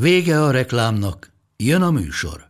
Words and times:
Vége 0.00 0.42
a 0.42 0.50
reklámnak, 0.50 1.32
jön 1.56 1.82
a 1.82 1.90
műsor. 1.90 2.48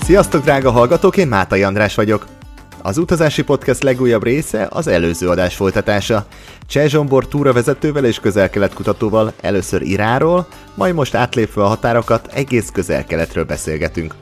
Sziasztok, 0.00 0.42
drága 0.42 0.70
hallgatók, 0.70 1.16
én 1.16 1.28
Mátai 1.28 1.62
András 1.62 1.94
vagyok. 1.94 2.37
Az 2.82 2.98
utazási 2.98 3.42
podcast 3.42 3.82
legújabb 3.82 4.22
része 4.22 4.66
az 4.70 4.86
előző 4.86 5.28
adás 5.28 5.56
folytatása. 5.56 6.26
Cseh 6.66 6.88
Zsombor 6.88 7.28
túravezetővel 7.28 8.04
és 8.04 8.18
közel-kelet 8.20 8.74
kutatóval 8.74 9.32
először 9.40 9.82
Iráról, 9.82 10.46
majd 10.74 10.94
most 10.94 11.14
átlépve 11.14 11.62
a 11.62 11.66
határokat 11.66 12.30
egész 12.32 12.70
közel-keletről 12.72 13.44
beszélgetünk. 13.44 14.14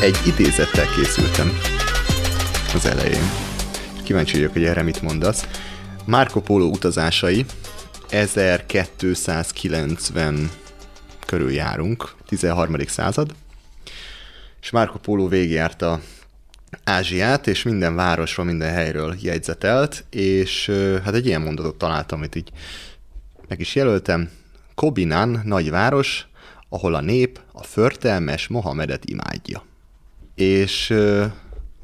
Egy 0.00 0.18
idézettel 0.26 0.86
készültem 0.96 1.58
az 2.74 2.86
elején. 2.86 3.30
Kíváncsi 4.02 4.36
vagyok, 4.36 4.52
hogy 4.52 4.64
erre 4.64 4.82
mit 4.82 5.02
mondasz. 5.02 5.46
Marco 6.06 6.40
Polo 6.40 6.66
utazásai 6.66 7.44
1290 8.08 10.50
körül 11.26 11.52
járunk, 11.52 12.14
13. 12.26 12.76
század, 12.86 13.34
és 14.60 14.70
Marco 14.70 14.98
Polo 14.98 15.28
végigjárta 15.28 16.00
Ázsiát, 16.84 17.46
és 17.46 17.62
minden 17.62 17.94
városról, 17.94 18.46
minden 18.46 18.72
helyről 18.72 19.16
jegyzetelt, 19.20 20.04
és 20.10 20.70
hát 21.04 21.14
egy 21.14 21.26
ilyen 21.26 21.40
mondatot 21.40 21.78
találtam, 21.78 22.18
amit 22.18 22.34
így 22.34 22.50
meg 23.48 23.60
is 23.60 23.74
jelöltem. 23.74 24.30
Kobinan, 24.74 25.40
nagy 25.44 25.70
város, 25.70 26.26
ahol 26.68 26.94
a 26.94 27.00
nép 27.00 27.40
a 27.52 27.62
förtelmes 27.62 28.48
Mohamedet 28.48 29.04
imádja. 29.04 29.64
És 30.34 30.94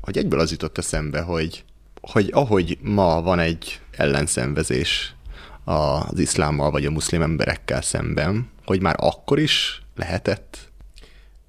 hogy 0.00 0.18
egyből 0.18 0.40
az 0.40 0.50
jutott 0.50 0.78
eszembe, 0.78 1.20
hogy, 1.20 1.64
hogy 2.00 2.30
ahogy 2.32 2.78
ma 2.82 3.22
van 3.22 3.38
egy 3.38 3.79
ellenszenvezés 3.90 5.14
az 5.64 6.18
iszlámmal 6.18 6.70
vagy 6.70 6.84
a 6.84 6.90
muszlim 6.90 7.22
emberekkel 7.22 7.82
szemben, 7.82 8.50
hogy 8.64 8.80
már 8.80 8.96
akkor 8.98 9.38
is 9.38 9.82
lehetett? 9.96 10.58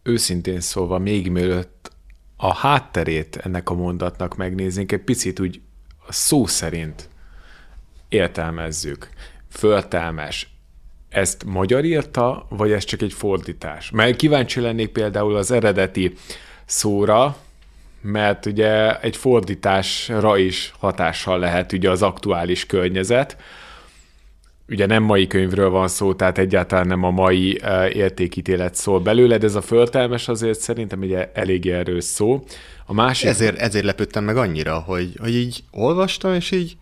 Őszintén 0.03 0.59
szólva, 0.59 0.97
még 0.97 1.29
mielőtt 1.29 1.91
a 2.37 2.53
hátterét 2.53 3.35
ennek 3.35 3.69
a 3.69 3.73
mondatnak 3.73 4.35
megnéznénk, 4.35 4.91
egy 4.91 5.03
picit 5.03 5.39
úgy 5.39 5.61
szó 6.09 6.45
szerint 6.45 7.09
értelmezzük. 8.09 9.09
Föltelmes. 9.49 10.49
Ezt 11.09 11.43
magyar 11.45 11.85
írta, 11.85 12.45
vagy 12.49 12.71
ez 12.71 12.83
csak 12.83 13.01
egy 13.01 13.13
fordítás? 13.13 13.91
Mert 13.91 14.15
kíváncsi 14.15 14.59
lennék 14.59 14.89
például 14.89 15.35
az 15.35 15.51
eredeti 15.51 16.13
szóra, 16.65 17.37
mert 18.01 18.45
ugye 18.45 18.99
egy 18.99 19.17
fordításra 19.17 20.37
is 20.37 20.73
hatással 20.79 21.39
lehet 21.39 21.71
ugye 21.71 21.89
az 21.89 22.01
aktuális 22.01 22.65
környezet. 22.65 23.37
Ugye 24.69 24.85
nem 24.85 25.03
mai 25.03 25.27
könyvről 25.27 25.69
van 25.69 25.87
szó, 25.87 26.13
tehát 26.13 26.37
egyáltalán 26.37 26.87
nem 26.87 27.03
a 27.03 27.09
mai 27.09 27.59
uh, 27.63 27.95
értékítélet 27.95 28.75
szól 28.75 28.99
belőle, 28.99 29.37
de 29.37 29.45
ez 29.45 29.55
a 29.55 29.61
föltelmes 29.61 30.27
azért 30.27 30.59
szerintem 30.59 30.99
ugye 30.99 31.31
elég 31.33 31.67
erős 31.67 32.03
szó. 32.03 32.43
A 32.85 32.93
másik... 32.93 33.29
Ezért, 33.29 33.57
ezért 33.57 33.85
lepődtem 33.85 34.23
meg 34.23 34.37
annyira, 34.37 34.79
hogy, 34.79 35.13
hogy 35.19 35.35
így 35.35 35.63
olvastam, 35.71 36.33
és 36.33 36.51
így 36.51 36.77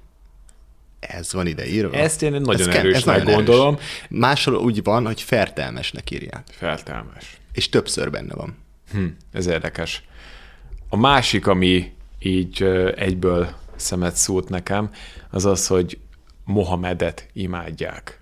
ez 1.00 1.34
van 1.34 1.48
ide 1.48 1.68
írva. 1.68 1.96
Ezt 1.96 2.22
én 2.22 2.32
nagyon 2.32 2.70
ez 2.70 2.76
erősnek 2.76 3.18
ez 3.18 3.24
gondolom. 3.24 3.74
Erős. 3.74 4.06
Máshol 4.10 4.56
úgy 4.56 4.84
van, 4.84 5.06
hogy 5.06 5.22
fertelmesnek 5.22 6.12
írják. 6.12 6.44
Fertelmes. 6.52 7.38
És 7.54 7.70
többször 7.70 8.12
benne 8.12 8.34
van. 8.34 8.58
Hm, 8.92 9.06
ez 9.32 9.48
érdekes. 9.48 10.04
A 10.92 10.98
másik, 10.98 11.48
ami 11.48 11.92
így 12.20 12.64
egyből 12.96 13.48
szemet 13.76 14.16
szúrt 14.16 14.50
nekem, 14.50 14.92
az 15.30 15.46
az, 15.46 15.68
hogy 15.68 16.00
Mohamedet 16.46 17.30
imádják. 17.34 18.20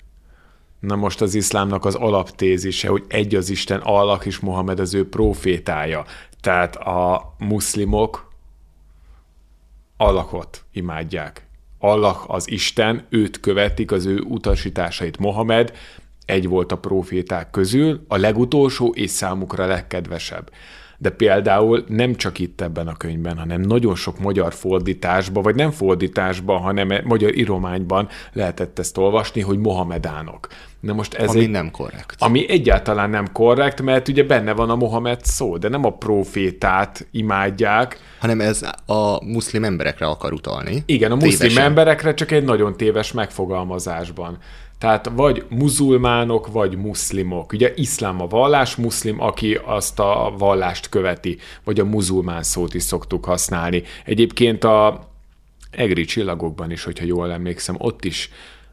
Na 0.80 0.96
most 0.96 1.22
az 1.22 1.34
iszlámnak 1.34 1.86
az 1.86 1.96
alaptézise, 1.96 2.88
hogy 2.88 3.04
egy 3.08 3.36
az 3.36 3.50
Isten, 3.50 3.80
Allah 3.80 4.26
és 4.26 4.40
Mohamed 4.40 4.80
az 4.80 4.94
ő 4.94 5.10
profétája. 5.10 6.06
Tehát 6.42 6.76
a 6.76 7.34
muszlimok 7.38 8.32
Allahot 9.98 10.66
imádják. 10.72 11.48
Allah 11.80 12.30
az 12.30 12.52
Isten, 12.52 13.06
őt 13.10 13.40
követik, 13.40 13.92
az 13.92 14.06
ő 14.06 14.20
utasításait. 14.20 15.18
Mohamed 15.18 15.74
egy 16.26 16.48
volt 16.48 16.72
a 16.72 16.78
proféták 16.78 17.50
közül, 17.52 18.06
a 18.08 18.18
legutolsó 18.18 18.94
és 18.96 19.10
számukra 19.10 19.66
legkedvesebb 19.66 20.50
de 20.98 21.10
például 21.10 21.84
nem 21.88 22.16
csak 22.16 22.40
itt 22.40 22.62
ebben 22.62 22.88
a 22.88 22.96
könyvben, 22.96 23.38
hanem 23.38 23.62
nagyon 23.62 23.96
sok 23.96 24.20
magyar 24.20 24.54
fordításban, 24.54 25.44
vagy 25.44 25.56
nem 25.56 25.72
fordításban, 25.72 26.60
hanem 26.60 26.94
magyar 27.04 27.38
írományban 27.38 28.08
lehetett 28.34 28.80
ezt 28.80 28.98
olvasni, 28.98 29.42
hogy 29.42 29.58
Mohamedánok. 29.58 30.48
Na 30.80 30.94
most 30.94 31.14
ez 31.14 31.30
ami 31.30 31.40
egy, 31.40 31.50
nem 31.50 31.72
korrekt. 31.72 32.16
Ami 32.20 32.50
egyáltalán 32.50 33.10
nem 33.10 33.32
korrekt, 33.32 33.82
mert 33.82 34.08
ugye 34.08 34.24
benne 34.24 34.54
van 34.54 34.70
a 34.70 34.76
Mohamed 34.76 35.26
szó, 35.26 35.58
de 35.58 35.70
nem 35.70 35.86
a 35.86 35.90
profétát 35.90 37.08
imádják. 37.12 38.00
Hanem 38.20 38.42
ez 38.42 38.62
a 38.86 39.26
muszlim 39.26 39.64
emberekre 39.64 40.06
akar 40.06 40.34
utalni. 40.34 40.84
Igen, 40.86 41.12
a 41.12 41.16
muszlim 41.16 41.38
Tévesen. 41.38 41.64
emberekre 41.64 42.14
csak 42.14 42.32
egy 42.32 42.44
nagyon 42.44 42.78
téves 42.78 43.12
megfogalmazásban. 43.12 44.38
Tehát 44.80 45.12
vagy 45.16 45.46
muzulmánok, 45.50 46.48
vagy 46.48 46.78
muszlimok. 46.78 47.52
Ugye 47.52 47.74
iszlám 47.76 48.22
a 48.22 48.28
vallás, 48.28 48.76
muszlim, 48.76 49.22
aki 49.22 49.60
azt 49.66 50.00
a 50.00 50.34
vallást 50.38 50.90
követi, 50.90 51.38
vagy 51.64 51.80
a 51.80 51.86
muzulmán 51.86 52.44
szót 52.44 52.74
is 52.74 52.84
szoktuk 52.84 53.26
használni. 53.26 53.84
Egyébként 54.06 54.64
a 54.64 55.08
egri 55.72 56.06
csillagokban 56.06 56.72
is, 56.72 56.84
hogyha 56.84 57.06
jól 57.06 57.32
emlékszem, 57.32 57.76
ott 57.78 58.06
is 58.06 58.30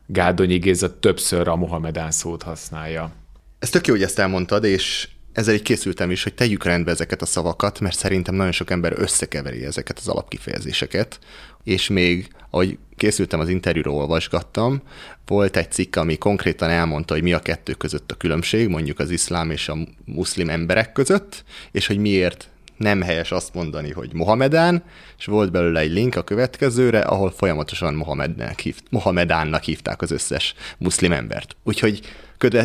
Gádonyi 0.07 0.57
Géza 0.59 0.99
többször 0.99 1.49
a 1.49 1.57
Mohamedán 1.57 2.11
szót 2.11 2.43
használja. 2.43 3.13
Ez 3.59 3.71
tök 3.71 3.87
jó, 3.87 3.95
hogy 3.95 4.03
ezt 4.03 4.19
elmondtad, 4.19 4.65
és 4.65 5.09
ezzel 5.33 5.55
így 5.55 5.63
készültem 5.63 6.11
is, 6.11 6.23
hogy 6.23 6.35
tegyük 6.35 6.65
rendbe 6.65 6.91
ezeket 6.91 7.23
a 7.23 7.27
szavakat, 7.27 7.81
mert 7.81 7.97
szerintem 7.97 8.35
nagyon 8.35 8.53
sok 8.53 8.71
ember 8.71 8.93
összekeveri 8.97 9.65
ezeket 9.65 9.99
az 9.99 10.09
alapkifejezéseket, 10.09 11.19
és 11.65 11.89
még, 11.89 12.29
ahogy 12.51 12.79
készültem 12.97 13.41
az 13.41 13.49
interjúról, 13.49 13.95
olvasgattam, 13.95 14.83
volt 15.27 15.57
egy 15.57 15.71
cikk, 15.71 15.97
ami 15.97 16.17
konkrétan 16.17 16.71
elmondta, 16.71 17.15
hogy 17.15 17.23
mi 17.23 17.33
a 17.33 17.39
kettő 17.39 17.73
között 17.73 18.11
a 18.11 18.15
különbség, 18.15 18.69
mondjuk 18.69 18.99
az 18.99 19.11
iszlám 19.11 19.51
és 19.51 19.69
a 19.69 19.77
muszlim 20.05 20.49
emberek 20.49 20.93
között, 20.93 21.45
és 21.73 21.87
hogy 21.87 21.99
miért 21.99 22.49
nem 22.77 23.03
helyes 23.03 23.33
azt 23.33 23.55
mondani, 23.55 23.91
hogy 23.91 24.11
Mohamedán, 24.13 24.83
és 25.19 25.25
volt 25.25 25.51
belőle 25.51 25.81
egy 25.81 25.93
link 25.93 26.17
a 26.17 26.23
következőre, 26.23 27.01
ahol 27.01 27.31
folyamatosan 27.31 27.95
Mohamednek 27.95 28.61
hív, 28.61 28.77
Mohamedánnak 28.91 29.63
hívták 29.63 30.03
az 30.03 30.11
összes 30.11 30.55
muszlim 30.79 31.13
embert. 31.13 31.57
Úgyhogy 31.65 32.01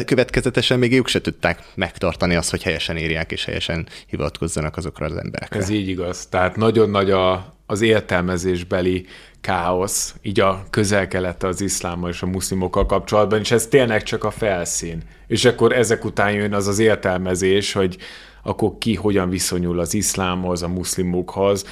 következetesen 0.05 0.79
még 0.79 0.93
ők 0.93 1.07
se 1.07 1.21
tudták 1.21 1.63
megtartani 1.75 2.35
azt, 2.35 2.49
hogy 2.49 2.63
helyesen 2.63 2.97
írják 2.97 3.31
és 3.31 3.45
helyesen 3.45 3.87
hivatkozzanak 4.07 4.77
azokra 4.77 5.05
az 5.05 5.15
emberekre. 5.15 5.59
Ez 5.59 5.69
így 5.69 5.87
igaz. 5.87 6.25
Tehát 6.25 6.55
nagyon 6.55 6.89
nagy 6.89 7.11
a, 7.11 7.58
az 7.69 7.81
értelmezésbeli 7.81 9.05
káosz, 9.41 10.15
így 10.21 10.39
a 10.39 10.63
közel-kelet 10.69 11.43
az 11.43 11.61
iszlámmal 11.61 12.09
és 12.09 12.21
a 12.21 12.25
muszlimokkal 12.25 12.85
kapcsolatban, 12.85 13.39
és 13.39 13.51
ez 13.51 13.67
tényleg 13.67 14.03
csak 14.03 14.23
a 14.23 14.31
felszín. 14.31 15.01
És 15.27 15.45
akkor 15.45 15.73
ezek 15.73 16.05
után 16.05 16.31
jön 16.31 16.53
az 16.53 16.67
az 16.67 16.79
értelmezés, 16.79 17.73
hogy 17.73 17.97
akkor 18.43 18.77
ki 18.77 18.95
hogyan 18.95 19.29
viszonyul 19.29 19.79
az 19.79 19.93
iszlámhoz, 19.93 20.63
a 20.63 20.67
muszlimokhoz, 20.67 21.65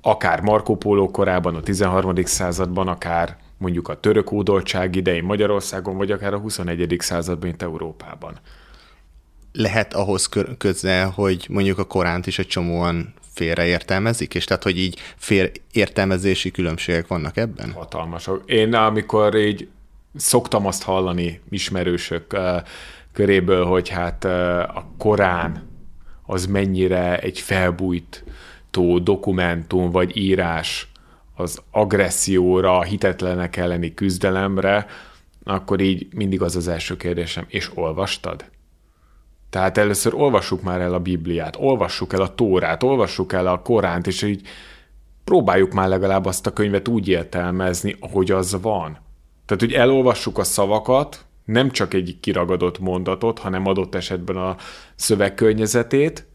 akár 0.00 0.40
Marco 0.40 0.74
Polo 0.74 1.10
korában, 1.10 1.54
a 1.54 1.60
13. 1.60 2.24
században, 2.24 2.88
akár 2.88 3.36
mondjuk 3.58 3.88
a 3.88 4.00
török 4.00 4.28
hódoltság 4.28 4.96
idején 4.96 5.24
Magyarországon, 5.24 5.96
vagy 5.96 6.10
akár 6.10 6.34
a 6.34 6.38
21. 6.38 6.96
században, 6.98 7.48
itt 7.48 7.62
Európában. 7.62 8.38
lehet 9.52 9.94
ahhoz 9.94 10.28
köze, 10.58 11.04
hogy 11.04 11.46
mondjuk 11.50 11.78
a 11.78 11.84
Koránt 11.84 12.26
is 12.26 12.38
egy 12.38 12.46
csomóan 12.46 13.14
félreértelmezik, 13.34 14.34
és 14.34 14.44
tehát, 14.44 14.62
hogy 14.62 14.78
így 14.78 14.98
félértelmezési 15.16 16.50
különbségek 16.50 17.06
vannak 17.06 17.36
ebben? 17.36 17.72
Hatalmasok. 17.72 18.42
Én 18.46 18.74
amikor 18.74 19.34
így 19.34 19.68
szoktam 20.14 20.66
azt 20.66 20.82
hallani 20.82 21.40
ismerősök 21.50 22.36
köréből, 23.12 23.64
hogy 23.64 23.88
hát 23.88 24.24
a 24.74 24.86
Korán 24.98 25.70
az 26.26 26.46
mennyire 26.46 27.18
egy 27.18 27.38
felbújtó 27.38 28.98
dokumentum 28.98 29.90
vagy 29.90 30.16
írás 30.16 30.90
az 31.34 31.62
agresszióra, 31.70 32.78
a 32.78 32.82
hitetlenek 32.82 33.56
elleni 33.56 33.94
küzdelemre, 33.94 34.86
akkor 35.44 35.80
így 35.80 36.06
mindig 36.14 36.42
az 36.42 36.56
az 36.56 36.68
első 36.68 36.96
kérdésem, 36.96 37.44
és 37.48 37.70
olvastad? 37.74 38.44
Tehát 39.52 39.78
először 39.78 40.14
olvassuk 40.14 40.62
már 40.62 40.80
el 40.80 40.94
a 40.94 41.00
Bibliát, 41.00 41.56
olvassuk 41.58 42.12
el 42.12 42.20
a 42.20 42.34
Tórát, 42.34 42.82
olvassuk 42.82 43.32
el 43.32 43.46
a 43.46 43.62
Koránt, 43.62 44.06
és 44.06 44.22
így 44.22 44.46
próbáljuk 45.24 45.72
már 45.72 45.88
legalább 45.88 46.24
azt 46.24 46.46
a 46.46 46.52
könyvet 46.52 46.88
úgy 46.88 47.08
értelmezni, 47.08 47.96
ahogy 48.00 48.30
az 48.30 48.60
van. 48.60 48.98
Tehát, 49.46 49.62
hogy 49.62 49.72
elolvassuk 49.72 50.38
a 50.38 50.44
szavakat, 50.44 51.24
nem 51.44 51.70
csak 51.70 51.94
egy 51.94 52.16
kiragadott 52.20 52.78
mondatot, 52.78 53.38
hanem 53.38 53.66
adott 53.66 53.94
esetben 53.94 54.36
a 54.36 54.56
szövegkörnyezetét, 54.94 56.26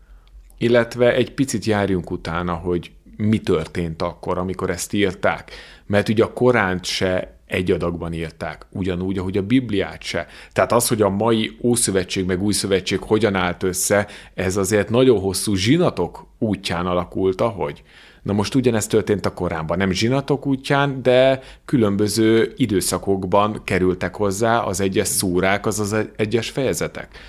illetve 0.57 1.13
egy 1.13 1.33
picit 1.33 1.65
járjunk 1.65 2.11
utána, 2.11 2.53
hogy 2.53 2.91
mi 3.15 3.39
történt 3.39 4.01
akkor, 4.01 4.37
amikor 4.37 4.69
ezt 4.69 4.93
írták. 4.93 5.51
Mert 5.85 6.09
ugye 6.09 6.23
a 6.23 6.33
Koránt 6.33 6.85
se 6.85 7.36
egy 7.47 7.71
adagban 7.71 8.13
írták, 8.13 8.65
ugyanúgy, 8.69 9.17
ahogy 9.17 9.37
a 9.37 9.41
Bibliát 9.41 10.03
se. 10.03 10.27
Tehát 10.53 10.71
az, 10.71 10.87
hogy 10.87 11.01
a 11.01 11.09
mai 11.09 11.57
Ószövetség 11.61 12.25
meg 12.25 12.43
Új 12.43 12.53
Szövetség 12.53 12.99
hogyan 12.99 13.35
állt 13.35 13.63
össze, 13.63 14.07
ez 14.33 14.57
azért 14.57 14.89
nagyon 14.89 15.19
hosszú 15.19 15.55
zsinatok 15.55 16.27
útján 16.39 16.85
alakult, 16.85 17.41
ahogy. 17.41 17.83
Na 18.23 18.33
most 18.33 18.55
ugyanezt 18.55 18.89
történt 18.89 19.25
a 19.25 19.33
Koránban, 19.33 19.77
nem 19.77 19.91
zsinatok 19.91 20.45
útján, 20.45 21.01
de 21.01 21.41
különböző 21.65 22.53
időszakokban 22.55 23.61
kerültek 23.63 24.15
hozzá 24.15 24.59
az 24.59 24.79
egyes 24.79 25.07
szúrák, 25.07 25.65
az 25.65 25.79
az 25.79 25.95
egyes 26.15 26.49
fejezetek. 26.49 27.19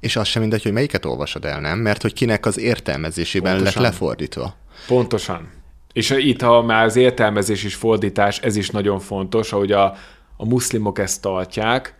És 0.00 0.16
az 0.16 0.26
sem 0.26 0.40
mindegy, 0.40 0.62
hogy 0.62 0.72
melyiket 0.72 1.04
olvasod 1.04 1.44
el, 1.44 1.60
nem? 1.60 1.78
Mert 1.78 2.02
hogy 2.02 2.12
kinek 2.12 2.46
az 2.46 2.58
értelmezésében 2.58 3.54
Pontosan. 3.54 3.82
lett 3.82 3.92
lefordítva. 3.92 4.54
Pontosan. 4.86 5.48
És 5.92 6.10
itt, 6.10 6.40
ha 6.42 6.62
már 6.62 6.84
az 6.84 6.96
értelmezés 6.96 7.64
és 7.64 7.74
fordítás, 7.74 8.38
ez 8.38 8.56
is 8.56 8.70
nagyon 8.70 8.98
fontos, 8.98 9.52
ahogy 9.52 9.72
a, 9.72 9.94
a 10.36 10.46
muszlimok 10.46 10.98
ezt 10.98 11.22
tartják, 11.22 11.94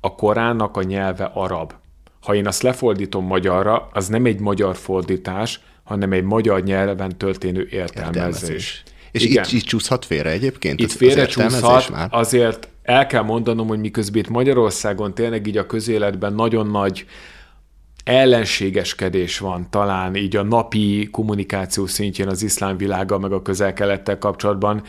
a 0.00 0.14
Koránnak 0.14 0.76
a 0.76 0.82
nyelve 0.82 1.30
arab. 1.34 1.72
Ha 2.22 2.34
én 2.34 2.46
azt 2.46 2.62
lefordítom 2.62 3.26
magyarra, 3.26 3.88
az 3.92 4.08
nem 4.08 4.24
egy 4.24 4.40
magyar 4.40 4.76
fordítás, 4.76 5.60
hanem 5.84 6.12
egy 6.12 6.24
magyar 6.24 6.62
nyelven 6.62 7.18
történő 7.18 7.68
értelmezés. 7.70 8.16
értelmezés. 8.16 8.82
És 9.12 9.24
Igen. 9.24 9.44
itt, 9.44 9.52
itt 9.52 9.64
csúszhat 9.64 10.04
félre 10.04 10.30
egyébként? 10.30 10.80
Itt 10.80 10.92
félre 10.92 11.26
csúszhat, 11.26 11.90
már? 11.90 12.08
azért 12.10 12.68
el 12.82 13.06
kell 13.06 13.22
mondanom, 13.22 13.68
hogy 13.68 13.78
miközben 13.78 14.22
itt 14.22 14.28
Magyarországon 14.28 15.14
tényleg 15.14 15.46
így 15.46 15.56
a 15.56 15.66
közéletben 15.66 16.34
nagyon 16.34 16.66
nagy 16.66 17.06
ellenségeskedés 18.10 19.38
van 19.38 19.70
talán 19.70 20.16
így 20.16 20.36
a 20.36 20.42
napi 20.42 21.08
kommunikáció 21.10 21.86
szintjén 21.86 22.28
az 22.28 22.42
iszlám 22.42 22.76
világa 22.76 23.18
meg 23.18 23.32
a 23.32 23.42
közel-kelettel 23.42 24.18
kapcsolatban, 24.18 24.82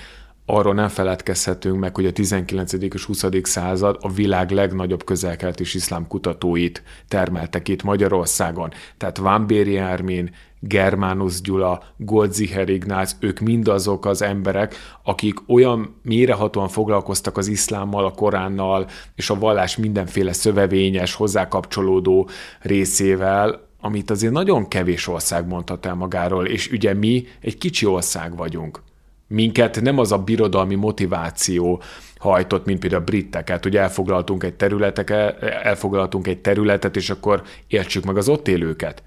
arról 0.46 0.74
nem 0.74 0.88
feledkezhetünk 0.88 1.80
meg, 1.80 1.96
hogy 1.96 2.06
a 2.06 2.12
19. 2.12 2.74
és 2.74 3.04
20. 3.04 3.26
század 3.42 3.98
a 4.00 4.12
világ 4.12 4.52
legnagyobb 4.52 5.04
közel 5.04 5.36
és 5.58 5.74
iszlám 5.74 6.08
kutatóit 6.08 6.84
termeltek 7.08 7.68
itt 7.68 7.84
Magyarországon. 7.84 8.72
Tehát 8.98 9.18
Vámbéri 9.18 9.78
Ármin, 9.78 10.32
Germánus 10.64 11.42
Gyula, 11.42 11.84
Goldziher 11.98 12.70
Ignác, 12.70 13.16
ők 13.20 13.40
mindazok 13.40 14.06
az 14.06 14.22
emberek, 14.22 14.76
akik 15.04 15.50
olyan 15.50 15.96
mérehatóan 16.04 16.68
foglalkoztak 16.68 17.38
az 17.38 17.48
iszlámmal, 17.48 18.06
a 18.06 18.12
Koránnal 18.12 18.88
és 19.16 19.30
a 19.30 19.40
vallás 19.40 19.78
mindenféle 19.78 20.34
szövevényes, 20.34 21.14
hozzákapcsolódó 21.14 22.30
részével, 22.60 23.68
amit 23.80 24.10
azért 24.10 24.34
nagyon 24.34 24.68
kevés 24.68 25.08
ország 25.08 25.48
mondhat 25.48 25.86
el 25.86 25.96
magáról, 25.96 26.46
és 26.46 26.72
ugye 26.72 26.94
mi 26.94 27.28
egy 27.40 27.58
kicsi 27.58 27.86
ország 27.86 28.36
vagyunk. 28.36 28.82
Minket 29.28 29.82
nem 29.82 29.98
az 29.98 30.12
a 30.12 30.18
birodalmi 30.18 30.76
motiváció 30.76 31.82
hajtott, 32.18 32.66
mint 32.66 32.80
például 32.80 33.02
a 33.02 33.06
britteket, 33.06 33.64
hogy 33.64 33.78
elfoglaltunk 33.78 34.44
egy, 34.44 34.54
területeket, 34.54 35.42
elfoglaltunk 35.44 36.28
egy 36.28 36.40
területet, 36.40 36.96
és 36.96 37.10
akkor 37.10 37.44
értsük 37.68 38.04
meg 38.04 38.18
az 38.18 38.30
ott 38.30 38.48
élőket 38.48 39.04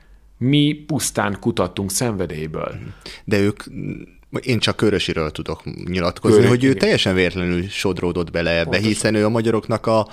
mi 0.49 0.85
pusztán 0.87 1.37
kutattunk 1.41 1.91
szenvedélyből. 1.91 2.75
De 3.25 3.39
ők 3.39 3.63
én 4.41 4.59
csak 4.59 4.77
Körösiről 4.77 5.31
tudok 5.31 5.65
nyilatkozni, 5.85 6.37
Körös, 6.37 6.51
hogy 6.51 6.65
ő 6.65 6.69
igen. 6.69 6.79
teljesen 6.79 7.15
véletlenül 7.15 7.69
sodródott 7.69 8.31
bele 8.31 8.51
ebbe, 8.51 8.63
Pontosan. 8.63 8.89
hiszen 8.89 9.15
ő 9.15 9.25
a 9.25 9.29
magyaroknak 9.29 9.87
a, 9.87 10.09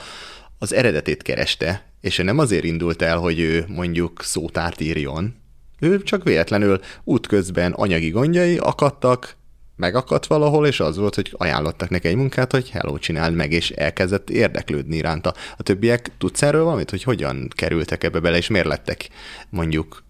az 0.57 0.73
eredetét 0.73 1.21
kereste, 1.21 1.85
és 2.01 2.17
ő 2.17 2.23
nem 2.23 2.37
azért 2.37 2.63
indult 2.63 3.01
el, 3.01 3.17
hogy 3.17 3.39
ő 3.39 3.65
mondjuk 3.67 4.21
szótárt 4.23 4.81
írjon, 4.81 5.35
ő 5.79 6.03
csak 6.03 6.23
véletlenül 6.23 6.79
útközben 7.03 7.71
anyagi 7.71 8.09
gondjai 8.09 8.57
akadtak, 8.57 9.35
megakadt 9.75 10.25
valahol, 10.25 10.67
és 10.67 10.79
az 10.79 10.97
volt, 10.97 11.15
hogy 11.15 11.33
ajánlottak 11.37 11.89
neki 11.89 12.07
egy 12.07 12.15
munkát, 12.15 12.51
hogy 12.51 12.69
hello, 12.69 12.97
csináld 12.97 13.35
meg, 13.35 13.51
és 13.51 13.69
elkezdett 13.69 14.29
érdeklődni 14.29 14.95
iránta. 14.95 15.33
A 15.57 15.63
többiek 15.63 16.11
tudsz 16.17 16.41
erről 16.41 16.63
valamit, 16.63 16.89
hogy 16.89 17.03
hogyan 17.03 17.47
kerültek 17.55 18.03
ebbe 18.03 18.19
bele, 18.19 18.37
és 18.37 18.47
miért 18.47 18.67
lettek 18.67 19.09
mondjuk 19.49 20.03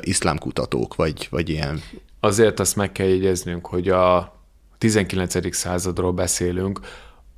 iszlámkutatók, 0.00 0.94
vagy, 0.94 1.26
vagy 1.30 1.48
ilyen. 1.48 1.82
Azért 2.20 2.60
azt 2.60 2.76
meg 2.76 2.92
kell 2.92 3.06
jegyeznünk, 3.06 3.66
hogy 3.66 3.88
a 3.88 4.36
19. 4.78 5.56
századról 5.56 6.12
beszélünk, 6.12 6.80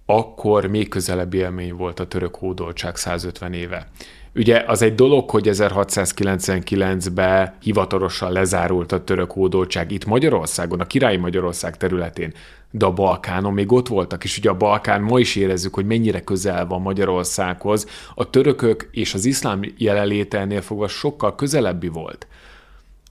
akkor 0.07 0.67
még 0.67 0.89
közelebb 0.89 1.35
élmény 1.35 1.75
volt 1.75 2.01
a 2.01 2.07
török 2.07 2.35
hódoltság 2.35 2.97
150 2.97 3.53
éve. 3.53 3.89
Ugye 4.35 4.65
az 4.67 4.83
egy 4.83 4.95
dolog, 4.95 5.31
hogy 5.31 5.49
1699-ben 5.51 7.55
hivatalosan 7.61 8.33
lezárult 8.33 8.93
a 8.93 9.05
török 9.05 9.31
hódoltság 9.31 9.91
itt 9.91 10.05
Magyarországon, 10.05 10.81
a 10.81 10.87
királyi 10.87 11.17
Magyarország 11.17 11.77
területén, 11.77 12.35
de 12.71 12.85
a 12.85 12.93
Balkánon 12.93 13.53
még 13.53 13.73
ott 13.73 13.89
voltak, 13.89 14.25
és 14.25 14.39
ugye 14.39 14.51
a 14.51 14.57
Balkán 14.57 15.03
ma 15.03 15.19
is 15.19 15.37
érezzük, 15.37 15.75
hogy 15.75 15.87
mennyire 15.87 16.25
közel 16.25 16.67
van 16.67 16.81
Magyarországhoz. 16.81 17.87
A 18.15 18.31
törökök 18.31 18.89
és 18.91 19.15
az 19.15 19.25
iszlám 19.25 19.61
jelenléte 19.77 20.39
ennél 20.39 20.61
fogva 20.61 20.89
sokkal 20.89 21.35
közelebbi 21.35 21.89
volt. 21.89 22.27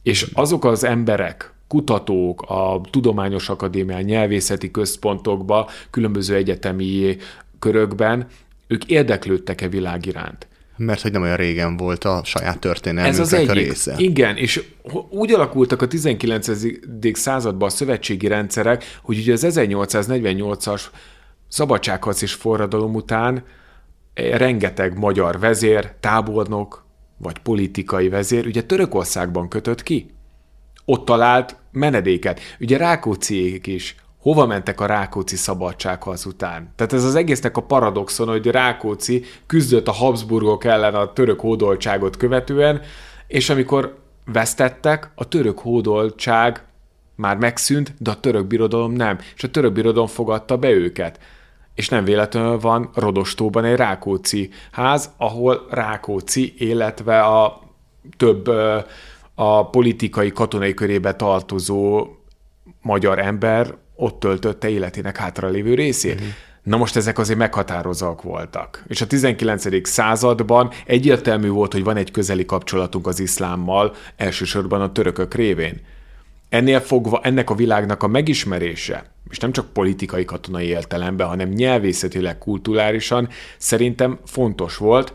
És 0.03 0.31
azok 0.33 0.65
az 0.65 0.83
emberek, 0.83 1.53
kutatók 1.67 2.41
a 2.41 2.81
Tudományos 2.89 3.49
Akadémia 3.49 4.01
nyelvészeti 4.01 4.71
központokba, 4.71 5.69
különböző 5.89 6.35
egyetemi 6.35 7.17
körökben, 7.59 8.27
ők 8.67 8.85
érdeklődtek-e 8.85 9.67
világ 9.67 10.05
iránt 10.05 10.47
mert 10.79 11.01
hogy 11.01 11.11
nem 11.11 11.21
olyan 11.21 11.35
régen 11.35 11.77
volt 11.77 12.03
a 12.03 12.21
saját 12.23 12.59
történelmünknek 12.59 13.21
Ez 13.21 13.33
az 13.33 13.39
egyik. 13.39 13.49
a 13.49 13.53
része. 13.53 13.95
Igen, 13.97 14.35
és 14.37 14.63
úgy 15.09 15.33
alakultak 15.33 15.81
a 15.81 15.87
19. 15.87 16.49
században 17.13 17.67
a 17.67 17.71
szövetségi 17.71 18.27
rendszerek, 18.27 18.99
hogy 19.01 19.17
ugye 19.17 19.33
az 19.33 19.45
1848-as 19.49 20.81
szabadságharc 21.47 22.21
és 22.21 22.33
forradalom 22.33 22.95
után 22.95 23.43
eh, 24.13 24.37
rengeteg 24.37 24.97
magyar 24.97 25.39
vezér, 25.39 25.91
tábornok, 25.99 26.85
vagy 27.17 27.37
politikai 27.37 28.09
vezér 28.09 28.45
ugye 28.45 28.63
Törökországban 28.63 29.47
kötött 29.47 29.83
ki. 29.83 30.09
Ott 30.85 31.05
talált 31.05 31.55
menedéket. 31.71 32.39
Ugye 32.59 32.77
Rákócziék 32.77 33.67
is 33.67 33.95
hova 34.29 34.45
mentek 34.45 34.81
a 34.81 34.85
Rákóczi 34.85 35.35
szabadságharc 35.35 36.25
után. 36.25 36.73
Tehát 36.75 36.93
ez 36.93 37.03
az 37.03 37.15
egésznek 37.15 37.57
a 37.57 37.61
paradoxon, 37.61 38.27
hogy 38.27 38.45
Rákóczi 38.47 39.23
küzdött 39.45 39.87
a 39.87 39.91
Habsburgok 39.91 40.63
ellen 40.63 40.95
a 40.95 41.13
török 41.13 41.39
hódoltságot 41.39 42.17
követően, 42.17 42.81
és 43.27 43.49
amikor 43.49 43.97
vesztettek, 44.25 45.11
a 45.15 45.27
török 45.27 45.59
hódoltság 45.59 46.63
már 47.15 47.37
megszűnt, 47.37 47.93
de 47.97 48.11
a 48.11 48.19
török 48.19 48.47
birodalom 48.47 48.91
nem, 48.91 49.17
és 49.35 49.43
a 49.43 49.51
török 49.51 49.73
birodalom 49.73 50.07
fogadta 50.07 50.57
be 50.57 50.69
őket. 50.69 51.19
És 51.75 51.89
nem 51.89 52.03
véletlenül 52.03 52.59
van 52.59 52.89
Rodostóban 52.93 53.65
egy 53.65 53.75
Rákóczi 53.75 54.49
ház, 54.71 55.09
ahol 55.17 55.67
Rákóczi, 55.69 56.53
illetve 56.57 57.21
a 57.21 57.61
több 58.17 58.47
a 59.35 59.69
politikai 59.69 60.31
katonai 60.31 60.73
körébe 60.73 61.13
tartozó 61.15 62.07
magyar 62.81 63.19
ember 63.19 63.77
ott 63.99 64.19
töltötte 64.19 64.69
életének 64.69 65.17
hátralévő 65.17 65.73
részét. 65.73 66.13
Uh-huh. 66.13 66.29
Na 66.63 66.77
most 66.77 66.95
ezek 66.95 67.19
azért 67.19 67.39
meghatározóak 67.39 68.21
voltak. 68.21 68.83
És 68.87 69.01
a 69.01 69.07
19. 69.07 69.87
században 69.87 70.69
egyértelmű 70.85 71.49
volt, 71.49 71.73
hogy 71.73 71.83
van 71.83 71.97
egy 71.97 72.11
közeli 72.11 72.45
kapcsolatunk 72.45 73.07
az 73.07 73.19
iszlámmal, 73.19 73.95
elsősorban 74.15 74.81
a 74.81 74.91
törökök 74.91 75.33
révén. 75.33 75.81
Ennél 76.49 76.79
fogva 76.79 77.21
ennek 77.23 77.49
a 77.49 77.55
világnak 77.55 78.03
a 78.03 78.07
megismerése, 78.07 79.11
és 79.29 79.37
nem 79.37 79.51
csak 79.51 79.73
politikai 79.73 80.25
katonai 80.25 80.65
értelemben, 80.65 81.27
hanem 81.27 81.49
nyelvészetileg, 81.49 82.37
kulturálisan 82.37 83.29
szerintem 83.57 84.19
fontos 84.25 84.77
volt, 84.77 85.13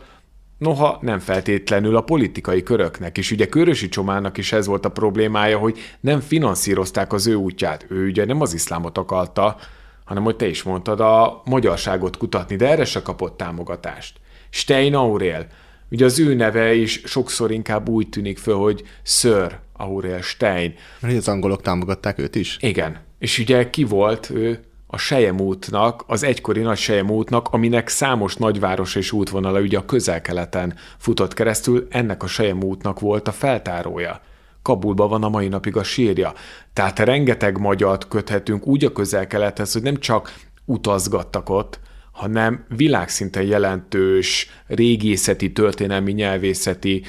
Noha 0.59 0.99
nem 1.01 1.19
feltétlenül 1.19 1.97
a 1.97 2.01
politikai 2.01 2.63
köröknek 2.63 3.19
is. 3.19 3.31
Ugye 3.31 3.47
Körösi 3.47 3.89
Csomának 3.89 4.39
is 4.39 4.53
ez 4.53 4.67
volt 4.67 4.85
a 4.85 4.89
problémája, 4.91 5.59
hogy 5.59 5.79
nem 6.01 6.21
finanszírozták 6.21 7.13
az 7.13 7.27
ő 7.27 7.35
útját. 7.35 7.87
Ő 7.89 8.07
ugye 8.07 8.25
nem 8.25 8.41
az 8.41 8.55
iszlámot 8.55 8.99
akarta, 8.99 9.57
hanem 10.05 10.23
hogy 10.23 10.37
te 10.37 10.47
is 10.47 10.63
mondtad, 10.63 11.01
a 11.01 11.43
magyarságot 11.45 12.17
kutatni, 12.17 12.57
de 12.57 12.69
erre 12.69 12.85
se 12.85 13.03
kapott 13.03 13.37
támogatást. 13.37 14.21
Stein 14.51 14.95
Aurél, 14.95 15.47
ugye 15.91 16.05
az 16.05 16.19
ő 16.19 16.35
neve 16.35 16.75
is 16.75 17.01
sokszor 17.05 17.51
inkább 17.51 17.89
úgy 17.89 18.09
tűnik 18.09 18.39
föl, 18.39 18.57
hogy 18.57 18.83
Sir 19.03 19.59
Aurel 19.73 20.21
Stein. 20.21 20.75
Mert 21.01 21.17
az 21.17 21.29
angolok 21.29 21.63
támogatták 21.63 22.19
őt 22.19 22.35
is? 22.35 22.57
Igen. 22.61 23.01
És 23.19 23.39
ugye 23.39 23.71
ki 23.71 23.85
volt 23.85 24.31
ő? 24.31 24.65
A 24.95 24.99
Sejem 24.99 25.41
útnak, 25.41 26.05
az 26.07 26.23
egykori 26.23 26.61
nagy 26.61 26.79
Sejem 26.79 27.11
útnak, 27.11 27.49
aminek 27.49 27.89
számos 27.89 28.37
nagyváros 28.37 28.95
és 28.95 29.13
útvonala 29.13 29.61
ugye 29.61 29.79
a 29.79 29.85
közel-keleten 29.85 30.75
futott 30.99 31.35
keresztül, 31.35 31.87
ennek 31.91 32.23
a 32.23 32.27
Sejem 32.27 32.63
útnak 32.63 33.01
volt 33.01 33.29
a 33.29 33.33
feltárója. 33.33 34.21
Kabulban 34.63 35.09
van 35.09 35.23
a 35.23 35.29
mai 35.29 35.49
napig 35.49 35.77
a 35.77 35.83
sírja. 35.83 36.33
Tehát 36.73 36.99
rengeteg 36.99 37.59
magyart 37.59 38.09
köthetünk 38.09 38.67
úgy 38.67 38.85
a 38.85 38.93
közel-kelethez, 38.93 39.73
hogy 39.73 39.83
nem 39.83 39.97
csak 39.97 40.35
utazgattak 40.65 41.51
ott, 41.51 41.81
hanem 42.13 42.65
világszinten 42.77 43.43
jelentős 43.43 44.51
régészeti, 44.67 45.53
történelmi, 45.53 46.13
nyelvészeti 46.13 47.03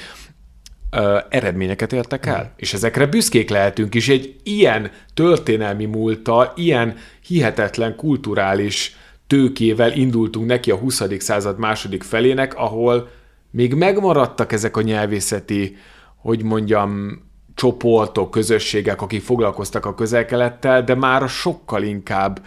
ö, 0.96 1.18
eredményeket 1.30 1.94
értek 1.94 2.26
el. 2.26 2.44
Mm. 2.44 2.54
És 2.56 2.74
ezekre 2.74 3.06
büszkék 3.06 3.50
lehetünk 3.50 3.96
is. 3.96 4.10
Egy 4.10 4.36
ilyen 4.44 4.92
történelmi 5.14 5.86
múlta, 5.86 6.54
ilyen 6.56 6.96
hihetetlen 7.28 7.96
kulturális 7.96 8.96
tőkével 9.28 9.92
indultunk 9.92 10.48
neki 10.48 10.72
a 10.72 10.76
20. 10.76 11.02
század 11.18 11.60
második 11.60 12.04
felének, 12.04 12.56
ahol 12.56 13.10
még 13.52 13.74
megmaradtak 13.74 14.52
ezek 14.52 14.78
a 14.78 14.82
nyelvészeti, 14.82 15.78
hogy 16.16 16.44
mondjam, 16.44 17.24
csoportok, 17.56 18.32
közösségek, 18.32 19.02
akik 19.02 19.22
foglalkoztak 19.22 19.86
a 19.86 19.96
közelkelettel, 19.96 20.84
de 20.84 20.96
már 20.96 21.30
sokkal 21.30 21.84
inkább 21.84 22.46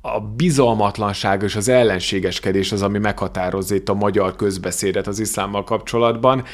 a 0.00 0.20
bizalmatlanság 0.20 1.42
és 1.42 1.56
az 1.56 1.68
ellenségeskedés 1.68 2.72
az, 2.72 2.82
ami 2.82 2.98
meghatározza 2.98 3.74
itt 3.74 3.88
a 3.88 3.94
magyar 3.94 4.36
közbeszédet 4.36 5.06
az 5.06 5.18
iszlámmal 5.18 5.64
kapcsolatban 5.64 6.44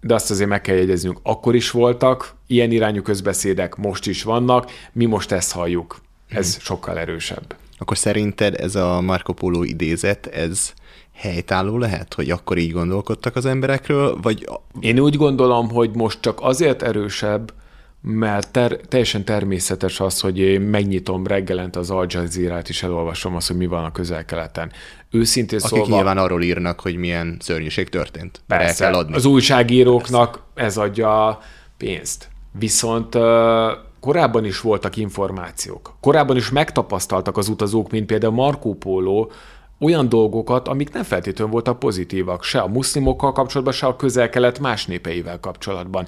de 0.00 0.14
azt 0.14 0.30
azért 0.30 0.48
meg 0.48 0.60
kell 0.60 0.76
jegyeznünk, 0.76 1.18
akkor 1.22 1.54
is 1.54 1.70
voltak 1.70 2.34
ilyen 2.46 2.70
irányú 2.70 3.02
közbeszédek, 3.02 3.76
most 3.76 4.06
is 4.06 4.22
vannak, 4.22 4.70
mi 4.92 5.04
most 5.04 5.32
ezt 5.32 5.52
halljuk. 5.52 6.00
Ez 6.28 6.54
hmm. 6.54 6.64
sokkal 6.64 6.98
erősebb. 6.98 7.56
Akkor 7.78 7.98
szerinted 7.98 8.60
ez 8.60 8.74
a 8.74 9.00
Marco 9.00 9.32
Polo 9.32 9.62
idézet, 9.62 10.26
ez 10.26 10.72
helytálló 11.14 11.78
lehet, 11.78 12.14
hogy 12.14 12.30
akkor 12.30 12.58
így 12.58 12.72
gondolkodtak 12.72 13.36
az 13.36 13.46
emberekről, 13.46 14.18
vagy... 14.22 14.48
Én 14.80 14.98
úgy 14.98 15.16
gondolom, 15.16 15.70
hogy 15.70 15.90
most 15.94 16.20
csak 16.20 16.38
azért 16.42 16.82
erősebb, 16.82 17.52
mert 18.00 18.52
ter- 18.52 18.88
teljesen 18.88 19.24
természetes 19.24 20.00
az, 20.00 20.20
hogy 20.20 20.38
én 20.38 20.60
megnyitom 20.60 21.26
reggelente 21.26 21.78
az 21.78 21.90
Al 21.90 22.06
Jazeera-t, 22.08 22.68
és 22.68 22.82
elolvasom 22.82 23.36
azt, 23.36 23.48
hogy 23.48 23.56
mi 23.56 23.66
van 23.66 23.84
a 23.84 23.92
közel-keleten. 23.92 24.72
Őszintén 25.10 25.58
Akik 25.58 25.78
szólva... 25.78 25.94
nyilván 25.94 26.18
arról 26.18 26.42
írnak, 26.42 26.80
hogy 26.80 26.96
milyen 26.96 27.36
szörnyűség 27.40 27.88
történt. 27.88 28.40
Persze, 28.46 28.84
el 28.84 28.90
kell 28.90 29.00
adni. 29.00 29.14
az 29.14 29.24
újságíróknak 29.24 30.42
Persze. 30.54 30.80
ez 30.80 30.88
adja 30.88 31.26
a 31.28 31.40
pénzt. 31.76 32.28
Viszont 32.58 33.16
korábban 34.00 34.44
is 34.44 34.60
voltak 34.60 34.96
információk. 34.96 35.94
Korábban 36.00 36.36
is 36.36 36.50
megtapasztaltak 36.50 37.36
az 37.36 37.48
utazók, 37.48 37.90
mint 37.90 38.06
például 38.06 38.32
Marco 38.32 38.72
Polo, 38.72 39.26
olyan 39.80 40.08
dolgokat, 40.08 40.68
amik 40.68 40.92
nem 40.92 41.02
feltétlenül 41.02 41.52
voltak 41.52 41.78
pozitívak, 41.78 42.42
se 42.42 42.58
a 42.60 42.66
muszlimokkal 42.66 43.32
kapcsolatban, 43.32 43.74
se 43.74 43.86
a 43.86 43.96
közel-kelet 43.96 44.58
más 44.58 44.86
népeivel 44.86 45.40
kapcsolatban. 45.40 46.06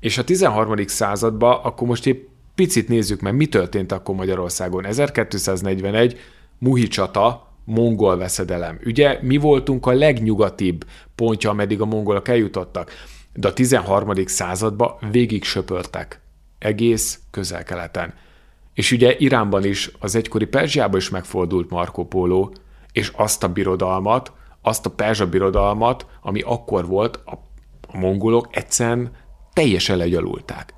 És 0.00 0.18
a 0.18 0.24
13. 0.24 0.86
században, 0.86 1.60
akkor 1.62 1.88
most 1.88 2.06
egy 2.06 2.28
picit 2.54 2.88
nézzük 2.88 3.20
meg, 3.20 3.34
mi 3.34 3.46
történt 3.46 3.92
akkor 3.92 4.14
Magyarországon. 4.14 4.84
1241, 4.84 6.18
Muhi 6.58 6.88
csata, 6.88 7.46
mongol 7.64 8.16
veszedelem. 8.16 8.80
Ugye 8.84 9.18
mi 9.22 9.36
voltunk 9.36 9.86
a 9.86 9.92
legnyugatibb 9.92 10.84
pontja, 11.14 11.50
ameddig 11.50 11.80
a 11.80 11.84
mongolok 11.84 12.28
eljutottak, 12.28 12.90
de 13.34 13.48
a 13.48 13.52
13. 13.52 14.12
században 14.26 14.96
végig 15.10 15.44
söpörtek 15.44 16.20
egész 16.58 17.20
közel-keleten. 17.30 18.14
És 18.74 18.92
ugye 18.92 19.16
Iránban 19.18 19.64
is, 19.64 19.90
az 19.98 20.14
egykori 20.14 20.46
Perzsiában 20.46 20.98
is 20.98 21.10
megfordult 21.10 21.70
Marco 21.70 22.04
Polo, 22.04 22.50
és 22.92 23.12
azt 23.16 23.42
a 23.44 23.48
birodalmat, 23.48 24.32
azt 24.62 24.86
a 24.86 24.90
perzsa 24.90 25.28
birodalmat, 25.28 26.06
ami 26.22 26.40
akkor 26.40 26.86
volt, 26.86 27.20
a, 27.24 27.32
a 27.88 27.98
mongolok 27.98 28.48
egyszerűen 28.50 29.10
teljesen 29.56 29.96
legyalulták. 29.96 30.74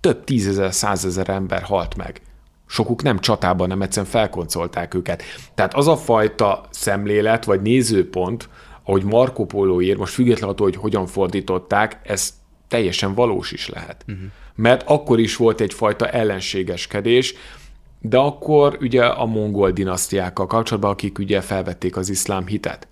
Több 0.00 0.24
tízezer, 0.24 0.74
százezer 0.74 1.28
ember 1.28 1.62
halt 1.62 1.96
meg. 1.96 2.20
Sokuk 2.66 3.02
nem 3.02 3.18
csatában, 3.18 3.68
nem 3.68 3.82
egyszerűen 3.82 4.10
felkoncolták 4.10 4.94
őket. 4.94 5.22
Tehát 5.54 5.74
az 5.74 5.88
a 5.88 5.96
fajta 5.96 6.64
szemlélet 6.70 7.44
vagy 7.44 7.62
nézőpont, 7.62 8.48
ahogy 8.82 9.04
Marco 9.04 9.44
Polo 9.44 9.80
ír, 9.80 9.96
most 9.96 10.12
függetlenül 10.12 10.50
attól, 10.50 10.66
hogy 10.66 10.76
hogyan 10.76 11.06
fordították, 11.06 12.00
ez 12.02 12.34
teljesen 12.68 13.14
valós 13.14 13.52
is 13.52 13.68
lehet. 13.68 14.04
Uh-huh. 14.08 14.24
Mert 14.54 14.82
akkor 14.86 15.18
is 15.18 15.36
volt 15.36 15.60
egyfajta 15.60 16.08
ellenségeskedés, 16.08 17.34
de 18.00 18.18
akkor 18.18 18.78
ugye 18.80 19.04
a 19.04 19.26
mongol 19.26 19.70
dinasztiákkal 19.70 20.46
kapcsolatban, 20.46 20.90
akik 20.90 21.18
ugye 21.18 21.40
felvették 21.40 21.96
az 21.96 22.08
iszlám 22.08 22.46
hitet 22.46 22.88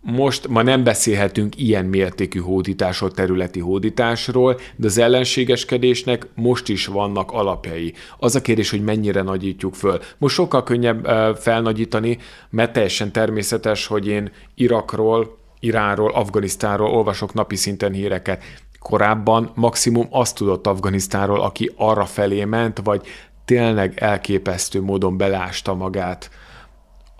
most 0.00 0.48
ma 0.48 0.62
nem 0.62 0.84
beszélhetünk 0.84 1.58
ilyen 1.58 1.84
mértékű 1.84 2.40
hódításról, 2.40 3.10
területi 3.10 3.60
hódításról, 3.60 4.60
de 4.76 4.86
az 4.86 4.98
ellenségeskedésnek 4.98 6.26
most 6.34 6.68
is 6.68 6.86
vannak 6.86 7.32
alapjai. 7.32 7.94
Az 8.18 8.34
a 8.34 8.40
kérdés, 8.40 8.70
hogy 8.70 8.82
mennyire 8.82 9.22
nagyítjuk 9.22 9.74
föl. 9.74 10.00
Most 10.18 10.34
sokkal 10.34 10.62
könnyebb 10.62 11.06
felnagyítani, 11.36 12.18
mert 12.50 12.72
teljesen 12.72 13.12
természetes, 13.12 13.86
hogy 13.86 14.06
én 14.06 14.32
Irakról, 14.54 15.38
Iránról, 15.60 16.10
Afganisztánról 16.10 16.90
olvasok 16.90 17.34
napi 17.34 17.56
szinten 17.56 17.92
híreket. 17.92 18.42
Korábban 18.78 19.50
maximum 19.54 20.06
azt 20.10 20.36
tudott 20.36 20.66
Afganisztánról, 20.66 21.40
aki 21.40 21.72
arra 21.76 22.04
felé 22.04 22.44
ment, 22.44 22.80
vagy 22.84 23.06
tényleg 23.44 23.92
elképesztő 23.96 24.80
módon 24.80 25.16
belásta 25.16 25.74
magát 25.74 26.30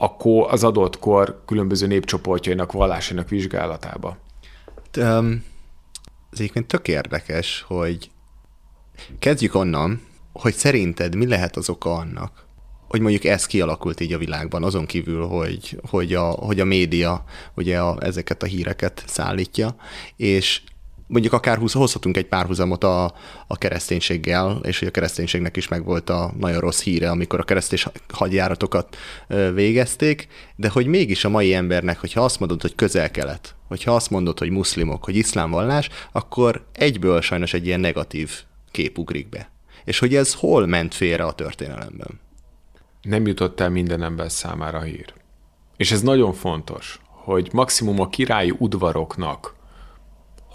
akkor 0.01 0.47
az 0.51 0.65
adott 0.65 0.99
kor 0.99 1.43
különböző 1.47 1.87
népcsoportjainak, 1.87 2.73
vallásának 2.73 3.29
vizsgálatába. 3.29 4.17
Um, 4.97 5.45
ez 6.33 6.41
egyébként 6.41 6.67
tök 6.67 6.89
érdekes, 6.89 7.65
hogy 7.67 8.11
kezdjük 9.19 9.55
onnan, 9.55 10.03
hogy 10.33 10.55
szerinted 10.55 11.15
mi 11.15 11.27
lehet 11.27 11.57
az 11.57 11.69
oka 11.69 11.95
annak, 11.95 12.47
hogy 12.89 13.01
mondjuk 13.01 13.25
ez 13.25 13.47
kialakult 13.47 14.01
így 14.01 14.13
a 14.13 14.19
világban, 14.19 14.65
azon 14.65 14.87
kívül, 14.87 15.27
hogy, 15.27 15.81
hogy, 15.89 16.15
a, 16.15 16.25
hogy 16.25 16.61
a 16.61 16.65
média 16.65 17.25
ugye 17.55 17.81
a, 17.81 17.97
ezeket 18.01 18.43
a 18.43 18.47
híreket 18.47 19.03
szállítja, 19.07 19.77
és 20.17 20.63
mondjuk 21.09 21.33
akár 21.33 21.59
hozhatunk 21.73 22.17
egy 22.17 22.27
párhuzamot 22.27 22.85
a, 22.85 23.15
a 23.47 23.59
kereszténységgel, 23.59 24.61
és 24.63 24.79
hogy 24.79 24.89
a 24.89 24.91
kereszténységnek 24.91 25.57
is 25.57 25.69
megvolt 25.69 26.11
a 26.11 26.33
nagyon 26.39 26.61
rossz 26.61 26.83
híre, 26.83 27.11
amikor 27.11 27.41
a 27.41 27.45
keresztény 27.45 27.79
hadjáratokat 28.13 28.97
végezték, 29.55 30.29
de 30.57 30.69
hogy 30.69 30.87
mégis 30.87 31.25
a 31.25 31.29
mai 31.29 31.55
embernek, 31.55 32.01
hogyha 32.01 32.25
azt 32.25 32.39
mondod, 32.39 32.61
hogy 32.61 32.75
közel-kelet, 32.75 33.55
hogyha 33.69 33.95
azt 33.95 34.11
mondod, 34.11 34.39
hogy 34.39 34.51
muszlimok, 34.51 35.05
hogy 35.05 35.17
iszlám 35.17 35.51
vallás, 35.51 35.89
akkor 36.13 36.67
egyből 36.73 37.21
sajnos 37.21 37.55
egy 37.55 37.67
ilyen 37.67 37.81
negatív 37.81 38.31
kép 38.71 38.99
ugrik 38.99 39.29
be. 39.29 39.51
És 39.85 39.99
hogy 39.99 40.15
ez 40.15 40.35
hol 40.35 40.67
ment 40.67 40.95
félre 40.95 41.25
a 41.25 41.33
történelemben? 41.33 42.21
Nem 43.03 43.27
jutott 43.27 43.61
el 43.61 43.71
minden 43.71 44.03
ember 44.03 44.31
számára 44.31 44.81
hír. 44.81 45.13
És 45.77 45.93
ez 45.93 46.03
nagyon 46.03 46.33
fontos, 46.33 47.01
hogy 47.07 47.49
maximum 47.53 48.01
a 48.01 48.09
királyi 48.09 48.55
udvaroknak 48.59 49.55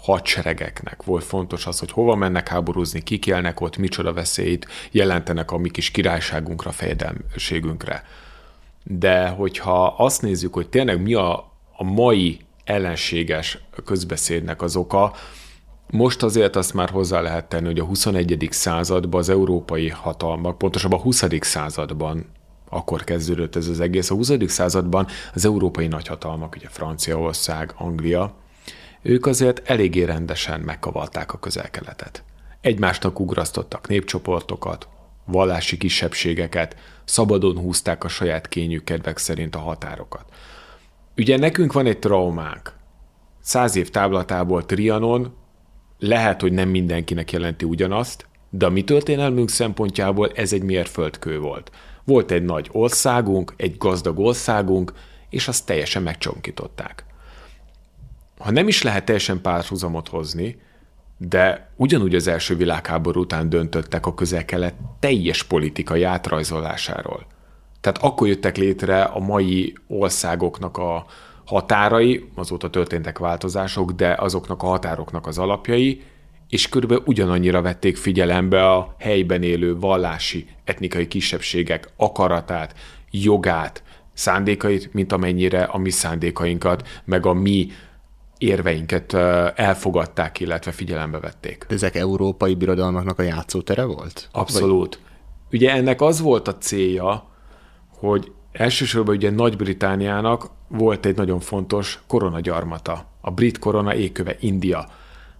hadseregeknek 0.04 1.02
volt 1.02 1.24
fontos 1.24 1.66
az, 1.66 1.78
hogy 1.78 1.90
hova 1.90 2.14
mennek 2.14 2.48
háborúzni, 2.48 3.02
kik 3.02 3.26
élnek 3.26 3.60
ott, 3.60 3.76
micsoda 3.76 4.12
veszélyt 4.12 4.66
jelentenek 4.90 5.50
a 5.50 5.58
mi 5.58 5.70
kis 5.70 5.90
királyságunkra, 5.90 6.70
fejedelmségünkre. 6.70 8.04
De 8.82 9.28
hogyha 9.28 9.86
azt 9.86 10.22
nézzük, 10.22 10.54
hogy 10.54 10.68
tényleg 10.68 11.02
mi 11.02 11.14
a, 11.14 11.52
a 11.76 11.84
mai 11.84 12.40
ellenséges 12.64 13.58
közbeszédnek 13.84 14.62
az 14.62 14.76
oka, 14.76 15.12
most 15.90 16.22
azért 16.22 16.56
azt 16.56 16.74
már 16.74 16.90
hozzá 16.90 17.20
lehet 17.20 17.48
tenni, 17.48 17.66
hogy 17.66 17.78
a 17.78 17.84
21. 17.84 18.48
században 18.50 19.20
az 19.20 19.28
európai 19.28 19.88
hatalmak, 19.88 20.58
pontosabban 20.58 20.98
a 20.98 21.02
20. 21.02 21.24
században 21.40 22.26
akkor 22.68 23.04
kezdődött 23.04 23.56
ez 23.56 23.68
az 23.68 23.80
egész. 23.80 24.10
A 24.10 24.14
20. 24.14 24.30
században 24.46 25.06
az 25.34 25.44
európai 25.44 25.86
nagyhatalmak, 25.86 26.54
ugye 26.56 26.68
Franciaország, 26.68 27.72
Anglia, 27.76 28.34
ők 29.04 29.26
azért 29.26 29.70
eléggé 29.70 30.02
rendesen 30.02 30.60
megkavalták 30.60 31.32
a 31.32 31.38
közelkeletet. 31.38 32.24
Egymásnak 32.60 33.20
ugrasztottak 33.20 33.88
népcsoportokat, 33.88 34.88
vallási 35.24 35.76
kisebbségeket, 35.76 36.76
szabadon 37.04 37.58
húzták 37.58 38.04
a 38.04 38.08
saját 38.08 38.48
kényük 38.48 38.84
kedvek 38.84 39.18
szerint 39.18 39.54
a 39.54 39.58
határokat. 39.58 40.24
Ugye 41.16 41.38
nekünk 41.38 41.72
van 41.72 41.86
egy 41.86 41.98
traumánk. 41.98 42.72
Száz 43.40 43.76
év 43.76 43.90
táblatából 43.90 44.66
Trianon 44.66 45.34
lehet, 45.98 46.40
hogy 46.40 46.52
nem 46.52 46.68
mindenkinek 46.68 47.32
jelenti 47.32 47.64
ugyanazt, 47.64 48.26
de 48.50 48.66
a 48.66 48.70
mi 48.70 48.84
történelmünk 48.84 49.50
szempontjából 49.50 50.30
ez 50.34 50.52
egy 50.52 50.62
mérföldkő 50.62 51.38
volt. 51.38 51.70
Volt 52.04 52.30
egy 52.30 52.42
nagy 52.42 52.68
országunk, 52.72 53.54
egy 53.56 53.76
gazdag 53.78 54.18
országunk, 54.18 54.92
és 55.30 55.48
azt 55.48 55.66
teljesen 55.66 56.02
megcsonkították. 56.02 57.04
Ha 58.38 58.50
nem 58.50 58.68
is 58.68 58.82
lehet 58.82 59.04
teljesen 59.04 59.40
párhuzamot 59.40 60.08
hozni, 60.08 60.56
de 61.18 61.70
ugyanúgy 61.76 62.14
az 62.14 62.26
első 62.26 62.56
világháború 62.56 63.20
után 63.20 63.48
döntöttek 63.48 64.06
a 64.06 64.14
közel-kelet 64.14 64.74
teljes 64.98 65.42
politikai 65.42 66.02
átrajzolásáról. 66.02 67.26
Tehát 67.80 68.02
akkor 68.02 68.28
jöttek 68.28 68.56
létre 68.56 69.02
a 69.02 69.18
mai 69.18 69.74
országoknak 69.86 70.76
a 70.78 71.06
határai, 71.44 72.28
azóta 72.34 72.70
történtek 72.70 73.18
változások, 73.18 73.90
de 73.92 74.14
azoknak 74.18 74.62
a 74.62 74.66
határoknak 74.66 75.26
az 75.26 75.38
alapjai, 75.38 76.02
és 76.48 76.68
körülbelül 76.68 77.02
ugyanannyira 77.06 77.62
vették 77.62 77.96
figyelembe 77.96 78.70
a 78.70 78.94
helyben 78.98 79.42
élő 79.42 79.78
vallási, 79.78 80.46
etnikai 80.64 81.08
kisebbségek 81.08 81.88
akaratát, 81.96 82.74
jogát, 83.10 83.82
szándékait, 84.12 84.92
mint 84.92 85.12
amennyire 85.12 85.62
a 85.62 85.78
mi 85.78 85.90
szándékainkat, 85.90 86.88
meg 87.04 87.26
a 87.26 87.32
mi 87.32 87.68
érveinket 88.44 89.14
elfogadták, 89.54 90.40
illetve 90.40 90.72
figyelembe 90.72 91.18
vették. 91.18 91.66
Ezek 91.68 91.94
európai 91.94 92.54
birodalmaknak 92.54 93.18
a 93.18 93.22
játszótere 93.22 93.84
volt? 93.84 94.28
Abszolút. 94.32 94.94
Vagy... 94.94 95.60
Ugye 95.60 95.72
ennek 95.72 96.00
az 96.00 96.20
volt 96.20 96.48
a 96.48 96.58
célja, 96.58 97.24
hogy 97.88 98.32
elsősorban 98.52 99.14
ugye 99.14 99.30
Nagy-Britániának 99.30 100.50
volt 100.68 101.06
egy 101.06 101.16
nagyon 101.16 101.40
fontos 101.40 102.02
koronagyarmata. 102.06 103.06
A 103.20 103.30
brit 103.30 103.58
korona 103.58 103.94
éköve 103.94 104.36
India. 104.40 104.88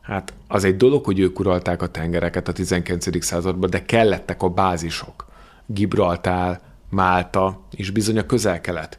Hát 0.01 0.33
az 0.49 0.65
egy 0.65 0.77
dolog, 0.77 1.05
hogy 1.05 1.19
ők 1.19 1.39
uralták 1.39 1.83
a 1.83 1.87
tengereket 1.87 2.49
a 2.49 2.53
19. 2.53 3.25
században, 3.25 3.71
de 3.71 3.85
kellettek 3.85 4.43
a 4.43 4.49
bázisok. 4.49 5.27
Gibraltár, 5.67 6.61
Málta 6.91 7.61
és 7.71 7.91
bizony 7.91 8.19
a 8.19 8.27
közel-kelet 8.27 8.99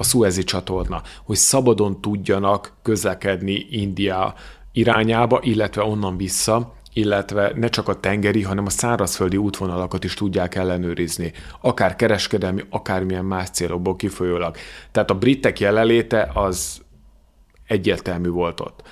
a 0.00 0.04
Suezi 0.04 0.44
csatorna, 0.44 1.02
hogy 1.24 1.36
szabadon 1.36 2.00
tudjanak 2.00 2.72
közlekedni 2.82 3.66
India 3.70 4.34
irányába, 4.72 5.40
illetve 5.42 5.82
onnan 5.82 6.16
vissza, 6.16 6.74
illetve 6.92 7.52
ne 7.54 7.68
csak 7.68 7.88
a 7.88 8.00
tengeri, 8.00 8.42
hanem 8.42 8.66
a 8.66 8.70
szárazföldi 8.70 9.36
útvonalakat 9.36 10.04
is 10.04 10.14
tudják 10.14 10.54
ellenőrizni, 10.54 11.32
akár 11.60 11.96
kereskedelmi, 11.96 12.64
akármilyen 12.70 13.24
más 13.24 13.50
célokból 13.50 13.96
kifolyólag. 13.96 14.56
Tehát 14.90 15.10
a 15.10 15.18
britek 15.18 15.60
jelenléte 15.60 16.30
az 16.34 16.80
egyértelmű 17.66 18.28
volt 18.28 18.60
ott. 18.60 18.82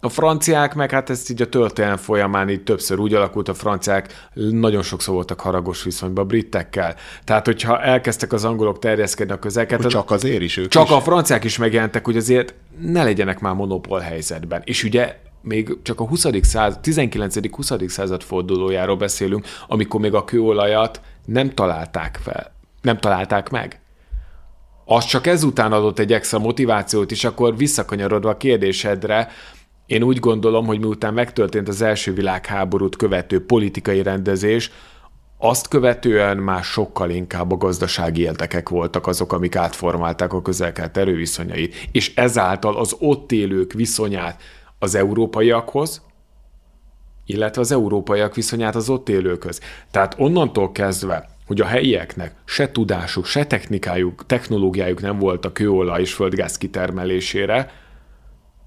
A 0.00 0.08
franciák 0.08 0.74
meg 0.74 0.90
hát 0.90 1.10
ezt 1.10 1.30
így 1.30 1.42
a 1.42 1.48
történelem 1.48 1.96
folyamán 1.96 2.48
így 2.48 2.62
többször 2.62 2.98
úgy 2.98 3.14
alakult, 3.14 3.48
a 3.48 3.54
franciák 3.54 4.28
nagyon 4.34 4.82
sokszor 4.82 5.14
voltak 5.14 5.40
haragos 5.40 5.82
viszonyban 5.82 6.24
a 6.24 6.26
britekkel. 6.26 6.94
Tehát, 7.24 7.46
hogyha 7.46 7.82
elkezdtek 7.82 8.32
az 8.32 8.44
angolok 8.44 8.78
terjeszkedni 8.78 9.32
a 9.32 9.38
közeket... 9.38 9.86
Csak 9.86 10.10
azért 10.10 10.42
is 10.42 10.56
ők 10.56 10.68
Csak 10.68 10.84
is. 10.84 10.90
a 10.90 11.00
franciák 11.00 11.44
is 11.44 11.58
megjelentek, 11.58 12.04
hogy 12.04 12.16
azért 12.16 12.54
ne 12.80 13.04
legyenek 13.04 13.40
már 13.40 13.54
monopól 13.54 13.98
helyzetben. 13.98 14.62
És 14.64 14.84
ugye 14.84 15.16
még 15.40 15.76
csak 15.82 16.00
a 16.00 16.06
20. 16.06 16.26
Század, 16.42 16.78
19.-20. 16.82 17.88
század 17.88 18.22
fordulójáról 18.22 18.96
beszélünk, 18.96 19.46
amikor 19.68 20.00
még 20.00 20.14
a 20.14 20.24
kőolajat 20.24 21.00
nem 21.24 21.50
találták 21.50 22.18
fel, 22.22 22.52
nem 22.82 22.98
találták 22.98 23.50
meg. 23.50 23.80
Az 24.84 25.04
csak 25.04 25.26
ezután 25.26 25.72
adott 25.72 25.98
egy 25.98 26.12
extra 26.12 26.38
motivációt, 26.38 27.10
és 27.10 27.24
akkor 27.24 27.56
visszakanyarodva 27.56 28.30
a 28.30 28.36
kérdésedre, 28.36 29.28
én 29.86 30.02
úgy 30.02 30.18
gondolom, 30.18 30.66
hogy 30.66 30.78
miután 30.78 31.14
megtörtént 31.14 31.68
az 31.68 31.82
első 31.82 32.12
világháborút 32.12 32.96
követő 32.96 33.44
politikai 33.44 34.02
rendezés, 34.02 34.70
azt 35.38 35.68
követően 35.68 36.36
már 36.36 36.64
sokkal 36.64 37.10
inkább 37.10 37.52
a 37.52 37.56
gazdasági 37.56 38.20
érdekek 38.20 38.68
voltak 38.68 39.06
azok, 39.06 39.32
amik 39.32 39.56
átformálták 39.56 40.32
a 40.32 40.42
közelkelt 40.42 40.96
erőviszonyait, 40.96 41.74
és 41.92 42.14
ezáltal 42.14 42.76
az 42.76 42.96
ott 42.98 43.32
élők 43.32 43.72
viszonyát 43.72 44.42
az 44.78 44.94
európaiakhoz, 44.94 46.02
illetve 47.26 47.60
az 47.60 47.72
európaiak 47.72 48.34
viszonyát 48.34 48.74
az 48.74 48.88
ott 48.88 49.08
élőkhöz. 49.08 49.60
Tehát 49.90 50.14
onnantól 50.18 50.72
kezdve, 50.72 51.28
hogy 51.46 51.60
a 51.60 51.64
helyieknek 51.64 52.34
se 52.44 52.70
tudásuk, 52.70 53.24
se 53.24 53.46
technikájuk, 53.46 54.26
technológiájuk 54.26 55.00
nem 55.00 55.18
volt 55.18 55.44
a 55.44 55.52
kőolaj 55.52 56.00
és 56.00 56.12
földgáz 56.12 56.58
kitermelésére, 56.58 57.72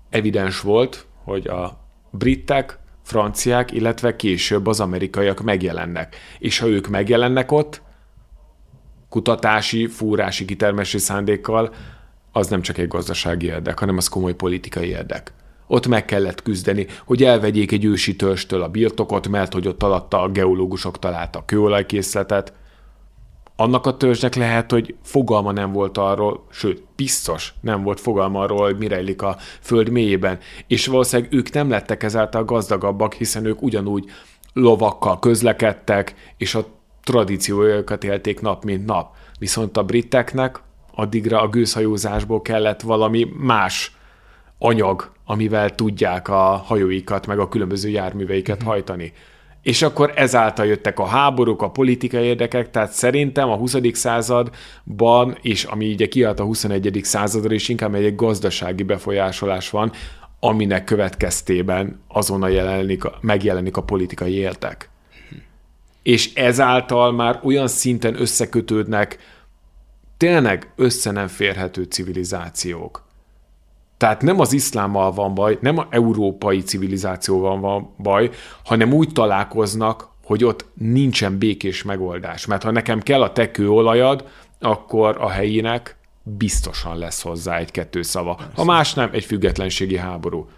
evidens 0.10 0.62
volt, 0.62 1.06
hogy 1.24 1.48
a 1.48 1.80
britek, 2.12 2.80
franciák, 3.04 3.72
illetve 3.72 4.16
később 4.16 4.68
az 4.68 4.80
amerikaiak 4.80 5.42
megjelennek. 5.42 6.16
És 6.40 6.60
ha 6.60 6.68
ők 6.68 6.88
megjelennek 6.88 7.52
ott, 7.52 7.82
kutatási, 9.10 9.88
fúrási, 9.88 10.46
kitermelési 10.46 10.98
szándékkal, 10.98 11.74
az 12.32 12.48
nem 12.48 12.62
csak 12.62 12.78
egy 12.78 12.88
gazdasági 12.88 13.46
érdek, 13.46 13.80
hanem 13.80 13.98
az 13.98 14.08
komoly 14.08 14.34
politikai 14.34 14.88
érdek. 14.88 15.34
Ott 15.68 15.88
meg 15.88 16.06
kellett 16.06 16.42
küzdeni, 16.42 16.88
hogy 17.06 17.24
elvegyék 17.24 17.72
egy 17.72 17.86
ősi 17.86 18.16
törstől 18.16 18.62
a 18.62 18.70
birtokot, 18.70 19.28
mert 19.28 19.54
hogy 19.54 19.68
ott 19.68 19.84
alatta 19.84 20.22
a 20.22 20.30
geológusok 20.30 21.00
találtak 21.00 21.46
kőolajkészletet, 21.46 22.54
annak 23.60 23.86
a 23.86 23.98
törzsnek 23.98 24.36
lehet, 24.36 24.72
hogy 24.72 24.96
fogalma 25.04 25.52
nem 25.52 25.72
volt 25.72 25.98
arról, 25.98 26.46
sőt, 26.50 26.84
biztos 26.96 27.54
nem 27.62 27.84
volt 27.84 28.00
fogalma 28.00 28.40
arról, 28.40 28.64
hogy 28.64 28.78
mi 28.78 28.88
rejlik 28.88 29.22
a 29.22 29.38
föld 29.62 29.90
mélyében. 29.90 30.40
És 30.68 30.88
valószínűleg 30.88 31.34
ők 31.34 31.52
nem 31.52 31.70
lettek 31.70 32.04
ezáltal 32.04 32.46
gazdagabbak, 32.46 33.14
hiszen 33.14 33.46
ők 33.46 33.62
ugyanúgy 33.62 34.06
lovakkal 34.54 35.20
közlekedtek, 35.20 36.34
és 36.38 36.56
a 36.56 36.66
tradíciójukat 37.04 38.04
élték 38.04 38.42
nap, 38.42 38.64
mint 38.64 38.86
nap. 38.86 39.16
Viszont 39.40 39.78
a 39.78 39.84
briteknek 39.84 40.62
addigra 40.96 41.42
a 41.42 41.48
gőzhajózásból 41.48 42.42
kellett 42.42 42.82
valami 42.82 43.28
más 43.38 43.96
anyag, 44.58 45.12
amivel 45.26 45.76
tudják 45.76 46.28
a 46.28 46.64
hajóikat, 46.66 47.28
meg 47.28 47.40
a 47.40 47.50
különböző 47.50 47.90
járműveiket 47.90 48.58
mm-hmm. 48.58 48.70
És 49.62 49.82
akkor 49.82 50.12
ezáltal 50.16 50.66
jöttek 50.66 51.00
a 51.00 51.06
háborúk, 51.06 51.62
a 51.62 51.70
politikai 51.70 52.24
érdekek, 52.24 52.70
tehát 52.70 52.92
szerintem 52.92 53.50
a 53.50 53.56
20. 53.56 53.76
században, 53.92 55.38
és 55.42 55.64
ami 55.64 55.92
ugye 55.92 56.08
kiállt 56.08 56.40
a 56.40 56.44
21. 56.44 57.00
századra, 57.04 57.54
is 57.54 57.70
inkább 57.70 57.96
egy 57.96 58.16
gazdasági 58.16 58.84
befolyásolás 58.84 59.70
van, 59.70 59.92
aminek 60.40 60.84
következtében 60.84 62.02
azonnal 62.08 62.50
jelenik, 62.50 63.04
megjelenik 63.22 63.78
a 63.78 63.84
politikai 63.84 64.34
értek. 64.34 64.90
És 66.04 66.34
ezáltal 66.34 67.12
már 67.12 67.40
olyan 67.44 67.68
szinten 67.68 68.22
összekötődnek 68.22 69.18
tényleg 70.18 70.72
össze 70.76 71.12
nem 71.12 71.28
férhető 71.28 71.84
civilizációk 71.84 73.09
tehát 74.00 74.22
nem 74.22 74.40
az 74.40 74.54
iszlámmal 74.54 75.12
van 75.12 75.34
baj, 75.34 75.58
nem 75.62 75.78
a 75.78 75.88
európai 75.90 76.62
civilizációval 76.62 77.60
van 77.60 77.94
baj, 77.98 78.30
hanem 78.64 78.94
úgy 78.94 79.12
találkoznak, 79.14 80.10
hogy 80.24 80.44
ott 80.44 80.66
nincsen 80.74 81.38
békés 81.38 81.84
megoldás. 81.84 82.46
Mert 82.46 82.64
ha 82.64 82.72
nekem 82.72 83.00
kell 83.00 83.22
a 83.22 83.32
te 83.32 83.52
kőolajad, 83.52 84.28
akkor 84.60 85.18
a 85.20 85.30
helyinek 85.30 85.98
biztosan 86.24 86.98
lesz 86.98 87.22
hozzá 87.22 87.58
egy-kettő 87.58 88.02
szava. 88.02 88.40
Ha 88.56 88.64
más 88.64 88.94
nem, 88.94 89.10
egy 89.12 89.26
függetlenségi 89.26 89.98
háború. 89.98 90.50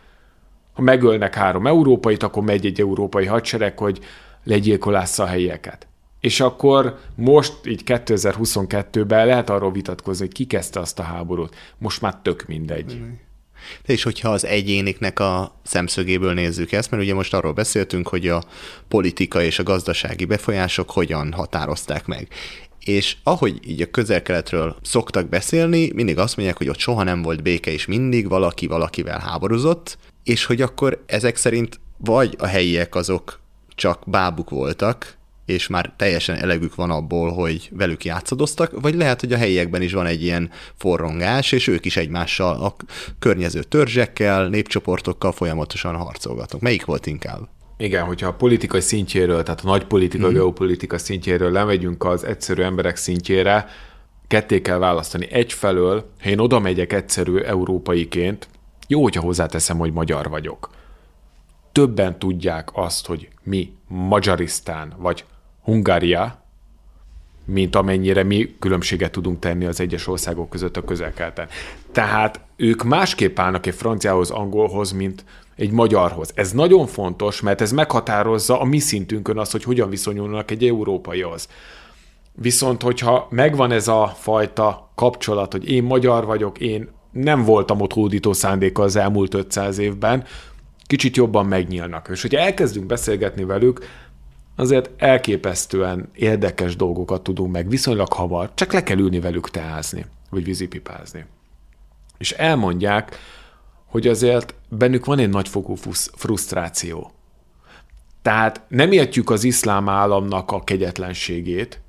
Ha 0.73 0.81
megölnek 0.81 1.35
három 1.35 1.67
európait, 1.67 2.23
akkor 2.23 2.43
megy 2.43 2.65
egy 2.65 2.79
európai 2.79 3.25
hadsereg, 3.25 3.77
hogy 3.77 3.99
legyilkolásza 4.43 5.23
a 5.23 5.27
helyieket. 5.27 5.87
És 6.19 6.39
akkor 6.39 6.99
most, 7.15 7.53
így 7.65 7.81
2022-ben 7.85 9.25
lehet 9.25 9.49
arról 9.49 9.71
vitatkozni, 9.71 10.25
hogy 10.25 10.35
ki 10.35 10.45
kezdte 10.45 10.79
azt 10.79 10.99
a 10.99 11.03
háborút. 11.03 11.55
Most 11.77 12.01
már 12.01 12.15
tök 12.21 12.47
mindegy. 12.47 12.95
Mm. 12.95 13.11
És 13.85 14.03
hogyha 14.03 14.29
az 14.29 14.45
egyéniknek 14.45 15.19
a 15.19 15.59
szemszögéből 15.63 16.33
nézzük 16.33 16.71
ezt, 16.71 16.91
mert 16.91 17.03
ugye 17.03 17.13
most 17.13 17.33
arról 17.33 17.53
beszéltünk, 17.53 18.07
hogy 18.07 18.27
a 18.27 18.43
politika 18.87 19.41
és 19.41 19.59
a 19.59 19.63
gazdasági 19.63 20.25
befolyások 20.25 20.91
hogyan 20.91 21.31
határozták 21.31 22.05
meg. 22.05 22.27
És 22.85 23.17
ahogy 23.23 23.59
így 23.67 23.81
a 23.81 23.91
közel-keletről 23.91 24.75
szoktak 24.81 25.29
beszélni, 25.29 25.91
mindig 25.93 26.17
azt 26.17 26.35
mondják, 26.35 26.57
hogy 26.57 26.69
ott 26.69 26.79
soha 26.79 27.03
nem 27.03 27.21
volt 27.21 27.43
béke, 27.43 27.71
és 27.71 27.85
mindig 27.85 28.29
valaki 28.29 28.67
valakivel 28.67 29.19
háborúzott, 29.19 29.97
és 30.23 30.45
hogy 30.45 30.61
akkor 30.61 31.03
ezek 31.05 31.35
szerint 31.35 31.79
vagy 31.97 32.35
a 32.39 32.45
helyiek 32.45 32.95
azok 32.95 33.39
csak 33.75 34.03
bábuk 34.05 34.49
voltak, 34.49 35.17
és 35.51 35.67
már 35.67 35.93
teljesen 35.97 36.35
elegük 36.35 36.75
van 36.75 36.91
abból, 36.91 37.31
hogy 37.31 37.69
velük 37.71 38.05
játszadoztak, 38.05 38.81
vagy 38.81 38.95
lehet, 38.95 39.19
hogy 39.19 39.33
a 39.33 39.37
helyiekben 39.37 39.81
is 39.81 39.93
van 39.93 40.05
egy 40.05 40.23
ilyen 40.23 40.49
forrongás, 40.75 41.51
és 41.51 41.67
ők 41.67 41.85
is 41.85 41.97
egymással, 41.97 42.63
a 42.63 42.75
környező 43.19 43.63
törzsekkel, 43.63 44.47
népcsoportokkal 44.47 45.31
folyamatosan 45.31 45.95
harcolgatnak. 45.95 46.61
Melyik 46.61 46.85
volt 46.85 47.05
inkább? 47.05 47.49
Igen, 47.77 48.03
hogyha 48.03 48.27
a 48.27 48.33
politikai 48.33 48.81
szintjéről, 48.81 49.43
tehát 49.43 49.61
a 49.63 49.67
nagy 49.67 49.85
politika, 49.85 50.29
mm. 50.29 50.33
geopolitika 50.33 50.97
szintjéről 50.97 51.51
lemegyünk 51.51 52.03
az 52.03 52.23
egyszerű 52.23 52.61
emberek 52.61 52.95
szintjére, 52.95 53.67
ketté 54.27 54.61
kell 54.61 54.77
választani. 54.77 55.31
Egyfelől, 55.31 56.11
ha 56.21 56.29
én 56.29 56.39
oda 56.39 56.59
megyek 56.59 56.93
egyszerű 56.93 57.37
európaiként, 57.37 58.47
jó, 58.87 59.01
hogyha 59.01 59.21
hozzáteszem, 59.21 59.77
hogy 59.77 59.91
magyar 59.93 60.29
vagyok. 60.29 60.69
Többen 61.71 62.19
tudják 62.19 62.69
azt, 62.73 63.05
hogy 63.07 63.29
mi 63.43 63.73
Magyarisztán 63.87 64.93
vagy 64.97 65.25
Hungária, 65.63 66.41
mint 67.45 67.75
amennyire 67.75 68.23
mi 68.23 68.55
különbséget 68.59 69.11
tudunk 69.11 69.39
tenni 69.39 69.65
az 69.65 69.79
egyes 69.79 70.07
országok 70.07 70.49
között 70.49 70.77
a 70.77 70.83
közelkelten. 70.83 71.47
Tehát 71.91 72.39
ők 72.55 72.83
másképp 72.83 73.39
állnak 73.39 73.65
egy 73.65 73.75
franciához, 73.75 74.29
angolhoz, 74.29 74.91
mint 74.91 75.25
egy 75.55 75.71
magyarhoz. 75.71 76.31
Ez 76.35 76.51
nagyon 76.51 76.87
fontos, 76.87 77.41
mert 77.41 77.61
ez 77.61 77.71
meghatározza 77.71 78.59
a 78.59 78.65
mi 78.65 78.79
szintünkön 78.79 79.37
azt, 79.37 79.51
hogy 79.51 79.63
hogyan 79.63 79.89
viszonyulnak 79.89 80.51
egy 80.51 80.63
európaihoz. 80.63 81.47
Viszont, 82.33 82.81
hogyha 82.81 83.27
megvan 83.29 83.71
ez 83.71 83.87
a 83.87 84.13
fajta 84.19 84.91
kapcsolat, 84.95 85.51
hogy 85.51 85.69
én 85.69 85.83
magyar 85.83 86.25
vagyok, 86.25 86.59
én 86.59 86.89
nem 87.11 87.43
voltam 87.43 87.81
ott 87.81 87.93
hódító 87.93 88.33
szándéka 88.33 88.83
az 88.83 88.95
elmúlt 88.95 89.33
500 89.33 89.77
évben, 89.77 90.23
kicsit 90.87 91.15
jobban 91.15 91.45
megnyílnak. 91.45 92.07
És 92.11 92.21
hogyha 92.21 92.39
elkezdünk 92.39 92.85
beszélgetni 92.85 93.43
velük, 93.43 93.79
azért 94.61 94.89
elképesztően 94.97 96.09
érdekes 96.13 96.75
dolgokat 96.75 97.21
tudunk 97.21 97.51
meg 97.51 97.69
viszonylag 97.69 98.13
hamar, 98.13 98.51
csak 98.53 98.73
le 98.73 98.83
kell 98.83 98.97
ülni 98.97 99.19
velük 99.19 99.49
teázni, 99.49 100.05
vagy 100.29 100.43
vízipipázni. 100.43 101.25
És 102.17 102.31
elmondják, 102.31 103.15
hogy 103.85 104.07
azért 104.07 104.53
bennük 104.69 105.05
van 105.05 105.19
egy 105.19 105.29
nagyfokú 105.29 105.75
frusztráció. 106.15 107.11
Tehát 108.21 108.61
nem 108.67 108.91
értjük 108.91 109.29
az 109.29 109.43
iszlám 109.43 109.89
államnak 109.89 110.51
a 110.51 110.63
kegyetlenségét, 110.63 111.81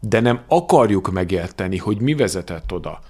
de 0.00 0.20
nem 0.20 0.40
akarjuk 0.48 1.10
megérteni, 1.10 1.76
hogy 1.76 2.00
mi 2.00 2.14
vezetett 2.14 2.72
oda. 2.72 3.00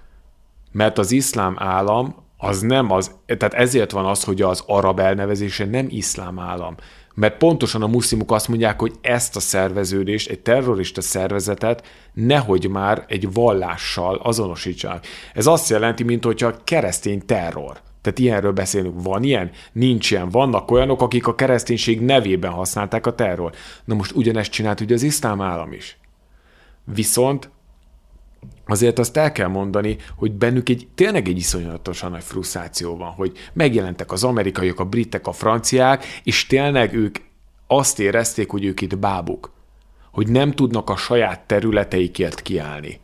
Mert 0.73 0.99
az 0.99 1.11
iszlám 1.11 1.55
állam 1.59 2.15
az 2.37 2.61
nem 2.61 2.91
az, 2.91 3.15
tehát 3.27 3.55
ezért 3.55 3.91
van 3.91 4.07
az, 4.07 4.25
hogy 4.25 4.43
az 4.43 4.63
arab 4.67 4.99
elnevezése 4.99 5.65
nem 5.65 5.87
iszlám 5.89 6.39
állam. 6.39 6.75
Mert 7.15 7.37
pontosan 7.37 7.83
a 7.83 7.87
muszlimok 7.87 8.33
azt 8.33 8.49
mondják, 8.49 8.81
hogy 8.81 8.93
ezt 9.01 9.37
a 9.37 9.41
szerveződést, 9.41 10.31
egy 10.31 10.41
terrorista 10.41 11.01
szervezetet 11.01 11.87
nehogy 12.13 12.69
már 12.69 13.05
egy 13.09 13.33
vallással 13.33 14.15
azonosítsák. 14.23 15.07
Ez 15.35 15.47
azt 15.47 15.69
jelenti, 15.69 16.03
mint 16.03 16.25
hogyha 16.25 16.57
keresztény 16.65 17.27
terror. 17.27 17.81
Tehát 18.01 18.19
ilyenről 18.19 18.53
beszélünk. 18.53 19.03
Van 19.03 19.23
ilyen? 19.23 19.51
Nincs 19.73 20.11
ilyen. 20.11 20.29
Vannak 20.29 20.71
olyanok, 20.71 21.03
akik 21.03 21.27
a 21.27 21.35
kereszténység 21.35 22.01
nevében 22.01 22.51
használták 22.51 23.07
a 23.07 23.15
terror. 23.15 23.53
Na 23.85 23.95
most 23.95 24.13
ugyanezt 24.15 24.51
csinált 24.51 24.81
ugye 24.81 24.95
az 24.95 25.03
iszlám 25.03 25.41
állam 25.41 25.73
is. 25.73 25.99
Viszont 26.95 27.51
azért 28.67 28.99
azt 28.99 29.17
el 29.17 29.33
kell 29.33 29.49
mondani, 29.49 29.97
hogy 30.17 30.33
bennük 30.33 30.69
egy 30.69 30.89
tényleg 30.95 31.29
egy 31.29 31.37
iszonyatosan 31.37 32.11
nagy 32.11 32.23
frusztráció 32.23 32.97
van, 32.97 33.11
hogy 33.11 33.33
megjelentek 33.53 34.13
az 34.13 34.25
amerikaiak, 34.25 34.81
a 34.81 34.85
britek, 34.85 35.27
a 35.27 35.33
franciák, 35.33 36.05
és 36.23 36.47
tényleg 36.47 36.95
ők 36.95 37.17
azt 37.67 38.01
érezték, 38.01 38.51
hogy 38.51 38.65
ők 38.65 38.81
itt 38.81 38.99
bábuk, 38.99 39.53
hogy 40.13 40.29
nem 40.29 40.53
tudnak 40.53 40.91
a 40.91 40.97
saját 40.97 41.41
területeikért 41.41 42.43
kiállni. 42.43 43.01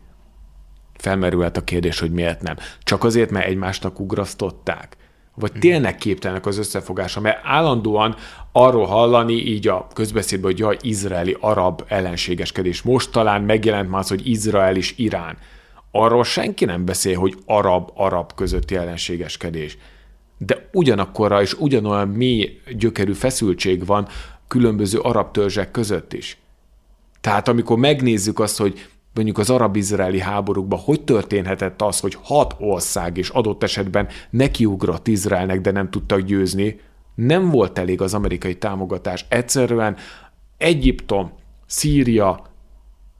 Felmerülhet 0.95 1.57
a 1.57 1.65
kérdés, 1.65 2.01
hogy 2.01 2.13
miért 2.13 2.43
nem. 2.43 2.57
Csak 2.83 3.05
azért, 3.05 3.31
mert 3.31 3.47
egymásnak 3.47 4.01
ugrasztották? 4.01 4.97
Vagy 5.35 5.53
tényleg 5.53 5.97
képtelenek 5.97 6.47
az 6.47 6.59
összefogása? 6.59 7.21
Mert 7.21 7.41
állandóan 7.43 8.17
arról 8.53 8.87
hallani 8.87 9.33
így 9.33 9.69
a 9.69 9.87
közbeszédben, 9.95 10.51
hogy 10.51 10.59
jaj, 10.59 10.77
izraeli-arab 10.81 11.85
ellenségeskedés. 11.89 12.83
Most 12.83 13.11
talán 13.11 13.43
megjelent 13.43 13.91
már 13.91 14.01
az, 14.01 14.09
hogy 14.09 14.29
Izrael 14.29 14.77
és 14.77 14.95
Irán. 14.97 15.37
Arról 15.91 16.25
senki 16.25 16.65
nem 16.65 16.85
beszél, 16.85 17.19
hogy 17.19 17.37
arab-arab 17.47 18.35
közötti 18.35 18.77
ellenségeskedés. 18.77 19.79
De 20.39 20.69
ugyanakkorra 20.73 21.41
és 21.41 21.53
ugyanolyan 21.53 22.09
mély 22.09 22.61
gyökerű 22.77 23.13
feszültség 23.13 23.87
van 23.87 24.09
különböző 24.49 24.99
arab 24.99 25.31
törzsek 25.31 25.71
között 25.71 26.13
is. 26.13 26.39
Tehát 27.21 27.49
amikor 27.49 27.79
megnézzük 27.79 28.39
azt, 28.39 28.59
hogy 28.59 28.89
mondjuk 29.15 29.39
az 29.39 29.51
arab-izraeli 29.51 30.21
háborúkban 30.21 30.79
hogy 30.79 31.05
történhetett 31.05 31.83
az, 31.83 32.01
hogy 32.01 32.17
hat 32.23 32.57
ország 32.59 33.17
és 33.17 33.29
adott 33.29 33.63
esetben 33.63 34.09
nekiugrott 34.31 35.09
Izraelnek, 35.09 35.61
de 35.61 35.71
nem 35.71 35.91
tudtak 35.91 36.21
győzni, 36.21 36.81
nem 37.15 37.51
volt 37.51 37.79
elég 37.79 38.01
az 38.01 38.15
amerikai 38.15 38.57
támogatás. 38.57 39.27
Egyszerűen 39.29 39.97
Egyiptom, 40.57 41.33
Szíria, 41.67 42.45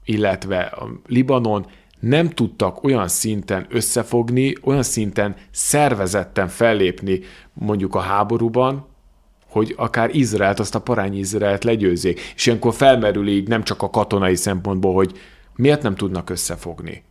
illetve 0.05 0.59
a 0.59 0.89
Libanon 1.07 1.65
nem 1.99 2.29
tudtak 2.29 2.83
olyan 2.83 3.07
szinten 3.07 3.65
összefogni, 3.69 4.55
olyan 4.63 4.83
szinten 4.83 5.35
szervezetten 5.51 6.47
fellépni 6.47 7.19
mondjuk 7.53 7.95
a 7.95 7.99
háborúban, 7.99 8.85
hogy 9.49 9.73
akár 9.77 10.15
Izraelt, 10.15 10.59
azt 10.59 10.75
a 10.75 10.81
parány 10.81 11.17
Izraelt 11.17 11.63
legyőzzék. 11.63 12.19
És 12.35 12.45
ilyenkor 12.45 12.73
felmerül 12.73 13.27
így 13.27 13.47
nem 13.47 13.63
csak 13.63 13.81
a 13.81 13.89
katonai 13.89 14.35
szempontból, 14.35 14.93
hogy 14.93 15.19
miért 15.61 15.81
nem 15.81 15.95
tudnak 15.95 16.29
összefogni. 16.29 17.03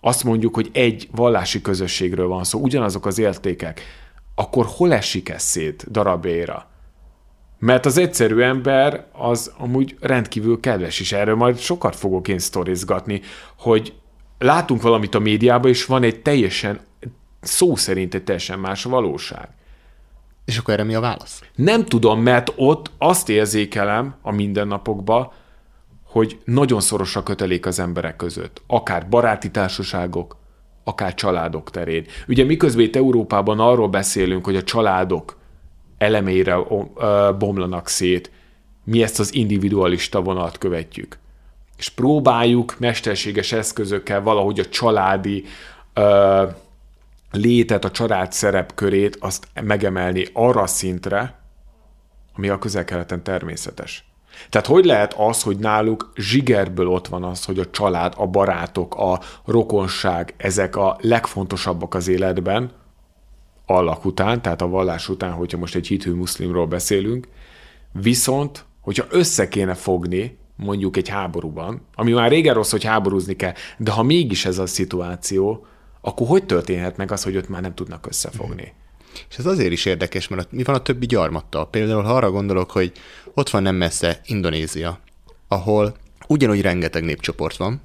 Azt 0.00 0.24
mondjuk, 0.24 0.54
hogy 0.54 0.70
egy 0.72 1.08
vallási 1.12 1.60
közösségről 1.60 2.28
van 2.28 2.44
szó, 2.44 2.60
ugyanazok 2.60 3.06
az 3.06 3.18
értékek, 3.18 3.82
akkor 4.34 4.66
hol 4.68 4.92
esik 4.92 5.28
ez 5.28 5.42
szét 5.42 5.90
darabéra? 5.90 6.68
Mert 7.58 7.86
az 7.86 7.96
egyszerű 7.96 8.40
ember 8.40 9.06
az 9.12 9.52
amúgy 9.58 9.96
rendkívül 10.00 10.60
kedves, 10.60 11.00
és 11.00 11.12
erről 11.12 11.34
majd 11.34 11.58
sokat 11.58 11.96
fogok 11.96 12.28
én 12.28 12.38
sztorizgatni, 12.38 13.20
hogy 13.58 13.94
látunk 14.38 14.82
valamit 14.82 15.14
a 15.14 15.18
médiában, 15.18 15.70
és 15.70 15.86
van 15.86 16.02
egy 16.02 16.22
teljesen, 16.22 16.80
szó 17.40 17.76
szerint 17.76 18.14
egy 18.14 18.24
teljesen 18.24 18.58
más 18.58 18.84
valóság. 18.84 19.48
És 20.44 20.58
akkor 20.58 20.74
erre 20.74 20.84
mi 20.84 20.94
a 20.94 21.00
válasz? 21.00 21.42
Nem 21.54 21.84
tudom, 21.84 22.20
mert 22.22 22.52
ott 22.56 22.90
azt 22.98 23.28
érzékelem 23.28 24.14
a 24.22 24.32
mindennapokban, 24.32 25.32
hogy 26.10 26.38
nagyon 26.44 26.80
szoros 26.80 27.16
a 27.16 27.22
kötelék 27.22 27.66
az 27.66 27.78
emberek 27.78 28.16
között. 28.16 28.62
Akár 28.66 29.08
baráti 29.08 29.50
társaságok, 29.50 30.36
akár 30.84 31.14
családok 31.14 31.70
terén. 31.70 32.06
Ugye 32.28 32.44
miközben 32.44 32.84
itt 32.84 32.96
Európában 32.96 33.60
arról 33.60 33.88
beszélünk, 33.88 34.44
hogy 34.44 34.56
a 34.56 34.62
családok 34.62 35.38
elemeire 35.98 36.56
bomlanak 37.38 37.88
szét, 37.88 38.30
mi 38.84 39.02
ezt 39.02 39.20
az 39.20 39.34
individualista 39.34 40.22
vonalat 40.22 40.58
követjük. 40.58 41.18
És 41.76 41.88
próbáljuk 41.88 42.78
mesterséges 42.78 43.52
eszközökkel 43.52 44.22
valahogy 44.22 44.60
a 44.60 44.68
családi 44.68 45.44
ö, 45.94 46.44
létet, 47.30 47.84
a 47.84 47.90
család 47.90 48.32
szerepkörét 48.32 49.16
azt 49.20 49.48
megemelni 49.62 50.26
arra 50.32 50.66
szintre, 50.66 51.38
ami 52.36 52.48
a 52.48 52.58
közel-keleten 52.58 53.22
természetes. 53.22 54.09
Tehát 54.48 54.66
hogy 54.66 54.84
lehet 54.84 55.14
az, 55.14 55.42
hogy 55.42 55.56
náluk 55.56 56.12
zsigerből 56.16 56.88
ott 56.88 57.08
van 57.08 57.24
az, 57.24 57.44
hogy 57.44 57.58
a 57.58 57.70
család, 57.70 58.14
a 58.16 58.26
barátok, 58.26 58.94
a 58.94 59.20
rokonság, 59.44 60.34
ezek 60.36 60.76
a 60.76 60.96
legfontosabbak 61.00 61.94
az 61.94 62.08
életben, 62.08 62.70
allak 63.66 64.04
után, 64.04 64.42
tehát 64.42 64.62
a 64.62 64.68
vallás 64.68 65.08
után, 65.08 65.32
hogyha 65.32 65.58
most 65.58 65.74
egy 65.74 65.86
hithű 65.86 66.12
muszlimról 66.12 66.66
beszélünk, 66.66 67.28
viszont, 67.92 68.64
hogyha 68.80 69.06
össze 69.08 69.48
kéne 69.48 69.74
fogni, 69.74 70.38
mondjuk 70.56 70.96
egy 70.96 71.08
háborúban, 71.08 71.80
ami 71.94 72.12
már 72.12 72.30
régen 72.30 72.54
rossz, 72.54 72.70
hogy 72.70 72.84
háborúzni 72.84 73.36
kell, 73.36 73.52
de 73.78 73.90
ha 73.90 74.02
mégis 74.02 74.44
ez 74.44 74.58
a 74.58 74.66
szituáció, 74.66 75.66
akkor 76.00 76.26
hogy 76.26 76.44
történhet 76.44 76.96
meg 76.96 77.12
az, 77.12 77.22
hogy 77.22 77.36
ott 77.36 77.48
már 77.48 77.62
nem 77.62 77.74
tudnak 77.74 78.06
összefogni? 78.06 78.72
És 79.30 79.36
ez 79.36 79.46
azért 79.46 79.72
is 79.72 79.84
érdekes, 79.84 80.28
mert 80.28 80.52
mi 80.52 80.62
van 80.62 80.74
a 80.74 80.82
többi 80.82 81.06
gyarmattal? 81.06 81.70
Például 81.70 82.02
ha 82.02 82.14
arra 82.14 82.30
gondolok, 82.30 82.70
hogy 82.70 82.92
ott 83.34 83.50
van 83.50 83.62
nem 83.62 83.74
messze 83.76 84.20
Indonézia, 84.26 85.00
ahol 85.48 85.96
ugyanúgy 86.26 86.60
rengeteg 86.60 87.04
népcsoport 87.04 87.56
van, 87.56 87.80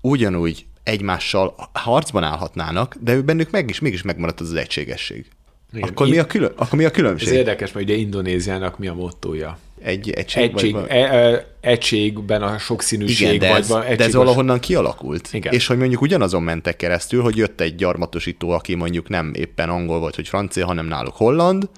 ugyanúgy 0.00 0.66
egymással 0.82 1.54
harcban 1.72 2.22
állhatnának, 2.22 2.96
de 3.00 3.20
bennük 3.20 3.50
meg 3.50 3.68
is, 3.68 3.78
mégis 3.78 4.02
megmaradt 4.02 4.40
az, 4.40 4.48
az 4.48 4.54
egységesség. 4.54 5.26
Igen. 5.72 5.88
Akkor, 5.88 6.08
mi 6.08 6.18
a 6.18 6.26
külön, 6.26 6.52
akkor 6.56 6.78
mi 6.78 6.84
a 6.84 6.90
különbség? 6.90 7.28
Ez 7.28 7.34
érdekes, 7.34 7.72
mert 7.72 7.86
ugye 7.86 7.94
Indonéziának 7.94 8.78
mi 8.78 8.88
a 8.88 8.94
mottoja? 8.94 9.58
Egy 9.82 10.10
egység, 10.10 10.42
egység, 10.42 10.72
vagy, 10.72 10.84
e, 10.88 10.96
e, 10.96 11.46
egységben 11.60 12.42
a 12.42 12.58
sokszínűség. 12.58 13.26
Igen, 13.26 13.38
de 13.38 13.56
ez, 13.56 13.68
vagy, 13.68 13.96
de 13.96 14.04
ez 14.04 14.14
valahonnan 14.14 14.60
kialakult. 14.60 15.28
Igen. 15.32 15.52
És 15.52 15.66
hogy 15.66 15.78
mondjuk 15.78 16.00
ugyanazon 16.00 16.42
mentek 16.42 16.76
keresztül, 16.76 17.22
hogy 17.22 17.36
jött 17.36 17.60
egy 17.60 17.74
gyarmatosító, 17.74 18.50
aki 18.50 18.74
mondjuk 18.74 19.08
nem 19.08 19.32
éppen 19.34 19.68
angol 19.68 19.98
volt, 19.98 20.16
vagy 20.16 20.28
francia, 20.28 20.66
hanem 20.66 20.86
náluk 20.86 21.16
holland, 21.16 21.68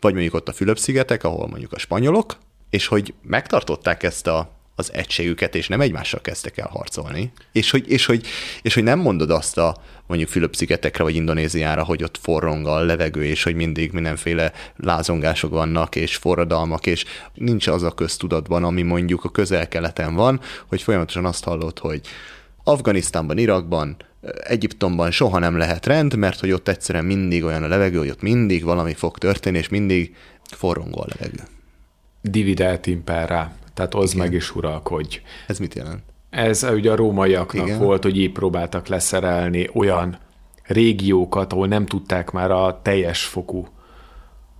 vagy 0.00 0.12
mondjuk 0.12 0.34
ott 0.34 0.48
a 0.48 0.52
Fülöp-szigetek, 0.52 1.24
ahol 1.24 1.48
mondjuk 1.48 1.72
a 1.72 1.78
spanyolok, 1.78 2.36
és 2.70 2.86
hogy 2.86 3.14
megtartották 3.22 4.02
ezt 4.02 4.26
a 4.26 4.57
az 4.78 4.92
egységüket, 4.92 5.54
és 5.54 5.68
nem 5.68 5.80
egymással 5.80 6.20
kezdtek 6.20 6.58
el 6.58 6.68
harcolni. 6.68 7.32
És 7.52 7.70
hogy, 7.70 7.90
és 7.90 8.06
hogy, 8.06 8.26
és 8.62 8.74
hogy 8.74 8.82
nem 8.82 8.98
mondod 8.98 9.30
azt 9.30 9.58
a 9.58 9.76
mondjuk 10.06 10.30
Fülöp-szigetekre 10.30 11.02
vagy 11.02 11.14
Indonéziára, 11.14 11.84
hogy 11.84 12.02
ott 12.02 12.18
forrong 12.22 12.66
a 12.66 12.78
levegő, 12.78 13.24
és 13.24 13.42
hogy 13.42 13.54
mindig 13.54 13.92
mindenféle 13.92 14.52
lázongások 14.76 15.50
vannak, 15.50 15.96
és 15.96 16.16
forradalmak, 16.16 16.86
és 16.86 17.04
nincs 17.34 17.66
az 17.66 17.82
a 17.82 17.90
köztudatban, 17.90 18.64
ami 18.64 18.82
mondjuk 18.82 19.24
a 19.24 19.28
közel-keleten 19.28 20.14
van, 20.14 20.40
hogy 20.66 20.82
folyamatosan 20.82 21.24
azt 21.24 21.44
hallod, 21.44 21.78
hogy 21.78 22.00
Afganisztánban, 22.64 23.38
Irakban, 23.38 23.96
Egyiptomban 24.42 25.10
soha 25.10 25.38
nem 25.38 25.56
lehet 25.56 25.86
rend, 25.86 26.16
mert 26.16 26.40
hogy 26.40 26.52
ott 26.52 26.68
egyszerűen 26.68 27.04
mindig 27.04 27.44
olyan 27.44 27.62
a 27.62 27.68
levegő, 27.68 27.98
hogy 27.98 28.10
ott 28.10 28.22
mindig 28.22 28.64
valami 28.64 28.94
fog 28.94 29.18
történni, 29.18 29.58
és 29.58 29.68
mindig 29.68 30.14
forrongó 30.44 31.00
a 31.00 31.06
levegő. 31.08 31.42
Dividelt 32.22 32.86
imperrá, 32.86 33.52
tehát 33.78 33.94
az 33.94 34.12
meg 34.12 34.32
is 34.32 34.54
uralkodj. 34.54 35.20
Ez 35.46 35.58
mit 35.58 35.74
jelent? 35.74 36.02
Ez 36.30 36.62
ugye 36.62 36.90
a 36.90 36.96
rómaiaknak 36.96 37.66
Igen. 37.66 37.78
volt, 37.78 38.02
hogy 38.02 38.18
így 38.18 38.32
próbáltak 38.32 38.86
leszerelni 38.86 39.68
olyan 39.74 40.18
régiókat, 40.62 41.52
ahol 41.52 41.66
nem 41.66 41.86
tudták 41.86 42.30
már 42.30 42.50
a 42.50 42.80
teljes 42.82 43.24
fokú 43.24 43.66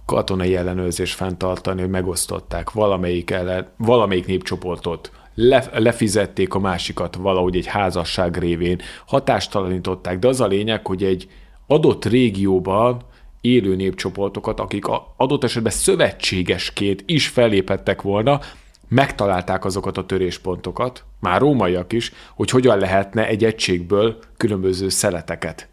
katonai 0.07 0.57
ellenőrzést 0.57 1.15
fenntartani, 1.15 1.81
hogy 1.81 1.91
megosztották 1.91 2.71
valamelyik, 2.71 3.31
ellen, 3.31 3.69
valamelyik 3.77 4.27
népcsoportot, 4.27 5.13
le, 5.35 5.69
lefizették 5.73 6.55
a 6.55 6.59
másikat 6.59 7.17
valahogy 7.17 7.57
egy 7.57 7.67
házasság 7.67 8.37
révén, 8.37 8.81
hatástalanították, 9.07 10.19
de 10.19 10.29
az 10.29 10.41
a 10.41 10.47
lényeg, 10.47 10.87
hogy 10.87 11.05
egy 11.05 11.29
adott 11.67 12.05
régióban 12.05 13.03
élő 13.41 13.77
népcsoportokat, 13.77 14.61
akik 14.61 14.85
adott 15.17 15.45
esetben 15.45 15.73
szövetségesként 15.73 17.03
is 17.07 17.29
felléphettek 17.29 18.03
volna, 18.03 18.41
megtalálták 18.89 19.65
azokat 19.65 19.99
a 19.99 20.07
töréspontokat, 20.07 21.05
már 21.21 21.41
rómaiak 21.41 21.93
is, 21.93 22.13
hogy 22.35 22.51
hogyan 22.51 22.79
lehetne 22.79 23.27
egy 23.27 23.45
egységből 23.45 24.19
különböző 24.37 24.89
szeleteket 24.89 25.69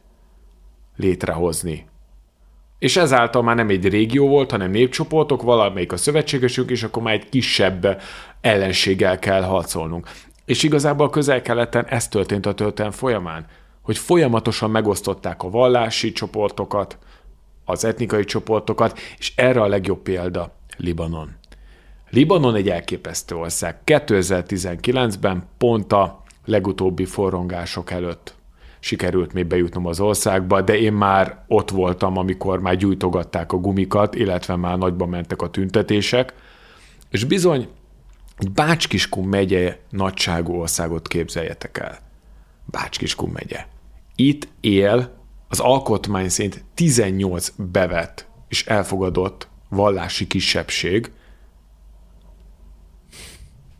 létrehozni. 0.96 1.86
És 2.80 2.98
ezáltal 2.98 3.44
már 3.44 3.56
nem 3.56 3.70
egy 3.70 3.88
régió 3.88 4.28
volt, 4.28 4.52
hanem 4.52 4.72
népcsoportok, 4.72 5.42
valamelyik 5.42 5.92
a 5.92 5.98
szövetségesünk, 5.98 6.70
és 6.70 6.84
akkor 6.84 7.04
már 7.04 7.14
egy 7.14 7.30
kisebb 7.30 8.02
ellenséggel 8.42 9.20
kell 9.20 9.44
harcolnunk. 9.44 10.10
És 10.46 10.64
igazából 10.64 11.06
a 11.06 11.10
közel-keleten 11.10 11.86
ez 11.86 12.08
történt 12.08 12.46
a 12.46 12.54
történelem 12.54 12.98
folyamán, 12.98 13.46
hogy 13.82 13.98
folyamatosan 13.98 14.72
megosztották 14.72 15.44
a 15.44 15.50
vallási 15.50 16.12
csoportokat, 16.12 16.98
az 17.66 17.86
etnikai 17.86 18.24
csoportokat, 18.24 19.00
és 19.18 19.34
erre 19.36 19.62
a 19.62 19.68
legjobb 19.68 20.02
példa 20.02 20.56
Libanon. 20.78 21.36
Libanon 22.16 22.56
egy 22.56 22.70
elképesztő 22.70 23.36
ország. 23.36 23.76
2019-ben 23.86 25.44
pont 25.58 25.94
a 25.94 26.24
legutóbbi 26.46 27.06
forrongások 27.06 27.92
előtt 27.92 28.36
sikerült 28.80 29.34
még 29.34 29.46
bejutnom 29.46 29.86
az 29.86 30.00
országba, 30.00 30.62
de 30.62 30.78
én 30.78 30.94
már 30.94 31.44
ott 31.48 31.70
voltam, 31.70 32.18
amikor 32.18 32.60
már 32.60 32.76
gyújtogatták 32.76 33.52
a 33.52 33.58
gumikat, 33.58 34.16
illetve 34.16 34.56
már 34.56 34.78
nagyba 34.78 35.06
mentek 35.06 35.42
a 35.42 35.50
tüntetések, 35.50 36.34
és 37.10 37.24
bizony 37.24 37.68
egy 38.38 38.52
Bácskiskun 38.52 39.28
megye 39.28 39.80
nagyságú 39.90 40.54
országot 40.54 41.08
képzeljetek 41.08 41.78
el. 41.78 42.00
Bácskiskun 42.66 43.30
megye. 43.30 43.66
Itt 44.16 44.48
él 44.60 45.18
az 45.48 45.60
alkotmány 45.60 46.30
szerint 46.30 46.64
18 46.74 47.54
bevett 47.72 48.28
és 48.48 48.66
elfogadott 48.66 49.48
vallási 49.70 50.28
kisebbség, 50.28 51.12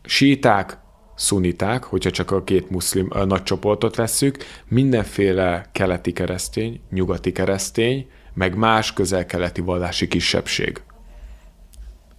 síták, 0.06 0.78
szuniták, 1.14 1.84
hogyha 1.84 2.10
csak 2.10 2.30
a 2.30 2.44
két 2.44 2.70
muszlim 2.70 3.06
a 3.10 3.24
nagy 3.24 3.42
csoportot 3.42 3.96
vesszük, 3.96 4.36
mindenféle 4.68 5.68
keleti 5.72 6.12
keresztény, 6.12 6.80
nyugati 6.90 7.32
keresztény, 7.32 8.08
meg 8.34 8.56
más 8.56 8.92
közel-keleti 8.92 9.60
vallási 9.60 10.08
kisebbség. 10.08 10.82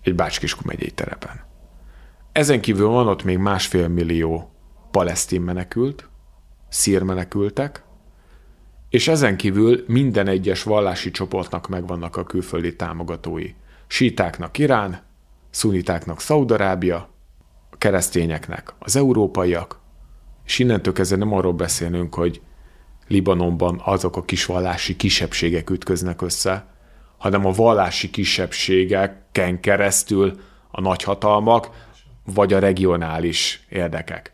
Egy 0.02 0.16
Bácskiskun 0.16 0.64
megyei 0.66 0.92
terepen. 0.92 1.46
Ezen 2.32 2.62
kívül 2.62 2.88
van 2.88 3.08
ott 3.08 3.24
még 3.24 3.38
másfél 3.38 3.88
millió 3.88 4.52
palesztin 4.92 5.42
menekült, 5.42 6.10
szír 6.70 7.02
menekültek, 7.02 7.84
és 8.90 9.08
ezen 9.08 9.38
kívül 9.38 9.84
minden 9.88 10.28
egyes 10.28 10.64
vallási 10.64 11.12
csoportnak 11.12 11.68
megvannak 11.68 12.16
a 12.16 12.24
külföldi 12.24 12.76
támogatói. 12.76 13.54
Sítáknak 13.88 14.58
Irán, 14.58 15.02
szunitáknak 15.50 16.22
Szaudarábia, 16.22 17.10
keresztényeknek 17.78 18.74
az 18.80 18.96
európaiak, 18.96 19.80
és 20.46 20.60
innentől 20.60 20.94
kezdve 20.94 21.18
nem 21.18 21.34
arról 21.34 21.54
beszélünk, 21.54 22.16
hogy 22.16 22.42
Libanonban 23.08 23.82
azok 23.84 24.18
a 24.18 24.24
kisvallási 24.24 24.96
kisebbségek 24.96 25.70
ütköznek 25.70 26.22
össze, 26.22 26.66
hanem 27.18 27.46
a 27.46 27.52
vallási 27.52 28.10
kisebbségeken 28.10 29.60
keresztül 29.60 30.40
a 30.72 30.82
nagyhatalmak, 30.82 31.70
vagy 32.26 32.54
a 32.54 32.60
regionális 32.60 33.66
érdekek. 33.70 34.32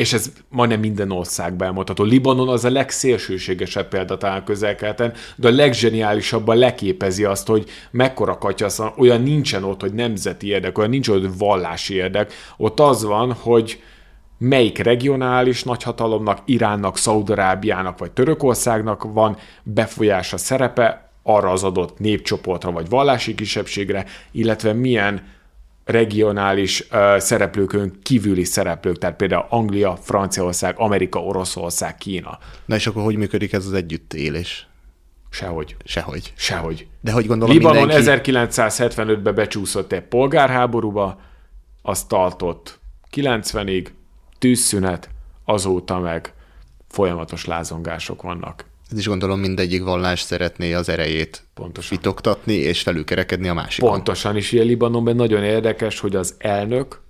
És 0.00 0.12
ez 0.12 0.32
majdnem 0.48 0.80
minden 0.80 1.10
országban 1.10 1.66
elmondható. 1.66 2.04
Libanon 2.04 2.48
az 2.48 2.64
a 2.64 2.70
legszélsőségesebb 2.70 3.88
példa 3.88 4.16
talán 4.16 4.44
közelkelten, 4.44 5.12
de 5.36 5.48
a 5.48 5.52
legzseniálisabban 5.52 6.56
leképezi 6.56 7.24
azt, 7.24 7.46
hogy 7.46 7.68
mekkora 7.90 8.38
katyasz, 8.38 8.80
olyan 8.96 9.22
nincsen 9.22 9.64
ott, 9.64 9.80
hogy 9.80 9.92
nemzeti 9.92 10.46
érdek, 10.46 10.78
olyan 10.78 10.90
nincs 10.90 11.08
ott, 11.08 11.20
hogy 11.20 11.38
vallási 11.38 11.94
érdek. 11.94 12.32
Ott 12.56 12.80
az 12.80 13.04
van, 13.04 13.32
hogy 13.32 13.82
melyik 14.38 14.78
regionális 14.78 15.62
nagyhatalomnak, 15.62 16.38
Iránnak, 16.44 16.96
Szaudarábiának 16.96 17.98
vagy 17.98 18.10
Törökországnak 18.10 19.12
van 19.12 19.36
befolyása 19.62 20.36
szerepe 20.36 21.10
arra 21.22 21.50
az 21.50 21.64
adott 21.64 21.98
népcsoportra 21.98 22.70
vagy 22.70 22.88
vallási 22.88 23.34
kisebbségre, 23.34 24.04
illetve 24.30 24.72
milyen 24.72 25.22
regionális 25.90 26.80
uh, 26.80 27.18
szereplőkön 27.18 27.98
kívüli 28.02 28.44
szereplők, 28.44 28.98
tehát 28.98 29.16
például 29.16 29.46
Anglia, 29.48 29.96
Franciaország, 29.96 30.74
Amerika, 30.78 31.22
Oroszország, 31.22 31.96
Kína. 31.96 32.38
Na 32.64 32.74
és 32.74 32.86
akkor 32.86 33.02
hogy 33.02 33.16
működik 33.16 33.52
ez 33.52 33.66
az 33.66 33.72
együttélés? 33.72 34.68
Sehogy. 35.30 35.76
Sehogy. 35.84 36.32
Sehogy. 36.36 36.86
De 37.00 37.12
hogy 37.12 37.26
gondolom 37.26 37.54
Libanon 37.54 37.86
mindenki... 37.86 38.30
1975-ben 38.34 39.34
becsúszott 39.34 39.92
egy 39.92 40.02
polgárháborúba, 40.02 41.20
azt 41.82 42.08
tartott 42.08 42.78
90-ig, 43.16 43.86
tűzszünet, 44.38 45.10
azóta 45.44 45.98
meg 45.98 46.32
folyamatos 46.88 47.44
lázongások 47.44 48.22
vannak. 48.22 48.64
Is 48.96 49.06
gondolom 49.06 49.40
mindegyik 49.40 49.82
vallás 49.82 50.20
szeretné 50.20 50.72
az 50.72 50.88
erejét 50.88 51.42
Pontosan. 51.54 51.96
fitoktatni 51.96 52.52
és 52.52 52.82
felülkerekedni 52.82 53.48
a 53.48 53.54
másikon. 53.54 53.90
Pontosan, 53.90 54.36
és 54.36 54.52
ilyen 54.52 54.66
Libanonban 54.66 55.16
nagyon 55.16 55.42
érdekes, 55.42 56.00
hogy 56.00 56.16
az 56.16 56.34
elnök, 56.38 57.00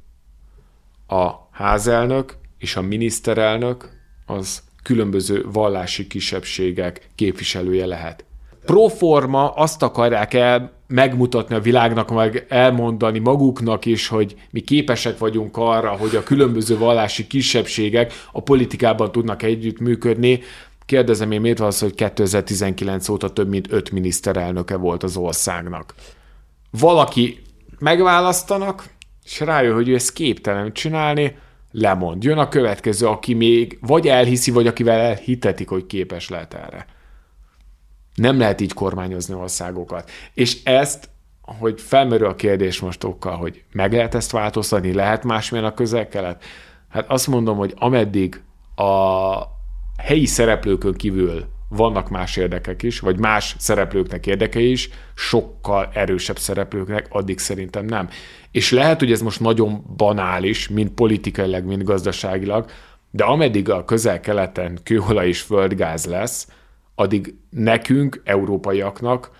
a 1.06 1.30
házelnök 1.50 2.36
és 2.58 2.76
a 2.76 2.80
miniszterelnök 2.80 3.88
az 4.26 4.62
különböző 4.82 5.46
vallási 5.52 6.06
kisebbségek 6.06 7.08
képviselője 7.14 7.86
lehet. 7.86 8.24
Proforma 8.64 9.50
azt 9.50 9.82
akarják 9.82 10.34
el 10.34 10.72
megmutatni 10.86 11.54
a 11.54 11.60
világnak, 11.60 12.10
meg 12.10 12.46
elmondani 12.48 13.18
maguknak 13.18 13.84
is, 13.84 14.08
hogy 14.08 14.34
mi 14.50 14.60
képesek 14.60 15.18
vagyunk 15.18 15.56
arra, 15.56 15.90
hogy 15.90 16.16
a 16.16 16.22
különböző 16.22 16.78
vallási 16.78 17.26
kisebbségek 17.26 18.12
a 18.32 18.42
politikában 18.42 19.12
tudnak 19.12 19.42
együttműködni, 19.42 20.40
Kérdezem 20.90 21.30
én, 21.30 21.40
miért 21.40 21.58
van 21.58 21.66
az, 21.66 21.80
hogy 21.80 21.94
2019 21.94 23.08
óta 23.08 23.32
több 23.32 23.48
mint 23.48 23.72
öt 23.72 23.90
miniszterelnöke 23.90 24.76
volt 24.76 25.02
az 25.02 25.16
országnak? 25.16 25.94
Valaki 26.70 27.42
megválasztanak, 27.78 28.84
és 29.24 29.40
rájön, 29.40 29.74
hogy 29.74 29.88
ő 29.88 29.94
ezt 29.94 30.12
képtelen 30.12 30.72
csinálni, 30.72 31.36
lemond. 31.70 32.24
Jön 32.24 32.38
a 32.38 32.48
következő, 32.48 33.06
aki 33.06 33.34
még 33.34 33.78
vagy 33.80 34.08
elhiszi, 34.08 34.50
vagy 34.50 34.66
akivel 34.66 35.00
elhitetik, 35.00 35.68
hogy 35.68 35.86
képes 35.86 36.28
lehet 36.28 36.54
erre. 36.54 36.86
Nem 38.14 38.38
lehet 38.38 38.60
így 38.60 38.72
kormányozni 38.72 39.34
országokat. 39.34 40.10
És 40.34 40.64
ezt, 40.64 41.08
hogy 41.42 41.80
felmerül 41.80 42.26
a 42.26 42.34
kérdés 42.34 42.80
most 42.80 43.04
okkal, 43.04 43.36
hogy 43.36 43.62
meg 43.72 43.92
lehet 43.92 44.14
ezt 44.14 44.30
változtatni, 44.30 44.92
lehet 44.92 45.24
másmilyen 45.24 45.66
a 45.66 45.74
közel-kelet? 45.74 46.44
Hát 46.88 47.10
azt 47.10 47.26
mondom, 47.26 47.56
hogy 47.56 47.74
ameddig 47.76 48.42
a, 48.74 49.58
helyi 50.04 50.26
szereplőkön 50.26 50.94
kívül 50.94 51.44
vannak 51.68 52.08
más 52.08 52.36
érdekek 52.36 52.82
is, 52.82 53.00
vagy 53.00 53.18
más 53.18 53.54
szereplőknek 53.58 54.26
érdekei 54.26 54.70
is, 54.70 54.88
sokkal 55.14 55.90
erősebb 55.92 56.38
szereplőknek, 56.38 57.06
addig 57.10 57.38
szerintem 57.38 57.84
nem. 57.84 58.08
És 58.50 58.70
lehet, 58.70 58.98
hogy 58.98 59.12
ez 59.12 59.22
most 59.22 59.40
nagyon 59.40 59.84
banális, 59.96 60.68
mind 60.68 60.90
politikailag, 60.90 61.64
mind 61.64 61.82
gazdaságilag, 61.82 62.70
de 63.10 63.24
ameddig 63.24 63.70
a 63.70 63.84
közel-keleten 63.84 64.78
kőolaj 64.82 65.28
és 65.28 65.40
földgáz 65.40 66.06
lesz, 66.06 66.48
addig 66.94 67.34
nekünk, 67.50 68.22
európaiaknak, 68.24 69.30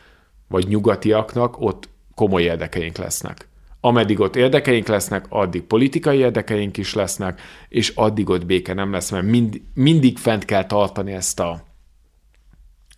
vagy 0.49 0.69
nyugatiaknak 0.69 1.61
ott 1.61 1.89
komoly 2.15 2.43
érdekeink 2.43 2.97
lesznek 2.97 3.50
ameddig 3.81 4.21
ott 4.21 4.37
érdekeink 4.37 4.87
lesznek, 4.87 5.25
addig 5.29 5.63
politikai 5.63 6.19
érdekeink 6.19 6.77
is 6.77 6.95
lesznek, 6.95 7.41
és 7.69 7.93
addig 7.95 8.29
ott 8.29 8.47
béke 8.47 8.75
nem 8.75 8.93
lesz, 8.93 9.11
mert 9.11 9.27
mind, 9.27 9.61
mindig 9.75 10.19
fent 10.19 10.45
kell 10.45 10.67
tartani 10.67 11.13
ezt 11.13 11.41
a, 11.41 11.65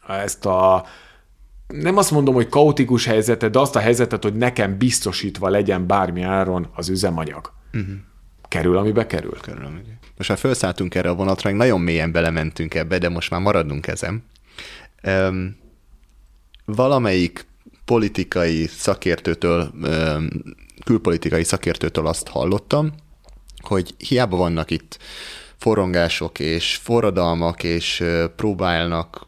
ezt 0.06 0.46
a 0.46 0.86
nem 1.72 1.96
azt 1.96 2.10
mondom, 2.10 2.34
hogy 2.34 2.48
kaotikus 2.48 3.04
helyzetet, 3.04 3.50
de 3.50 3.58
azt 3.58 3.76
a 3.76 3.78
helyzetet, 3.78 4.22
hogy 4.22 4.34
nekem 4.34 4.78
biztosítva 4.78 5.48
legyen 5.48 5.86
bármi 5.86 6.22
áron 6.22 6.68
az 6.74 6.88
üzemanyag. 6.88 7.52
Uh-huh. 7.72 7.94
kerül, 8.48 8.76
amibe 8.76 9.06
kerül. 9.06 9.40
Kerül, 9.40 9.64
amibe. 9.64 9.98
Most 10.16 10.28
már 10.28 10.38
felszálltunk 10.38 10.94
erre 10.94 11.08
a 11.08 11.14
vonatra, 11.14 11.50
nagyon 11.50 11.80
mélyen 11.80 12.12
belementünk 12.12 12.74
ebbe, 12.74 12.98
de 12.98 13.08
most 13.08 13.30
már 13.30 13.40
maradunk 13.40 13.86
ezen. 13.86 14.24
Um, 15.02 15.56
valamelyik 16.64 17.46
politikai 17.84 18.66
szakértőtől, 18.66 19.70
um, 19.82 20.28
külpolitikai 20.84 21.44
szakértőtől 21.44 22.06
azt 22.06 22.28
hallottam, 22.28 22.92
hogy 23.62 23.94
hiába 23.98 24.36
vannak 24.36 24.70
itt 24.70 24.98
forrongások 25.56 26.38
és 26.38 26.78
forradalmak, 26.82 27.62
és 27.62 28.04
próbálnak 28.36 29.26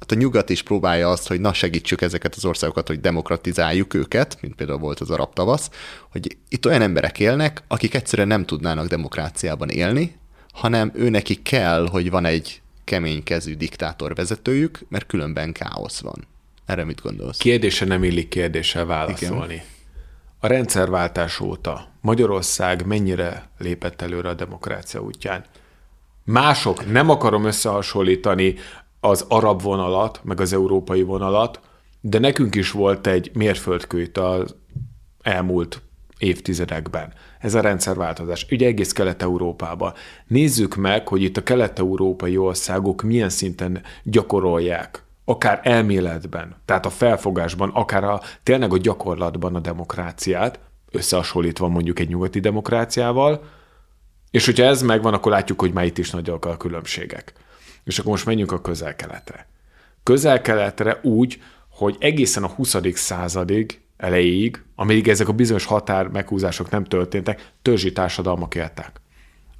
hát 0.00 0.12
a 0.12 0.14
nyugat 0.14 0.50
is 0.50 0.62
próbálja 0.62 1.10
azt, 1.10 1.28
hogy 1.28 1.40
na 1.40 1.52
segítsük 1.52 2.00
ezeket 2.00 2.34
az 2.34 2.44
országokat, 2.44 2.86
hogy 2.88 3.00
demokratizáljuk 3.00 3.94
őket, 3.94 4.38
mint 4.40 4.54
például 4.54 4.78
volt 4.78 5.00
az 5.00 5.10
arab 5.10 5.32
tavasz, 5.32 5.70
hogy 6.10 6.36
itt 6.48 6.66
olyan 6.66 6.82
emberek 6.82 7.18
élnek, 7.18 7.62
akik 7.68 7.94
egyszerűen 7.94 8.28
nem 8.28 8.44
tudnának 8.44 8.86
demokráciában 8.86 9.68
élni, 9.68 10.16
hanem 10.52 10.90
ő 10.94 11.08
neki 11.08 11.42
kell, 11.42 11.88
hogy 11.88 12.10
van 12.10 12.24
egy 12.24 12.60
kemény 12.84 13.22
kezű 13.22 13.54
diktátor 13.54 14.14
vezetőjük, 14.14 14.78
mert 14.88 15.06
különben 15.06 15.52
káosz 15.52 16.00
van. 16.00 16.26
Erre 16.66 16.84
mit 16.84 17.00
gondolsz? 17.02 17.38
Kérdése 17.38 17.84
nem 17.84 18.04
illik 18.04 18.28
kérdéssel 18.28 18.84
válaszolni. 18.84 19.52
Igen. 19.52 19.64
A 20.42 20.46
rendszerváltás 20.46 21.40
óta 21.40 21.86
Magyarország 22.00 22.86
mennyire 22.86 23.50
lépett 23.58 24.02
előre 24.02 24.28
a 24.28 24.34
demokrácia 24.34 25.00
útján? 25.00 25.44
Mások, 26.24 26.92
nem 26.92 27.10
akarom 27.10 27.44
összehasonlítani 27.44 28.54
az 29.00 29.24
arab 29.28 29.62
vonalat, 29.62 30.20
meg 30.22 30.40
az 30.40 30.52
európai 30.52 31.02
vonalat, 31.02 31.60
de 32.00 32.18
nekünk 32.18 32.54
is 32.54 32.70
volt 32.70 33.06
egy 33.06 33.30
mérföldkő 33.34 34.00
itt 34.00 34.16
az 34.16 34.54
elmúlt 35.22 35.82
évtizedekben. 36.18 37.12
Ez 37.38 37.54
a 37.54 37.60
rendszerváltozás. 37.60 38.46
Ugye 38.50 38.66
egész 38.66 38.92
Kelet-Európában. 38.92 39.92
Nézzük 40.26 40.74
meg, 40.74 41.08
hogy 41.08 41.22
itt 41.22 41.36
a 41.36 41.42
kelet-európai 41.42 42.36
országok 42.36 43.02
milyen 43.02 43.30
szinten 43.30 43.82
gyakorolják 44.02 45.04
akár 45.30 45.60
elméletben, 45.62 46.56
tehát 46.64 46.86
a 46.86 46.90
felfogásban, 46.90 47.70
akár 47.74 48.04
a, 48.04 48.20
tényleg 48.42 48.72
a 48.72 48.78
gyakorlatban 48.78 49.54
a 49.54 49.60
demokráciát, 49.60 50.60
összehasonlítva 50.90 51.68
mondjuk 51.68 51.98
egy 51.98 52.08
nyugati 52.08 52.40
demokráciával, 52.40 53.42
és 54.30 54.44
hogyha 54.44 54.64
ez 54.64 54.82
megvan, 54.82 55.14
akkor 55.14 55.32
látjuk, 55.32 55.60
hogy 55.60 55.72
már 55.72 55.84
itt 55.84 55.98
is 55.98 56.10
nagyok 56.10 56.44
a 56.44 56.56
különbségek. 56.56 57.32
És 57.84 57.98
akkor 57.98 58.10
most 58.10 58.26
menjünk 58.26 58.52
a 58.52 58.60
közel-keletre. 58.60 59.48
Közel-keletre 60.02 60.98
úgy, 61.02 61.42
hogy 61.68 61.96
egészen 62.00 62.42
a 62.42 62.48
20. 62.48 62.76
századig 62.94 63.80
elejéig, 63.96 64.62
amíg 64.74 65.08
ezek 65.08 65.28
a 65.28 65.32
bizonyos 65.32 65.64
határ 65.64 66.06
meghúzások 66.06 66.70
nem 66.70 66.84
történtek, 66.84 67.52
törzsi 67.62 67.92
társadalmak 67.92 68.54
éltek, 68.54 69.00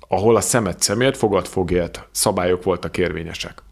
ahol 0.09 0.37
a 0.37 0.41
szemet 0.41 0.83
szemért, 0.83 1.17
fogad 1.17 1.47
fogért 1.47 2.09
szabályok 2.11 2.63
voltak 2.63 2.99
érvényesek. 2.99 3.63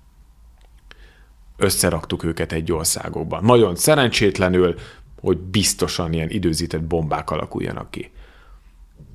Összeraktuk 1.61 2.25
őket 2.25 2.53
egy 2.53 2.73
országokban. 2.73 3.44
Nagyon 3.44 3.77
szerencsétlenül, 3.77 4.75
hogy 5.21 5.38
biztosan 5.38 6.12
ilyen 6.12 6.31
időzített 6.31 6.83
bombák 6.83 7.31
alakuljanak 7.31 7.90
ki. 7.90 8.11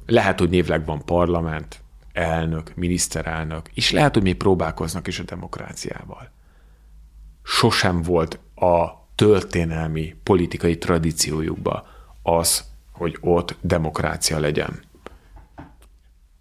Lehet, 0.06 0.40
hogy 0.40 0.50
névleg 0.50 0.86
van 0.86 1.06
parlament, 1.06 1.82
elnök, 2.14 2.76
miniszterelnök, 2.76 3.70
és 3.74 3.92
lehet, 3.92 4.14
hogy 4.14 4.24
még 4.24 4.36
próbálkoznak 4.36 5.08
is 5.08 5.20
a 5.20 5.24
demokráciával. 5.24 6.32
Sosem 7.44 8.02
volt 8.02 8.40
a 8.56 9.08
történelmi 9.16 10.16
politikai 10.24 10.78
tradíciójukba 10.78 11.88
az, 12.24 12.64
hogy 12.92 13.18
ott 13.22 13.56
demokrácia 13.62 14.40
legyen. 14.40 14.82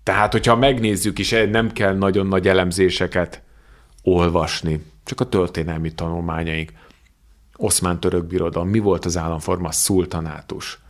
Tehát, 0.02 0.32
hogyha 0.32 0.56
megnézzük 0.56 1.18
is, 1.18 1.30
nem 1.30 1.72
kell 1.72 1.96
nagyon 1.96 2.26
nagy 2.26 2.48
elemzéseket 2.48 3.42
olvasni, 4.02 4.91
csak 5.04 5.20
a 5.20 5.28
történelmi 5.28 5.94
tanulmányaink. 5.94 6.72
Oszmán 7.56 8.00
török 8.00 8.24
birodalom, 8.24 8.68
mi 8.68 8.78
volt 8.78 9.04
az 9.04 9.16
államforma? 9.16 9.72
Szultanátus 9.72 10.82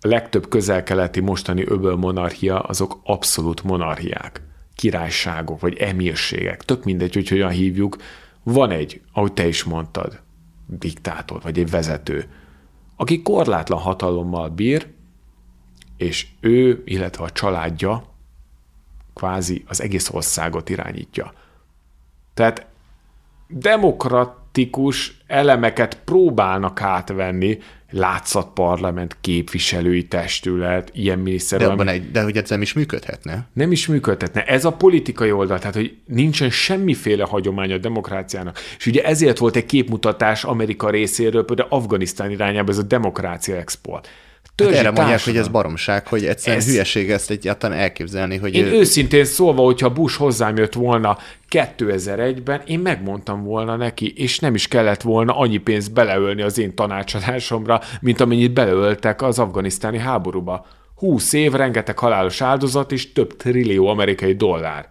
a 0.00 0.08
legtöbb 0.08 0.48
közel-keleti 0.48 1.20
mostani 1.20 1.64
öböl 1.66 1.96
monarchia 1.96 2.60
azok 2.60 3.00
abszolút 3.04 3.62
monarchiák, 3.62 4.42
királyságok 4.74 5.60
vagy 5.60 5.76
emírségek, 5.76 6.62
tök 6.64 6.84
mindegy, 6.84 7.14
hogy 7.14 7.28
hogyan 7.28 7.50
hívjuk, 7.50 7.96
van 8.42 8.70
egy, 8.70 9.00
ahogy 9.12 9.32
te 9.32 9.46
is 9.46 9.64
mondtad, 9.64 10.20
diktátor 10.66 11.42
vagy 11.42 11.58
egy 11.58 11.70
vezető, 11.70 12.30
aki 12.96 13.22
korlátlan 13.22 13.80
hatalommal 13.80 14.48
bír, 14.48 14.86
és 15.96 16.26
ő, 16.40 16.82
illetve 16.84 17.24
a 17.24 17.30
családja 17.30 18.04
kvázi 19.14 19.64
az 19.66 19.80
egész 19.80 20.10
országot 20.10 20.68
irányítja. 20.68 21.32
Tehát 22.34 22.66
demokratikus 23.48 25.16
elemeket 25.26 25.98
próbálnak 26.04 26.80
átvenni, 26.80 27.58
látszatparlament, 27.90 29.16
képviselői 29.20 30.06
testület, 30.06 30.90
ilyen 30.94 31.18
miniszter. 31.18 31.76
De, 31.76 31.90
egy, 31.92 32.10
de 32.10 32.22
hogy 32.22 32.36
ez 32.36 32.50
nem 32.50 32.62
is 32.62 32.72
működhetne? 32.72 33.48
Nem 33.52 33.72
is 33.72 33.86
működhetne. 33.86 34.44
Ez 34.44 34.64
a 34.64 34.72
politikai 34.72 35.32
oldal, 35.32 35.58
tehát 35.58 35.74
hogy 35.74 35.96
nincsen 36.06 36.50
semmiféle 36.50 37.24
hagyomány 37.24 37.72
a 37.72 37.78
demokráciának. 37.78 38.58
És 38.78 38.86
ugye 38.86 39.02
ezért 39.02 39.38
volt 39.38 39.56
egy 39.56 39.66
képmutatás 39.66 40.44
Amerika 40.44 40.90
részéről, 40.90 41.44
például 41.44 41.68
Afganisztán 41.70 42.30
irányába 42.30 42.70
ez 42.70 42.78
a 42.78 42.82
demokrácia 42.82 43.56
export 43.56 44.08
törzsi 44.54 44.74
hát 44.74 44.84
erre 44.84 44.90
mondják, 44.90 45.24
hogy 45.24 45.36
ez 45.36 45.48
baromság, 45.48 46.06
hogy 46.06 46.24
egyszerűen 46.24 46.58
ez... 46.58 46.68
hülyeség 46.68 47.10
ezt 47.10 47.30
egyáltalán 47.30 47.78
elképzelni. 47.78 48.36
Hogy 48.36 48.54
én 48.54 48.64
ő... 48.64 48.72
őszintén 48.72 49.24
szólva, 49.24 49.62
hogyha 49.62 49.92
Bush 49.92 50.18
hozzám 50.18 50.56
jött 50.56 50.72
volna 50.72 51.18
2001-ben, 51.50 52.62
én 52.66 52.78
megmondtam 52.78 53.42
volna 53.42 53.76
neki, 53.76 54.12
és 54.16 54.38
nem 54.38 54.54
is 54.54 54.68
kellett 54.68 55.02
volna 55.02 55.36
annyi 55.36 55.56
pénzt 55.58 55.92
beleölni 55.92 56.42
az 56.42 56.58
én 56.58 56.74
tanácsadásomra, 56.74 57.80
mint 58.00 58.20
amennyit 58.20 58.52
beleöltek 58.52 59.22
az 59.22 59.38
afganisztáni 59.38 59.98
háborúba. 59.98 60.66
20 60.94 61.32
év, 61.32 61.52
rengeteg 61.52 61.98
halálos 61.98 62.40
áldozat 62.40 62.92
és 62.92 63.12
több 63.12 63.36
trillió 63.36 63.86
amerikai 63.86 64.34
dollár. 64.34 64.88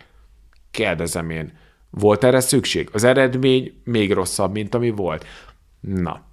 Kérdezem 0.71 1.29
én, 1.29 1.57
volt 1.89 2.23
erre 2.23 2.39
szükség? 2.39 2.89
Az 2.91 3.03
eredmény 3.03 3.81
még 3.83 4.13
rosszabb, 4.13 4.51
mint 4.51 4.75
ami 4.75 4.89
volt. 4.89 5.25
Na, 5.79 6.26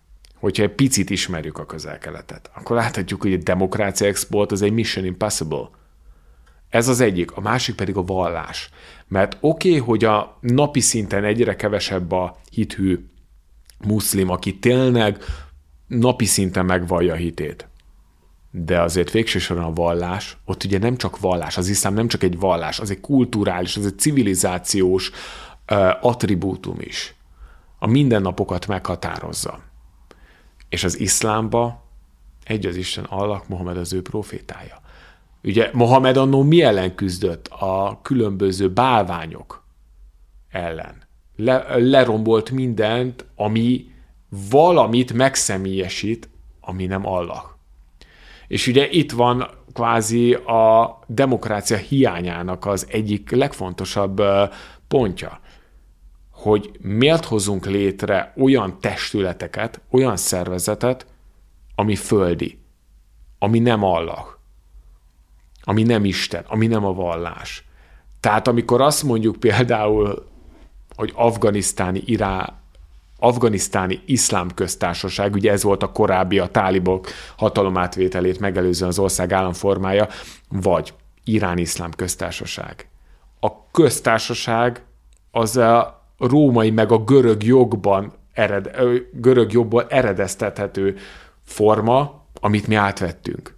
hogyha 0.44 0.62
egy 0.62 0.74
picit 0.74 1.11
ismerjük 1.11 1.59
a 1.59 1.66
közel-keletet, 1.66 2.50
akkor 2.54 2.76
láthatjuk, 2.76 3.22
hogy 3.22 3.33
a 3.33 3.37
demokrácia 3.37 4.07
export 4.07 4.52
az 4.52 4.62
egy 4.62 4.72
mission 4.72 5.04
impossible. 5.04 5.70
Ez 6.68 6.88
az 6.88 7.00
egyik. 7.00 7.33
A 7.33 7.40
másik 7.40 7.74
pedig 7.74 7.96
a 7.96 8.02
vallás. 8.04 8.70
Mert 9.09 9.37
oké, 9.40 9.68
okay, 9.68 9.80
hogy 9.80 10.04
a 10.04 10.38
napi 10.40 10.80
szinten 10.80 11.24
egyre 11.24 11.57
kevesebb 11.57 12.12
a 12.12 12.37
hithű 12.50 13.09
muszlim, 13.87 14.30
aki 14.30 14.59
tényleg 14.59 15.22
napi 15.87 16.24
szinten 16.24 16.64
megvallja 16.64 17.12
a 17.12 17.16
hitét. 17.16 17.68
De 18.50 18.80
azért 18.80 19.11
végsősorban 19.11 19.64
a 19.64 19.72
vallás, 19.72 20.37
ott 20.44 20.64
ugye 20.64 20.78
nem 20.78 20.96
csak 20.96 21.18
vallás, 21.18 21.57
az 21.57 21.68
iszlám 21.68 21.94
nem 21.94 22.09
csak 22.09 22.22
egy 22.22 22.38
vallás, 22.38 22.80
az 22.80 22.90
egy 22.90 23.00
kulturális, 23.00 23.76
az 23.76 23.87
egy 23.87 23.98
civilizációs 23.98 25.11
uh, 25.70 26.07
attribútum 26.07 26.76
is. 26.80 27.14
A 27.78 27.87
mindennapokat 27.87 28.66
meghatározza. 28.66 29.63
És 30.74 30.84
az 30.84 31.00
iszlámba 31.00 31.82
egy 32.44 32.66
az 32.66 32.76
Isten 32.76 33.04
Allah, 33.04 33.40
Mohamed 33.46 33.76
az 33.76 33.92
ő 33.92 34.02
profétája. 34.02 34.80
Ugye 35.42 35.70
Mohamed 35.72 36.16
annó 36.16 36.42
mi 36.42 36.62
ellen 36.62 36.94
küzdött? 36.94 37.48
A 37.48 37.98
különböző 38.02 38.70
bálványok 38.70 39.64
ellen. 40.50 41.02
Le, 41.37 41.78
lerombolt 41.78 42.50
mindent, 42.50 43.24
ami 43.37 43.87
valamit 44.50 45.12
megszemélyesít, 45.12 46.28
ami 46.60 46.87
nem 46.87 47.06
Allah. 47.06 47.42
És 48.48 48.66
ugye 48.66 48.88
itt 48.90 49.12
van 49.12 49.48
kvázi 49.72 50.32
a 50.34 50.98
demokrácia 51.06 51.76
hiányának 51.76 52.66
az 52.66 52.87
egyik 52.90 53.30
legfontosabb 53.30 54.22
pontja 54.88 55.40
hogy 56.44 56.70
miért 56.80 57.24
hozunk 57.24 57.66
létre 57.66 58.33
olyan 58.37 58.81
testületeket, 58.81 59.81
olyan 59.90 60.16
szervezetet, 60.16 61.06
ami 61.75 61.96
földi, 61.96 62.58
ami 63.38 63.58
nem 63.58 63.85
Allah, 63.85 64.27
ami 65.62 65.83
nem 65.83 66.04
Isten, 66.04 66.44
ami 66.46 66.66
nem 66.66 66.85
a 66.85 66.92
vallás. 66.92 67.64
Tehát 68.21 68.48
amikor 68.48 68.81
azt 68.81 69.02
mondjuk 69.02 69.37
például, 69.37 70.29
hogy 70.96 71.12
afganisztáni 71.14 72.02
irá, 72.04 72.60
afganisztáni 73.18 74.02
iszlám 74.06 74.50
köztársaság, 74.54 75.35
ugye 75.35 75.52
ez 75.52 75.62
volt 75.62 75.83
a 75.83 75.92
korábbi 75.92 76.38
a 76.38 76.48
tálibok 76.48 77.08
hatalomátvételét 77.37 78.40
megelőzően 78.40 78.90
az 78.90 78.98
ország 78.98 79.33
államformája, 79.33 80.08
vagy 80.48 80.94
Irán 81.25 81.58
iszlám 81.58 81.90
köztársaság. 81.90 82.88
A 83.40 83.71
köztársaság 83.71 84.85
az 85.31 85.56
a 85.56 86.04
római 86.27 86.70
meg 86.70 86.92
a 86.92 86.98
görög 86.98 87.42
jogban 87.42 88.12
ered, 88.33 88.70
görög 89.12 89.52
jogból 89.52 89.87
eredeztethető 89.88 90.96
forma, 91.42 92.27
amit 92.40 92.66
mi 92.66 92.75
átvettünk. 92.75 93.54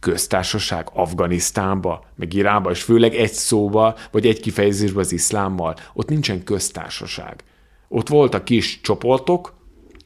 köztársaság 0.00 0.88
Afganisztánba, 0.92 2.04
meg 2.14 2.32
Iránba, 2.32 2.70
és 2.70 2.82
főleg 2.82 3.14
egy 3.14 3.32
szóba, 3.32 3.96
vagy 4.10 4.26
egy 4.26 4.40
kifejezésbe 4.40 5.00
az 5.00 5.12
iszlámmal. 5.12 5.74
Ott 5.92 6.08
nincsen 6.08 6.44
köztársaság. 6.44 7.44
Ott 7.88 8.08
voltak 8.08 8.44
kis 8.44 8.80
csoportok, 8.80 9.54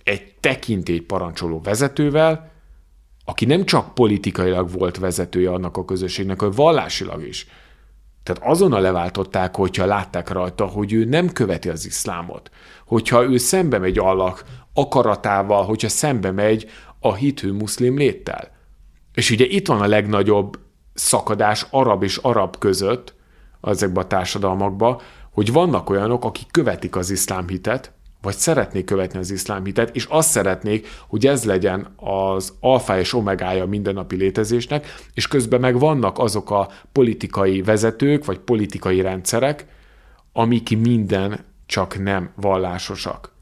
egy 0.04 0.34
tekintély 0.40 1.00
parancsoló 1.00 1.61
vezetővel, 1.61 2.50
aki 3.24 3.44
nem 3.44 3.64
csak 3.64 3.94
politikailag 3.94 4.70
volt 4.70 4.98
vezetője 4.98 5.50
annak 5.50 5.76
a 5.76 5.84
közösségnek, 5.84 6.38
hanem 6.38 6.54
vallásilag 6.54 7.26
is. 7.26 7.46
Tehát 8.28 8.50
azonnal 8.52 8.80
leváltották, 8.80 9.56
hogyha 9.56 9.86
látták 9.86 10.28
rajta, 10.28 10.64
hogy 10.64 10.92
ő 10.92 11.04
nem 11.04 11.32
követi 11.32 11.68
az 11.68 11.86
iszlámot. 11.86 12.50
Hogyha 12.86 13.24
ő 13.24 13.36
szembe 13.36 13.78
megy 13.78 13.98
Allah 13.98 14.38
akaratával, 14.74 15.64
hogyha 15.64 15.88
szembe 15.88 16.30
megy 16.30 16.70
a 17.00 17.14
hithű 17.14 17.52
muszlim 17.52 17.96
léttel. 17.96 18.50
És 19.14 19.30
ugye 19.30 19.44
itt 19.44 19.68
van 19.68 19.80
a 19.80 19.86
legnagyobb 19.86 20.58
szakadás 20.94 21.66
arab 21.70 22.02
és 22.02 22.16
arab 22.16 22.58
között 22.58 23.14
ezekben 23.62 24.04
a 24.04 24.06
társadalmakban, 24.06 25.00
hogy 25.32 25.52
vannak 25.52 25.90
olyanok, 25.90 26.24
akik 26.24 26.50
követik 26.50 26.96
az 26.96 27.10
iszlám 27.10 27.48
hitet, 27.48 27.92
vagy 28.22 28.36
szeretnék 28.36 28.84
követni 28.84 29.18
az 29.18 29.30
iszlám 29.30 29.64
hitet, 29.64 29.96
és 29.96 30.04
azt 30.04 30.30
szeretnék, 30.30 30.88
hogy 31.08 31.26
ez 31.26 31.44
legyen 31.44 31.92
az 31.96 32.52
alfa 32.60 32.98
és 32.98 33.14
omegája 33.14 33.66
mindennapi 33.66 34.16
létezésnek, 34.16 34.86
és 35.14 35.28
közben 35.28 35.60
meg 35.60 35.78
vannak 35.78 36.18
azok 36.18 36.50
a 36.50 36.68
politikai 36.92 37.62
vezetők, 37.62 38.24
vagy 38.24 38.38
politikai 38.38 39.00
rendszerek, 39.00 39.66
amik 40.32 40.78
minden 40.78 41.44
csak 41.66 42.02
nem 42.02 42.30
vallásosak. 42.36 43.32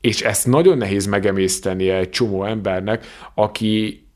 És 0.00 0.22
ezt 0.22 0.46
nagyon 0.46 0.78
nehéz 0.78 1.06
megemészteni 1.06 1.88
egy 1.88 2.10
csomó 2.10 2.44
embernek, 2.44 3.06
aki, 3.34 4.06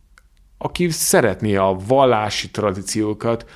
aki 0.59 0.91
szeretné 0.91 1.57
a 1.57 1.77
vallási 1.87 2.51
tradíciókat 2.51 3.51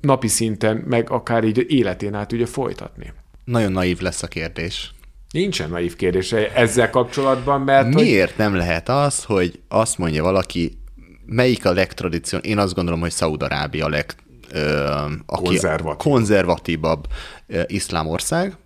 napi 0.00 0.28
szinten, 0.28 0.76
meg 0.76 1.10
akár 1.10 1.44
így 1.44 1.64
életén 1.68 2.14
át 2.14 2.32
ugye 2.32 2.46
folytatni. 2.46 3.12
Nagyon 3.44 3.72
naív 3.72 4.00
lesz 4.00 4.22
a 4.22 4.26
kérdés. 4.26 4.94
Nincsen 5.34 5.70
naív 5.70 5.96
kérdése 5.96 6.52
ezzel 6.52 6.90
kapcsolatban, 6.90 7.60
mert... 7.60 7.94
Miért 7.94 8.30
hogy... 8.30 8.38
nem 8.38 8.54
lehet 8.54 8.88
az, 8.88 9.24
hogy 9.24 9.60
azt 9.68 9.98
mondja 9.98 10.22
valaki, 10.22 10.78
melyik 11.26 11.64
a 11.64 11.72
legtradíció? 11.72 12.38
Én 12.38 12.58
azt 12.58 12.74
gondolom, 12.74 13.00
hogy 13.00 13.10
Szaúd-Arábia 13.10 13.84
a 13.84 13.88
leg 13.88 14.14
ö, 14.50 14.84
aki 15.26 15.44
Konzervatív. 15.44 16.12
konzervatívabb 16.12 17.06
ö, 17.46 17.62
iszlám 17.66 18.06
ország. 18.06 18.56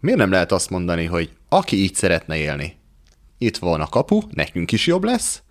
Miért 0.00 0.18
nem 0.18 0.30
lehet 0.30 0.52
azt 0.52 0.70
mondani, 0.70 1.04
hogy 1.04 1.30
aki 1.48 1.76
így 1.76 1.94
szeretne 1.94 2.36
élni, 2.36 2.76
itt 3.38 3.56
van 3.56 3.80
a 3.80 3.86
kapu, 3.86 4.20
nekünk 4.30 4.72
is 4.72 4.86
jobb 4.86 5.04
lesz, 5.04 5.42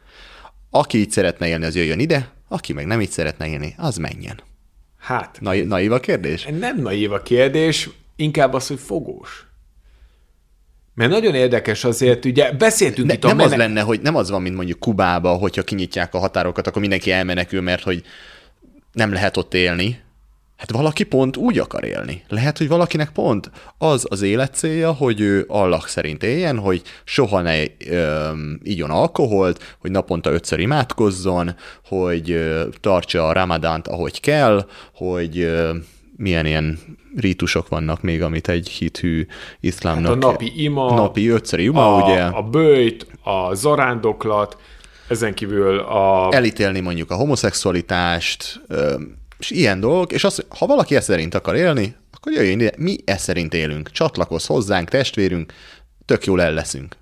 aki 0.70 0.98
így 0.98 1.12
szeretne 1.12 1.48
élni, 1.48 1.66
az 1.66 1.76
jöjjön 1.76 2.00
ide, 2.00 2.34
aki 2.48 2.74
meg 2.74 2.86
nem 2.86 3.02
így 3.02 3.12
szeretne 3.12 3.48
élni, 3.48 3.76
az 3.78 3.98
menjen. 3.98 4.40
Hát. 4.98 5.38
Na, 5.42 5.54
naív 5.54 5.92
a 5.92 6.00
kérdés? 6.00 6.48
Nem 6.60 6.82
naív 6.82 7.12
a 7.12 7.22
kérdés, 7.22 7.90
inkább 8.16 8.54
az, 8.54 8.68
hogy 8.68 8.80
fogós. 8.80 9.49
Mert 11.00 11.12
nagyon 11.12 11.36
érdekes 11.36 11.84
azért, 11.84 12.26
ugye 12.26 12.52
beszéltünk 12.52 13.08
ne, 13.08 13.14
itt 13.14 13.24
Nem 13.24 13.32
a 13.32 13.36
menek... 13.36 13.52
az 13.52 13.58
lenne, 13.58 13.82
hogy 13.82 14.02
nem 14.02 14.16
az 14.16 14.30
van, 14.30 14.42
mint 14.42 14.56
mondjuk 14.56 14.80
Kubába, 14.80 15.34
hogyha 15.34 15.64
kinyitják 15.64 16.14
a 16.14 16.20
határokat, 16.20 16.68
akkor 16.68 16.82
mindenki 16.82 17.12
elmenekül, 17.12 17.62
mert 17.62 17.84
hogy 17.84 18.04
nem 18.92 19.14
lehet 19.14 19.38
ott 19.38 19.54
élni. 19.54 20.02
Hát 20.58 20.72
valaki 20.72 21.04
pont 21.04 21.38
úgy 21.38 21.60
akar 21.60 21.84
élni. 21.84 22.24
Lehet, 22.28 22.58
hogy 22.58 22.68
valakinek 22.68 23.10
pont 23.10 23.52
az 23.78 24.06
az 24.10 24.22
élet 24.22 24.56
célja, 24.56 24.92
hogy 24.92 25.22
ő 25.22 25.46
Allah 25.48 25.82
szerint 25.86 26.24
éljen, 26.24 26.58
hogy 26.58 26.82
soha 27.04 27.42
ne 27.42 27.64
ö, 27.88 28.30
igyon 28.64 28.90
alkoholt, 28.90 29.78
hogy 29.80 29.92
naponta 29.92 30.32
ötször 30.32 30.60
imádkozzon, 30.60 31.56
hogy 31.86 32.32
ö, 32.32 32.68
tartsa 32.80 33.28
a 33.28 33.34
ramadánt, 33.34 33.88
ahogy 33.88 34.20
kell, 34.20 34.68
hogy 34.94 35.40
ö, 35.40 35.76
milyen 36.20 36.46
ilyen 36.46 36.80
rítusok 37.16 37.68
vannak 37.68 38.02
még, 38.02 38.22
amit 38.22 38.48
egy 38.48 38.70
hithű 38.70 39.26
iszlámnak... 39.60 40.14
Hát 40.14 40.24
a 40.24 40.28
napi 40.28 40.64
ima, 40.64 40.94
napi 40.94 41.28
ötszöri 41.28 41.64
ima, 41.64 41.96
a, 41.96 42.04
ugye? 42.04 42.24
A 42.24 42.42
bőjt, 42.42 43.08
a 43.24 43.54
zarándoklat, 43.54 44.58
ezen 45.08 45.34
kívül 45.34 45.80
a... 45.80 46.30
Elítélni 46.32 46.80
mondjuk 46.80 47.12
a 47.12 47.16
homoszexualitást, 47.16 48.62
és 49.40 49.50
ilyen 49.50 49.80
dolgok, 49.80 50.12
és 50.12 50.24
az, 50.24 50.46
ha 50.60 50.66
valaki 50.66 50.96
ezt 50.96 51.08
szerint 51.08 51.36
akar 51.36 51.56
élni, 51.56 51.96
akkor 52.12 52.32
jöjjön 52.32 52.60
ide, 52.60 52.72
mi 52.78 52.98
ezt 53.06 53.24
szerint 53.24 53.54
élünk, 53.54 53.92
csatlakozz 53.92 54.46
hozzánk, 54.46 54.90
testvérünk, 54.90 55.54
tök 56.06 56.26
jól 56.26 56.42
el 56.42 56.54
leszünk. 56.54 56.96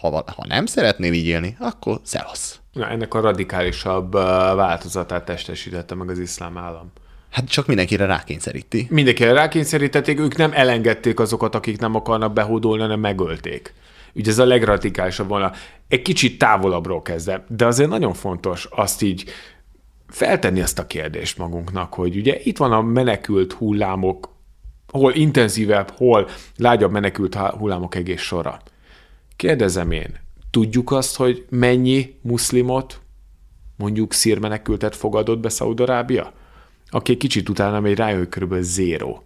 Ha, 0.00 0.10
ha 0.10 0.44
nem 0.46 0.66
szeretnél 0.66 1.12
így 1.12 1.26
élni, 1.26 1.56
akkor 1.60 2.00
szevasz. 2.02 2.60
Na, 2.72 2.88
ennek 2.88 3.14
a 3.14 3.20
radikálisabb 3.20 4.12
változatát 4.54 5.24
testesítette 5.24 5.94
meg 5.94 6.10
az 6.10 6.18
iszlám 6.18 6.58
állam. 6.58 6.92
Hát 7.32 7.48
csak 7.48 7.66
mindenkire 7.66 8.06
rákényszeríti. 8.06 8.86
Mindenkire 8.90 9.32
rákényszerítették, 9.32 10.18
ők 10.20 10.36
nem 10.36 10.52
elengedték 10.54 11.20
azokat, 11.20 11.54
akik 11.54 11.78
nem 11.78 11.94
akarnak 11.94 12.32
behódolni, 12.32 12.82
hanem 12.82 13.00
megölték. 13.00 13.74
Ugye 14.14 14.30
ez 14.30 14.38
a 14.38 14.44
legradikálisabb 14.44 15.28
volna. 15.28 15.52
Egy 15.88 16.02
kicsit 16.02 16.38
távolabbról 16.38 17.02
kezdve, 17.02 17.44
de 17.48 17.66
azért 17.66 17.88
nagyon 17.88 18.12
fontos 18.12 18.68
azt 18.70 19.02
így 19.02 19.24
feltenni 20.08 20.60
ezt 20.60 20.78
a 20.78 20.86
kérdést 20.86 21.38
magunknak, 21.38 21.94
hogy 21.94 22.16
ugye 22.16 22.40
itt 22.42 22.56
van 22.56 22.72
a 22.72 22.82
menekült 22.82 23.52
hullámok, 23.52 24.28
hol 24.88 25.14
intenzívebb, 25.14 25.90
hol 25.96 26.28
lágyabb 26.56 26.90
menekült 26.90 27.34
hullámok 27.34 27.94
egész 27.94 28.20
sora. 28.20 28.60
Kérdezem 29.36 29.90
én, 29.90 30.20
tudjuk 30.50 30.90
azt, 30.90 31.16
hogy 31.16 31.46
mennyi 31.48 32.18
muszlimot, 32.22 33.00
mondjuk 33.76 34.12
szírmenekültet 34.12 34.96
fogadott 34.96 35.38
be 35.38 35.48
Szaudarábia? 35.48 36.32
Aki 36.94 37.12
egy 37.12 37.18
kicsit 37.18 37.48
utána 37.48 37.80
megy 37.80 37.96
rájön, 37.96 38.18
hogy 38.18 38.28
körülbelül 38.28 38.64
zéro. 38.64 39.20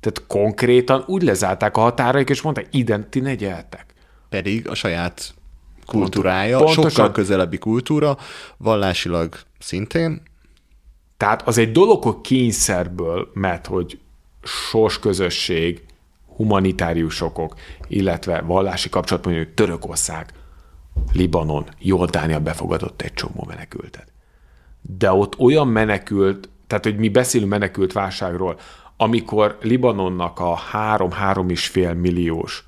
Tehát 0.00 0.22
konkrétan 0.26 1.04
úgy 1.06 1.22
lezárták 1.22 1.76
a 1.76 1.80
határaik, 1.80 2.28
és 2.28 2.42
mondták, 2.42 2.66
ide 2.70 2.98
ti 2.98 3.20
ne 3.20 3.34
gyertek. 3.34 3.94
Pedig 4.28 4.68
a 4.68 4.74
saját 4.74 5.34
kultúrája, 5.86 6.58
Pontosan. 6.58 6.90
sokkal 6.90 7.12
közelebbi 7.12 7.58
kultúra, 7.58 8.18
vallásilag 8.56 9.38
szintén. 9.58 10.22
Tehát 11.16 11.46
az 11.46 11.58
egy 11.58 11.72
dolog, 11.72 12.02
hogy 12.02 12.20
kényszerből, 12.20 13.30
mert 13.34 13.66
hogy 13.66 13.98
sorsközösség, 14.42 15.82
humanitáriusokok, 16.36 17.54
illetve 17.88 18.40
vallási 18.40 18.88
kapcsolat, 18.88 19.24
mondjuk 19.24 19.54
Törökország, 19.54 20.32
Libanon, 21.12 21.66
Jordánia 21.78 22.40
befogadott 22.40 23.02
egy 23.02 23.12
csomó 23.12 23.44
menekültet. 23.48 24.12
De 24.80 25.12
ott 25.12 25.38
olyan 25.38 25.68
menekült 25.68 26.48
tehát 26.68 26.84
hogy 26.84 26.96
mi 26.96 27.08
beszélünk 27.08 27.50
menekült 27.50 27.92
válságról, 27.92 28.58
amikor 28.96 29.58
Libanonnak 29.62 30.40
a 30.40 30.58
3-3 30.72 31.50
és 31.50 31.66
fél 31.66 31.94
milliós 31.94 32.64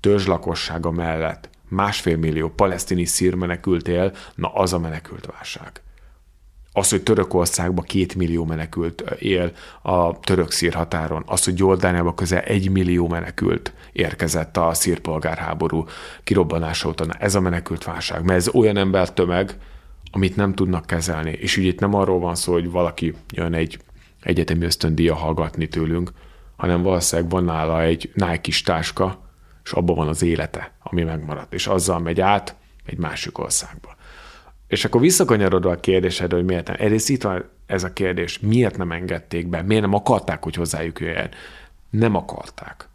törzslakossága 0.00 0.90
mellett 0.90 1.48
másfél 1.68 2.16
millió 2.16 2.48
palesztini 2.48 3.04
szír 3.04 3.34
menekült 3.34 3.88
él, 3.88 4.12
na 4.34 4.48
az 4.48 4.72
a 4.72 4.78
menekült 4.78 5.26
válság. 5.26 5.80
Az, 6.72 6.90
hogy 6.90 7.02
Törökországban 7.02 7.84
két 7.84 8.14
millió 8.14 8.44
menekült 8.44 9.00
él 9.18 9.52
a 9.82 10.20
török-szír 10.20 10.74
határon, 10.74 11.22
az, 11.26 11.44
hogy 11.44 11.58
Jordániában 11.58 12.14
közel 12.14 12.40
egy 12.40 12.70
millió 12.70 13.08
menekült 13.08 13.72
érkezett 13.92 14.56
a 14.56 14.74
szírpolgárháború 14.74 15.84
kirobbanása 16.24 16.88
után, 16.88 17.16
ez 17.18 17.34
a 17.34 17.40
menekült 17.40 17.84
válság, 17.84 18.24
mert 18.24 18.38
ez 18.38 18.48
olyan 18.48 18.76
embertömeg, 18.76 19.56
amit 20.10 20.36
nem 20.36 20.54
tudnak 20.54 20.86
kezelni. 20.86 21.30
És 21.30 21.56
ugye 21.56 21.68
itt 21.68 21.80
nem 21.80 21.94
arról 21.94 22.18
van 22.18 22.34
szó, 22.34 22.52
hogy 22.52 22.70
valaki 22.70 23.14
jön 23.32 23.54
egy 23.54 23.78
egyetemi 24.22 24.64
ösztöndíja 24.64 25.14
hallgatni 25.14 25.68
tőlünk, 25.68 26.10
hanem 26.56 26.82
valószínűleg 26.82 27.30
van 27.30 27.44
nála 27.44 27.82
egy 27.82 28.10
nike 28.14 28.52
táska, 28.64 29.30
és 29.64 29.72
abban 29.72 29.96
van 29.96 30.08
az 30.08 30.22
élete, 30.22 30.72
ami 30.82 31.02
megmaradt, 31.02 31.52
és 31.52 31.66
azzal 31.66 31.98
megy 31.98 32.20
át 32.20 32.56
egy 32.84 32.98
másik 32.98 33.38
országba. 33.38 33.96
És 34.68 34.84
akkor 34.84 35.00
visszakanyarodva 35.00 35.70
a 35.70 35.80
kérdésedre, 35.80 36.36
hogy 36.36 36.44
miért 36.44 36.66
nem. 36.66 36.76
Egyrészt 36.78 37.08
itt 37.08 37.22
van 37.22 37.44
ez 37.66 37.84
a 37.84 37.92
kérdés, 37.92 38.38
miért 38.38 38.76
nem 38.76 38.92
engedték 38.92 39.48
be, 39.48 39.62
miért 39.62 39.82
nem 39.82 39.94
akarták, 39.94 40.44
hogy 40.44 40.54
hozzájuk 40.54 41.00
jöjjön. 41.00 41.30
Nem 41.90 42.14
akarták, 42.14 42.88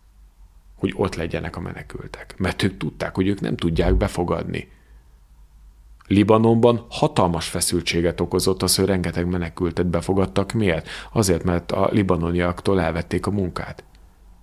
hogy 0.75 0.93
ott 0.95 1.15
legyenek 1.15 1.55
a 1.55 1.59
menekültek, 1.59 2.33
mert 2.37 2.63
ők 2.63 2.77
tudták, 2.77 3.15
hogy 3.15 3.27
ők 3.27 3.39
nem 3.39 3.55
tudják 3.55 3.95
befogadni 3.95 4.71
Libanonban 6.11 6.85
hatalmas 6.89 7.47
feszültséget 7.47 8.21
okozott 8.21 8.63
az, 8.63 8.75
hogy 8.75 8.85
rengeteg 8.85 9.27
menekültet 9.27 9.87
befogadtak. 9.87 10.51
Miért? 10.51 10.89
Azért, 11.13 11.43
mert 11.43 11.71
a 11.71 11.89
libanoniaktól 11.91 12.81
elvették 12.81 13.25
a 13.25 13.31
munkát. 13.31 13.83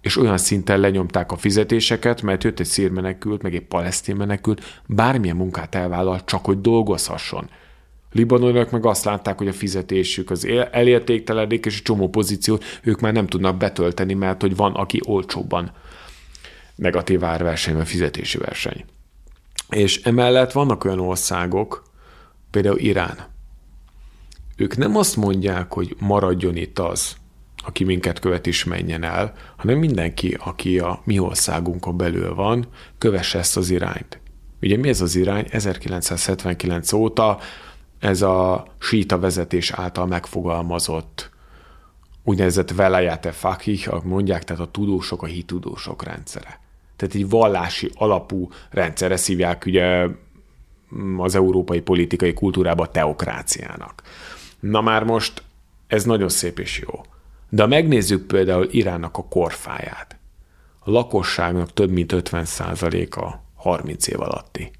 És 0.00 0.16
olyan 0.16 0.38
szinten 0.38 0.80
lenyomták 0.80 1.32
a 1.32 1.36
fizetéseket, 1.36 2.22
mert 2.22 2.44
jött 2.44 2.60
egy 2.60 2.66
szír 2.66 2.90
menekült, 2.90 3.42
meg 3.42 3.54
egy 3.54 3.66
palesztin 3.66 4.16
menekült, 4.16 4.80
bármilyen 4.86 5.36
munkát 5.36 5.74
elvállal, 5.74 6.24
csak 6.24 6.44
hogy 6.44 6.60
dolgozhasson. 6.60 7.50
Libanoniak 8.12 8.70
meg 8.70 8.86
azt 8.86 9.04
látták, 9.04 9.38
hogy 9.38 9.48
a 9.48 9.52
fizetésük 9.52 10.30
az 10.30 10.46
elértéktelenik, 10.70 11.66
és 11.66 11.76
egy 11.76 11.82
csomó 11.82 12.08
pozíciót 12.08 12.64
ők 12.82 13.00
már 13.00 13.12
nem 13.12 13.26
tudnak 13.26 13.56
betölteni, 13.56 14.14
mert 14.14 14.40
hogy 14.40 14.56
van, 14.56 14.74
aki 14.74 15.00
olcsóbban 15.06 15.72
negatív 16.74 17.24
árverseny, 17.24 17.76
vagy 17.76 17.88
fizetési 17.88 18.38
verseny. 18.38 18.84
És 19.68 20.02
emellett 20.02 20.52
vannak 20.52 20.84
olyan 20.84 21.00
országok, 21.00 21.82
például 22.50 22.78
Irán. 22.78 23.16
ők 24.56 24.76
nem 24.76 24.96
azt 24.96 25.16
mondják, 25.16 25.72
hogy 25.72 25.96
maradjon 25.98 26.56
itt 26.56 26.78
az, 26.78 27.16
aki 27.64 27.84
minket 27.84 28.18
követ 28.18 28.46
is 28.46 28.64
menjen 28.64 29.02
el, 29.02 29.34
hanem 29.56 29.78
mindenki, 29.78 30.36
aki 30.44 30.78
a 30.78 31.00
mi 31.04 31.18
országunkon 31.18 31.96
belül 31.96 32.34
van, 32.34 32.66
kövesse 32.98 33.38
ezt 33.38 33.56
az 33.56 33.70
irányt. 33.70 34.20
Ugye 34.62 34.76
mi 34.76 34.88
ez 34.88 35.00
az 35.00 35.14
irány? 35.14 35.46
1979 35.50 36.92
óta 36.92 37.38
ez 37.98 38.22
a 38.22 38.66
síta 38.78 39.18
vezetés 39.18 39.70
által 39.70 40.06
megfogalmazott 40.06 41.30
úgynevezett 42.28 42.70
velejete 42.70 43.32
fakih, 43.32 43.88
mondják, 44.04 44.44
tehát 44.44 44.62
a 44.62 44.70
tudósok, 44.70 45.22
a 45.22 45.26
hitudósok 45.26 46.02
rendszere. 46.02 46.60
Tehát 46.98 47.14
egy 47.14 47.28
vallási 47.28 47.90
alapú 47.94 48.48
rendszere 48.70 49.16
szívják 49.16 49.64
ugye 49.66 50.06
az 51.16 51.34
európai 51.34 51.80
politikai 51.80 52.32
kultúrába 52.32 52.90
teokráciának. 52.90 54.02
Na 54.60 54.80
már 54.80 55.04
most 55.04 55.42
ez 55.86 56.04
nagyon 56.04 56.28
szép 56.28 56.58
és 56.58 56.78
jó. 56.78 57.00
De 57.48 57.66
megnézzük 57.66 58.26
például 58.26 58.68
Iránnak 58.70 59.16
a 59.16 59.24
korfáját, 59.24 60.18
a 60.78 60.90
lakosságnak 60.90 61.72
több 61.72 61.90
mint 61.90 62.12
50%-a 62.16 63.34
30 63.54 64.06
év 64.06 64.20
alatti. 64.20 64.70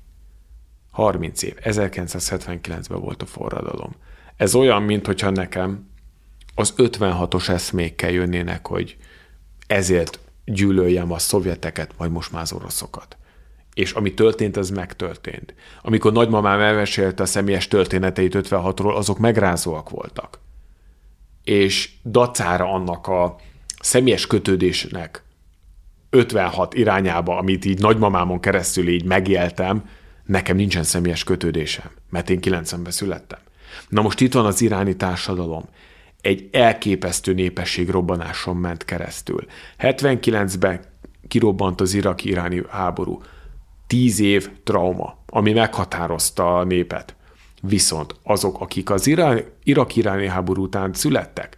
30 0.91 1.43
év. 1.43 1.55
1979-ben 1.63 3.01
volt 3.01 3.23
a 3.23 3.27
forradalom. 3.27 3.95
Ez 4.37 4.55
olyan, 4.55 4.83
mintha 4.83 5.31
nekem 5.31 5.89
az 6.55 6.75
56-os 6.77 7.49
eszmékkel 7.49 8.11
jönnének, 8.11 8.67
hogy 8.67 8.97
ezért 9.67 10.19
gyűlöljem 10.53 11.13
a 11.13 11.19
szovjeteket, 11.19 11.95
vagy 11.97 12.11
most 12.11 12.33
már 12.33 12.43
az 12.43 12.53
oroszokat. 12.53 13.17
És 13.75 13.93
ami 13.93 14.15
történt, 14.15 14.57
az 14.57 14.71
megtörtént. 14.71 15.55
Amikor 15.83 16.13
nagymamám 16.13 16.61
elmesélte 16.61 17.23
a 17.23 17.27
személyes 17.27 17.69
történeteit 17.69 18.35
56-ról, 18.39 18.95
azok 18.95 19.19
megrázóak 19.19 19.91
voltak. 19.91 20.41
És 21.45 21.91
dacára 22.05 22.73
annak 22.73 23.07
a 23.07 23.37
személyes 23.81 24.27
kötődésnek 24.27 25.23
56 26.11 26.75
irányába, 26.75 27.37
amit 27.37 27.65
így 27.65 27.79
nagymamámon 27.79 28.41
keresztül 28.41 28.89
így 28.89 29.05
megéltem, 29.05 29.89
nekem 30.25 30.57
nincsen 30.57 30.83
személyes 30.83 31.25
kötődésem, 31.25 31.91
mert 32.11 32.31
én 32.31 32.39
90-ben 32.43 32.93
születtem. 32.93 33.39
Na 33.89 34.03
most 34.03 34.21
itt 34.21 34.33
van 34.33 34.47
az 34.47 34.61
iráni 34.61 34.97
társadalom. 34.97 35.65
Egy 36.21 36.49
elképesztő 36.53 37.33
népességrobbanáson 37.33 38.57
ment 38.57 38.85
keresztül. 38.85 39.47
79-ben 39.79 40.81
kirobbant 41.29 41.81
az 41.81 41.95
iraki-iráni 41.95 42.63
háború. 42.69 43.23
Tíz 43.87 44.21
év 44.21 44.51
trauma, 44.65 45.19
ami 45.27 45.53
meghatározta 45.53 46.59
a 46.59 46.65
népet. 46.65 47.17
Viszont 47.63 48.15
azok, 48.23 48.61
akik 48.61 48.91
az 48.91 49.07
irak-iráni 49.63 50.27
háború 50.27 50.63
után 50.63 50.93
születtek, 50.93 51.57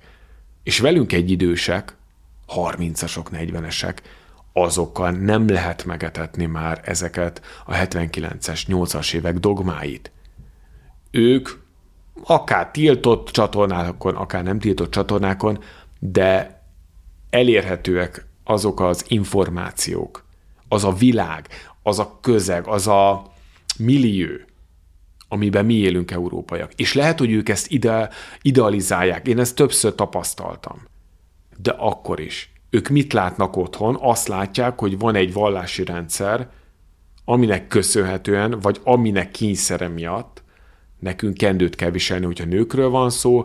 és 0.63 0.79
velünk 0.79 1.13
egy 1.13 1.31
idősek, 1.31 1.97
30-asok, 2.49 3.27
40-esek, 3.33 3.97
azokkal 4.53 5.11
nem 5.11 5.49
lehet 5.49 5.85
megetetni 5.85 6.47
már 6.47 6.81
ezeket 6.85 7.43
a 7.67 7.75
79-es, 7.75 8.63
80-as 8.69 9.15
évek 9.15 9.39
dogmáit. 9.39 10.13
Ők 11.11 11.49
akár 12.25 12.71
tiltott 12.71 13.29
csatornákon, 13.29 14.15
akár 14.15 14.43
nem 14.43 14.59
tiltott 14.59 14.91
csatornákon, 14.91 15.59
de 15.99 16.63
elérhetőek 17.31 18.27
azok 18.45 18.81
az 18.81 19.05
információk, 19.09 20.25
az 20.69 20.85
a 20.85 20.93
világ, 20.93 21.49
az 21.83 21.99
a 21.99 22.19
közeg, 22.21 22.67
az 22.67 22.87
a 22.87 23.33
millió, 23.79 24.29
amiben 25.29 25.65
mi 25.65 25.75
élünk 25.75 26.11
európaiak. 26.11 26.73
És 26.75 26.95
lehet, 26.95 27.19
hogy 27.19 27.31
ők 27.31 27.49
ezt 27.49 27.71
ide, 27.71 28.11
idealizálják. 28.43 29.29
Én 29.29 29.39
ezt 29.39 29.55
többször 29.55 29.95
tapasztaltam. 29.95 30.83
De 31.57 31.71
akkor 31.71 32.21
is. 32.21 32.53
Ők 32.71 32.89
mit 32.89 33.13
látnak 33.13 33.57
otthon? 33.57 33.97
Azt 34.01 34.29
látják, 34.29 34.79
hogy 34.79 34.99
van 34.99 35.15
egy 35.15 35.33
vallási 35.33 35.85
rendszer, 35.85 36.49
aminek 37.25 37.67
köszönhetően, 37.67 38.61
vagy 38.61 38.81
aminek 38.85 39.31
kényszere 39.31 39.89
miatt 39.89 40.40
nekünk 41.01 41.37
kendőt 41.37 41.75
kell 41.75 41.91
viselni, 41.91 42.25
hogyha 42.25 42.45
nőkről 42.45 42.89
van 42.89 43.11
szó, 43.11 43.45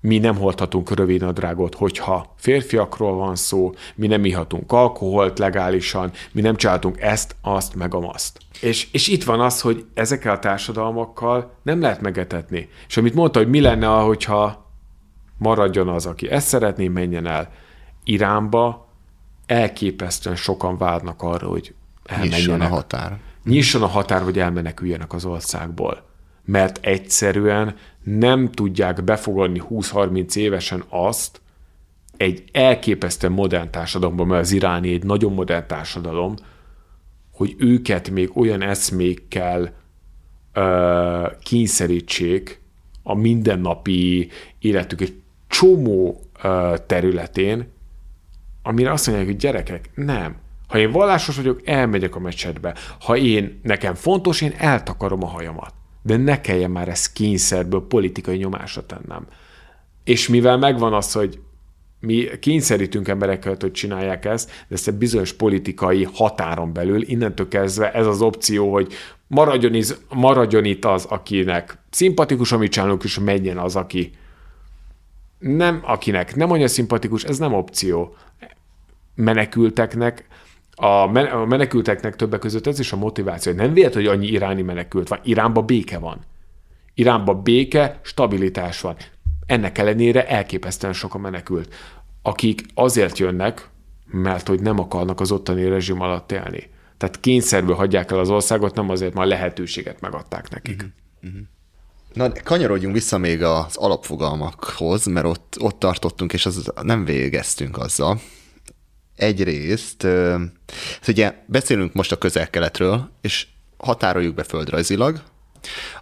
mi 0.00 0.18
nem 0.18 0.36
hordhatunk 0.36 0.94
rövidnadrágot, 0.94 1.74
hogyha 1.74 2.34
férfiakról 2.36 3.14
van 3.14 3.36
szó, 3.36 3.72
mi 3.94 4.06
nem 4.06 4.24
ihatunk 4.24 4.72
alkoholt 4.72 5.38
legálisan, 5.38 6.10
mi 6.32 6.40
nem 6.40 6.56
csináltunk 6.56 7.00
ezt, 7.00 7.36
azt, 7.42 7.74
meg 7.74 7.94
a 7.94 8.00
maszt. 8.00 8.38
És, 8.60 8.88
és 8.92 9.08
itt 9.08 9.24
van 9.24 9.40
az, 9.40 9.60
hogy 9.60 9.84
ezekkel 9.94 10.34
a 10.34 10.38
társadalmakkal 10.38 11.54
nem 11.62 11.80
lehet 11.80 12.00
megetetni. 12.00 12.68
És 12.88 12.96
amit 12.96 13.14
mondta, 13.14 13.38
hogy 13.38 13.48
mi 13.48 13.60
lenne, 13.60 13.86
hogyha 13.86 14.70
maradjon 15.38 15.88
az, 15.88 16.06
aki 16.06 16.30
ezt 16.30 16.48
szeretné, 16.48 16.88
menjen 16.88 17.26
el. 17.26 17.52
Iránba 18.04 18.88
elképesztően 19.46 20.36
sokan 20.36 20.78
várnak 20.78 21.22
arra, 21.22 21.48
hogy 21.48 21.74
elmenjenek. 22.04 22.38
Nyisson 22.38 22.60
a 22.60 22.68
határ. 22.68 23.18
Nyisson 23.44 23.82
a 23.82 23.86
határ, 23.86 24.22
hogy 24.22 24.38
elmeneküljenek 24.38 25.12
az 25.12 25.24
országból. 25.24 26.09
Mert 26.44 26.78
egyszerűen 26.82 27.76
nem 28.02 28.50
tudják 28.50 29.04
befogadni 29.04 29.62
20-30 29.70 30.36
évesen 30.36 30.84
azt, 30.88 31.40
egy 32.16 32.44
elképesztően 32.52 33.32
modern 33.32 33.70
társadalomban, 33.70 34.26
mert 34.26 34.42
az 34.42 34.52
iráni 34.52 34.92
egy 34.92 35.04
nagyon 35.04 35.32
modern 35.32 35.66
társadalom, 35.66 36.34
hogy 37.32 37.54
őket 37.58 38.10
még 38.10 38.36
olyan 38.36 38.62
eszmékkel 38.62 39.72
ö, 40.52 41.26
kényszerítsék 41.42 42.60
a 43.02 43.14
mindennapi 43.14 44.28
életük 44.58 45.00
egy 45.00 45.20
csomó 45.48 46.20
ö, 46.42 46.74
területén, 46.86 47.68
amire 48.62 48.92
azt 48.92 49.06
mondják, 49.06 49.28
hogy 49.28 49.36
gyerekek, 49.36 49.90
nem. 49.94 50.36
Ha 50.66 50.78
én 50.78 50.90
vallásos 50.90 51.36
vagyok, 51.36 51.60
elmegyek 51.64 52.14
a 52.14 52.20
mecsetbe. 52.20 52.74
Ha 53.00 53.16
én, 53.16 53.60
nekem 53.62 53.94
fontos, 53.94 54.40
én 54.40 54.54
eltakarom 54.56 55.22
a 55.22 55.26
hajamat. 55.26 55.74
De 56.02 56.16
ne 56.16 56.40
kelljen 56.40 56.70
már 56.70 56.88
ezt 56.88 57.12
kényszerből 57.12 57.86
politikai 57.86 58.36
nyomásra 58.36 58.86
tennem. 58.86 59.26
És 60.04 60.28
mivel 60.28 60.58
megvan 60.58 60.92
az, 60.92 61.12
hogy 61.12 61.40
mi 62.00 62.28
kényszerítünk 62.40 63.08
embereket, 63.08 63.60
hogy 63.60 63.72
csinálják 63.72 64.24
ezt, 64.24 64.48
de 64.68 64.74
ezt 64.74 64.88
egy 64.88 64.94
bizonyos 64.94 65.32
politikai 65.32 66.08
határon 66.12 66.72
belül, 66.72 67.02
innentől 67.02 67.48
kezdve 67.48 67.92
ez 67.92 68.06
az 68.06 68.22
opció, 68.22 68.72
hogy 68.72 68.92
maradjon, 69.26 69.74
iz, 69.74 70.00
maradjon 70.08 70.64
itt 70.64 70.84
az, 70.84 71.04
akinek 71.04 71.78
szimpatikus, 71.90 72.52
amit 72.52 72.72
csinálunk, 72.72 73.04
és 73.04 73.18
menjen 73.18 73.58
az, 73.58 73.76
aki 73.76 74.10
nem, 75.38 75.80
akinek 75.82 76.36
nem 76.36 76.50
olyan 76.50 76.68
szimpatikus, 76.68 77.24
ez 77.24 77.38
nem 77.38 77.52
opció 77.52 78.16
menekülteknek, 79.14 80.26
a, 80.74 81.06
menekülteknek 81.46 82.16
többek 82.16 82.40
között 82.40 82.66
ez 82.66 82.78
is 82.78 82.92
a 82.92 82.96
motiváció, 82.96 83.52
hogy 83.52 83.60
nem 83.60 83.72
véletlen, 83.74 84.04
hogy 84.04 84.12
annyi 84.12 84.26
iráni 84.26 84.62
menekült 84.62 85.08
van. 85.08 85.20
Iránban 85.22 85.66
béke 85.66 85.98
van. 85.98 86.18
Iránban 86.94 87.42
béke, 87.42 88.00
stabilitás 88.02 88.80
van. 88.80 88.96
Ennek 89.46 89.78
ellenére 89.78 90.26
elképesztően 90.26 90.92
sok 90.92 91.14
a 91.14 91.18
menekült, 91.18 91.74
akik 92.22 92.62
azért 92.74 93.18
jönnek, 93.18 93.68
mert 94.06 94.48
hogy 94.48 94.60
nem 94.60 94.78
akarnak 94.78 95.20
az 95.20 95.32
ottani 95.32 95.68
rezsim 95.68 96.00
alatt 96.00 96.32
élni. 96.32 96.70
Tehát 96.96 97.20
kényszerből 97.20 97.74
hagyják 97.74 98.10
el 98.10 98.18
az 98.18 98.30
országot, 98.30 98.74
nem 98.74 98.90
azért, 98.90 99.14
mert 99.14 99.28
lehetőséget 99.28 100.00
megadták 100.00 100.50
nekik. 100.50 100.74
Uh-huh. 100.74 100.90
Uh-huh. 101.22 101.46
Na, 102.12 102.32
kanyarodjunk 102.44 102.94
vissza 102.94 103.18
még 103.18 103.42
az 103.42 103.76
alapfogalmakhoz, 103.76 105.06
mert 105.06 105.26
ott, 105.26 105.56
ott 105.60 105.78
tartottunk, 105.78 106.32
és 106.32 106.46
az 106.46 106.72
nem 106.82 107.04
végeztünk 107.04 107.78
azzal, 107.78 108.20
egyrészt, 109.20 110.06
ugye 111.08 111.34
beszélünk 111.46 111.92
most 111.92 112.12
a 112.12 112.18
közel-keletről, 112.18 113.10
és 113.20 113.46
határoljuk 113.76 114.34
be 114.34 114.42
földrajzilag, 114.42 115.22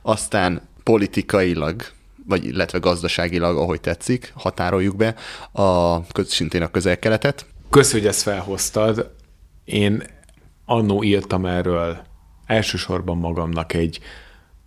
aztán 0.02 0.68
politikailag, 0.82 1.82
vagy 2.26 2.44
illetve 2.44 2.78
gazdaságilag, 2.78 3.56
ahogy 3.56 3.80
tetszik, 3.80 4.32
határoljuk 4.36 4.96
be 4.96 5.14
a, 5.62 5.98
szintén 6.24 6.62
a 6.62 6.70
közel-keletet. 6.70 7.46
Kösz, 7.70 7.92
hogy 7.92 8.06
ezt 8.06 8.22
felhoztad. 8.22 9.14
Én 9.64 10.02
annó 10.64 11.02
írtam 11.02 11.46
erről 11.46 12.06
elsősorban 12.46 13.16
magamnak 13.16 13.72
egy 13.72 14.00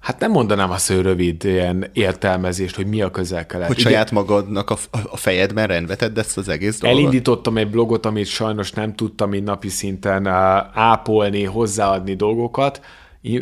Hát 0.01 0.19
nem 0.19 0.31
mondanám 0.31 0.71
azt, 0.71 0.87
hogy 0.87 1.01
rövid 1.01 1.43
ilyen 1.43 1.89
értelmezést, 1.93 2.75
hogy 2.75 2.85
mi 2.87 3.01
a 3.01 3.11
közel-kelet. 3.11 3.67
Hogy 3.67 3.79
saját 3.79 4.11
magadnak 4.11 4.69
a, 4.69 4.77
a 5.09 5.17
fejedben 5.17 5.67
rendbe 5.67 5.95
tedd 5.95 6.19
ezt 6.19 6.37
az 6.37 6.49
egész 6.49 6.79
dolgot? 6.79 6.99
Elindítottam 6.99 7.57
egy 7.57 7.69
blogot, 7.69 8.05
amit 8.05 8.27
sajnos 8.27 8.71
nem 8.71 8.95
tudtam 8.95 9.33
így 9.33 9.43
napi 9.43 9.69
szinten 9.69 10.27
ápolni, 10.73 11.43
hozzáadni 11.43 12.15
dolgokat, 12.15 12.81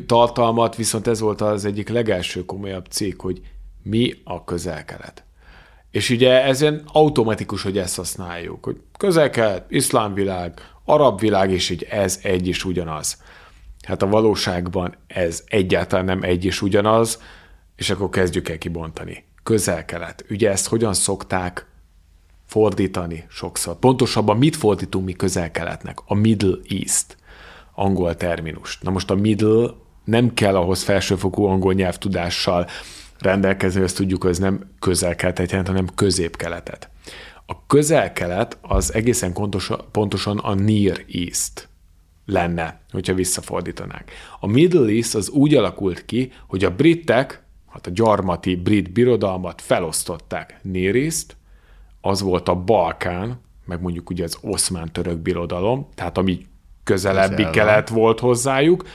tartalmat, 0.05 0.75
viszont 0.75 1.07
ez 1.07 1.19
volt 1.19 1.41
az 1.41 1.65
egyik 1.65 1.89
legelső 1.89 2.45
komolyabb 2.45 2.85
cég, 2.85 3.19
hogy 3.19 3.41
mi 3.83 4.13
a 4.23 4.43
közel-kelet. 4.43 5.23
És 5.91 6.09
ugye 6.09 6.43
ez 6.43 6.61
ilyen 6.61 6.83
automatikus, 6.93 7.63
hogy 7.63 7.77
ezt 7.77 7.95
használjuk, 7.95 8.63
hogy 8.63 8.77
közel-kelet, 8.97 9.65
iszlámvilág, 9.69 10.53
arab 10.85 11.19
világ, 11.19 11.51
és 11.51 11.69
így 11.69 11.83
ez 11.89 12.19
egy 12.23 12.47
is 12.47 12.65
ugyanaz. 12.65 13.17
Hát 13.89 14.01
a 14.01 14.07
valóságban 14.07 14.95
ez 15.07 15.43
egyáltalán 15.47 16.05
nem 16.05 16.23
egy 16.23 16.45
és 16.45 16.61
ugyanaz, 16.61 17.21
és 17.75 17.89
akkor 17.89 18.09
kezdjük 18.09 18.49
el 18.49 18.57
kibontani. 18.57 19.23
közel-kelet. 19.43 20.25
Ugye 20.29 20.49
ezt 20.49 20.67
hogyan 20.67 20.93
szokták 20.93 21.65
fordítani 22.45 23.25
sokszor? 23.29 23.75
Pontosabban 23.79 24.37
mit 24.37 24.55
fordítunk 24.55 25.05
mi 25.05 25.13
közel-keletnek? 25.13 25.97
A 26.05 26.13
Middle 26.13 26.57
East, 26.67 27.17
angol 27.73 28.15
terminus. 28.15 28.79
Na 28.81 28.91
most 28.91 29.09
a 29.09 29.15
Middle 29.15 29.69
nem 30.03 30.33
kell 30.33 30.55
ahhoz 30.55 30.83
felsőfokú 30.83 31.45
angol 31.45 31.73
nyelvtudással 31.73 32.67
rendelkezni, 33.19 33.81
ezt 33.81 33.95
tudjuk, 33.95 34.21
hogy 34.21 34.31
ez 34.31 34.37
nem 34.37 34.71
közel-keletet 34.79 35.49
jelent, 35.49 35.67
hanem 35.67 35.87
közép-keletet. 35.95 36.89
A 37.45 37.65
közel-kelet 37.65 38.57
az 38.61 38.93
egészen 38.93 39.33
pontosan 39.91 40.37
a 40.37 40.53
Near 40.53 41.03
East 41.13 41.68
lenne, 42.29 42.79
hogyha 42.91 43.13
visszafordítanák. 43.13 44.11
A 44.39 44.47
Middle 44.47 44.91
East 44.91 45.15
az 45.15 45.29
úgy 45.29 45.55
alakult 45.55 46.05
ki, 46.05 46.31
hogy 46.47 46.63
a 46.63 46.75
britek, 46.75 47.43
hát 47.69 47.87
a 47.87 47.91
gyarmati 47.93 48.55
brit 48.55 48.91
birodalmat 48.91 49.61
felosztották. 49.61 50.61
East, 50.73 51.35
az 52.01 52.21
volt 52.21 52.49
a 52.49 52.55
Balkán, 52.55 53.39
meg 53.65 53.81
mondjuk 53.81 54.09
ugye 54.09 54.23
az 54.23 54.37
oszmán-török 54.41 55.17
birodalom, 55.17 55.87
tehát 55.95 56.17
ami 56.17 56.45
közelebbi 56.83 57.35
Közel 57.35 57.51
kelet 57.51 57.89
volt 57.89 58.19
hozzájuk. 58.19 58.87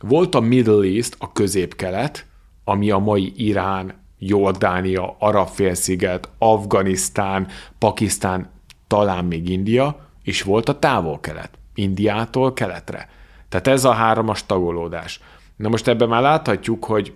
Volt 0.00 0.34
a 0.34 0.40
Middle 0.40 0.84
East, 0.86 1.16
a 1.18 1.32
közép-kelet, 1.32 2.26
ami 2.64 2.90
a 2.90 2.98
mai 2.98 3.32
Irán, 3.36 3.94
Jordánia, 4.18 5.16
Arab-félsziget, 5.18 6.30
Afganisztán, 6.38 7.46
Pakisztán, 7.78 8.50
talán 8.86 9.24
még 9.24 9.48
India, 9.48 10.06
és 10.22 10.42
volt 10.42 10.68
a 10.68 10.78
távol-kelet, 10.78 11.50
Indiától 11.74 12.52
keletre. 12.52 13.08
Tehát 13.48 13.66
ez 13.66 13.84
a 13.84 13.92
háromas 13.92 14.46
tagolódás. 14.46 15.20
Na 15.56 15.68
most 15.68 15.88
ebben 15.88 16.08
már 16.08 16.22
láthatjuk, 16.22 16.84
hogy 16.84 17.14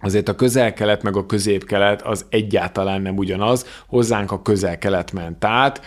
azért 0.00 0.28
a 0.28 0.34
közel-kelet 0.34 1.02
meg 1.02 1.16
a 1.16 1.26
közép-kelet 1.26 2.02
az 2.02 2.26
egyáltalán 2.28 3.02
nem 3.02 3.16
ugyanaz, 3.16 3.66
hozzánk 3.86 4.32
a 4.32 4.42
közel-kelet 4.42 5.12
ment 5.12 5.44
át. 5.44 5.80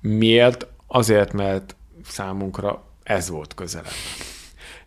Miért? 0.00 0.66
Azért, 0.86 1.32
mert 1.32 1.76
számunkra 2.04 2.84
ez 3.02 3.30
volt 3.30 3.54
közelebb. 3.54 3.92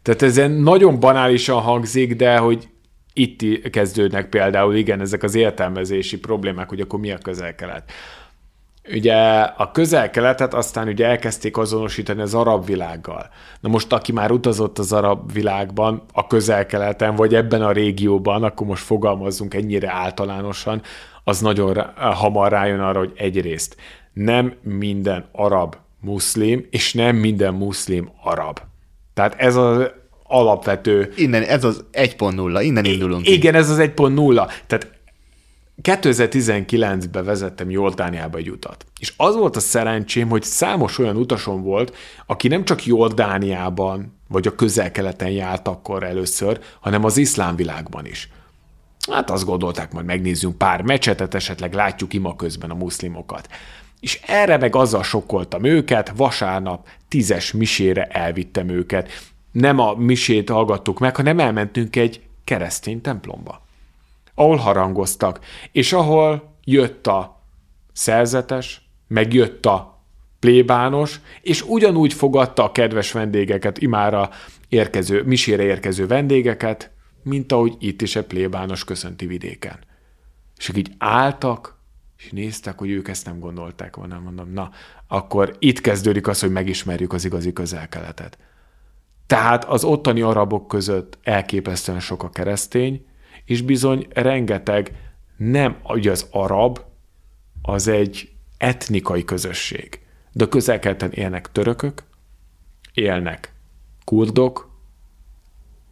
Tehát 0.02 0.22
ez 0.22 0.36
nagyon 0.62 1.00
banálisan 1.00 1.62
hangzik, 1.62 2.16
de 2.16 2.38
hogy 2.38 2.68
itt 3.14 3.70
kezdődnek 3.70 4.30
például, 4.30 4.76
igen, 4.76 5.02
ezek 5.02 5.24
az 5.24 5.36
értelmezési 5.36 6.20
problémák, 6.20 6.70
hogy 6.70 6.80
akkor 6.80 7.00
mi 7.00 7.12
a 7.12 7.18
közel-kelet. 7.18 7.92
Ugye 8.92 9.16
a 9.42 9.72
közel-keletet 9.72 10.54
aztán 10.54 10.88
ugye 10.88 11.06
elkezdték 11.06 11.58
azonosítani 11.58 12.22
az 12.22 12.34
arab 12.34 12.66
világgal. 12.66 13.30
Na 13.60 13.70
most, 13.70 13.94
aki 13.94 14.12
már 14.12 14.32
utazott 14.32 14.80
az 14.80 14.94
arab 14.94 15.34
világban, 15.34 16.04
a 16.14 16.28
közel-keleten, 16.28 17.16
vagy 17.16 17.36
ebben 17.36 17.62
a 17.62 17.72
régióban, 17.72 18.44
akkor 18.44 18.68
most 18.68 18.84
fogalmazzunk 18.84 19.54
ennyire 19.54 19.92
általánosan, 19.92 20.82
az 21.24 21.40
nagyon 21.40 21.92
hamar 21.96 22.52
rájön 22.52 22.80
arra, 22.80 23.00
hogy 23.00 23.12
egyrészt 23.16 23.76
nem 24.14 24.54
minden 24.62 25.26
arab 25.32 25.76
muszlim, 26.00 26.68
és 26.70 26.94
nem 26.94 27.16
minden 27.16 27.54
muszlim 27.54 28.12
arab. 28.24 28.60
Tehát 29.14 29.36
ez 29.38 29.56
az 29.56 29.92
alapvető... 30.24 31.14
Innen, 31.16 31.44
ez 31.44 31.64
az 31.64 31.86
1.0, 31.94 32.60
innen 32.64 32.86
indulunk. 32.86 33.30
Igen, 33.30 33.56
ez 33.56 33.70
az 33.70 33.78
1.0. 33.80 34.52
Tehát 34.68 34.92
2019-ben 35.82 37.26
vezettem 37.26 37.70
Jordániába 37.70 38.38
egy 38.38 38.50
utat. 38.50 38.86
És 39.00 39.14
az 39.18 39.36
volt 39.36 39.56
a 39.56 39.60
szerencsém, 39.60 40.30
hogy 40.30 40.44
számos 40.44 40.98
olyan 40.98 41.16
utasom 41.16 41.62
volt, 41.62 41.96
aki 42.26 42.48
nem 42.48 42.66
csak 42.66 42.86
Jordániában, 42.86 44.20
vagy 44.28 44.48
a 44.48 44.56
közel-keleten 44.56 45.30
járt 45.30 45.68
akkor 45.68 46.04
először, 46.04 46.60
hanem 46.80 47.04
az 47.04 47.18
iszlám 47.18 47.56
világban 47.56 48.06
is. 48.06 48.30
Hát 49.12 49.30
azt 49.30 49.46
gondolták, 49.46 49.92
majd 49.92 50.06
megnézzünk 50.06 50.58
pár 50.58 50.82
mecsetet, 50.82 51.34
esetleg 51.34 51.74
látjuk 51.74 52.14
ima 52.14 52.36
közben 52.36 52.70
a 52.70 52.76
muszlimokat. 52.76 53.48
És 54.00 54.22
erre 54.26 54.58
meg 54.58 54.76
azzal 54.76 55.04
sokkoltam 55.04 55.64
őket, 55.64 56.14
vasárnap 56.16 56.88
tízes 57.08 57.52
misére 57.52 58.06
elvittem 58.06 58.70
őket. 58.70 59.10
Nem 59.52 59.80
a 59.80 59.94
misét 59.94 60.50
hallgattuk 60.50 61.00
meg, 61.00 61.16
hanem 61.16 61.40
elmentünk 61.40 61.96
egy 61.96 62.22
keresztény 62.44 63.02
templomba 63.02 63.63
ahol 64.36 64.56
harangoztak, 64.56 65.40
és 65.72 65.94
ahol 65.94 66.56
jött 66.64 67.08
a 67.08 67.44
szerzetes, 67.94 68.90
meg 69.08 69.34
jött 69.34 69.66
a 69.66 70.02
plébános, 70.40 71.20
és 71.42 71.62
ugyanúgy 71.62 72.14
fogadta 72.14 72.64
a 72.64 72.72
kedves 72.72 73.12
vendégeket, 73.12 73.78
imára 73.78 74.30
érkező, 74.70 75.24
misére 75.24 75.64
érkező 75.64 76.08
vendégeket, 76.08 76.92
mint 77.24 77.52
ahogy 77.52 77.76
itt 77.80 78.02
is 78.02 78.16
egy 78.16 78.26
plébános 78.26 78.84
köszönti 78.84 79.26
vidéken. 79.26 79.80
És 80.58 80.72
így 80.76 80.92
álltak, 80.98 81.78
és 82.18 82.30
néztek, 82.32 82.80
hogy 82.80 82.90
ők 82.90 83.08
ezt 83.08 83.26
nem 83.26 83.40
gondolták 83.40 83.96
volna. 83.96 84.20
Mondom, 84.20 84.54
na, 84.54 84.72
akkor 85.08 85.56
itt 85.60 85.82
kezdődik 85.82 86.28
az, 86.28 86.40
hogy 86.40 86.52
megismerjük 86.52 87.14
az 87.14 87.26
igazi 87.26 87.54
közel-keletet. 87.54 88.38
Tehát 89.28 89.66
az 89.66 89.84
ottani 89.84 90.22
arabok 90.22 90.68
között 90.68 91.18
elképesztően 91.24 92.00
sok 92.00 92.24
a 92.24 92.30
keresztény, 92.30 93.06
és 93.46 93.62
bizony 93.62 94.08
rengeteg 94.14 94.92
nem, 95.38 95.78
ugye 95.84 96.12
az 96.12 96.28
arab, 96.32 96.80
az 97.62 97.88
egy 97.88 98.32
etnikai 98.58 99.26
közösség. 99.26 100.00
De 100.32 100.46
közel 100.46 100.80
élnek 101.10 101.52
törökök, 101.52 102.04
élnek 102.94 103.54
kurdok, 104.04 104.70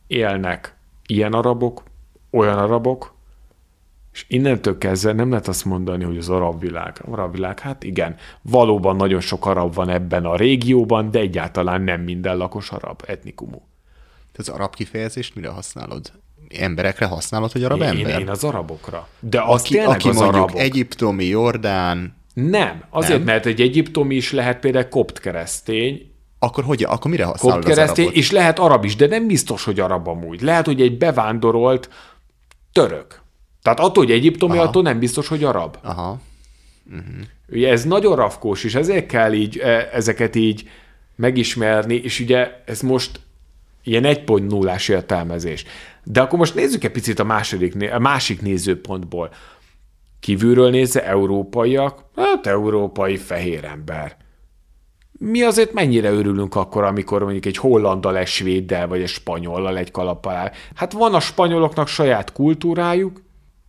élnek 0.08 0.76
ilyen 1.06 1.34
arabok, 1.34 1.84
olyan 2.30 2.58
arabok, 2.58 3.14
és 4.14 4.26
innentől 4.28 4.78
kezdve 4.78 5.14
nem 5.14 5.30
lehet 5.30 5.48
azt 5.48 5.66
mondani, 5.66 6.04
hogy 6.04 6.18
az 6.18 6.30
arab 6.30 6.60
világ. 6.60 7.02
Arab 7.12 7.32
világ, 7.32 7.60
hát 7.60 7.84
igen, 7.84 8.16
valóban 8.42 8.96
nagyon 8.96 9.20
sok 9.20 9.46
arab 9.46 9.74
van 9.74 9.90
ebben 9.90 10.26
a 10.26 10.36
régióban, 10.36 11.12
de 11.12 11.20
egyáltalán 11.20 11.82
nem 11.82 12.02
minden 12.02 12.38
lakos 12.38 12.70
arab 12.70 13.04
etnikumú. 13.08 13.62
Te 14.32 14.38
az 14.38 14.50
arab 14.50 14.76
kifejezést 14.76 15.36
mire 15.36 15.50
használod? 15.50 16.12
Emberekre 16.60 17.06
használod, 17.06 17.52
hogy 17.52 17.64
arab 17.64 17.82
én, 17.82 17.88
ember? 17.88 18.20
Én 18.20 18.30
az 18.30 18.44
arabokra. 18.44 19.08
De 19.20 19.42
az 19.42 19.62
aki, 19.62 19.78
aki 19.78 20.10
az 20.10 20.16
mondjuk 20.16 20.36
arabok. 20.36 20.60
egyiptomi, 20.60 21.26
jordán... 21.26 22.20
Nem, 22.34 22.84
azért, 22.90 23.18
nem? 23.18 23.26
mert 23.26 23.46
egy 23.46 23.62
egyiptomi 23.62 24.16
is 24.16 24.32
lehet 24.32 24.60
például 24.60 24.88
kopt 24.88 25.20
keresztény, 25.20 26.12
akkor 26.44 26.64
hogy, 26.64 26.84
akkor 26.84 27.12
mire 27.12 27.24
használod 27.24 27.64
kopt 27.64 27.76
keresztény, 27.76 28.08
az 28.08 28.14
és 28.14 28.32
lehet 28.32 28.60
arab 28.60 28.86
is, 28.86 28.96
de 28.96 29.08
nem 29.08 29.28
biztos, 29.28 29.64
hogy 29.64 29.80
arab 29.80 30.08
amúgy. 30.08 30.42
Lehet, 30.42 30.66
hogy 30.66 30.82
egy 30.82 30.98
bevándorolt 30.98 31.90
török. 32.72 33.22
Tehát 33.62 33.80
attól, 33.80 34.04
hogy 34.04 34.14
egyiptomi, 34.14 34.58
Aha. 34.58 34.68
attól 34.68 34.82
nem 34.82 35.00
biztos, 35.00 35.28
hogy 35.28 35.44
arab. 35.44 35.78
Aha. 35.82 36.20
Uh-huh. 36.90 37.06
Ugye 37.50 37.70
ez 37.70 37.84
nagyon 37.84 38.16
rafkós, 38.16 38.64
és 38.64 38.76
ezért 38.76 39.06
kell 39.06 39.34
így 39.34 39.58
e, 39.58 39.90
ezeket 39.94 40.36
így 40.36 40.70
megismerni, 41.16 41.96
és 41.96 42.20
ugye 42.20 42.62
ez 42.66 42.82
most 42.82 43.20
ilyen 43.84 44.04
1.0-ás 44.06 44.90
értelmezés. 44.90 45.66
De 46.04 46.22
akkor 46.22 46.40
most 46.40 46.56
nézzük 46.56 46.84
egy 46.84 46.92
picit 46.92 47.20
a, 47.20 47.24
második, 47.24 47.92
a 47.92 48.00
másik 48.00 48.42
nézőpontból. 48.42 49.30
Kívülről 50.20 50.70
nézve 50.70 51.06
európaiak, 51.06 52.06
hát 52.16 52.48
európai 52.48 53.18
fehér 53.18 53.64
ember. 53.64 54.18
Mi 55.12 55.42
azért 55.42 55.74
mennyire 55.74 56.12
örülünk 56.12 56.56
akkor, 56.56 56.84
amikor 56.84 57.22
mondjuk 57.24 57.46
egy 57.46 57.58
hollandal, 57.58 58.18
egy 58.18 58.28
svéddel, 58.28 58.88
vagy 58.88 59.02
egy 59.02 59.08
spanyollal 59.08 59.78
egy 59.78 59.92
kalap 59.92 60.26
alá. 60.26 60.52
Hát 60.76 60.92
van 60.92 61.14
a 61.14 61.20
spanyoloknak 61.20 61.88
saját 61.88 62.32
kultúrájuk, 62.32 63.22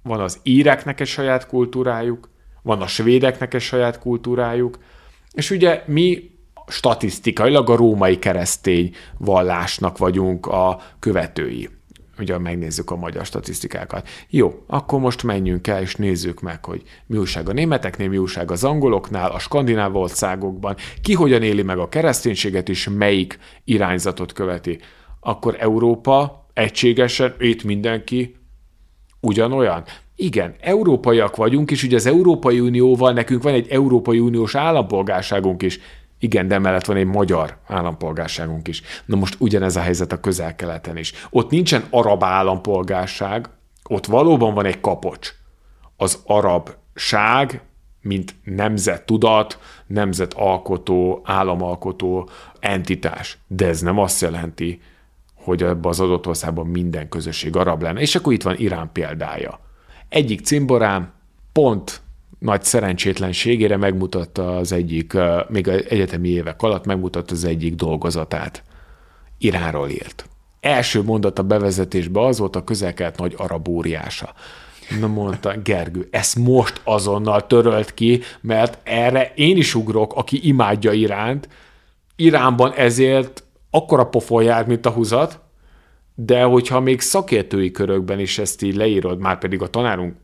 van 0.02 0.20
az 0.20 0.40
íreknek 0.42 1.00
egy 1.00 1.06
saját 1.06 1.46
kultúrájuk, 1.46 2.28
van 2.62 2.80
a 2.80 2.86
svédeknek 2.86 3.54
egy 3.54 3.60
saját 3.60 3.98
kultúrájuk, 3.98 4.78
és 5.32 5.50
ugye 5.50 5.82
mi 5.86 6.30
statisztikailag 6.66 7.70
a 7.70 7.76
római 7.76 8.18
keresztény 8.18 8.94
vallásnak 9.18 9.98
vagyunk 9.98 10.46
a 10.46 10.80
követői 10.98 11.68
ugye 12.18 12.38
megnézzük 12.38 12.90
a 12.90 12.96
magyar 12.96 13.26
statisztikákat. 13.26 14.08
Jó, 14.28 14.62
akkor 14.66 15.00
most 15.00 15.22
menjünk 15.22 15.66
el, 15.66 15.82
és 15.82 15.94
nézzük 15.94 16.40
meg, 16.40 16.64
hogy 16.64 16.82
mi 17.06 17.16
újság 17.16 17.48
a 17.48 17.52
németeknél, 17.52 18.08
mi 18.08 18.18
újság 18.18 18.50
az 18.50 18.64
angoloknál, 18.64 19.30
a 19.30 19.38
skandináv 19.38 19.96
országokban, 19.96 20.76
ki 21.02 21.14
hogyan 21.14 21.42
éli 21.42 21.62
meg 21.62 21.78
a 21.78 21.88
kereszténységet, 21.88 22.68
és 22.68 22.88
melyik 22.88 23.38
irányzatot 23.64 24.32
követi. 24.32 24.78
Akkor 25.20 25.56
Európa 25.58 26.46
egységesen, 26.52 27.34
itt 27.38 27.64
mindenki 27.64 28.34
ugyanolyan. 29.20 29.84
Igen, 30.16 30.54
európaiak 30.60 31.36
vagyunk, 31.36 31.70
és 31.70 31.82
ugye 31.82 31.96
az 31.96 32.06
Európai 32.06 32.60
Unióval 32.60 33.12
nekünk 33.12 33.42
van 33.42 33.54
egy 33.54 33.68
Európai 33.70 34.18
Uniós 34.18 34.54
állampolgárságunk 34.54 35.62
is. 35.62 35.80
Igen, 36.22 36.48
de 36.48 36.54
emellett 36.54 36.84
van 36.84 36.96
egy 36.96 37.06
magyar 37.06 37.56
állampolgárságunk 37.66 38.68
is. 38.68 38.82
Na 39.04 39.16
most 39.16 39.36
ugyanez 39.38 39.76
a 39.76 39.80
helyzet 39.80 40.12
a 40.12 40.20
közel-keleten 40.20 40.96
is. 40.96 41.12
Ott 41.30 41.50
nincsen 41.50 41.84
arab 41.90 42.24
állampolgárság, 42.24 43.48
ott 43.88 44.06
valóban 44.06 44.54
van 44.54 44.64
egy 44.64 44.80
kapocs. 44.80 45.34
Az 45.96 46.22
arabság, 46.26 47.62
mint 48.00 48.34
nemzettudat, 48.44 49.58
nemzetalkotó, 49.86 51.20
államalkotó 51.24 52.28
entitás. 52.60 53.38
De 53.46 53.66
ez 53.66 53.80
nem 53.80 53.98
azt 53.98 54.20
jelenti, 54.20 54.80
hogy 55.34 55.62
ebben 55.62 55.90
az 55.90 56.00
adott 56.00 56.26
országban 56.26 56.66
minden 56.66 57.08
közösség 57.08 57.56
arab 57.56 57.82
lenne. 57.82 58.00
És 58.00 58.14
akkor 58.14 58.32
itt 58.32 58.42
van 58.42 58.56
Irán 58.58 58.90
példája. 58.92 59.60
Egyik 60.08 60.44
cimborám 60.44 61.12
pont 61.52 62.00
nagy 62.42 62.62
szerencsétlenségére 62.62 63.76
megmutatta 63.76 64.56
az 64.56 64.72
egyik, 64.72 65.12
még 65.48 65.68
az 65.68 65.84
egyetemi 65.88 66.28
évek 66.28 66.62
alatt 66.62 66.84
megmutatta 66.84 67.34
az 67.34 67.44
egyik 67.44 67.74
dolgozatát. 67.74 68.62
Iránról 69.38 69.88
írt. 69.88 70.28
Első 70.60 71.02
mondat 71.02 71.38
a 71.38 71.42
bevezetésbe 71.42 72.20
az 72.20 72.38
volt 72.38 72.56
a 72.56 72.64
közelkelt 72.64 73.18
nagy 73.18 73.34
arab 73.36 73.68
óriása. 73.68 74.32
Na 75.00 75.06
mondta, 75.06 75.54
Gergő, 75.64 76.08
ezt 76.10 76.36
most 76.36 76.80
azonnal 76.84 77.46
törölt 77.46 77.94
ki, 77.94 78.20
mert 78.40 78.78
erre 78.82 79.32
én 79.34 79.56
is 79.56 79.74
ugrok, 79.74 80.14
aki 80.14 80.48
imádja 80.48 80.92
Iránt. 80.92 81.48
Iránban 82.16 82.72
ezért 82.72 83.44
akkora 83.70 84.04
pofon 84.04 84.42
jár, 84.42 84.66
mint 84.66 84.86
a 84.86 84.90
húzat, 84.90 85.40
de 86.14 86.42
hogyha 86.42 86.80
még 86.80 87.00
szakértői 87.00 87.70
körökben 87.70 88.20
is 88.20 88.38
ezt 88.38 88.62
így 88.62 88.76
leírod, 88.76 89.18
már 89.18 89.38
pedig 89.38 89.62
a 89.62 89.68
tanárunk 89.68 90.14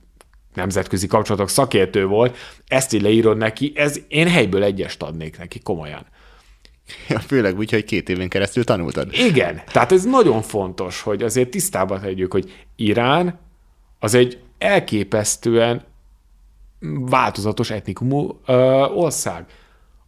nemzetközi 0.55 1.07
kapcsolatok 1.07 1.49
szakértő 1.49 2.07
volt, 2.07 2.37
ezt 2.67 2.93
így 2.93 3.03
leírod 3.03 3.37
neki, 3.37 3.73
ez 3.75 4.01
én 4.09 4.29
helyből 4.29 4.63
egyest 4.63 5.03
adnék 5.03 5.39
neki, 5.39 5.59
komolyan. 5.59 6.07
Ja, 7.09 7.19
főleg 7.19 7.59
úgy, 7.59 7.71
hogy 7.71 7.85
két 7.85 8.09
évén 8.09 8.29
keresztül 8.29 8.65
tanultad. 8.65 9.09
Igen, 9.13 9.63
tehát 9.73 9.93
ez 9.93 10.05
nagyon 10.05 10.43
fontos, 10.43 11.01
hogy 11.01 11.23
azért 11.23 11.51
tisztában 11.51 12.01
tegyük, 12.01 12.33
hogy 12.33 12.67
Irán 12.77 13.39
az 13.99 14.15
egy 14.15 14.39
elképesztően 14.59 15.85
változatos 17.01 17.71
etnikumú 17.71 18.41
ö, 18.47 18.55
ország, 18.85 19.47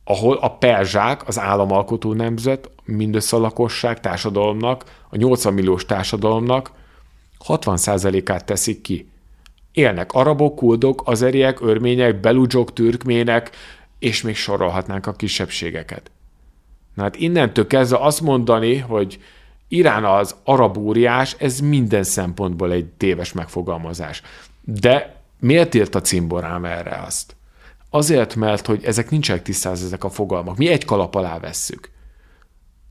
ahol 0.04 0.36
a 0.36 0.56
perzsák, 0.56 1.28
az 1.28 1.38
államalkotó 1.38 2.12
nemzet, 2.12 2.70
mindössze 2.84 3.36
a 3.36 3.40
lakosság 3.40 4.00
társadalomnak, 4.00 4.84
a 5.10 5.16
80 5.16 5.54
milliós 5.54 5.84
társadalomnak 5.84 6.72
60%-át 7.46 8.44
teszik 8.44 8.80
ki. 8.80 9.09
Élnek 9.80 10.12
arabok, 10.12 10.54
kuldok, 10.56 11.02
azeriek, 11.04 11.60
örmények, 11.60 12.20
beludzsok, 12.20 12.72
türkmének, 12.72 13.50
és 13.98 14.22
még 14.22 14.36
sorolhatnánk 14.36 15.06
a 15.06 15.12
kisebbségeket. 15.12 16.10
Na 16.94 17.02
hát 17.02 17.16
innentől 17.16 17.66
kezdve 17.66 17.98
azt 17.98 18.20
mondani, 18.20 18.76
hogy 18.76 19.18
Irán 19.68 20.04
az 20.04 20.34
arab 20.44 20.76
óriás, 20.76 21.36
ez 21.38 21.60
minden 21.60 22.02
szempontból 22.02 22.72
egy 22.72 22.86
téves 22.86 23.32
megfogalmazás. 23.32 24.22
De 24.64 25.22
miért 25.38 25.74
írt 25.74 25.94
a 25.94 26.00
cimborám 26.00 26.64
erre 26.64 27.02
azt? 27.06 27.36
Azért, 27.90 28.34
mert 28.34 28.66
hogy 28.66 28.84
ezek 28.84 29.10
nincsenek 29.10 29.42
tisztáz 29.42 29.84
ezek 29.84 30.04
a 30.04 30.10
fogalmak. 30.10 30.56
Mi 30.56 30.68
egy 30.68 30.84
kalap 30.84 31.14
alá 31.14 31.38
vesszük. 31.38 31.90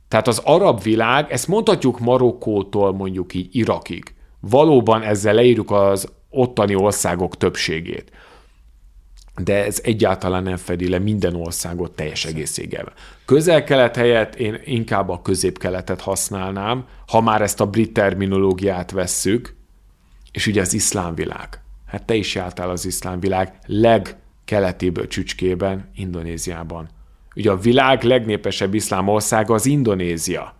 Tehát 0.07 0.27
az 0.27 0.41
arab 0.43 0.81
világ, 0.81 1.31
ezt 1.31 1.47
mondhatjuk 1.47 1.99
Marokkótól 1.99 2.93
mondjuk 2.93 3.33
így 3.33 3.55
Irakig. 3.55 4.13
Valóban 4.39 5.01
ezzel 5.01 5.33
leírjuk 5.33 5.71
az 5.71 6.07
ottani 6.29 6.75
országok 6.75 7.37
többségét. 7.37 8.11
De 9.43 9.65
ez 9.65 9.79
egyáltalán 9.83 10.43
nem 10.43 10.57
fedi 10.57 10.89
le 10.89 10.99
minden 10.99 11.35
országot 11.35 11.91
teljes 11.91 12.25
egészében. 12.25 12.91
Közel-kelet 13.25 13.95
helyett 13.95 14.35
én 14.35 14.61
inkább 14.63 15.09
a 15.09 15.21
közép-keletet 15.21 16.01
használnám, 16.01 16.85
ha 17.07 17.21
már 17.21 17.41
ezt 17.41 17.61
a 17.61 17.69
brit 17.69 17.93
terminológiát 17.93 18.91
vesszük, 18.91 19.55
és 20.31 20.47
ugye 20.47 20.61
az 20.61 20.73
iszlám 20.73 21.15
világ. 21.15 21.61
Hát 21.85 22.05
te 22.05 22.13
is 22.13 22.35
jártál 22.35 22.69
az 22.69 22.85
iszlám 22.85 23.19
világ 23.19 23.59
legkeletéből 23.65 25.07
csücskében, 25.07 25.89
Indonéziában. 25.95 26.89
Ugye 27.35 27.51
a 27.51 27.57
világ 27.57 28.03
legnépesebb 28.03 28.73
iszlám 28.73 29.07
országa 29.07 29.53
az 29.53 29.65
Indonézia. 29.65 30.55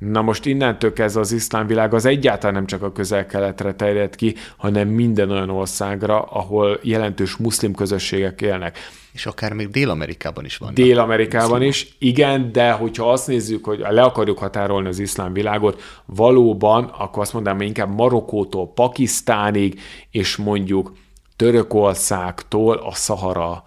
Na 0.00 0.22
most 0.22 0.46
innentől 0.46 0.92
kezdve 0.92 1.20
az 1.20 1.32
iszlám 1.32 1.66
világ 1.66 1.94
az 1.94 2.04
egyáltalán 2.04 2.54
nem 2.54 2.66
csak 2.66 2.82
a 2.82 2.92
közel-keletre 2.92 3.74
terjed 3.74 4.16
ki, 4.16 4.34
hanem 4.56 4.88
minden 4.88 5.30
olyan 5.30 5.50
országra, 5.50 6.22
ahol 6.22 6.78
jelentős 6.82 7.36
muszlim 7.36 7.74
közösségek 7.74 8.40
élnek. 8.40 8.78
És 9.12 9.26
akár 9.26 9.52
még 9.52 9.68
Dél-Amerikában 9.68 10.44
is 10.44 10.56
van. 10.56 10.74
Dél-Amerikában 10.74 11.62
is, 11.62 11.96
igen, 11.98 12.52
de 12.52 12.70
hogyha 12.70 13.12
azt 13.12 13.26
nézzük, 13.26 13.64
hogy 13.64 13.78
le 13.78 14.02
akarjuk 14.02 14.38
határolni 14.38 14.88
az 14.88 14.98
iszlám 14.98 15.32
világot, 15.32 15.82
valóban, 16.06 16.84
akkor 16.84 17.22
azt 17.22 17.32
mondanám, 17.32 17.58
hogy 17.58 17.66
inkább 17.66 17.94
Marokkótól 17.94 18.72
Pakisztánig, 18.72 19.80
és 20.10 20.36
mondjuk 20.36 20.92
Törökországtól 21.36 22.76
a 22.76 22.94
Szahara 22.94 23.62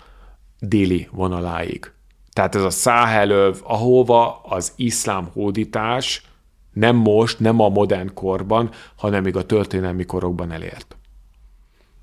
déli 0.60 1.08
vonaláig. 1.12 1.93
Tehát 2.34 2.56
ez 2.56 2.64
a 2.64 2.70
Száhelöv, 2.70 3.60
ahova 3.64 4.42
az 4.44 4.72
iszlám 4.76 5.30
hódítás 5.34 6.22
nem 6.74 6.96
most, 6.96 7.40
nem 7.40 7.60
a 7.60 7.70
modern 7.70 8.14
korban, 8.14 8.70
hanem 8.96 9.24
még 9.24 9.36
a 9.36 9.46
történelmi 9.46 10.06
korokban 10.06 10.52
elért. 10.52 10.96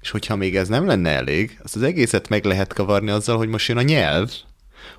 És 0.00 0.10
hogyha 0.10 0.36
még 0.36 0.56
ez 0.56 0.68
nem 0.68 0.86
lenne 0.86 1.10
elég, 1.10 1.60
azt 1.62 1.76
az 1.76 1.82
egészet 1.82 2.28
meg 2.28 2.44
lehet 2.44 2.72
kavarni 2.72 3.10
azzal, 3.10 3.36
hogy 3.36 3.48
most 3.48 3.68
jön 3.68 3.76
a 3.76 3.82
nyelv, 3.82 4.30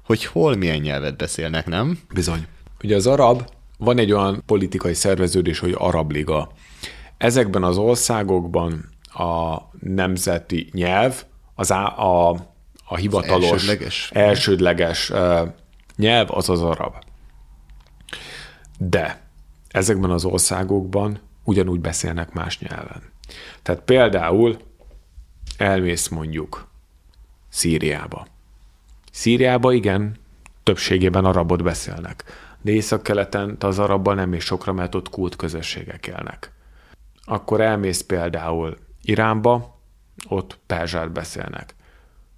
hogy 0.06 0.26
hol 0.26 0.56
milyen 0.56 0.80
nyelvet 0.80 1.18
beszélnek, 1.18 1.66
nem? 1.66 2.00
Bizony. 2.14 2.48
Ugye 2.84 2.96
az 2.96 3.08
arab, 3.08 3.50
van 3.78 3.98
egy 3.98 4.12
olyan 4.12 4.44
politikai 4.46 4.94
szerveződés, 4.94 5.60
hogy 5.60 5.76
Arab 5.78 6.12
Liga. 6.12 6.52
Ezekben 7.18 7.64
az 7.64 7.78
országokban 7.78 8.90
a 9.14 9.58
nemzeti 9.80 10.70
nyelv, 10.72 11.24
az 11.56 11.72
a, 11.72 12.30
a, 12.30 12.36
a 12.92 12.96
hivatalos, 12.96 13.52
Az 13.52 13.52
elsődleges. 13.52 14.10
elsődleges 14.14 15.10
uh, 15.10 15.48
nyelv 15.96 16.28
az 16.32 16.50
az 16.50 16.62
arab. 16.62 16.96
De 18.78 19.22
ezekben 19.70 20.10
az 20.10 20.26
országokban 20.26 21.20
ugyanúgy 21.44 21.80
beszélnek 21.80 22.34
más 22.34 22.60
nyelven. 22.60 23.02
Tehát 23.62 23.82
például 23.82 24.58
elmész 25.58 26.08
mondjuk 26.08 26.68
Szíriába. 27.50 28.28
Szíriába 29.12 29.74
igen, 29.74 30.18
többségében 30.64 31.26
arabot 31.26 31.64
beszélnek. 31.64 32.24
De 32.62 32.72
északkeleten 32.72 33.56
az 33.60 33.80
arabbal 33.80 34.16
nem 34.16 34.34
is 34.34 34.44
sokra, 34.44 34.74
mert 34.74 34.96
ott 34.96 35.10
kult 35.10 35.36
közösségek 35.36 36.08
élnek. 36.08 36.52
Akkor 37.24 37.62
elmész 37.62 38.02
például 38.02 38.78
Iránba, 39.02 39.80
ott 40.28 40.60
perzsát 40.66 41.12
beszélnek. 41.12 41.76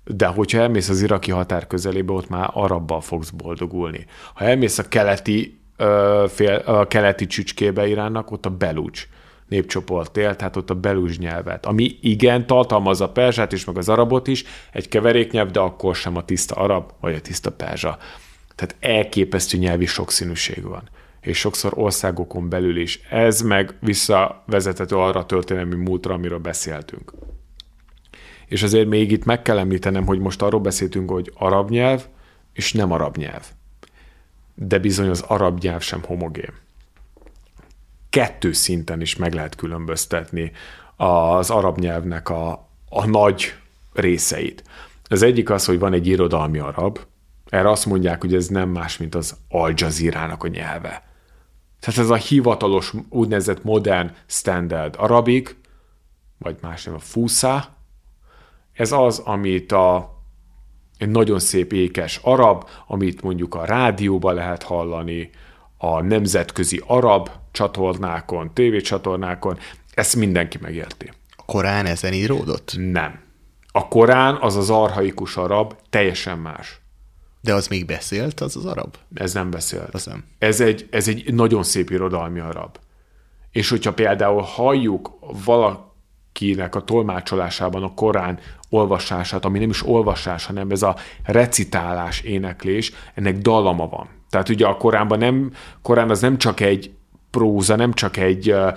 De 0.06 0.26
hogyha 0.26 0.60
elmész 0.60 0.90
az 0.90 1.02
iraki 1.02 1.32
határ 1.32 1.68
közelébe, 1.68 2.14
ott 2.14 2.30
már 2.30 2.50
arabbal 2.54 3.02
fogsz 3.02 3.30
boldogulni. 3.30 4.06
Ha 4.34 4.46
elmész 4.46 4.78
a 4.78 4.88
keleti, 4.88 5.60
ö, 5.78 6.26
fél, 6.30 6.56
a 6.56 6.88
keleti 6.88 7.28
csücskébe 7.28 7.88
Iránnak, 7.88 8.32
ott 8.32 8.46
a 8.46 8.50
belucs 8.50 9.08
népcsoport 9.48 10.18
él, 10.18 10.36
tehát 10.36 10.56
ott 10.56 10.70
a 10.70 10.76
belúzs 10.76 11.18
nyelvet, 11.18 11.66
ami 11.66 11.98
igen, 12.02 12.48
tartalmazza 12.48 13.06
a 13.06 13.10
perzsát 13.10 13.52
is, 13.52 13.66
meg 13.66 13.78
az 13.78 13.90
arabot 13.90 14.28
is, 14.28 14.44
egy 14.72 14.90
keveréknyelv, 14.90 15.52
de 15.52 15.60
akkor 15.60 15.96
sem 15.96 16.18
a 16.18 16.26
tiszta 16.26 16.56
arab, 16.56 16.92
vagy 17.00 17.14
a 17.14 17.22
tiszta 17.22 17.52
perzsa. 17.52 17.98
Tehát 18.56 18.76
elképesztő 18.80 19.58
nyelvi 19.58 19.86
sokszínűség 19.86 20.64
van 20.64 20.90
és 21.24 21.38
sokszor 21.38 21.72
országokon 21.76 22.50
belül 22.50 22.78
is. 22.78 23.00
Ez 23.10 23.42
meg 23.42 23.74
visszavezethető 23.80 24.96
arra 24.96 25.20
a 25.20 25.26
történelmi 25.26 25.76
múltra, 25.76 26.14
amiről 26.14 26.40
beszéltünk. 26.40 27.14
És 28.54 28.64
azért 28.64 28.88
még 28.88 29.12
itt 29.12 29.26
meg 29.26 29.42
kell 29.42 29.58
említenem, 29.58 30.06
hogy 30.06 30.20
most 30.20 30.42
arról 30.42 30.60
beszéltünk, 30.60 31.10
hogy 31.10 31.32
arab 31.36 31.70
nyelv, 31.70 32.06
és 32.52 32.74
nem 32.74 32.92
arab 32.92 33.18
nyelv. 33.18 33.46
De 34.56 34.80
bizony 34.80 35.10
az 35.10 35.22
arab 35.22 35.60
nyelv 35.60 35.82
sem 35.82 36.04
homogén. 36.04 36.54
Kettő 38.10 38.52
szinten 38.52 39.02
is 39.02 39.16
meg 39.16 39.34
lehet 39.34 39.56
különböztetni 39.56 40.52
az 40.96 41.50
arab 41.50 41.80
nyelvnek 41.80 42.30
a, 42.30 42.70
a 42.90 43.06
nagy 43.06 43.54
részeit. 43.94 44.64
Az 45.08 45.22
egyik 45.22 45.50
az, 45.50 45.66
hogy 45.66 45.80
van 45.80 45.94
egy 45.94 46.08
irodalmi 46.08 46.60
arab, 46.60 47.00
erre 47.50 47.70
azt 47.70 47.86
mondják, 47.86 48.22
hogy 48.22 48.36
ez 48.36 48.48
nem 48.48 48.70
más, 48.70 48.98
mint 48.98 49.16
az 49.16 49.38
Al 49.50 49.74
Jazeera-nak 49.76 50.44
a 50.44 50.48
nyelve. 50.48 51.04
Tehát 51.80 52.00
ez 52.00 52.10
a 52.10 52.16
hivatalos, 52.16 52.94
úgynevezett 53.10 53.64
modern 53.64 54.12
standard 54.26 54.96
arabik, 54.98 55.56
vagy 56.38 56.56
más 56.62 56.84
nem 56.84 56.94
a 56.94 57.00
fusa, 57.00 57.73
ez 58.74 58.92
az, 58.92 59.20
amit 59.20 59.72
a 59.72 60.12
egy 60.98 61.10
nagyon 61.10 61.40
szép 61.40 61.74
ékes 61.74 62.20
arab, 62.24 62.70
amit 62.88 63.22
mondjuk 63.22 63.56
a 63.56 63.66
rádióban 63.66 64.34
lehet 64.34 64.64
hallani, 64.64 65.30
a 65.78 66.02
nemzetközi 66.02 66.82
arab 66.86 67.30
csatornákon, 67.52 68.54
tévécsatornákon, 68.54 69.58
ezt 69.94 70.16
mindenki 70.16 70.58
megérti. 70.62 71.12
A 71.36 71.46
Korán 71.46 71.86
ezen 71.86 72.14
íródott? 72.14 72.74
Nem. 72.78 73.20
A 73.72 73.88
Korán 73.88 74.36
az 74.36 74.56
az 74.56 74.70
arhaikus 74.70 75.38
arab, 75.38 75.76
teljesen 75.90 76.38
más. 76.40 76.82
De 77.42 77.54
az 77.54 77.68
még 77.68 77.86
beszélt, 77.86 78.40
az 78.40 78.56
az 78.56 78.66
arab? 78.66 78.96
Ez 79.14 79.34
nem 79.34 79.50
beszélt. 79.50 79.94
Az 79.94 80.06
nem. 80.06 80.24
Ez 80.40 80.60
egy, 80.60 80.88
ez 80.92 81.08
egy 81.08 81.34
nagyon 81.34 81.64
szép 81.64 81.90
irodalmi 81.90 82.40
arab. 82.40 82.78
És 83.52 83.70
hogyha 83.70 83.94
például 83.94 84.42
halljuk 84.42 85.18
valakinek 86.40 86.76
a 86.76 86.84
tolmácsolásában 86.84 87.84
a 87.84 87.94
Korán 87.94 88.40
olvasását, 88.70 89.46
ami 89.46 89.60
nem 89.60 89.70
is 89.70 89.86
olvasás, 89.86 90.46
hanem 90.46 90.72
ez 90.72 90.82
a 90.82 90.96
recitálás, 91.24 92.22
éneklés, 92.22 92.92
ennek 93.14 93.38
dallama 93.38 93.88
van. 93.88 94.08
Tehát 94.30 94.50
ugye 94.50 94.66
a 94.66 94.78
Koránban 94.78 95.18
nem, 95.18 95.52
Korán 95.82 96.10
az 96.10 96.22
nem 96.22 96.38
csak 96.38 96.60
egy 96.60 96.92
próza, 97.30 97.76
nem 97.76 97.94
csak 97.94 98.18
egy 98.18 98.50
ö, 98.50 98.70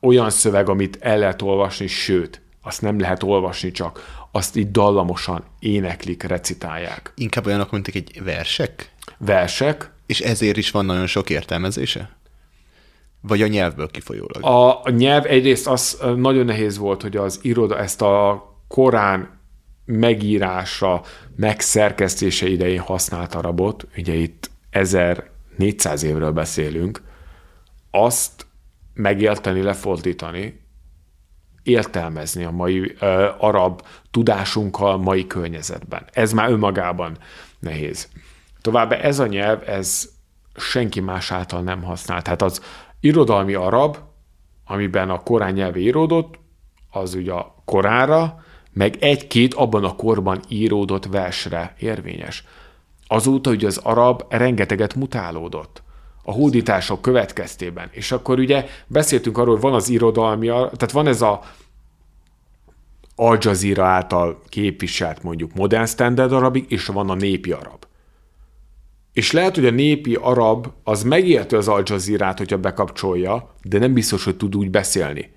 olyan 0.00 0.30
szöveg, 0.30 0.68
amit 0.68 0.98
el 1.00 1.18
lehet 1.18 1.42
olvasni, 1.42 1.86
sőt, 1.86 2.40
azt 2.62 2.82
nem 2.82 2.98
lehet 2.98 3.22
olvasni 3.22 3.70
csak, 3.70 4.26
azt 4.32 4.56
így 4.56 4.70
dallamosan 4.70 5.44
éneklik, 5.58 6.22
recitálják. 6.22 7.12
Inkább 7.14 7.46
olyanok, 7.46 7.70
mint 7.70 7.88
egy 7.88 8.22
versek? 8.24 8.92
Versek. 9.18 9.90
És 10.06 10.20
ezért 10.20 10.56
is 10.56 10.70
van 10.70 10.84
nagyon 10.84 11.06
sok 11.06 11.30
értelmezése? 11.30 12.19
Vagy 13.20 13.42
a 13.42 13.46
nyelvből 13.46 13.90
kifolyólag? 13.90 14.44
A, 14.44 14.84
a 14.84 14.90
nyelv 14.90 15.24
egyrészt 15.26 15.66
az 15.66 15.98
nagyon 16.16 16.44
nehéz 16.44 16.78
volt, 16.78 17.02
hogy 17.02 17.16
az 17.16 17.38
iroda 17.42 17.78
ezt 17.78 18.02
a 18.02 18.44
Korán 18.68 19.40
megírása, 19.84 21.02
megszerkesztése 21.36 22.48
idején 22.48 22.80
használt 22.80 23.34
arabot, 23.34 23.86
ugye 23.96 24.14
itt 24.14 24.50
1400 24.70 26.02
évről 26.02 26.32
beszélünk, 26.32 27.02
azt 27.90 28.46
megérteni, 28.94 29.62
lefordítani, 29.62 30.60
értelmezni 31.62 32.44
a 32.44 32.50
mai 32.50 32.80
uh, 32.80 32.90
arab 33.38 33.82
tudásunkkal, 34.10 34.98
mai 34.98 35.26
környezetben. 35.26 36.04
Ez 36.12 36.32
már 36.32 36.50
önmagában 36.50 37.16
nehéz. 37.58 38.08
Továbbá 38.60 38.96
ez 38.96 39.18
a 39.18 39.26
nyelv, 39.26 39.62
ez 39.66 40.08
senki 40.56 41.00
más 41.00 41.32
által 41.32 41.62
nem 41.62 41.82
használt. 41.82 42.24
Tehát 42.24 42.42
az 42.42 42.60
irodalmi 43.00 43.54
arab, 43.54 43.96
amiben 44.64 45.10
a 45.10 45.22
korán 45.22 45.52
nyelve 45.52 45.78
íródott, 45.78 46.38
az 46.90 47.14
ugye 47.14 47.32
a 47.32 47.54
korára, 47.64 48.44
meg 48.72 48.96
egy-két 49.00 49.54
abban 49.54 49.84
a 49.84 49.96
korban 49.96 50.40
íródott 50.48 51.06
versre 51.06 51.74
érvényes. 51.78 52.44
Azóta 53.06 53.50
ugye 53.50 53.66
az 53.66 53.76
arab 53.76 54.24
rengeteget 54.28 54.94
mutálódott 54.94 55.82
a 56.22 56.32
hódítások 56.32 57.02
következtében. 57.02 57.88
És 57.90 58.12
akkor 58.12 58.38
ugye 58.38 58.66
beszéltünk 58.86 59.38
arról, 59.38 59.52
hogy 59.52 59.62
van 59.62 59.74
az 59.74 59.88
irodalmi, 59.88 60.46
tehát 60.46 60.90
van 60.90 61.06
ez 61.06 61.22
a 61.22 61.40
Al 63.16 63.38
Jazeera 63.40 63.84
által 63.84 64.42
képviselt 64.48 65.22
mondjuk 65.22 65.54
modern 65.54 65.84
standard 65.84 66.32
arabik, 66.32 66.70
és 66.70 66.86
van 66.86 67.10
a 67.10 67.14
népi 67.14 67.52
arab. 67.52 67.79
És 69.12 69.32
lehet, 69.32 69.54
hogy 69.54 69.66
a 69.66 69.70
népi 69.70 70.14
arab 70.14 70.66
az 70.84 71.02
megérti 71.02 71.54
az 71.54 71.68
Al 71.68 71.82
Jazeera-t, 71.84 72.38
hogyha 72.38 72.58
bekapcsolja, 72.58 73.54
de 73.62 73.78
nem 73.78 73.92
biztos, 73.92 74.24
hogy 74.24 74.36
tud 74.36 74.56
úgy 74.56 74.70
beszélni. 74.70 75.32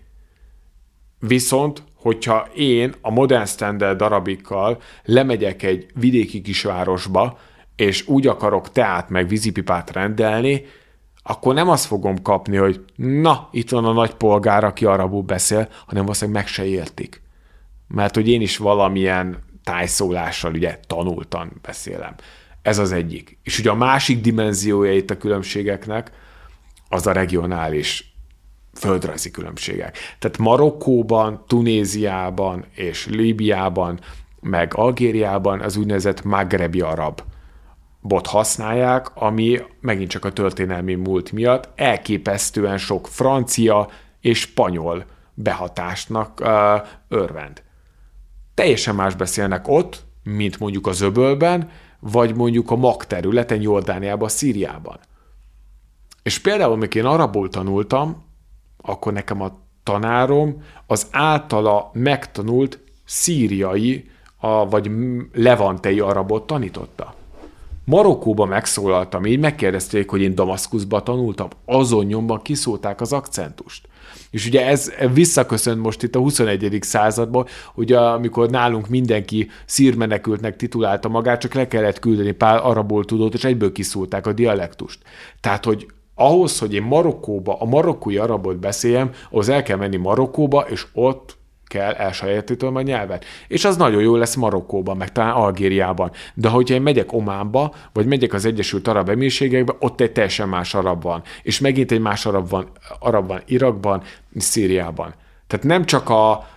Viszont, 1.19 1.84
hogyha 1.95 2.47
én 2.55 2.93
a 3.01 3.11
modern 3.11 3.45
standard 3.45 4.01
arabikkal 4.01 4.82
lemegyek 5.03 5.63
egy 5.63 5.86
vidéki 5.93 6.41
kisvárosba, 6.41 7.39
és 7.76 8.07
úgy 8.07 8.28
akarok 8.28 8.71
teát 8.71 9.09
meg 9.09 9.28
vízipipát 9.28 9.91
rendelni, 9.91 10.65
akkor 11.24 11.53
nem 11.53 11.69
azt 11.69 11.86
fogom 11.86 12.21
kapni, 12.21 12.57
hogy 12.57 12.84
na, 12.95 13.49
itt 13.51 13.69
van 13.69 13.86
a 13.86 13.93
nagy 13.93 14.13
polgár, 14.13 14.63
aki 14.63 14.86
arabul 14.86 15.21
beszél, 15.21 15.69
hanem 15.86 16.03
valószínűleg 16.03 16.41
meg 16.41 16.51
se 16.51 16.65
értik. 16.65 17.21
Mert 17.88 18.15
hogy 18.15 18.28
én 18.30 18.41
is 18.41 18.57
valamilyen 18.57 19.43
tájszólással 19.63 20.53
ugye 20.53 20.80
tanultan 20.88 21.51
beszélem. 21.61 22.15
Ez 22.64 22.78
az 22.78 22.91
egyik. 22.91 23.38
És 23.43 23.59
ugye 23.59 23.70
a 23.70 23.76
másik 23.76 24.22
dimenziója 24.22 24.93
itt 24.93 25.09
a 25.09 25.18
különbségeknek 25.18 26.11
az 26.89 27.07
a 27.07 27.11
regionális 27.11 28.16
földrajzi 28.74 29.32
különbségek. 29.32 29.97
Tehát 30.20 30.38
Marokkóban, 30.38 31.43
Tunéziában 31.47 32.66
és 32.76 33.07
Líbiában, 33.07 33.99
meg 34.39 34.74
Algériában 34.76 35.59
az 35.59 35.76
úgynevezett 35.76 36.24
magrebi 36.24 36.82
arab 36.82 37.22
bot 38.03 38.28
használják, 38.28 39.16
ami 39.16 39.59
megint 39.80 40.09
csak 40.09 40.26
a 40.26 40.34
történelmi 40.34 40.93
múlt 40.93 41.32
miatt 41.32 41.70
elképesztően 41.76 42.78
sok 42.78 43.07
francia 43.07 43.89
és 44.22 44.39
spanyol 44.39 45.05
behatásnak 45.34 46.39
uh, 46.39 46.47
örvend. 47.07 47.64
Teljesen 48.53 48.95
más 48.95 49.16
beszélnek 49.16 49.68
ott, 49.68 50.03
mint 50.24 50.59
mondjuk 50.59 50.88
az 50.88 51.01
öbölben, 51.01 51.70
vagy 52.11 52.35
mondjuk 52.35 52.71
a 52.71 52.75
mag 52.75 53.05
területen, 53.05 53.61
Jordániában, 53.61 54.29
Szíriában. 54.29 54.99
És 56.23 56.39
például, 56.39 56.71
amikor 56.71 56.95
én 56.95 57.05
arabul 57.05 57.49
tanultam, 57.49 58.23
akkor 58.81 59.13
nekem 59.13 59.41
a 59.41 59.59
tanárom 59.83 60.63
az 60.87 61.07
általa 61.11 61.89
megtanult 61.93 62.79
szíriai, 63.05 64.09
a, 64.37 64.69
vagy 64.69 64.91
levantei 65.33 65.99
arabot 65.99 66.47
tanította. 66.47 67.13
Marokkóba 67.85 68.45
megszólaltam, 68.45 69.25
így 69.25 69.39
megkérdezték, 69.39 70.09
hogy 70.09 70.21
én 70.21 70.35
Damaszkuszba 70.35 71.03
tanultam, 71.03 71.47
azon 71.65 72.05
nyomban 72.05 72.41
kiszólták 72.41 73.01
az 73.01 73.13
akcentust. 73.13 73.87
És 74.34 74.47
ugye 74.47 74.65
ez 74.65 74.91
visszaköszönt 75.13 75.81
most 75.81 76.03
itt 76.03 76.15
a 76.15 76.19
21. 76.19 76.77
században, 76.81 77.45
ugye 77.75 77.99
amikor 77.99 78.49
nálunk 78.49 78.88
mindenki 78.88 79.49
szírmenekültnek 79.65 80.55
titulálta 80.55 81.09
magát, 81.09 81.39
csak 81.41 81.53
le 81.53 81.67
kellett 81.67 81.99
küldeni 81.99 82.31
pár 82.31 82.59
arabból 82.63 83.05
tudott, 83.05 83.34
és 83.34 83.43
egyből 83.43 83.71
kiszólták 83.71 84.27
a 84.27 84.34
dialektust. 84.34 84.99
Tehát, 85.39 85.65
hogy 85.65 85.88
ahhoz, 86.15 86.59
hogy 86.59 86.73
én 86.73 86.84
Marokkóba 86.84 87.57
a 87.59 87.65
marokkói 87.65 88.17
arabot 88.17 88.59
beszéljem, 88.59 89.11
ahhoz 89.29 89.49
el 89.49 89.63
kell 89.63 89.77
menni 89.77 89.97
Marokkóba, 89.97 90.65
és 90.69 90.86
ott 90.93 91.38
kell 91.74 91.93
elsajátítanom 91.93 92.76
a 92.76 92.82
nyelvet. 92.82 93.26
És 93.47 93.65
az 93.65 93.78
nagyon 93.78 94.01
jó 94.01 94.15
lesz 94.15 94.36
Marokkóban, 94.36 94.97
meg 94.97 95.11
talán 95.11 95.34
Algériában. 95.34 96.11
De 96.34 96.49
hogyha 96.49 96.76
én 96.76 96.82
megyek 96.82 97.13
Ománba, 97.13 97.76
vagy 97.93 98.05
megyek 98.05 98.34
az 98.34 98.45
Egyesült 98.45 98.88
Arab 98.88 99.09
Emírségekbe, 99.09 99.76
ott 99.80 100.01
egy 100.01 100.11
teljesen 100.11 100.49
más 100.49 100.74
arab 100.74 101.03
van. 101.03 101.21
És 101.43 101.59
megint 101.59 101.91
egy 101.91 101.99
más 101.99 102.26
arab 102.26 102.49
van, 102.49 102.67
arab 102.99 103.28
van 103.28 103.41
Irakban, 103.45 104.03
Szíriában. 104.38 105.13
Tehát 105.47 105.65
nem 105.65 105.86
csak 105.86 106.09
a, 106.09 106.47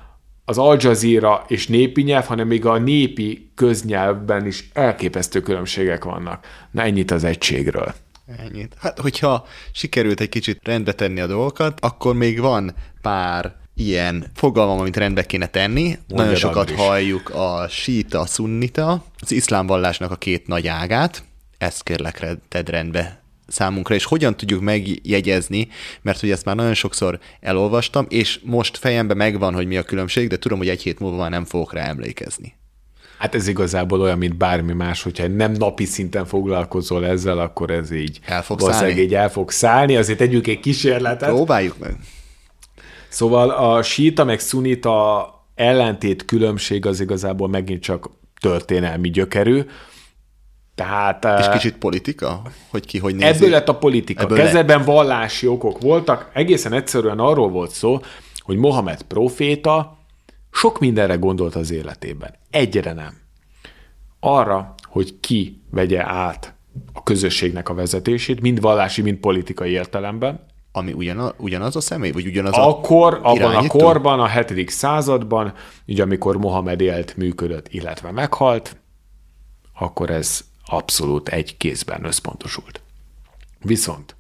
az 0.45 0.59
Al 0.59 0.77
Jazeera 0.81 1.45
és 1.49 1.67
népi 1.67 2.03
nyelv, 2.03 2.25
hanem 2.27 2.47
még 2.47 2.67
a 2.67 2.79
népi 2.79 3.51
köznyelvben 3.55 4.47
is 4.47 4.69
elképesztő 4.73 5.41
különbségek 5.41 6.05
vannak. 6.05 6.47
Na 6.71 6.83
ennyit 6.83 7.11
az 7.11 7.25
egységről. 7.25 7.95
Ennyit. 8.39 8.77
Hát, 8.79 8.99
hogyha 8.99 9.47
sikerült 9.73 10.21
egy 10.21 10.29
kicsit 10.29 10.61
rendbe 10.63 10.93
tenni 10.93 11.21
a 11.21 11.27
dolgokat, 11.27 11.81
akkor 11.81 12.15
még 12.15 12.41
van 12.41 12.75
pár 13.03 13.55
ilyen 13.77 14.31
fogalmam, 14.35 14.79
amit 14.79 14.97
rendbe 14.97 15.27
kéne 15.27 15.47
tenni. 15.47 15.83
Mondja 15.83 16.17
Nagyon 16.17 16.35
sokat 16.35 16.71
is. 16.71 16.77
halljuk 16.77 17.31
a 17.35 17.67
síta, 17.69 18.21
a 18.21 18.27
szunnita, 18.27 19.05
az 19.21 19.33
iszlám 19.33 19.67
vallásnak 19.67 20.11
a 20.11 20.17
két 20.17 20.47
nagy 20.47 20.67
ágát. 20.67 21.25
Ezt 21.59 21.83
kérlek, 21.83 22.27
tedd 22.49 22.71
rendbe 22.71 23.23
számunkra, 23.47 23.95
és 23.95 24.05
hogyan 24.05 24.37
tudjuk 24.37 24.61
megjegyezni, 24.61 25.69
mert 26.03 26.21
hogy 26.21 26.31
ezt 26.31 26.45
már 26.45 26.57
nagyon 26.57 26.75
sokszor 26.75 27.19
elolvastam, 27.41 28.07
és 28.09 28.41
most 28.45 28.77
fejemben 28.77 29.17
megvan, 29.17 29.55
hogy 29.55 29.67
mi 29.67 29.77
a 29.77 29.83
különbség, 29.83 30.29
de 30.29 30.39
tudom, 30.39 30.59
hogy 30.59 30.69
egy 30.69 30.83
hét 30.83 30.99
múlva 30.99 31.17
már 31.17 31.31
nem 31.31 31.45
fogok 31.45 31.73
rá 31.73 31.85
emlékezni. 31.85 32.55
Hát 33.19 33.35
ez 33.35 33.49
igazából 33.49 34.01
olyan, 34.01 34.19
mint 34.19 34.37
bármi 34.37 34.73
más, 34.73 35.03
hogyha 35.03 35.27
nem 35.27 35.53
napi 35.53 35.85
szinten 35.85 36.25
foglalkozol 36.25 37.07
ezzel, 37.07 37.39
akkor 37.39 37.71
ez 37.71 37.91
így 37.91 38.21
el 38.25 38.43
fog 38.43 38.61
szállni. 38.61 39.01
így 39.01 39.15
el 39.15 39.31
fog 39.31 39.51
szállni. 39.51 39.97
Azért 39.97 40.19
tegyük 40.19 40.47
egy 40.47 40.61
kísérletet. 40.61 41.29
Próbáljuk 41.29 41.79
meg. 41.79 41.97
Szóval 43.17 43.51
a 43.51 43.83
síta 43.83 44.25
meg 44.25 44.41
szunita 44.41 45.29
ellentét 45.55 46.25
különbség 46.25 46.87
az 46.87 47.01
igazából 47.01 47.49
megint 47.49 47.83
csak 47.83 48.11
történelmi 48.41 49.11
gyökerű. 49.11 49.63
Tehát, 50.75 51.25
És 51.25 51.47
eh, 51.47 51.53
kicsit 51.53 51.77
politika? 51.79 52.43
Hogy 52.71 52.87
ki 52.87 52.99
hogy 52.99 53.15
nézi? 53.15 53.37
Ebből 53.37 53.51
lett 53.51 53.69
a 53.69 53.79
politika. 53.79 54.23
Ebből 54.23 54.39
Kezdetben 54.39 54.85
vallási 54.85 55.47
okok 55.47 55.81
voltak. 55.81 56.31
Egészen 56.33 56.73
egyszerűen 56.73 57.19
arról 57.19 57.49
volt 57.49 57.71
szó, 57.71 58.01
hogy 58.39 58.57
Mohamed 58.57 59.03
proféta 59.03 59.99
sok 60.51 60.81
mindenre 60.81 61.15
gondolt 61.15 61.55
az 61.55 61.71
életében. 61.71 62.35
Egyre 62.51 62.93
nem. 62.93 63.15
Arra, 64.21 64.75
hogy 64.83 65.21
ki 65.21 65.63
vegye 65.71 66.05
át 66.07 66.55
a 66.93 67.03
közösségnek 67.03 67.69
a 67.69 67.75
vezetését, 67.75 68.41
mind 68.41 68.61
vallási, 68.61 69.03
mind 69.03 69.19
politikai 69.19 69.71
értelemben, 69.71 70.46
ami 70.77 70.93
ugyanaz, 70.93 71.33
ugyanaz 71.37 71.77
a 71.77 71.81
személy, 71.81 72.11
vagy 72.11 72.27
ugyanaz 72.27 72.53
Akkor, 72.55 73.15
a 73.15 73.19
abban 73.19 73.37
irányító? 73.37 73.79
a 73.79 73.83
korban, 73.83 74.21
a 74.21 74.29
7. 74.29 74.71
században, 74.71 75.53
ugye 75.87 76.03
amikor 76.03 76.37
Mohamed 76.37 76.81
élt, 76.81 77.17
működött, 77.17 77.69
illetve 77.69 78.11
meghalt, 78.11 78.77
akkor 79.79 80.11
ez 80.11 80.45
abszolút 80.65 81.29
egy 81.29 81.57
kézben 81.57 82.05
összpontosult. 82.05 82.81
Viszont 83.61 84.17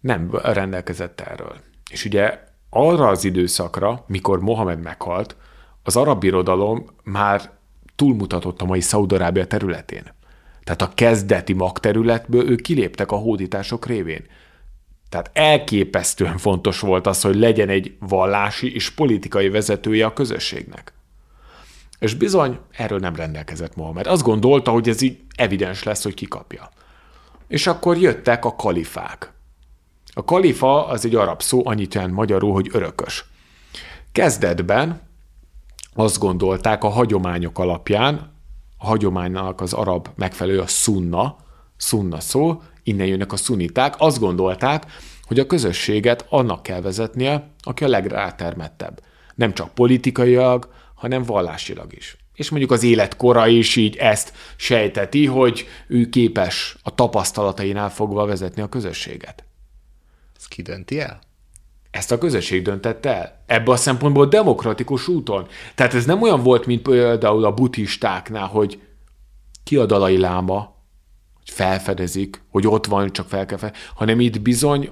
nem 0.00 0.30
rendelkezett 0.42 1.20
erről. 1.20 1.56
És 1.90 2.04
ugye 2.04 2.38
arra 2.70 3.08
az 3.08 3.24
időszakra, 3.24 4.04
mikor 4.06 4.40
Mohamed 4.40 4.80
meghalt, 4.80 5.36
az 5.82 5.96
arab 5.96 6.20
birodalom 6.20 6.86
már 7.02 7.50
túlmutatott 7.96 8.60
a 8.60 8.64
mai 8.64 8.80
Szaudarábia 8.80 9.46
területén. 9.46 10.12
Tehát 10.62 10.82
a 10.82 10.92
kezdeti 10.94 11.52
magterületből 11.52 12.50
ők 12.50 12.60
kiléptek 12.60 13.12
a 13.12 13.16
hódítások 13.16 13.86
révén. 13.86 14.26
Tehát 15.14 15.30
elképesztően 15.32 16.38
fontos 16.38 16.80
volt 16.80 17.06
az, 17.06 17.20
hogy 17.20 17.36
legyen 17.36 17.68
egy 17.68 17.96
vallási 17.98 18.74
és 18.74 18.90
politikai 18.90 19.48
vezetője 19.48 20.06
a 20.06 20.12
közösségnek. 20.12 20.92
És 21.98 22.14
bizony, 22.14 22.58
erről 22.70 22.98
nem 22.98 23.16
rendelkezett 23.16 23.76
Mohamed. 23.76 24.06
Azt 24.06 24.22
gondolta, 24.22 24.70
hogy 24.70 24.88
ez 24.88 25.00
így 25.00 25.18
evidens 25.36 25.82
lesz, 25.82 26.02
hogy 26.02 26.14
kikapja. 26.14 26.70
És 27.48 27.66
akkor 27.66 27.96
jöttek 27.96 28.44
a 28.44 28.56
kalifák. 28.56 29.32
A 30.14 30.24
kalifa 30.24 30.86
az 30.86 31.04
egy 31.04 31.14
arab 31.14 31.42
szó, 31.42 31.66
annyit 31.66 31.94
jelent 31.94 32.12
magyarul, 32.12 32.52
hogy 32.52 32.70
örökös. 32.72 33.24
Kezdetben 34.12 35.00
azt 35.94 36.18
gondolták 36.18 36.84
a 36.84 36.88
hagyományok 36.88 37.58
alapján, 37.58 38.32
a 38.78 38.86
hagyománynak 38.86 39.60
az 39.60 39.72
arab 39.72 40.08
megfelelő 40.14 40.60
a 40.60 40.66
szunna, 40.66 41.36
szunna 41.76 42.20
szó, 42.20 42.62
innen 42.84 43.06
jönnek 43.06 43.32
a 43.32 43.36
szuniták, 43.36 43.94
azt 43.98 44.18
gondolták, 44.18 44.84
hogy 45.22 45.38
a 45.38 45.46
közösséget 45.46 46.26
annak 46.28 46.62
kell 46.62 46.80
vezetnie, 46.80 47.50
aki 47.60 47.84
a 47.84 47.88
legrátermettebb. 47.88 49.02
Nem 49.34 49.52
csak 49.52 49.74
politikailag, 49.74 50.68
hanem 50.94 51.22
vallásilag 51.22 51.92
is. 51.92 52.16
És 52.34 52.50
mondjuk 52.50 52.70
az 52.70 52.82
életkora 52.82 53.46
is 53.46 53.76
így 53.76 53.96
ezt 53.96 54.32
sejteti, 54.56 55.26
hogy 55.26 55.66
ő 55.88 56.08
képes 56.08 56.76
a 56.82 56.94
tapasztalatainál 56.94 57.90
fogva 57.90 58.26
vezetni 58.26 58.62
a 58.62 58.68
közösséget. 58.68 59.44
Ez 60.36 60.46
ki 60.46 60.62
dönti 60.62 61.00
el? 61.00 61.18
Ezt 61.90 62.12
a 62.12 62.18
közösség 62.18 62.62
döntette 62.62 63.14
el. 63.14 63.42
Ebbe 63.46 63.72
a 63.72 63.76
szempontból 63.76 64.26
demokratikus 64.26 65.08
úton. 65.08 65.46
Tehát 65.74 65.94
ez 65.94 66.04
nem 66.04 66.22
olyan 66.22 66.42
volt, 66.42 66.66
mint 66.66 66.82
például 66.82 67.44
a 67.44 67.54
buddhistáknál, 67.54 68.46
hogy 68.46 68.82
ki 69.64 69.76
a 69.76 69.86
dalai 69.86 70.18
láma, 70.18 70.73
hogy 71.44 71.54
felfedezik, 71.54 72.42
hogy 72.50 72.66
ott 72.66 72.86
van, 72.86 73.12
csak 73.12 73.28
fel 73.28 73.46
kell 73.46 73.58
fel, 73.58 73.72
hanem 73.94 74.20
itt 74.20 74.40
bizony 74.40 74.90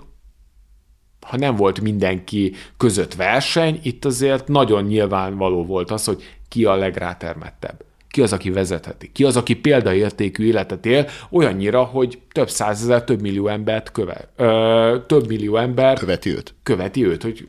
ha 1.27 1.37
nem 1.37 1.57
volt 1.57 1.81
mindenki 1.81 2.55
között 2.77 3.15
verseny, 3.15 3.81
itt 3.83 4.05
azért 4.05 4.49
nagyon 4.49 4.85
nyilvánvaló 4.85 5.65
volt 5.65 5.91
az, 5.91 6.05
hogy 6.05 6.23
ki 6.49 6.65
a 6.65 6.75
legrátermettebb. 6.75 7.85
Ki 8.09 8.23
az, 8.23 8.33
aki 8.33 8.51
vezetheti? 8.51 9.13
Ki 9.13 9.25
az, 9.25 9.37
aki 9.37 9.55
példaértékű 9.57 10.45
életet 10.45 10.87
él, 10.87 11.09
olyannyira, 11.31 11.83
hogy 11.83 12.21
több 12.33 12.51
százezer, 12.51 13.05
több 13.05 13.21
millió 13.21 13.49
embert 13.49 13.93
köve, 13.93 14.29
ö, 14.37 14.99
több 15.07 15.27
millió 15.27 15.57
ember 15.57 15.99
Követi 15.99 16.31
őt. 16.31 16.55
követi 16.63 17.07
őt, 17.07 17.23
hogy 17.23 17.49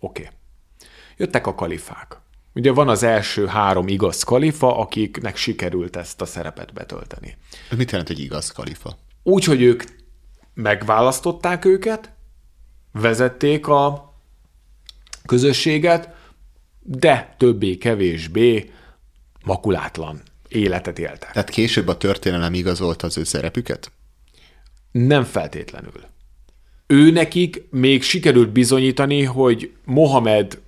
oké. 0.00 0.22
Okay. 0.22 0.34
Jöttek 1.16 1.46
a 1.46 1.54
kalifák. 1.54 2.20
Ugye 2.56 2.72
van 2.72 2.88
az 2.88 3.02
első 3.02 3.46
három 3.46 3.88
igaz 3.88 4.22
kalifa, 4.22 4.78
akiknek 4.78 5.36
sikerült 5.36 5.96
ezt 5.96 6.20
a 6.20 6.26
szerepet 6.26 6.72
betölteni. 6.72 7.36
Ez 7.70 7.76
mit 7.76 7.90
jelent 7.90 8.10
egy 8.10 8.18
igaz 8.18 8.50
kalifa? 8.50 8.98
Úgy, 9.22 9.44
hogy 9.44 9.62
ők 9.62 9.84
megválasztották 10.54 11.64
őket, 11.64 12.12
vezették 12.92 13.66
a 13.66 14.14
közösséget, 15.26 16.14
de 16.80 17.34
többé-kevésbé 17.38 18.70
makulátlan 19.44 20.22
életet 20.48 20.98
éltek. 20.98 21.32
Tehát 21.32 21.50
később 21.50 21.88
a 21.88 21.96
történelem 21.96 22.54
igazolta 22.54 23.06
az 23.06 23.18
ő 23.18 23.24
szerepüket? 23.24 23.92
Nem 24.90 25.24
feltétlenül. 25.24 26.00
Ő 26.86 27.10
nekik 27.10 27.62
még 27.70 28.02
sikerült 28.02 28.50
bizonyítani, 28.50 29.22
hogy 29.22 29.72
Mohamed 29.84 30.64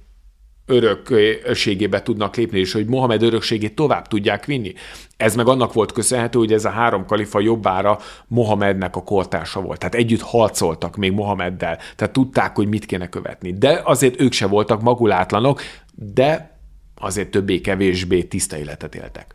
örökségébe 0.69 2.03
tudnak 2.03 2.37
lépni, 2.37 2.59
és 2.59 2.73
hogy 2.73 2.87
Mohamed 2.87 3.23
örökségét 3.23 3.75
tovább 3.75 4.09
tudják 4.09 4.45
vinni. 4.45 4.73
Ez 5.17 5.35
meg 5.35 5.49
annak 5.49 5.73
volt 5.73 5.93
köszönhető, 5.93 6.39
hogy 6.39 6.53
ez 6.53 6.65
a 6.65 6.71
három 6.71 7.07
kalifa 7.07 7.41
jobbára 7.41 7.99
Mohamednek 8.27 8.97
a 8.97 9.03
kortársa 9.03 9.61
volt. 9.61 9.79
Tehát 9.79 9.95
együtt 9.95 10.21
harcoltak 10.21 10.97
még 10.97 11.13
Mohameddel, 11.13 11.79
tehát 11.97 12.13
tudták, 12.13 12.57
hogy 12.57 12.69
mit 12.69 12.87
kéne 12.87 13.09
követni. 13.09 13.53
De 13.53 13.81
azért 13.85 14.21
ők 14.21 14.33
se 14.33 14.47
voltak 14.47 14.83
magulátlanok, 14.83 15.61
de 15.95 16.59
azért 16.95 17.31
többé-kevésbé 17.31 18.23
tiszta 18.23 18.57
életet 18.57 18.95
éltek. 18.95 19.35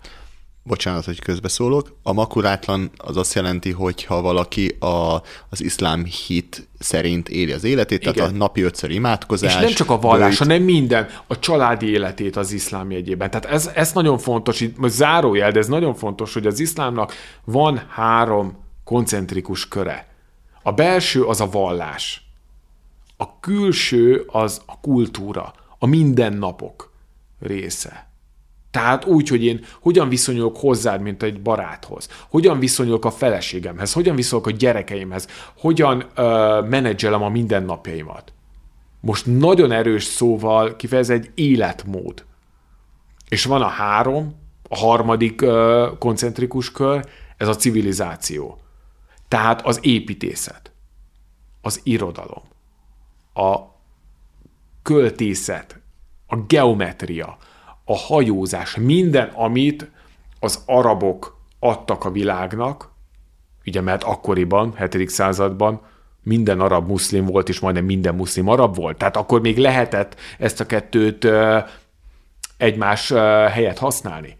Bocsánat, 0.65 1.05
hogy 1.05 1.19
közbeszólok. 1.19 1.97
A 2.03 2.13
makulátlan 2.13 2.91
az 2.97 3.17
azt 3.17 3.33
jelenti, 3.33 3.71
hogy 3.71 4.03
ha 4.03 4.21
valaki 4.21 4.75
a, 4.79 5.21
az 5.49 5.61
iszlám 5.61 6.05
hit 6.05 6.67
szerint 6.79 7.29
éli 7.29 7.51
az 7.51 7.63
életét, 7.63 8.01
Igen. 8.01 8.13
tehát 8.13 8.31
a 8.31 8.35
napi 8.35 8.61
ötször 8.61 8.91
imádkozás. 8.91 9.55
És 9.55 9.61
nem 9.61 9.71
csak 9.71 9.89
a 9.89 9.99
vallás, 9.99 10.37
hanem 10.37 10.63
minden, 10.63 11.09
a 11.27 11.39
családi 11.39 11.89
életét 11.89 12.35
az 12.35 12.51
iszlám 12.51 12.91
jegyében. 12.91 13.29
Tehát 13.29 13.45
ez, 13.45 13.71
ez 13.75 13.93
nagyon 13.93 14.17
fontos, 14.17 14.61
itt 14.61 14.77
most 14.77 14.93
zárójel, 14.93 15.51
de 15.51 15.59
ez 15.59 15.67
nagyon 15.67 15.95
fontos, 15.95 16.33
hogy 16.33 16.47
az 16.47 16.59
iszlámnak 16.59 17.13
van 17.43 17.81
három 17.89 18.57
koncentrikus 18.83 19.67
köre. 19.67 20.07
A 20.61 20.71
belső 20.71 21.23
az 21.23 21.41
a 21.41 21.49
vallás. 21.49 22.27
A 23.17 23.39
külső 23.39 24.23
az 24.27 24.61
a 24.65 24.79
kultúra, 24.79 25.53
a 25.79 25.85
mindennapok 25.85 26.91
része. 27.39 28.11
Tehát 28.73 29.05
úgy, 29.05 29.27
hogy 29.27 29.43
én 29.43 29.65
hogyan 29.81 30.09
viszonyulok 30.09 30.57
hozzád, 30.57 31.01
mint 31.01 31.23
egy 31.23 31.41
baráthoz, 31.41 32.07
hogyan 32.29 32.59
viszonyulok 32.59 33.05
a 33.05 33.11
feleségemhez, 33.11 33.93
hogyan 33.93 34.15
viszonyulok 34.15 34.53
a 34.53 34.57
gyerekeimhez, 34.57 35.27
hogyan 35.57 35.97
uh, 35.97 36.67
menedzselem 36.67 37.23
a 37.23 37.29
mindennapjaimat. 37.29 38.33
Most 38.99 39.25
nagyon 39.25 39.71
erős 39.71 40.03
szóval 40.03 40.75
kifejez 40.75 41.09
egy 41.09 41.31
életmód. 41.35 42.25
És 43.29 43.45
van 43.45 43.61
a 43.61 43.67
három, 43.67 44.35
a 44.69 44.77
harmadik 44.77 45.41
uh, 45.41 45.97
koncentrikus 45.97 46.71
kör, 46.71 47.05
ez 47.37 47.47
a 47.47 47.55
civilizáció. 47.55 48.57
Tehát 49.27 49.65
az 49.65 49.79
építészet, 49.81 50.71
az 51.61 51.79
irodalom, 51.83 52.43
a 53.33 53.59
költészet, 54.81 55.79
a 56.27 56.35
geometria, 56.35 57.37
a 57.85 57.95
hajózás, 57.97 58.75
minden, 58.75 59.27
amit 59.27 59.91
az 60.39 60.63
arabok 60.65 61.37
adtak 61.59 62.05
a 62.05 62.11
világnak, 62.11 62.91
ugye 63.65 63.81
mert 63.81 64.03
akkoriban, 64.03 64.75
7. 64.91 65.09
században 65.09 65.81
minden 66.23 66.59
arab 66.59 66.87
muszlim 66.87 67.25
volt, 67.25 67.49
és 67.49 67.59
majdnem 67.59 67.85
minden 67.85 68.15
muszlim 68.15 68.47
arab 68.47 68.75
volt. 68.75 68.97
Tehát 68.97 69.17
akkor 69.17 69.41
még 69.41 69.57
lehetett 69.57 70.19
ezt 70.37 70.59
a 70.59 70.65
kettőt 70.65 71.27
egymás 72.57 73.09
helyet 73.49 73.77
használni. 73.77 74.37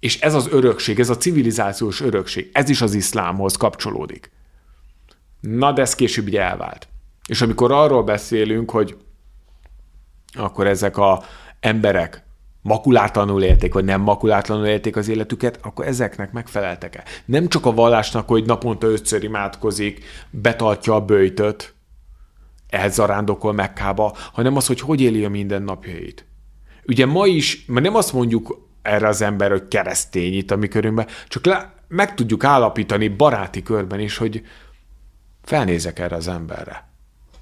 És 0.00 0.20
ez 0.20 0.34
az 0.34 0.48
örökség, 0.50 1.00
ez 1.00 1.10
a 1.10 1.16
civilizációs 1.16 2.00
örökség, 2.00 2.50
ez 2.52 2.68
is 2.68 2.80
az 2.80 2.94
iszlámhoz 2.94 3.56
kapcsolódik. 3.56 4.30
Na, 5.40 5.72
de 5.72 5.82
ez 5.82 5.94
később 5.94 6.28
így 6.28 6.36
elvált. 6.36 6.88
És 7.26 7.42
amikor 7.42 7.72
arról 7.72 8.02
beszélünk, 8.02 8.70
hogy 8.70 8.96
akkor 10.32 10.66
ezek 10.66 10.96
a 10.96 11.22
emberek 11.60 12.23
makulátlanul 12.64 13.42
élték, 13.42 13.74
vagy 13.74 13.84
nem 13.84 14.00
makulátlanul 14.00 14.66
élték 14.66 14.96
az 14.96 15.08
életüket, 15.08 15.58
akkor 15.62 15.86
ezeknek 15.86 16.32
megfeleltek-e? 16.32 17.04
Nem 17.24 17.48
csak 17.48 17.66
a 17.66 17.72
vallásnak, 17.72 18.28
hogy 18.28 18.44
naponta 18.44 18.86
ötször 18.86 19.22
imádkozik, 19.22 20.04
betartja 20.30 20.94
a 20.94 21.04
bőjtöt, 21.04 21.74
ehhez 22.68 22.94
zarándokol 22.94 23.52
Mekkába, 23.52 24.16
hanem 24.32 24.56
az, 24.56 24.66
hogy 24.66 24.80
hogy 24.80 25.00
éli 25.00 25.24
a 25.24 25.28
mindennapjait. 25.28 26.26
Ugye 26.86 27.06
ma 27.06 27.26
is, 27.26 27.64
mert 27.66 27.84
nem 27.84 27.94
azt 27.94 28.12
mondjuk 28.12 28.68
erre 28.82 29.08
az 29.08 29.22
ember, 29.22 29.50
hogy 29.50 29.68
keresztény 29.68 30.34
itt 30.34 30.50
a 30.50 30.56
mi 30.56 30.68
körünkben, 30.68 31.06
csak 31.28 31.44
le, 31.46 31.74
meg 31.88 32.14
tudjuk 32.14 32.44
állapítani 32.44 33.08
baráti 33.08 33.62
körben 33.62 34.00
is, 34.00 34.16
hogy 34.16 34.42
felnézek 35.42 35.98
erre 35.98 36.16
az 36.16 36.28
emberre 36.28 36.93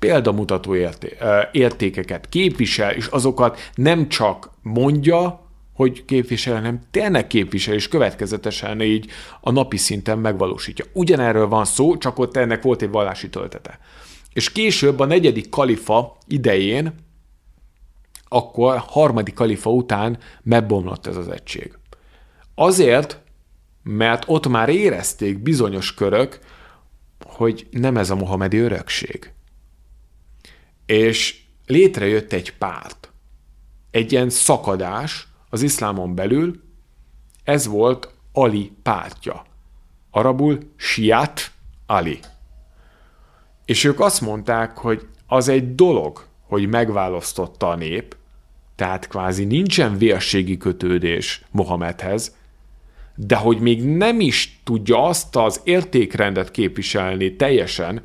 példamutató 0.02 0.74
érté- 0.74 1.18
értékeket 1.52 2.28
képvisel, 2.28 2.92
és 2.92 3.06
azokat 3.06 3.70
nem 3.74 4.08
csak 4.08 4.50
mondja, 4.62 5.40
hogy 5.74 6.04
képvisel, 6.04 6.54
hanem 6.54 6.80
tényleg 6.90 7.26
képvisel, 7.26 7.74
és 7.74 7.88
következetesen 7.88 8.80
így 8.80 9.10
a 9.40 9.50
napi 9.50 9.76
szinten 9.76 10.18
megvalósítja. 10.18 10.84
Ugyanerről 10.92 11.48
van 11.48 11.64
szó, 11.64 11.96
csak 11.96 12.18
ott 12.18 12.36
ennek 12.36 12.62
volt 12.62 12.82
egy 12.82 12.90
vallási 12.90 13.28
töltete. 13.28 13.78
És 14.32 14.52
később 14.52 15.00
a 15.00 15.04
negyedik 15.04 15.48
kalifa 15.48 16.16
idején, 16.26 16.94
akkor 18.28 18.78
harmadik 18.86 19.34
kalifa 19.34 19.70
után 19.70 20.18
megbomlott 20.42 21.06
ez 21.06 21.16
az 21.16 21.28
egység. 21.28 21.78
Azért, 22.54 23.20
mert 23.82 24.24
ott 24.26 24.48
már 24.48 24.68
érezték 24.68 25.38
bizonyos 25.38 25.94
körök, 25.94 26.38
hogy 27.24 27.66
nem 27.70 27.96
ez 27.96 28.10
a 28.10 28.14
mohamedi 28.14 28.58
örökség 28.58 29.32
és 30.86 31.40
létrejött 31.66 32.32
egy 32.32 32.56
párt, 32.56 33.12
egy 33.90 34.12
ilyen 34.12 34.30
szakadás 34.30 35.26
az 35.50 35.62
iszlámon 35.62 36.14
belül, 36.14 36.62
ez 37.44 37.66
volt 37.66 38.14
Ali 38.32 38.72
pártja. 38.82 39.44
Arabul 40.10 40.58
Siat 40.76 41.50
Ali. 41.86 42.18
És 43.64 43.84
ők 43.84 44.00
azt 44.00 44.20
mondták, 44.20 44.78
hogy 44.78 45.06
az 45.26 45.48
egy 45.48 45.74
dolog, 45.74 46.26
hogy 46.46 46.68
megválasztotta 46.68 47.68
a 47.68 47.76
nép, 47.76 48.16
tehát 48.74 49.08
kvázi 49.08 49.44
nincsen 49.44 49.98
vérségi 49.98 50.56
kötődés 50.56 51.44
Mohamedhez, 51.50 52.36
de 53.14 53.36
hogy 53.36 53.58
még 53.58 53.84
nem 53.84 54.20
is 54.20 54.60
tudja 54.64 55.04
azt 55.04 55.36
az 55.36 55.60
értékrendet 55.64 56.50
képviselni 56.50 57.36
teljesen, 57.36 58.02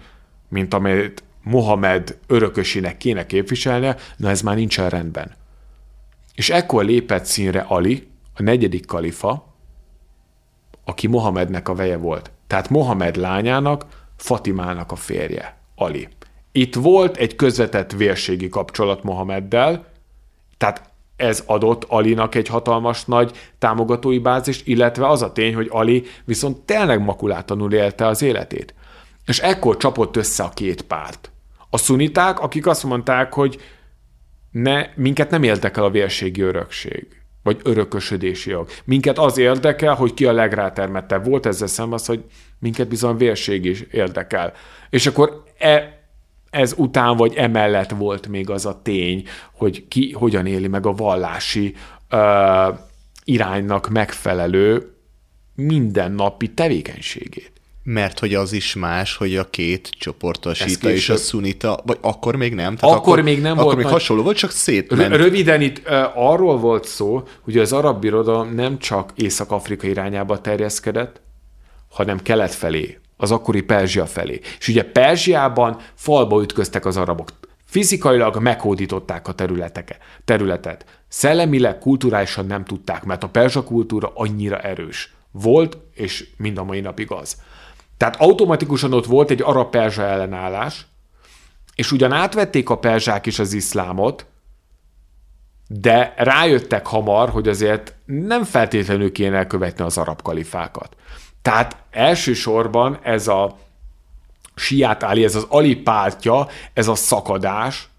mint 0.50 0.74
amit 0.74 1.24
Mohamed 1.50 2.18
örökösének 2.28 2.98
kéne 2.98 3.26
képviselnie, 3.26 3.96
na 4.18 4.30
ez 4.30 4.42
már 4.42 4.56
nincsen 4.56 4.90
rendben. 4.90 5.36
És 6.36 6.50
ekkor 6.50 6.86
lépett 6.86 7.26
színre 7.26 7.60
Ali, 7.60 8.08
a 8.36 8.42
negyedik 8.42 8.86
kalifa, 8.86 9.54
aki 10.86 11.08
Mohamednek 11.08 11.70
a 11.70 11.76
veje 11.76 11.98
volt. 11.98 12.32
Tehát 12.48 12.70
Mohamed 12.70 13.16
lányának, 13.16 13.86
Fatimának 14.18 14.92
a 14.92 14.96
férje, 14.96 15.58
Ali. 15.76 16.08
Itt 16.52 16.76
volt 16.76 17.18
egy 17.18 17.36
közvetett 17.36 17.92
vérségi 17.92 18.50
kapcsolat 18.50 19.04
Mohameddel, 19.04 19.86
tehát 20.58 20.90
ez 21.16 21.44
adott 21.46 21.84
Alinak 21.84 22.36
egy 22.36 22.48
hatalmas 22.48 23.06
nagy 23.06 23.32
támogatói 23.60 24.20
bázist, 24.20 24.68
illetve 24.68 25.08
az 25.08 25.22
a 25.22 25.32
tény, 25.32 25.56
hogy 25.56 25.68
Ali 25.72 26.06
viszont 26.26 26.58
tényleg 26.58 27.02
makulátlanul 27.02 27.74
élte 27.74 28.08
az 28.08 28.22
életét. 28.22 28.74
És 29.26 29.40
ekkor 29.40 29.78
csapott 29.78 30.16
össze 30.16 30.44
a 30.44 30.50
két 30.50 30.82
párt. 30.82 31.32
A 31.70 31.78
szuniták, 31.78 32.40
akik 32.40 32.68
azt 32.68 32.84
mondták, 32.84 33.34
hogy 33.34 33.62
ne, 34.52 34.86
minket 34.96 35.30
nem 35.30 35.44
érdekel 35.44 35.84
a 35.84 35.90
vérségi 35.90 36.42
örökség, 36.42 37.08
vagy 37.44 37.60
örökösödési 37.64 38.50
jog. 38.50 38.70
Minket 38.84 39.18
az 39.18 39.38
érdekel, 39.38 39.94
hogy 39.94 40.14
ki 40.14 40.26
a 40.26 40.32
legrátermettebb. 40.32 41.26
Volt 41.26 41.46
ezzel 41.46 41.68
szemben 41.68 41.94
az, 41.94 42.06
hogy 42.06 42.24
minket 42.60 42.88
bizony 42.88 43.18
vérség 43.18 43.66
is 43.66 43.82
érdekel. 43.82 44.54
És 44.90 45.08
akkor 45.08 45.44
e, 45.58 45.98
ez 46.50 46.74
után 46.78 47.16
vagy 47.16 47.34
emellett 47.34 47.90
volt 47.90 48.28
még 48.28 48.50
az 48.50 48.66
a 48.66 48.82
tény, 48.82 49.28
hogy 49.54 49.88
ki 49.88 50.12
hogyan 50.12 50.46
éli 50.46 50.68
meg 50.68 50.86
a 50.86 50.94
vallási 50.94 51.76
ö, 52.10 52.70
iránynak 53.24 53.90
megfelelő 53.90 54.96
mindennapi 55.56 56.54
tevékenységét. 56.54 57.57
Mert 57.90 58.20
hogy 58.20 58.34
az 58.34 58.54
is 58.54 58.76
más, 58.76 59.16
hogy 59.16 59.36
a 59.36 59.50
két 59.50 59.90
csoport, 60.00 60.46
a 60.46 60.54
síta 60.54 60.90
és 60.90 61.10
a 61.10 61.16
szunita, 61.16 61.80
vagy 61.86 61.98
akkor 62.02 62.36
még 62.36 62.54
nem? 62.54 62.76
Tehát 62.76 62.96
akkor, 62.96 63.14
akkor 63.14 63.24
még 63.24 63.42
nem 63.42 63.52
akkor 63.52 63.64
volt. 63.64 63.76
még 63.76 63.86
nagy... 63.86 63.94
hasonló 63.94 64.24
volt, 64.24 64.38
csak 64.38 64.52
szétment. 64.52 65.16
Röviden 65.16 65.62
itt 65.62 65.82
uh, 65.88 66.28
arról 66.30 66.58
volt 66.58 66.86
szó, 66.86 67.24
hogy 67.42 67.58
az 67.58 67.74
arab 67.74 68.00
birodalom 68.00 68.56
nem 68.56 68.80
csak 68.80 69.12
Észak-Afrika 69.16 69.88
irányába 69.88 70.42
terjeszkedett, 70.42 71.22
hanem 71.90 72.22
kelet 72.22 72.54
felé, 72.54 73.00
az 73.18 73.32
akkori 73.32 73.62
Perzsia 73.62 74.06
felé. 74.06 74.40
És 74.60 74.68
ugye 74.68 74.84
Perzsiában 74.84 75.78
falba 75.94 76.42
ütköztek 76.42 76.86
az 76.86 76.98
arabok. 76.98 77.30
Fizikailag 77.66 78.38
meghódították 78.38 79.28
a 79.28 79.34
területet. 80.26 80.86
Szellemileg, 81.08 81.78
kulturálisan 81.78 82.46
nem 82.46 82.66
tudták, 82.66 83.04
mert 83.04 83.24
a 83.24 83.30
perzsa 83.30 83.64
kultúra 83.64 84.12
annyira 84.14 84.60
erős. 84.60 85.14
Volt, 85.32 85.78
és 85.94 86.28
mind 86.38 86.58
a 86.58 86.64
mai 86.64 86.80
napig 86.80 87.12
az. 87.12 87.38
Tehát 87.98 88.16
automatikusan 88.16 88.94
ott 88.94 89.06
volt 89.06 89.30
egy 89.30 89.42
arab-perzsa 89.42 90.04
ellenállás, 90.04 90.86
és 91.76 91.92
ugyan 91.92 92.12
átvették 92.12 92.70
a 92.70 92.78
perzsák 92.78 93.26
is 93.26 93.40
az 93.40 93.54
iszlámot, 93.54 94.26
de 95.68 96.14
rájöttek 96.18 96.88
hamar, 96.88 97.30
hogy 97.30 97.48
azért 97.48 97.94
nem 98.06 98.44
feltétlenül 98.44 99.12
kéne 99.12 99.38
elkövetni 99.38 99.84
az 99.84 99.98
arab 99.98 100.22
kalifákat. 100.22 100.96
Tehát 101.42 101.78
elsősorban 101.92 103.00
ez 103.04 103.28
a 103.28 103.58
siát 104.56 105.04
Ali, 105.04 105.24
ez 105.24 105.36
az 105.36 105.46
Ali 105.50 105.76
pártja, 105.76 106.48
ez 106.74 106.88
a 106.88 106.96
szakadás, 106.96 107.90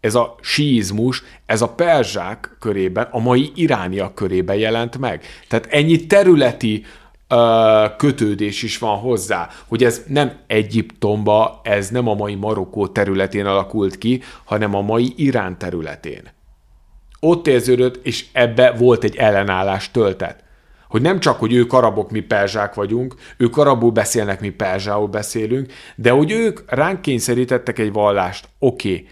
ez 0.00 0.14
a 0.14 0.34
síizmus, 0.40 1.22
ez 1.46 1.62
a 1.62 1.68
perzsák 1.68 2.56
körében, 2.60 3.08
a 3.10 3.18
mai 3.18 3.52
irániak 3.54 4.14
körében 4.14 4.56
jelent 4.56 4.98
meg. 4.98 5.24
Tehát 5.48 5.66
ennyi 5.66 6.06
területi 6.06 6.84
kötődés 7.96 8.62
is 8.62 8.78
van 8.78 8.98
hozzá, 8.98 9.48
hogy 9.66 9.84
ez 9.84 10.02
nem 10.06 10.32
Egyiptomba, 10.46 11.60
ez 11.64 11.88
nem 11.88 12.08
a 12.08 12.14
mai 12.14 12.34
Marokkó 12.34 12.86
területén 12.86 13.46
alakult 13.46 13.98
ki, 13.98 14.22
hanem 14.44 14.74
a 14.74 14.80
mai 14.80 15.12
Irán 15.16 15.58
területén. 15.58 16.22
Ott 17.20 17.46
érződött, 17.46 18.06
és 18.06 18.26
ebbe 18.32 18.70
volt 18.70 19.04
egy 19.04 19.16
ellenállás 19.16 19.90
töltet. 19.90 20.44
Hogy 20.88 21.02
nem 21.02 21.20
csak, 21.20 21.38
hogy 21.38 21.52
ők 21.52 21.72
arabok, 21.72 22.10
mi 22.10 22.20
perzsák 22.20 22.74
vagyunk, 22.74 23.14
ők 23.36 23.56
arabul 23.56 23.90
beszélnek, 23.90 24.40
mi 24.40 24.50
perzsául 24.50 25.08
beszélünk, 25.08 25.72
de 25.96 26.10
hogy 26.10 26.30
ők 26.30 26.60
ránk 26.66 27.00
kényszerítettek 27.00 27.78
egy 27.78 27.92
vallást, 27.92 28.48
oké, 28.58 28.92
okay, 28.92 29.08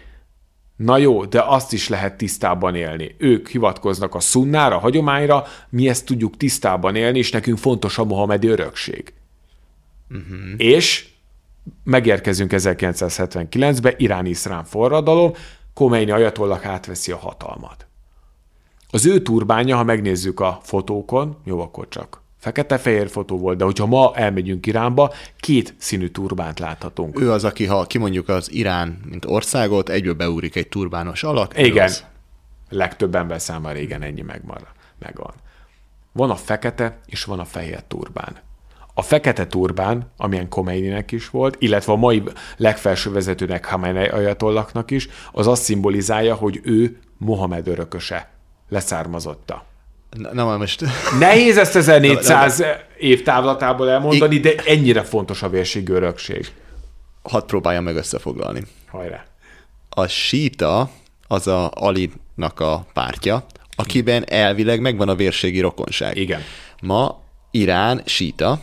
Na 0.75 0.97
jó, 0.97 1.25
de 1.25 1.41
azt 1.41 1.73
is 1.73 1.89
lehet 1.89 2.17
tisztában 2.17 2.75
élni. 2.75 3.15
Ők 3.17 3.49
hivatkoznak 3.49 4.15
a 4.15 4.19
szunnára, 4.19 4.75
a 4.75 4.79
hagyományra, 4.79 5.45
mi 5.69 5.89
ezt 5.89 6.05
tudjuk 6.05 6.37
tisztában 6.37 6.95
élni, 6.95 7.17
és 7.17 7.31
nekünk 7.31 7.57
fontos 7.57 7.97
a 7.97 8.03
mohamedi 8.03 8.47
örökség. 8.47 9.13
Uh-huh. 10.09 10.37
És 10.57 11.07
megérkezünk 11.83 12.51
1979-be, 12.53 13.93
Irán-Iszrán 13.97 14.63
forradalom, 14.63 15.33
Khomeini 15.73 16.11
ajatollak 16.11 16.65
átveszi 16.65 17.11
a 17.11 17.17
hatalmat. 17.17 17.87
Az 18.89 19.05
ő 19.05 19.21
turbánya, 19.21 19.75
ha 19.75 19.83
megnézzük 19.83 20.39
a 20.39 20.59
fotókon, 20.63 21.37
jó, 21.43 21.61
akkor 21.61 21.87
csak 21.87 22.22
Fekete-fehér 22.43 23.09
fotó 23.09 23.37
volt, 23.37 23.57
de 23.57 23.63
hogyha 23.63 23.85
ma 23.85 24.11
elmegyünk 24.15 24.65
Iránba, 24.65 25.13
két 25.39 25.73
színű 25.77 26.07
turbánt 26.07 26.59
láthatunk. 26.59 27.21
Ő 27.21 27.31
az, 27.31 27.43
aki 27.43 27.65
ha 27.65 27.85
kimondjuk 27.85 28.29
az 28.29 28.51
Irán, 28.51 28.99
mint 29.09 29.25
országot, 29.25 29.89
egyből 29.89 30.13
beúrik 30.13 30.55
egy 30.55 30.67
turbános 30.67 31.23
alak. 31.23 31.57
Igen. 31.57 31.83
Az... 31.83 32.05
Legtöbb 32.69 33.15
ember 33.15 33.41
számára 33.41 33.77
igen, 33.77 34.01
ennyi 34.01 34.21
megvan. 34.21 34.67
megvan. 34.99 35.33
Van 36.11 36.29
a 36.29 36.35
fekete 36.35 36.99
és 37.05 37.23
van 37.23 37.39
a 37.39 37.45
fehér 37.45 37.83
turbán. 37.87 38.37
A 38.93 39.01
fekete 39.01 39.47
turbán, 39.47 40.11
amilyen 40.17 40.49
Khomeininek 40.49 41.11
is 41.11 41.29
volt, 41.29 41.55
illetve 41.59 41.91
a 41.91 41.95
mai 41.95 42.23
legfelső 42.57 43.11
vezetőnek 43.11 43.61
Khamenei 43.61 44.07
ajatollaknak 44.07 44.91
is, 44.91 45.07
az 45.31 45.47
azt 45.47 45.63
szimbolizálja, 45.63 46.35
hogy 46.35 46.59
ő 46.63 46.99
Mohamed 47.17 47.67
örököse, 47.67 48.29
leszármazotta. 48.69 49.71
Na, 50.17 50.33
na 50.33 50.57
most... 50.57 50.83
Nehéz 51.19 51.57
ezt 51.57 51.75
1400 51.75 52.59
na, 52.59 52.65
na, 52.65 52.73
év 52.97 53.23
távlatából 53.23 53.89
elmondani, 53.89 54.39
de 54.39 54.55
ennyire 54.65 55.03
fontos 55.03 55.43
a 55.43 55.49
vérségi 55.49 55.91
örökség. 55.91 56.51
Hadd 57.23 57.45
próbáljam 57.45 57.83
meg 57.83 57.95
összefoglalni. 57.95 58.63
Hajrá. 58.87 59.25
A 59.89 60.07
síta 60.07 60.89
az 61.27 61.47
a 61.47 61.69
Alinak 61.69 62.59
a 62.59 62.85
pártja, 62.93 63.45
akiben 63.75 64.23
elvileg 64.27 64.79
megvan 64.79 65.09
a 65.09 65.15
vérségi 65.15 65.59
rokonság. 65.59 66.17
Igen. 66.17 66.41
Ma 66.81 67.21
Irán 67.51 68.01
síta, 68.05 68.59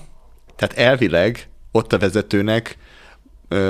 tehát 0.56 0.78
elvileg 0.78 1.48
ott 1.72 1.92
a 1.92 1.98
vezetőnek 1.98 2.76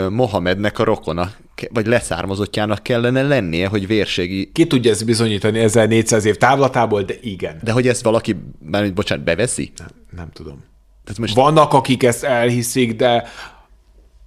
Mohamednek 0.08 0.78
a 0.78 0.84
rokona, 0.84 1.30
vagy 1.72 1.86
leszármazottjának 1.86 2.82
kellene 2.82 3.22
lennie, 3.22 3.66
hogy 3.66 3.86
vérségi... 3.86 4.50
Ki 4.52 4.66
tudja 4.66 4.90
ezt 4.90 5.04
bizonyítani 5.04 5.58
1400 5.58 6.24
év 6.24 6.36
távlatából, 6.36 7.02
de 7.02 7.14
igen. 7.20 7.60
De 7.62 7.72
hogy 7.72 7.88
ezt 7.88 8.02
valaki, 8.02 8.36
már 8.58 8.92
bocsánat, 8.92 9.24
beveszi? 9.24 9.72
Nem, 9.76 9.88
nem 10.16 10.30
tudom. 10.32 10.64
Tehát 11.04 11.20
most... 11.20 11.34
Vannak, 11.34 11.72
akik 11.72 12.02
ezt 12.02 12.24
elhiszik, 12.24 12.96
de 12.96 13.28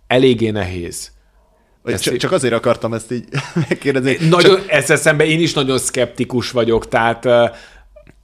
eléggé 0.07 0.49
nehéz. 0.49 1.11
csak, 1.85 2.17
csak 2.17 2.31
azért 2.31 2.53
akartam 2.53 2.93
ezt 2.93 3.11
így 3.11 3.25
megkérdezni. 3.69 4.27
Nagyon, 4.27 4.55
csak... 4.55 4.71
ezzel 4.71 4.97
szemben 4.97 5.27
én 5.27 5.39
is 5.39 5.53
nagyon 5.53 5.77
szkeptikus 5.77 6.51
vagyok, 6.51 6.87
tehát 6.87 7.27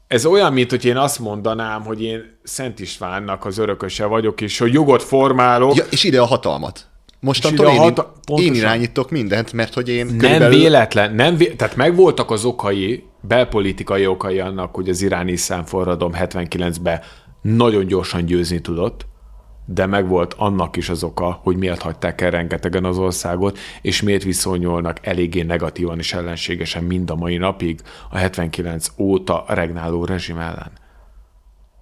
ez 0.07 0.25
olyan, 0.25 0.53
mint 0.53 0.69
hogy 0.69 0.85
én 0.85 0.97
azt 0.97 1.19
mondanám, 1.19 1.83
hogy 1.83 2.01
én 2.01 2.39
Szent 2.43 2.79
Istvánnak 2.79 3.45
az 3.45 3.57
örököse 3.57 4.05
vagyok, 4.05 4.41
és 4.41 4.57
hogy 4.57 4.73
jogot 4.73 5.03
formálok. 5.03 5.75
Ja, 5.75 5.83
és 5.89 6.03
ide 6.03 6.21
a 6.21 6.25
hatalmat. 6.25 6.87
Mostantól 7.19 7.67
én, 7.67 7.77
hata, 7.77 8.13
én 8.35 8.53
irányítok 8.53 9.11
mindent, 9.11 9.53
mert 9.53 9.73
hogy 9.73 9.89
én 9.89 10.05
Nem 10.05 10.17
körülbelül... 10.17 10.57
véletlen, 10.57 11.15
nem 11.15 11.37
vé... 11.37 11.47
tehát 11.47 11.75
megvoltak 11.75 12.31
az 12.31 12.45
okai, 12.45 13.03
belpolitikai 13.21 14.07
okai 14.07 14.39
annak, 14.39 14.75
hogy 14.75 14.89
az 14.89 15.01
iráni 15.01 15.35
forradom 15.65 16.11
79-ben 16.15 17.01
nagyon 17.41 17.85
gyorsan 17.85 18.25
győzni 18.25 18.61
tudott, 18.61 19.07
de 19.65 19.85
megvolt 19.85 20.33
annak 20.37 20.75
is 20.75 20.89
az 20.89 21.03
oka, 21.03 21.39
hogy 21.43 21.57
miért 21.57 21.81
hagyták 21.81 22.21
el 22.21 22.31
rengetegen 22.31 22.85
az 22.85 22.97
országot, 22.97 23.57
és 23.81 24.01
miért 24.01 24.23
viszonyolnak 24.23 24.97
eléggé 25.01 25.41
negatívan 25.41 25.97
és 25.97 26.13
ellenségesen 26.13 26.83
mind 26.83 27.09
a 27.09 27.15
mai 27.15 27.37
napig 27.37 27.79
a 28.09 28.17
79 28.17 28.87
óta 28.97 29.43
regnáló 29.47 30.05
rezsim 30.05 30.37
ellen. 30.37 30.71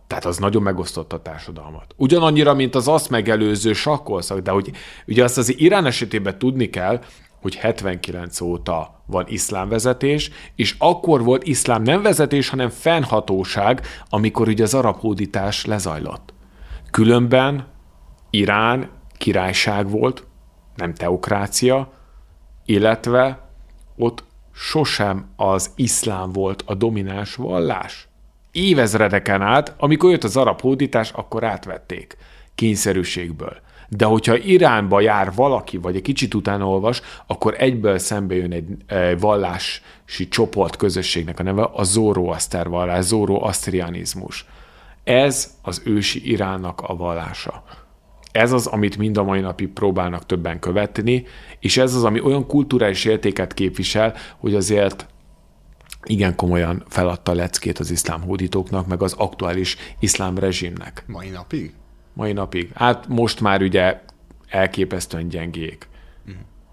Tehát 0.07 0.25
az 0.25 0.37
nagyon 0.37 0.61
megosztotta 0.61 1.15
a 1.15 1.21
társadalmat. 1.21 1.93
Ugyanannyira, 1.97 2.53
mint 2.53 2.75
az 2.75 2.87
azt 2.87 3.09
megelőző 3.09 3.73
sakkolszak, 3.73 4.39
de 4.39 4.51
hogy 4.51 4.71
ugye 5.07 5.23
azt 5.23 5.37
az 5.37 5.59
Irán 5.59 5.85
esetében 5.85 6.37
tudni 6.37 6.69
kell, 6.69 7.01
hogy 7.41 7.55
79 7.55 8.41
óta 8.41 9.03
van 9.05 9.25
iszlámvezetés, 9.27 10.31
és 10.55 10.75
akkor 10.77 11.23
volt 11.23 11.47
iszlám 11.47 11.81
nem 11.81 12.01
vezetés, 12.01 12.49
hanem 12.49 12.69
fennhatóság, 12.69 13.81
amikor 14.09 14.47
ugye 14.47 14.63
az 14.63 14.73
arab 14.73 14.99
hódítás 14.99 15.65
lezajlott. 15.65 16.33
Különben 16.91 17.67
Irán 18.29 18.89
királyság 19.17 19.89
volt, 19.89 20.27
nem 20.75 20.93
teokrácia, 20.93 21.91
illetve 22.65 23.49
ott 23.97 24.23
sosem 24.53 25.29
az 25.35 25.71
iszlám 25.75 26.31
volt 26.31 26.63
a 26.65 26.73
domináns 26.73 27.35
vallás 27.35 28.06
évezredeken 28.57 29.41
át, 29.41 29.73
amikor 29.77 30.09
jött 30.09 30.23
az 30.23 30.37
arab 30.37 30.61
hódítás, 30.61 31.11
akkor 31.11 31.43
átvették 31.43 32.17
kényszerűségből. 32.55 33.57
De 33.89 34.05
hogyha 34.05 34.37
Iránba 34.37 34.99
jár 34.99 35.31
valaki, 35.35 35.77
vagy 35.77 35.95
egy 35.95 36.01
kicsit 36.01 36.33
utána 36.33 36.67
olvas, 36.67 37.01
akkor 37.27 37.55
egyből 37.57 37.97
szembe 37.97 38.35
jön 38.35 38.51
egy, 38.51 38.67
egy 38.87 39.19
vallási 39.19 40.27
csoport 40.29 40.75
közösségnek 40.75 41.39
a 41.39 41.43
neve, 41.43 41.69
a 41.73 41.83
Zoroaster 41.83 42.69
vallás, 42.69 43.05
Zoroastrianizmus. 43.05 44.45
Ez 45.03 45.57
az 45.61 45.81
ősi 45.85 46.31
Iránnak 46.31 46.81
a 46.81 46.95
vallása. 46.95 47.63
Ez 48.31 48.51
az, 48.51 48.65
amit 48.65 48.97
mind 48.97 49.17
a 49.17 49.23
mai 49.23 49.39
napig 49.39 49.67
próbálnak 49.67 50.25
többen 50.25 50.59
követni, 50.59 51.25
és 51.59 51.77
ez 51.77 51.95
az, 51.95 52.03
ami 52.03 52.21
olyan 52.21 52.47
kulturális 52.47 53.05
értéket 53.05 53.53
képvisel, 53.53 54.13
hogy 54.37 54.55
azért 54.55 55.07
igen 56.07 56.35
komolyan 56.35 56.83
feladta 56.87 57.33
leckét 57.33 57.79
az 57.79 57.91
iszlám 57.91 58.21
hódítóknak, 58.21 58.87
meg 58.87 59.03
az 59.03 59.13
aktuális 59.13 59.75
iszlám 59.99 60.37
rezsimnek. 60.37 61.03
Mai 61.07 61.29
napig? 61.29 61.73
Mai 62.13 62.33
napig. 62.33 62.71
Hát 62.73 63.07
most 63.07 63.41
már 63.41 63.61
ugye 63.61 64.01
elképesztően 64.47 65.27
gyengék. 65.27 65.87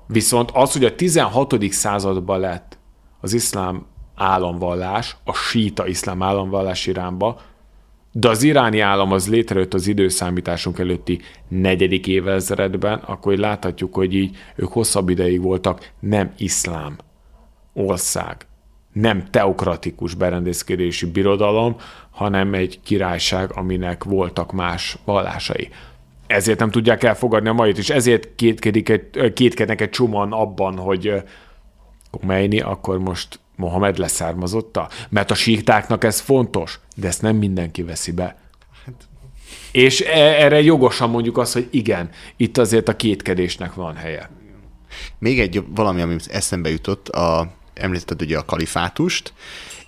Viszont 0.06 0.50
az, 0.50 0.72
hogy 0.72 0.84
a 0.84 0.94
16. 0.94 1.72
században 1.72 2.40
lett 2.40 2.78
az 3.20 3.32
iszlám 3.32 3.86
államvallás, 4.14 5.16
a 5.24 5.32
síta 5.32 5.86
iszlám 5.86 6.22
államvallás 6.22 6.86
Iránba, 6.86 7.40
de 8.12 8.28
az 8.28 8.42
iráni 8.42 8.80
állam 8.80 9.12
az 9.12 9.28
létrejött 9.28 9.74
az 9.74 9.86
időszámításunk 9.86 10.78
előtti 10.78 11.20
negyedik 11.48 12.06
évezredben, 12.06 12.98
akkor 12.98 13.36
láthatjuk, 13.36 13.94
hogy 13.94 14.14
így 14.14 14.36
ők 14.56 14.72
hosszabb 14.72 15.08
ideig 15.08 15.42
voltak 15.42 15.92
nem 16.00 16.32
iszlám 16.36 16.96
ország, 17.72 18.46
nem 18.94 19.24
teokratikus 19.30 20.14
berendezkedési 20.14 21.06
birodalom, 21.10 21.76
hanem 22.10 22.54
egy 22.54 22.80
királyság, 22.84 23.50
aminek 23.52 24.04
voltak 24.04 24.52
más 24.52 24.98
vallásai. 25.04 25.68
Ezért 26.26 26.58
nem 26.58 26.70
tudják 26.70 27.02
elfogadni 27.02 27.48
a 27.48 27.52
mait, 27.52 27.78
és 27.78 27.90
ezért 27.90 28.34
kétkedik, 28.34 29.00
kétkednek 29.34 29.80
egy 29.80 29.90
csomóan 29.90 30.32
abban, 30.32 30.78
hogy 30.78 31.22
Khomeini 32.10 32.60
akkor 32.60 32.98
most 32.98 33.40
Mohamed 33.56 33.98
leszármazotta? 33.98 34.88
Mert 35.08 35.30
a 35.30 35.34
síktáknak 35.34 36.04
ez 36.04 36.20
fontos, 36.20 36.80
de 36.96 37.06
ezt 37.06 37.22
nem 37.22 37.36
mindenki 37.36 37.82
veszi 37.82 38.12
be. 38.12 38.36
És 39.72 40.00
e- 40.00 40.44
erre 40.44 40.62
jogosan 40.62 41.10
mondjuk 41.10 41.38
azt, 41.38 41.52
hogy 41.52 41.68
igen, 41.70 42.10
itt 42.36 42.58
azért 42.58 42.88
a 42.88 42.96
kétkedésnek 42.96 43.74
van 43.74 43.94
helye. 43.94 44.30
Még 45.18 45.40
egy 45.40 45.64
valami, 45.68 46.00
ami 46.00 46.16
eszembe 46.26 46.70
jutott, 46.70 47.08
a, 47.08 47.52
említetted 47.74 48.22
ugye 48.22 48.38
a 48.38 48.44
kalifátust, 48.44 49.32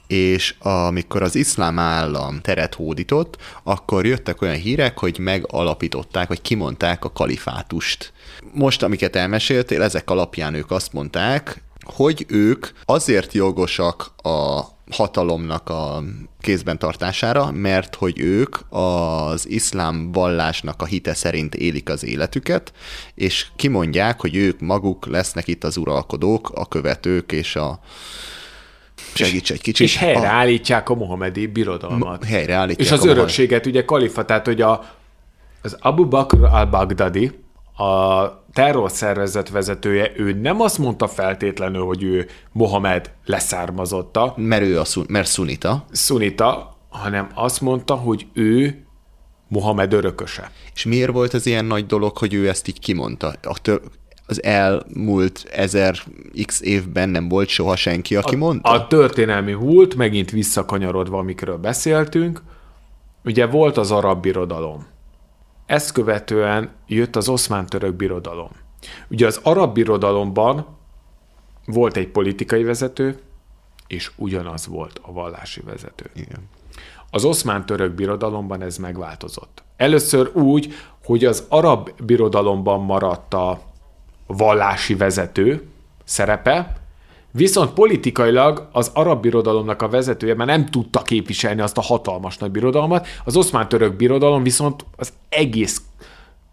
és 0.06 0.54
amikor 0.58 1.22
az 1.22 1.34
iszlám 1.34 1.78
állam 1.78 2.40
teret 2.40 2.74
hódított, 2.74 3.36
akkor 3.62 4.06
jöttek 4.06 4.42
olyan 4.42 4.54
hírek, 4.54 4.98
hogy 4.98 5.18
megalapították, 5.18 6.28
vagy 6.28 6.40
kimondták 6.40 7.04
a 7.04 7.12
kalifátust. 7.12 8.12
Most, 8.52 8.82
amiket 8.82 9.16
elmeséltél, 9.16 9.82
ezek 9.82 10.10
alapján 10.10 10.54
ők 10.54 10.70
azt 10.70 10.92
mondták, 10.92 11.62
hogy 11.84 12.26
ők 12.28 12.66
azért 12.84 13.32
jogosak 13.32 14.12
a 14.22 14.60
hatalomnak 14.90 15.68
a 15.68 16.02
kézben 16.40 16.78
tartására, 16.78 17.50
mert 17.50 17.94
hogy 17.94 18.20
ők 18.20 18.56
az 18.68 19.48
iszlám 19.48 20.12
vallásnak 20.12 20.82
a 20.82 20.84
hite 20.84 21.14
szerint 21.14 21.54
élik 21.54 21.88
az 21.88 22.04
életüket, 22.04 22.72
és 23.14 23.46
kimondják, 23.56 24.20
hogy 24.20 24.36
ők 24.36 24.60
maguk 24.60 25.06
lesznek 25.06 25.48
itt 25.48 25.64
az 25.64 25.76
uralkodók, 25.76 26.50
a 26.54 26.68
követők 26.68 27.32
és 27.32 27.56
a 27.56 27.78
segíts 29.14 29.50
egy 29.50 29.60
kicsit. 29.60 29.86
És 29.86 29.96
helyreállítják 29.96 30.88
a 30.88 30.94
mohamedi 30.94 31.46
birodalmat. 31.46 32.24
Helyreállítják 32.24 32.86
És 32.86 32.92
az 32.92 33.04
a 33.04 33.08
örökséget, 33.08 33.66
ugye 33.66 33.84
kalifa, 33.84 34.24
tehát 34.24 34.46
hogy 34.46 34.60
a, 34.60 34.94
az 35.62 35.76
Abu 35.80 36.08
Bakr 36.08 36.44
al-Baghdadi, 36.44 37.44
a 37.76 38.44
terrorszervezet 38.52 39.50
vezetője, 39.50 40.12
ő 40.16 40.32
nem 40.32 40.60
azt 40.60 40.78
mondta 40.78 41.08
feltétlenül, 41.08 41.84
hogy 41.84 42.02
ő 42.02 42.26
Mohamed 42.52 43.12
leszármazotta, 43.24 44.34
Mert 44.36 44.62
ő 44.62 44.78
a 44.78 44.84
szun, 44.84 45.04
mert 45.08 45.28
szunita, 45.28 45.84
szunita, 45.90 46.76
hanem 46.88 47.28
azt 47.34 47.60
mondta, 47.60 47.94
hogy 47.94 48.26
ő 48.32 48.84
Mohamed 49.48 49.92
örököse. 49.92 50.50
és 50.74 50.84
miért 50.84 51.12
volt 51.12 51.34
ez 51.34 51.46
ilyen 51.46 51.64
nagy 51.64 51.86
dolog, 51.86 52.18
hogy 52.18 52.34
ő 52.34 52.48
ezt 52.48 52.68
így 52.68 52.80
kimondta? 52.80 53.32
A 53.42 53.58
tör, 53.62 53.80
az 54.26 54.42
elmúlt 54.42 55.46
ezer 55.52 55.98
x 56.46 56.60
évben 56.60 57.08
nem 57.08 57.28
volt 57.28 57.48
soha 57.48 57.76
senki, 57.76 58.16
aki 58.16 58.36
mondta? 58.36 58.70
A 58.70 58.86
történelmi 58.86 59.52
hult, 59.52 59.94
megint 59.94 60.30
visszakanyarodva, 60.30 61.18
amikről 61.18 61.56
beszéltünk, 61.56 62.42
ugye 63.24 63.46
volt 63.46 63.76
az 63.76 63.90
arab 63.90 64.20
birodalom. 64.20 64.86
Ezt 65.66 65.92
követően 65.92 66.70
jött 66.86 67.16
az 67.16 67.28
oszmán-török 67.28 67.94
birodalom. 67.94 68.50
Ugye 69.08 69.26
az 69.26 69.40
arab 69.42 69.74
birodalomban 69.74 70.66
volt 71.66 71.96
egy 71.96 72.08
politikai 72.08 72.64
vezető, 72.64 73.18
és 73.86 74.10
ugyanaz 74.16 74.66
volt 74.66 75.00
a 75.02 75.12
vallási 75.12 75.60
vezető. 75.60 76.10
Igen. 76.14 76.48
Az 77.10 77.24
oszmán-török 77.24 77.94
birodalomban 77.94 78.62
ez 78.62 78.76
megváltozott. 78.76 79.62
Először 79.76 80.30
úgy, 80.36 80.74
hogy 81.04 81.24
az 81.24 81.44
arab 81.48 81.90
birodalomban 82.02 82.80
maradt 82.80 83.34
a 83.34 83.60
vallási 84.26 84.94
vezető 84.94 85.68
szerepe, 86.04 86.76
viszont 87.36 87.72
politikailag 87.72 88.68
az 88.72 88.90
arab 88.94 89.22
birodalomnak 89.22 89.82
a 89.82 89.88
vezetője 89.88 90.34
már 90.34 90.46
nem 90.46 90.66
tudta 90.66 91.02
képviselni 91.02 91.60
azt 91.60 91.78
a 91.78 91.82
hatalmas 91.82 92.38
nagy 92.38 92.50
birodalmat, 92.50 93.06
az 93.24 93.36
oszmán-török 93.36 93.96
birodalom 93.96 94.42
viszont 94.42 94.84
az 94.96 95.12
egész 95.28 95.82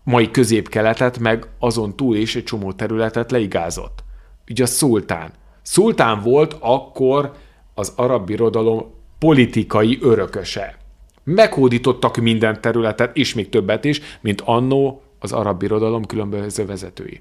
mai 0.03 0.31
középkeletet, 0.31 1.19
meg 1.19 1.47
azon 1.59 1.95
túl 1.95 2.15
is 2.15 2.35
egy 2.35 2.43
csomó 2.43 2.71
területet 2.71 3.31
leigázott. 3.31 4.03
Ugye 4.49 4.63
a 4.63 4.67
szultán. 4.67 5.31
Szultán 5.61 6.21
volt 6.21 6.55
akkor 6.59 7.31
az 7.73 7.93
arab 7.95 8.25
birodalom 8.25 8.85
politikai 9.19 9.97
örököse. 10.01 10.77
Meghódítottak 11.23 12.17
minden 12.17 12.61
területet, 12.61 13.17
és 13.17 13.33
még 13.33 13.49
többet 13.49 13.85
is, 13.85 14.01
mint 14.21 14.41
annó 14.45 15.01
az 15.19 15.31
arab 15.31 15.59
birodalom 15.59 16.05
különböző 16.05 16.65
vezetői. 16.65 17.19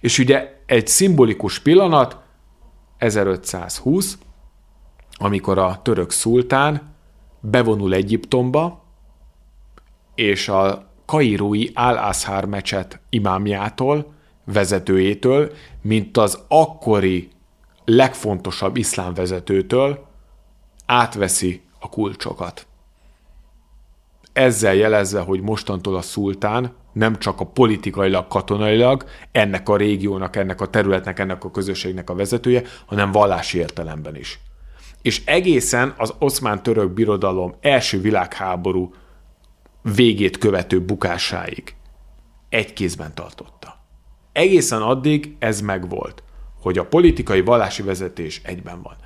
És 0.00 0.18
ugye 0.18 0.54
egy 0.66 0.86
szimbolikus 0.86 1.58
pillanat, 1.58 2.23
1520, 3.04 4.18
amikor 5.12 5.58
a 5.58 5.80
török 5.82 6.10
szultán 6.10 6.94
bevonul 7.40 7.94
Egyiptomba, 7.94 8.82
és 10.14 10.48
a 10.48 10.92
kairói 11.04 11.66
Al-Azhar 11.74 12.44
mecset 12.44 13.00
imámjától, 13.08 14.12
vezetőjétől, 14.44 15.52
mint 15.82 16.16
az 16.16 16.44
akkori 16.48 17.28
legfontosabb 17.84 18.76
iszlám 18.76 19.14
vezetőtől 19.14 20.06
átveszi 20.86 21.62
a 21.78 21.88
kulcsokat. 21.88 22.66
Ezzel 24.32 24.74
jelezve, 24.74 25.20
hogy 25.20 25.40
mostantól 25.40 25.96
a 25.96 26.00
szultán 26.00 26.72
nem 26.94 27.18
csak 27.18 27.40
a 27.40 27.46
politikailag, 27.46 28.28
katonailag 28.28 29.04
ennek 29.32 29.68
a 29.68 29.76
régiónak, 29.76 30.36
ennek 30.36 30.60
a 30.60 30.66
területnek, 30.66 31.18
ennek 31.18 31.44
a 31.44 31.50
közösségnek 31.50 32.10
a 32.10 32.14
vezetője, 32.14 32.62
hanem 32.86 33.12
vallási 33.12 33.58
értelemben 33.58 34.16
is. 34.16 34.38
És 35.02 35.22
egészen 35.24 35.94
az 35.96 36.14
oszmán-török 36.18 36.90
birodalom 36.90 37.54
első 37.60 38.00
világháború 38.00 38.94
végét 39.82 40.38
követő 40.38 40.80
bukásáig 40.80 41.74
egy 42.48 42.72
kézben 42.72 43.14
tartotta. 43.14 43.76
Egészen 44.32 44.82
addig 44.82 45.36
ez 45.38 45.60
megvolt, 45.60 46.22
hogy 46.60 46.78
a 46.78 46.86
politikai 46.86 47.40
vallási 47.40 47.82
vezetés 47.82 48.40
egyben 48.44 48.82
van. 48.82 48.96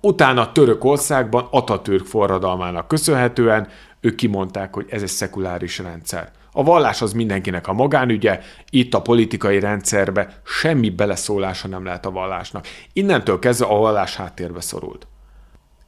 Utána 0.00 0.52
Törökországban 0.52 1.48
Atatürk 1.50 2.06
forradalmának 2.06 2.88
köszönhetően 2.88 3.68
ők 4.00 4.14
kimondták, 4.14 4.74
hogy 4.74 4.86
ez 4.90 5.02
egy 5.02 5.08
szekuláris 5.08 5.78
rendszer. 5.78 6.32
A 6.52 6.62
vallás 6.62 7.02
az 7.02 7.12
mindenkinek 7.12 7.68
a 7.68 7.72
magánügye, 7.72 8.40
itt 8.70 8.94
a 8.94 9.02
politikai 9.02 9.60
rendszerbe 9.60 10.40
semmi 10.44 10.90
beleszólása 10.90 11.68
nem 11.68 11.84
lehet 11.84 12.06
a 12.06 12.10
vallásnak. 12.10 12.66
Innentől 12.92 13.38
kezdve 13.38 13.66
a 13.66 13.78
vallás 13.78 14.16
háttérbe 14.16 14.60
szorult. 14.60 15.06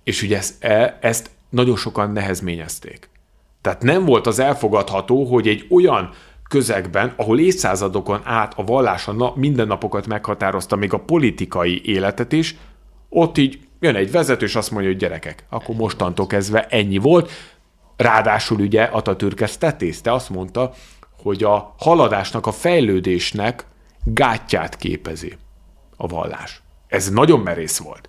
És 0.05 0.23
ugye 0.23 0.37
ezt, 0.37 0.65
e, 0.65 0.99
ezt 1.01 1.31
nagyon 1.49 1.77
sokan 1.77 2.13
nehezményezték. 2.13 3.09
Tehát 3.61 3.83
nem 3.83 4.05
volt 4.05 4.27
az 4.27 4.39
elfogadható, 4.39 5.25
hogy 5.25 5.49
egy 5.49 5.67
olyan 5.71 6.11
közegben, 6.49 7.13
ahol 7.17 7.41
évszázadokon 7.41 8.21
át 8.25 8.53
a 8.57 8.65
vallás 8.65 9.09
a 9.09 9.13
na- 9.13 9.33
mindennapokat 9.37 10.07
meghatározta, 10.07 10.77
még 10.77 10.93
a 10.93 10.99
politikai 10.99 11.83
életet 11.85 12.33
is, 12.33 12.57
ott 13.09 13.39
így 13.39 13.59
jön 13.81 13.95
egy 13.95 14.11
vezető, 14.11 14.47
és 14.47 14.57
azt 14.57 14.71
mondja, 14.71 14.91
hogy 14.91 14.99
gyerekek, 14.99 15.45
akkor 15.49 15.75
mostantól 15.75 16.27
kezdve 16.27 16.67
ennyi 16.67 16.99
volt. 16.99 17.31
Ráadásul 18.01 18.61
ugye 18.61 18.83
Atatürk 18.83 19.41
ezt 19.41 19.59
tetézte, 19.59 20.13
azt 20.13 20.31
mondta, 20.31 20.73
hogy 21.23 21.45
a 21.45 21.75
haladásnak, 21.79 22.47
a 22.47 22.53
fejlődésnek 22.53 23.65
gátját 24.05 24.77
képezi 24.77 25.37
a 25.97 26.07
vallás. 26.07 26.63
Ez 26.89 27.11
nagyon 27.11 27.41
merész 27.41 27.79
volt. 27.79 28.09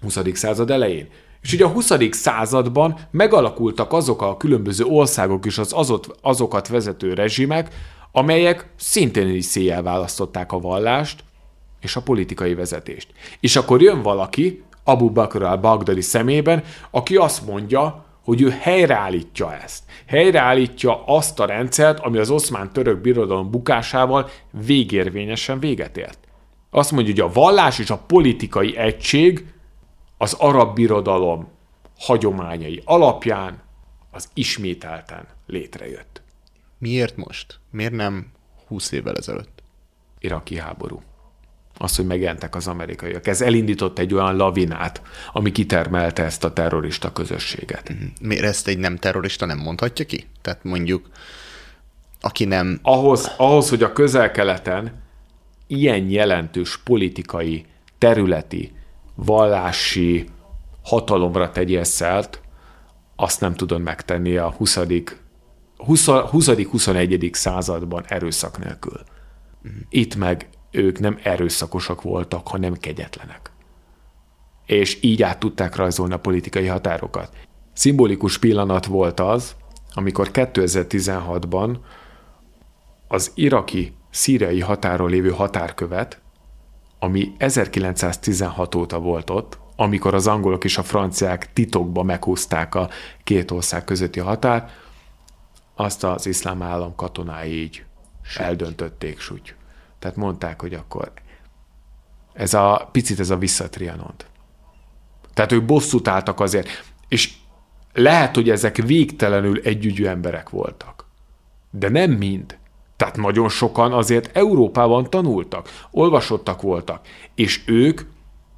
20. 0.00 0.18
század 0.32 0.70
elején. 0.70 1.08
És 1.42 1.52
ugye 1.52 1.64
a 1.64 1.68
20. 1.68 1.92
században 2.10 2.98
megalakultak 3.10 3.92
azok 3.92 4.22
a 4.22 4.36
különböző 4.36 4.84
országok 4.84 5.46
és 5.46 5.58
az 5.58 5.72
azot, 5.72 6.18
azokat 6.20 6.68
vezető 6.68 7.14
rezsimek, 7.14 7.74
amelyek 8.12 8.68
szintén 8.76 9.28
is 9.28 9.44
széjjel 9.44 9.82
választották 9.82 10.52
a 10.52 10.60
vallást 10.60 11.24
és 11.80 11.96
a 11.96 12.02
politikai 12.02 12.54
vezetést. 12.54 13.08
És 13.40 13.56
akkor 13.56 13.82
jön 13.82 14.02
valaki, 14.02 14.62
Abu 14.84 15.10
Bakr 15.10 15.42
al-Baghdadi 15.42 16.00
szemében, 16.00 16.62
aki 16.90 17.16
azt 17.16 17.46
mondja, 17.46 18.08
hogy 18.30 18.42
ő 18.42 18.50
helyreállítja 18.50 19.54
ezt. 19.54 19.84
Helyreállítja 20.06 21.04
azt 21.04 21.40
a 21.40 21.44
rendszert, 21.44 21.98
ami 21.98 22.18
az 22.18 22.30
oszmán-török 22.30 23.00
birodalom 23.00 23.50
bukásával 23.50 24.28
végérvényesen 24.66 25.60
véget 25.60 25.96
ért. 25.96 26.18
Azt 26.70 26.92
mondja, 26.92 27.12
hogy 27.12 27.30
a 27.30 27.32
vallás 27.32 27.78
és 27.78 27.90
a 27.90 27.98
politikai 27.98 28.76
egység 28.76 29.52
az 30.18 30.32
arab 30.32 30.74
birodalom 30.74 31.48
hagyományai 31.98 32.82
alapján 32.84 33.62
az 34.10 34.28
ismételten 34.34 35.26
létrejött. 35.46 36.22
Miért 36.78 37.16
most? 37.16 37.60
Miért 37.70 37.92
nem 37.92 38.26
20 38.66 38.92
évvel 38.92 39.16
ezelőtt? 39.16 39.62
Iraki 40.18 40.58
háború. 40.58 41.02
Az, 41.82 41.96
hogy 41.96 42.06
megjelentek 42.06 42.54
az 42.54 42.66
amerikaiak. 42.66 43.26
Ez 43.26 43.40
elindított 43.40 43.98
egy 43.98 44.14
olyan 44.14 44.36
lavinát, 44.36 45.02
ami 45.32 45.52
kitermelte 45.52 46.24
ezt 46.24 46.44
a 46.44 46.52
terrorista 46.52 47.12
közösséget. 47.12 47.88
Mhm. 47.88 48.02
Miért 48.20 48.44
ezt 48.44 48.68
egy 48.68 48.78
nem 48.78 48.96
terrorista 48.96 49.46
nem 49.46 49.58
mondhatja 49.58 50.04
ki? 50.04 50.26
Tehát 50.42 50.64
mondjuk, 50.64 51.08
aki 52.20 52.44
nem... 52.44 52.78
Ahhoz, 52.82 53.34
ahhoz 53.36 53.68
hogy 53.68 53.82
a 53.82 53.92
közel-keleten 53.92 55.02
ilyen 55.66 56.08
jelentős 56.08 56.78
politikai, 56.78 57.64
területi, 57.98 58.72
vallási 59.14 60.28
hatalomra 60.82 61.50
tegyél 61.50 61.84
szert, 61.84 62.40
azt 63.16 63.40
nem 63.40 63.54
tudod 63.54 63.80
megtenni 63.80 64.36
a 64.36 64.50
20. 64.50 64.78
20.-21. 65.78 67.32
században 67.32 68.04
erőszak 68.08 68.58
nélkül. 68.64 69.00
Itt 69.88 70.16
meg 70.16 70.48
ők 70.70 70.98
nem 70.98 71.18
erőszakosak 71.22 72.02
voltak, 72.02 72.48
hanem 72.48 72.74
kegyetlenek. 72.74 73.50
És 74.66 74.98
így 75.02 75.22
át 75.22 75.38
tudták 75.38 75.76
rajzolni 75.76 76.12
a 76.12 76.18
politikai 76.18 76.66
határokat. 76.66 77.36
Szimbolikus 77.72 78.38
pillanat 78.38 78.86
volt 78.86 79.20
az, 79.20 79.54
amikor 79.92 80.30
2016-ban 80.32 81.76
az 83.08 83.32
iraki 83.34 83.94
szíriai 84.10 84.60
határon 84.60 85.10
lévő 85.10 85.30
határkövet, 85.30 86.20
ami 86.98 87.32
1916 87.38 88.74
óta 88.74 88.98
volt 88.98 89.30
ott, 89.30 89.58
amikor 89.76 90.14
az 90.14 90.26
angolok 90.26 90.64
és 90.64 90.78
a 90.78 90.82
franciák 90.82 91.52
titokba 91.52 92.02
meghúzták 92.02 92.74
a 92.74 92.88
két 93.24 93.50
ország 93.50 93.84
közötti 93.84 94.20
határt, 94.20 94.70
azt 95.74 96.04
az 96.04 96.26
iszlám 96.26 96.62
állam 96.62 96.94
katonái 96.94 97.62
így 97.62 97.84
Süt. 98.22 98.42
eldöntötték 98.42 99.18
súgy. 99.18 99.54
Tehát 100.00 100.16
mondták, 100.16 100.60
hogy 100.60 100.74
akkor 100.74 101.12
ez 102.32 102.54
a 102.54 102.88
picit 102.92 103.20
ez 103.20 103.30
a 103.30 103.36
visszatrianont. 103.36 104.26
Tehát 105.34 105.52
ők 105.52 105.64
bosszút 105.64 106.08
álltak 106.08 106.40
azért, 106.40 106.68
és 107.08 107.32
lehet, 107.92 108.34
hogy 108.34 108.50
ezek 108.50 108.76
végtelenül 108.76 109.60
együgyű 109.64 110.06
emberek 110.06 110.48
voltak. 110.48 111.06
De 111.70 111.88
nem 111.88 112.10
mind. 112.10 112.58
Tehát 112.96 113.16
nagyon 113.16 113.48
sokan 113.48 113.92
azért 113.92 114.36
Európában 114.36 115.10
tanultak, 115.10 115.68
olvasottak 115.90 116.62
voltak, 116.62 117.06
és 117.34 117.62
ők 117.66 118.00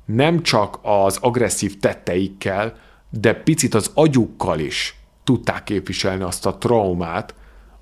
nem 0.05 0.43
csak 0.43 0.79
az 0.83 1.19
agresszív 1.21 1.79
tetteikkel, 1.79 2.77
de 3.11 3.35
picit 3.35 3.75
az 3.75 3.91
agyukkal 3.95 4.59
is 4.59 4.97
tudták 5.25 5.65
képviselni 5.65 6.23
azt 6.23 6.47
a 6.47 6.59
traumát, 6.59 7.35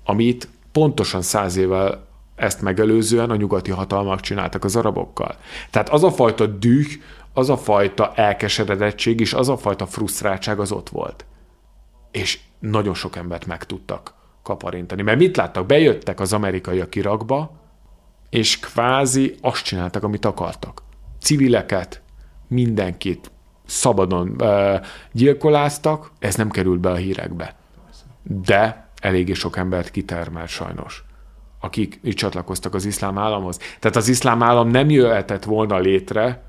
amit 0.03 0.47
pontosan 0.71 1.21
száz 1.21 1.55
évvel 1.55 2.07
ezt 2.41 2.61
megelőzően 2.61 3.29
a 3.29 3.35
nyugati 3.35 3.71
hatalmak 3.71 4.19
csináltak 4.19 4.63
az 4.63 4.75
arabokkal. 4.75 5.35
Tehát 5.69 5.89
az 5.89 6.03
a 6.03 6.11
fajta 6.11 6.45
düh, 6.45 6.87
az 7.33 7.49
a 7.49 7.57
fajta 7.57 8.11
elkeseredettség 8.15 9.19
és 9.19 9.33
az 9.33 9.49
a 9.49 9.57
fajta 9.57 9.85
frusztráltság 9.85 10.59
az 10.59 10.71
ott 10.71 10.89
volt. 10.89 11.25
És 12.11 12.39
nagyon 12.59 12.93
sok 12.93 13.15
embert 13.15 13.45
meg 13.45 13.63
tudtak 13.63 14.13
kaparintani. 14.43 15.01
Mert 15.01 15.17
mit 15.17 15.37
láttak? 15.37 15.65
Bejöttek 15.65 16.19
az 16.19 16.33
amerikaiak 16.33 16.95
Irakba, 16.95 17.51
és 18.29 18.59
kvázi 18.59 19.35
azt 19.41 19.63
csináltak, 19.63 20.03
amit 20.03 20.25
akartak. 20.25 20.83
Civileket, 21.19 22.01
mindenkit 22.47 23.31
szabadon 23.65 24.35
uh, 24.39 24.85
gyilkoláztak, 25.11 26.11
ez 26.19 26.35
nem 26.35 26.49
került 26.49 26.79
be 26.79 26.89
a 26.89 26.95
hírekbe. 26.95 27.55
De 28.23 28.89
eléggé 29.01 29.33
sok 29.33 29.57
embert 29.57 29.91
kitermelt 29.91 30.49
sajnos 30.49 31.03
akik 31.61 31.99
így 32.03 32.15
csatlakoztak 32.15 32.73
az 32.73 32.85
iszlám 32.85 33.17
államhoz. 33.17 33.57
Tehát 33.57 33.95
az 33.97 34.07
iszlám 34.07 34.43
állam 34.43 34.69
nem 34.69 34.89
jöhetett 34.89 35.43
volna 35.43 35.79
létre, 35.79 36.43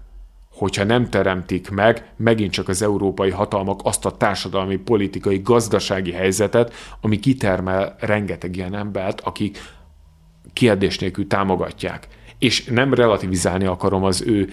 hogyha 0.52 0.84
nem 0.84 1.10
teremtik 1.10 1.70
meg 1.70 2.12
megint 2.16 2.52
csak 2.52 2.68
az 2.68 2.82
európai 2.82 3.30
hatalmak 3.30 3.80
azt 3.84 4.06
a 4.06 4.16
társadalmi, 4.16 4.76
politikai, 4.76 5.38
gazdasági 5.38 6.12
helyzetet, 6.12 6.72
ami 7.00 7.20
kitermel 7.20 7.96
rengeteg 7.98 8.56
ilyen 8.56 8.74
embert, 8.74 9.20
akik 9.20 9.58
kérdés 10.52 10.98
nélkül 10.98 11.26
támogatják. 11.26 12.08
És 12.38 12.64
nem 12.64 12.94
relativizálni 12.94 13.64
akarom 13.64 14.04
az 14.04 14.22
ő 14.26 14.48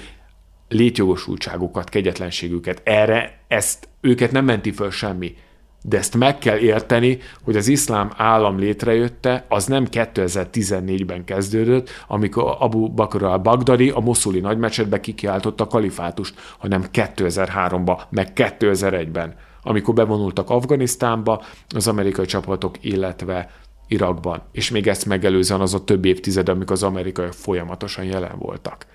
létjogosultságukat, 0.67 1.89
kegyetlenségüket. 1.89 2.81
Erre 2.83 3.39
ezt 3.47 3.87
őket 4.01 4.31
nem 4.31 4.45
menti 4.45 4.71
föl 4.71 4.91
semmi. 4.91 5.35
De 5.81 5.97
ezt 5.97 6.17
meg 6.17 6.37
kell 6.37 6.57
érteni, 6.57 7.19
hogy 7.43 7.55
az 7.55 7.67
iszlám 7.67 8.11
állam 8.15 8.59
létrejötte, 8.59 9.45
az 9.49 9.65
nem 9.65 9.87
2014-ben 9.91 11.23
kezdődött, 11.23 11.89
amikor 12.07 12.55
Abu 12.59 12.87
Bakr 12.87 13.23
al-Baghdadi 13.23 13.89
a 13.89 13.99
moszuli 13.99 14.39
nagymecsetbe 14.39 14.99
kikiáltotta 14.99 15.63
a 15.63 15.67
kalifátust, 15.67 16.39
hanem 16.57 16.83
2003-ban, 16.93 17.99
meg 18.09 18.31
2001-ben, 18.35 19.35
amikor 19.63 19.93
bevonultak 19.93 20.49
Afganisztánba 20.49 21.43
az 21.75 21.87
amerikai 21.87 22.25
csapatok, 22.25 22.75
illetve 22.81 23.51
Irakban. 23.87 24.41
És 24.51 24.71
még 24.71 24.87
ezt 24.87 25.05
megelőzően 25.05 25.61
az 25.61 25.73
a 25.73 25.83
több 25.83 26.05
évtized, 26.05 26.49
amikor 26.49 26.71
az 26.71 26.83
amerikaiak 26.83 27.33
folyamatosan 27.33 28.05
jelen 28.05 28.37
voltak. 28.37 28.85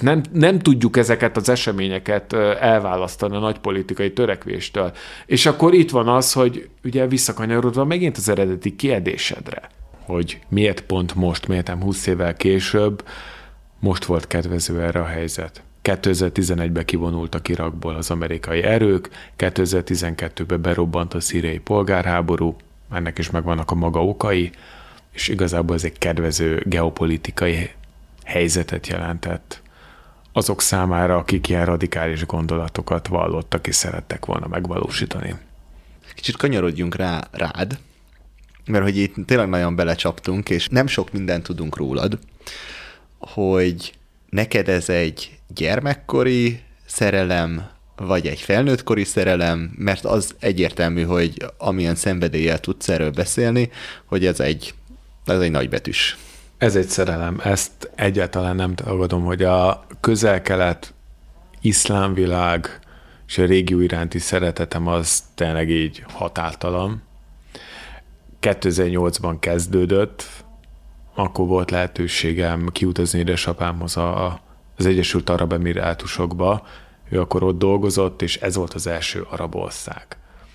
Nem, 0.00 0.22
nem 0.32 0.58
tudjuk 0.58 0.96
ezeket 0.96 1.36
az 1.36 1.48
eseményeket 1.48 2.32
elválasztani 2.60 3.36
a 3.36 3.38
nagy 3.38 3.58
politikai 3.58 4.12
törekvéstől. 4.12 4.92
És 5.26 5.46
akkor 5.46 5.74
itt 5.74 5.90
van 5.90 6.08
az, 6.08 6.32
hogy 6.32 6.68
ugye 6.84 7.06
visszakanyarodva 7.06 7.84
megint 7.84 8.16
az 8.16 8.28
eredeti 8.28 8.76
kérdésedre, 8.76 9.68
hogy 10.04 10.40
miért 10.48 10.80
pont 10.80 11.14
most, 11.14 11.48
miért 11.48 11.66
nem 11.66 11.82
20 11.82 12.06
évvel 12.06 12.36
később, 12.36 13.04
most 13.78 14.04
volt 14.04 14.26
kedvező 14.26 14.82
erre 14.82 15.00
a 15.00 15.06
helyzet. 15.06 15.62
2011-ben 15.82 16.84
kivonultak 16.84 17.48
Irakból 17.48 17.94
az 17.94 18.10
amerikai 18.10 18.62
erők, 18.62 19.08
2012-ben 19.38 20.62
berobbant 20.62 21.14
a 21.14 21.20
szíriai 21.20 21.58
polgárháború, 21.58 22.56
ennek 22.92 23.18
is 23.18 23.30
megvannak 23.30 23.70
a 23.70 23.74
maga 23.74 24.04
okai, 24.04 24.50
és 25.12 25.28
igazából 25.28 25.76
ez 25.76 25.84
egy 25.84 25.98
kedvező 25.98 26.62
geopolitikai 26.66 27.70
helyzetet 28.24 28.86
jelentett 28.86 29.61
azok 30.32 30.60
számára, 30.60 31.16
akik 31.16 31.48
ilyen 31.48 31.64
radikális 31.64 32.26
gondolatokat 32.26 33.06
vallottak 33.06 33.66
és 33.66 33.74
szerettek 33.74 34.26
volna 34.26 34.46
megvalósítani. 34.46 35.34
Kicsit 36.14 36.36
kanyarodjunk 36.36 36.94
rá 36.94 37.28
rád, 37.30 37.78
mert 38.66 38.84
hogy 38.84 38.96
itt 38.96 39.14
tényleg 39.26 39.48
nagyon 39.48 39.76
belecsaptunk, 39.76 40.50
és 40.50 40.68
nem 40.68 40.86
sok 40.86 41.12
mindent 41.12 41.42
tudunk 41.42 41.76
rólad, 41.76 42.18
hogy 43.18 43.94
neked 44.30 44.68
ez 44.68 44.88
egy 44.88 45.38
gyermekkori 45.54 46.60
szerelem, 46.86 47.70
vagy 47.96 48.26
egy 48.26 48.40
felnőttkori 48.40 49.04
szerelem, 49.04 49.72
mert 49.76 50.04
az 50.04 50.34
egyértelmű, 50.38 51.02
hogy 51.02 51.44
amilyen 51.58 51.94
szenvedéllyel 51.94 52.60
tudsz 52.60 52.88
erről 52.88 53.10
beszélni, 53.10 53.70
hogy 54.04 54.26
ez 54.26 54.40
egy, 54.40 54.74
ez 55.26 55.40
egy 55.40 55.50
nagybetűs 55.50 56.16
ez 56.62 56.76
egy 56.76 56.86
szerelem, 56.86 57.40
ezt 57.44 57.90
egyáltalán 57.94 58.56
nem 58.56 58.74
tagadom, 58.74 59.24
hogy 59.24 59.42
a 59.42 59.86
közel-kelet, 60.00 60.94
iszlámvilág 61.60 62.80
és 63.26 63.38
a 63.38 63.44
régió 63.44 63.80
iránti 63.80 64.18
szeretetem 64.18 64.86
az 64.86 65.22
tényleg 65.34 65.70
így 65.70 66.04
hatáltalan. 66.12 67.02
2008-ban 68.40 69.36
kezdődött, 69.40 70.26
akkor 71.14 71.46
volt 71.46 71.70
lehetőségem 71.70 72.68
kiutazni 72.72 73.18
édesapámhoz 73.18 73.96
a, 73.96 74.40
az 74.76 74.86
Egyesült 74.86 75.30
Arab 75.30 75.52
Emirátusokba, 75.52 76.66
ő 77.10 77.20
akkor 77.20 77.42
ott 77.42 77.58
dolgozott, 77.58 78.22
és 78.22 78.36
ez 78.36 78.56
volt 78.56 78.74
az 78.74 78.86
első 78.86 79.26
arab 79.30 79.54
ország. 79.54 80.06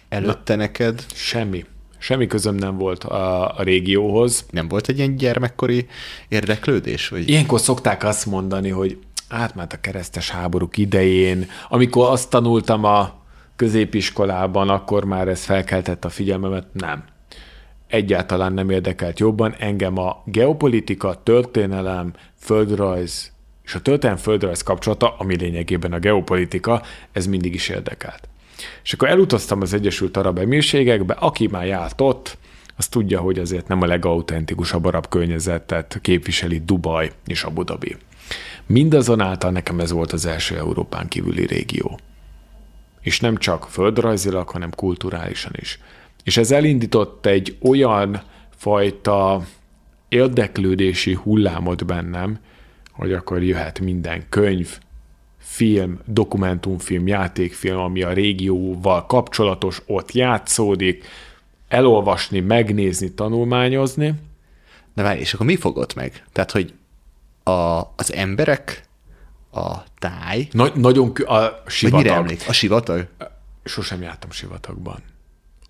Előtte 0.09 0.55
Na, 0.55 0.61
neked? 0.61 1.05
Semmi. 1.13 1.65
Semmi 1.97 2.27
közöm 2.27 2.55
nem 2.55 2.77
volt 2.77 3.03
a, 3.03 3.57
a 3.57 3.63
régióhoz. 3.63 4.45
Nem 4.49 4.67
volt 4.67 4.87
egy 4.87 4.97
ilyen 4.97 5.15
gyermekkori 5.15 5.87
érdeklődés? 6.27 7.09
Vagy? 7.09 7.29
Ilyenkor 7.29 7.59
szokták 7.59 8.03
azt 8.03 8.25
mondani, 8.25 8.69
hogy 8.69 8.97
átment 9.29 9.73
a 9.73 9.81
keresztes 9.81 10.29
háborúk 10.29 10.77
idején, 10.77 11.49
amikor 11.69 12.09
azt 12.09 12.29
tanultam 12.29 12.83
a 12.83 13.13
középiskolában, 13.55 14.69
akkor 14.69 15.03
már 15.03 15.27
ez 15.27 15.43
felkeltett 15.43 16.05
a 16.05 16.09
figyelmemet. 16.09 16.67
Nem. 16.71 17.03
Egyáltalán 17.87 18.53
nem 18.53 18.69
érdekelt 18.69 19.19
jobban. 19.19 19.55
Engem 19.59 19.97
a 19.97 20.21
geopolitika, 20.25 21.21
történelem, 21.23 22.13
földrajz 22.39 23.31
és 23.67 23.75
a 23.75 23.81
történelem 23.81 24.21
földrajz 24.21 24.61
kapcsolata, 24.61 25.15
ami 25.17 25.37
lényegében 25.37 25.93
a 25.93 25.99
geopolitika, 25.99 26.81
ez 27.11 27.27
mindig 27.27 27.53
is 27.53 27.69
érdekelt. 27.69 28.27
És 28.84 28.93
akkor 28.93 29.07
elutaztam 29.07 29.61
az 29.61 29.73
Egyesült 29.73 30.17
Arab 30.17 30.38
Emírségekbe, 30.38 31.13
aki 31.13 31.47
már 31.47 31.65
járt 31.65 32.01
ott, 32.01 32.38
az 32.77 32.88
tudja, 32.88 33.19
hogy 33.19 33.39
azért 33.39 33.67
nem 33.67 33.81
a 33.81 33.85
legautentikusabb 33.85 34.85
arab 34.85 35.07
környezetet 35.07 35.99
képviseli 36.01 36.61
Dubaj 36.65 37.11
és 37.25 37.43
Abu 37.43 37.63
Dhabi. 37.63 37.95
Mindazonáltal 38.65 39.51
nekem 39.51 39.79
ez 39.79 39.91
volt 39.91 40.11
az 40.11 40.25
első 40.25 40.57
Európán 40.57 41.07
kívüli 41.07 41.45
régió. 41.45 41.99
És 43.01 43.19
nem 43.19 43.38
csak 43.38 43.67
földrajzilag, 43.69 44.49
hanem 44.49 44.71
kulturálisan 44.75 45.51
is. 45.55 45.79
És 46.23 46.38
ez 46.38 46.51
elindított 46.51 47.25
egy 47.25 47.57
olyan 47.61 48.21
fajta 48.55 49.41
érdeklődési 50.09 51.13
hullámot 51.13 51.85
bennem, 51.85 52.39
hogy 52.91 53.13
akkor 53.13 53.43
jöhet 53.43 53.79
minden 53.79 54.23
könyv, 54.29 54.77
film, 55.57 55.99
dokumentumfilm, 56.05 57.07
játékfilm, 57.07 57.77
ami 57.77 58.01
a 58.01 58.13
régióval 58.13 59.05
kapcsolatos, 59.05 59.81
ott 59.85 60.11
játszódik, 60.11 61.05
elolvasni, 61.67 62.39
megnézni, 62.39 63.13
tanulmányozni. 63.13 64.13
De 64.95 65.03
várj, 65.03 65.19
és 65.19 65.34
akkor 65.34 65.45
mi 65.45 65.55
fogott 65.55 65.93
meg? 65.95 66.23
Tehát, 66.31 66.51
hogy 66.51 66.73
a, 67.43 67.79
az 67.95 68.13
emberek, 68.13 68.84
a 69.51 69.84
táj... 69.99 70.47
Na, 70.51 70.71
nagyon 70.75 71.13
kü- 71.13 71.27
a 71.27 71.63
sivatag. 71.67 72.03
mire 72.03 72.15
emlék? 72.15 72.43
A 72.47 72.53
sivatag? 72.53 73.07
Sosem 73.63 74.01
jártam 74.01 74.31
sivatagban. 74.31 75.03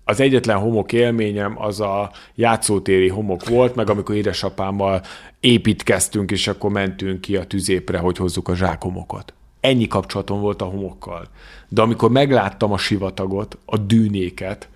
Az 0.04 0.20
egyetlen 0.20 0.58
homok 0.58 0.92
élményem 0.92 1.62
az 1.62 1.80
a 1.80 2.10
játszótéri 2.34 3.08
homok 3.08 3.48
volt, 3.48 3.74
meg 3.74 3.90
amikor 3.90 4.14
édesapámmal 4.14 5.02
építkeztünk, 5.40 6.30
és 6.30 6.48
akkor 6.48 6.70
mentünk 6.70 7.20
ki 7.20 7.36
a 7.36 7.44
tüzépre, 7.44 7.98
hogy 7.98 8.16
hozzuk 8.16 8.48
a 8.48 8.54
zsákhomokot. 8.54 9.32
Ennyi 9.60 9.86
kapcsolatom 9.86 10.40
volt 10.40 10.62
a 10.62 10.64
homokkal. 10.64 11.28
De 11.68 11.82
amikor 11.82 12.10
megláttam 12.10 12.72
a 12.72 12.78
sivatagot, 12.78 13.58
a 13.64 13.76
dűnéket, 13.76 14.68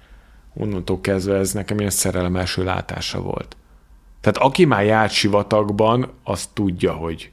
onnantól 0.54 1.00
kezdve 1.00 1.36
ez 1.36 1.52
nekem 1.52 1.78
ilyen 1.78 1.90
szerelem 1.90 2.36
első 2.36 2.64
látása 2.64 3.20
volt. 3.20 3.56
Tehát 4.20 4.38
aki 4.38 4.64
már 4.64 4.84
járt 4.84 5.12
sivatagban, 5.12 6.10
az 6.22 6.48
tudja, 6.52 6.92
hogy 6.92 7.32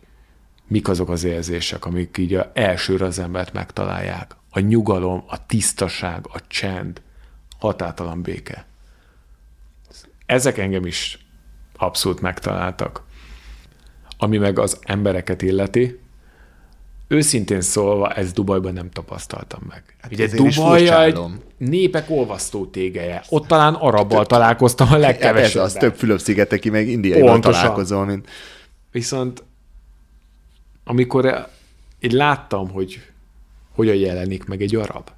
mik 0.68 0.88
azok 0.88 1.10
az 1.10 1.24
érzések, 1.24 1.86
amik 1.86 2.18
így 2.18 2.34
a 2.34 2.52
elsőre 2.54 3.06
az 3.06 3.20
embert 3.20 3.54
megtalálják. 3.54 4.36
A 4.50 4.60
nyugalom, 4.60 5.24
a 5.28 5.46
tisztaság, 5.46 6.26
a 6.32 6.48
csend, 6.48 7.02
határtalan 7.60 8.22
béke. 8.22 8.66
Ezek 10.26 10.58
engem 10.58 10.86
is 10.86 11.26
abszolút 11.78 12.22
megtaláltak. 12.22 13.04
Ami 14.18 14.38
meg 14.38 14.60
az 14.60 14.80
embereket 14.82 15.42
illeti, 15.42 16.00
őszintén 17.10 17.62
szólva, 17.62 18.14
ez 18.14 18.32
Dubajban 18.32 18.74
nem 18.74 18.90
tapasztaltam 18.90 19.62
meg. 19.70 19.84
Hát 20.02 20.12
Ugye 20.12 20.28
Dubaj 20.28 21.06
egy 21.06 21.20
népek 21.58 22.10
olvasztó 22.10 22.66
tégeje. 22.66 23.24
Ott 23.30 23.48
talán 23.48 23.74
arabbal 23.74 24.26
találkoztam 24.26 24.94
a 24.94 24.98
legkevesebben. 24.98 25.66
Ez 25.66 25.74
az, 25.74 25.80
több 25.80 25.96
Fülöp-szigeteki, 25.96 26.70
meg 26.70 26.88
indiaival 26.88 27.40
találkozol, 27.40 28.06
mint... 28.06 28.28
Viszont 28.92 29.44
amikor 30.84 31.48
én 32.00 32.16
láttam, 32.16 32.70
hogy 32.70 33.02
hogyan 33.76 33.96
jelenik 33.96 34.46
meg 34.46 34.62
egy 34.62 34.76
arab, 34.76 35.10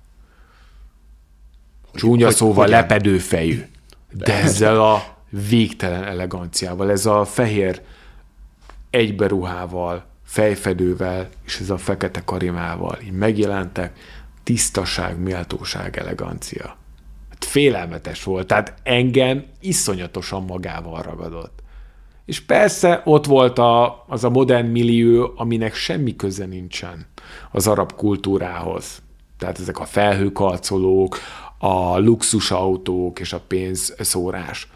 csúnya 1.94 2.26
hogy, 2.26 2.36
szóval 2.36 2.56
hogyan? 2.56 2.70
lepedő 2.70 3.18
fejű, 3.18 3.62
de 4.12 4.34
ezzel 4.34 4.82
a 4.82 5.18
végtelen 5.30 6.04
eleganciával, 6.04 6.92
ez 6.92 7.06
a 7.06 7.26
fehér 7.26 7.82
egyberuhával, 8.90 10.06
fejfedővel 10.32 11.30
és 11.46 11.60
ez 11.60 11.70
a 11.70 11.78
fekete 11.78 12.22
karimával 12.26 12.98
így 13.04 13.12
megjelentek, 13.12 14.00
tisztaság, 14.44 15.20
méltóság, 15.20 15.98
elegancia. 15.98 16.78
Hát 17.30 17.46
félelmetes 17.46 18.24
volt, 18.24 18.48
tehát 18.48 18.74
engem 18.84 19.46
iszonyatosan 19.60 20.44
magával 20.44 21.02
ragadott. 21.02 21.60
És 22.26 22.40
persze 22.40 23.02
ott 23.06 23.26
volt 23.26 23.60
a, 23.60 24.06
az 24.08 24.24
a 24.24 24.30
modern 24.30 24.68
millió, 24.68 25.34
aminek 25.36 25.74
semmi 25.74 26.16
köze 26.16 26.46
nincsen 26.46 27.06
az 27.52 27.68
arab 27.68 27.94
kultúrához. 27.94 29.02
Tehát 29.38 29.60
ezek 29.60 29.80
a 29.80 29.86
felhőkarcolók, 29.86 31.18
a 31.58 31.98
luxusautók 31.98 33.20
és 33.20 33.34
a 33.34 33.42
pénzszórás. 33.48 34.68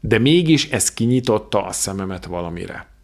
De 0.00 0.18
mégis 0.18 0.70
ez 0.70 0.92
kinyitotta 0.92 1.64
a 1.64 1.72
szememet 1.72 2.24
valamire. 2.24 2.96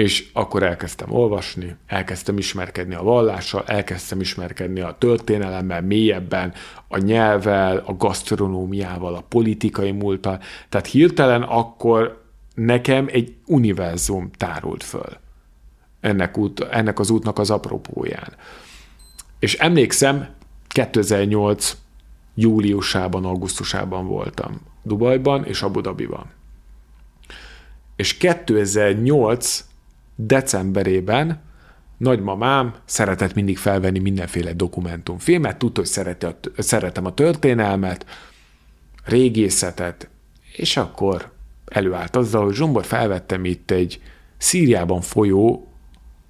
És 0.00 0.28
akkor 0.32 0.62
elkezdtem 0.62 1.12
olvasni, 1.12 1.76
elkezdtem 1.86 2.38
ismerkedni 2.38 2.94
a 2.94 3.02
vallással, 3.02 3.64
elkezdtem 3.66 4.20
ismerkedni 4.20 4.80
a 4.80 4.96
történelemmel 4.98 5.82
mélyebben, 5.82 6.52
a 6.88 6.98
nyelvvel, 6.98 7.82
a 7.86 7.96
gasztronómiával, 7.96 9.14
a 9.14 9.24
politikai 9.28 9.90
múltal. 9.90 10.40
Tehát 10.68 10.86
hirtelen 10.86 11.42
akkor 11.42 12.22
nekem 12.54 13.08
egy 13.10 13.34
univerzum 13.46 14.30
tárult 14.36 14.84
föl 14.84 15.18
ennek, 16.00 16.38
út, 16.38 16.60
ennek 16.60 16.98
az 16.98 17.10
útnak 17.10 17.38
az 17.38 17.50
apropóján. 17.50 18.32
És 19.38 19.54
emlékszem, 19.54 20.28
2008 20.68 21.76
júliusában, 22.34 23.24
augusztusában 23.24 24.06
voltam 24.06 24.60
Dubajban 24.82 25.44
és 25.44 25.62
Abu 25.62 25.80
Dhabiban. 25.80 26.30
És 27.96 28.16
2008 28.16 29.68
decemberében 30.26 31.40
nagymamám 31.96 32.74
szeretett 32.84 33.34
mindig 33.34 33.58
felvenni 33.58 33.98
mindenféle 33.98 34.52
dokumentumfilmet, 34.52 35.56
tudta, 35.56 35.80
hogy 35.80 35.88
szereti 35.88 36.26
a, 36.26 36.38
szeretem 36.56 37.06
a 37.06 37.14
történelmet, 37.14 38.06
régészetet, 39.04 40.08
és 40.56 40.76
akkor 40.76 41.30
előállt 41.66 42.16
azzal, 42.16 42.44
hogy 42.44 42.54
Zsombor 42.54 42.84
felvettem 42.84 43.44
itt 43.44 43.70
egy 43.70 44.02
Szíriában 44.36 45.00
folyó 45.00 45.68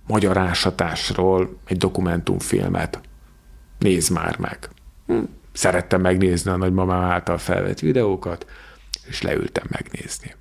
magyar 0.06 0.36
ásatásról 0.36 1.58
egy 1.66 1.76
dokumentumfilmet. 1.76 3.00
Nézd 3.78 4.12
már 4.12 4.38
meg. 4.38 4.68
Hm 5.06 5.22
szerettem 5.52 6.00
megnézni 6.00 6.50
a 6.50 6.56
nagymamám 6.56 7.10
által 7.10 7.38
felvett 7.38 7.78
videókat, 7.78 8.46
és 9.08 9.22
leültem 9.22 9.66
megnézni. 9.68 10.34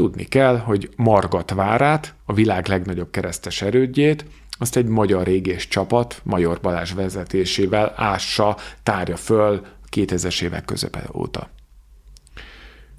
Tudni 0.00 0.24
kell, 0.24 0.58
hogy 0.58 0.90
Margat 0.96 1.50
várát, 1.50 2.14
a 2.24 2.32
világ 2.32 2.68
legnagyobb 2.68 3.10
keresztes 3.10 3.62
erődjét, 3.62 4.24
azt 4.50 4.76
egy 4.76 4.86
magyar 4.86 5.26
régés 5.26 5.68
csapat, 5.68 6.20
Major 6.24 6.60
Balázs 6.60 6.92
vezetésével 6.92 7.92
ássa, 7.96 8.56
tárja 8.82 9.16
föl 9.16 9.66
2000-es 9.96 10.42
évek 10.42 10.64
közepe 10.64 11.04
óta. 11.14 11.50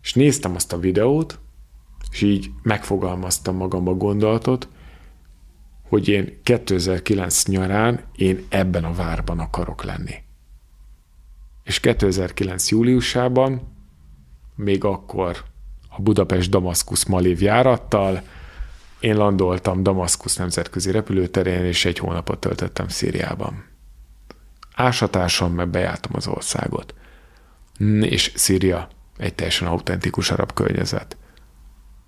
És 0.02 0.14
néztem 0.14 0.56
azt 0.56 0.74
a 0.74 0.80
videót, 0.80 1.40
és 2.12 2.22
így 2.22 2.50
megfogalmaztam 2.62 3.56
magam 3.56 3.88
a 3.88 3.94
gondolatot, 3.94 4.68
hogy 5.90 6.08
én 6.08 6.40
2009 6.44 7.46
nyarán 7.46 8.00
én 8.16 8.46
ebben 8.50 8.84
a 8.84 8.94
várban 8.94 9.40
akarok 9.40 9.84
lenni 9.84 10.16
és 11.64 11.80
2009. 11.80 12.72
júliusában, 12.72 13.62
még 14.56 14.84
akkor 14.84 15.50
a 15.96 16.02
Budapest-Damaszkusz 16.02 17.04
Malév 17.04 17.42
járattal, 17.42 18.22
én 19.00 19.16
landoltam 19.16 19.84
Damaszkusz 19.84 20.36
nemzetközi 20.36 20.92
repülőterén, 20.92 21.66
és 21.66 21.86
egy 21.86 21.98
hónapot 21.98 22.40
töltöttem 22.40 22.88
Szíriában. 22.88 23.66
Ásatáson, 24.76 25.52
mert 25.52 25.70
bejártam 25.70 26.12
az 26.16 26.28
országot. 26.28 26.94
És 28.02 28.32
Szíria 28.36 28.88
egy 29.18 29.36
teljesen 29.36 29.68
autentikus 29.68 30.32
arab 30.32 30.54
környezet. 30.54 31.18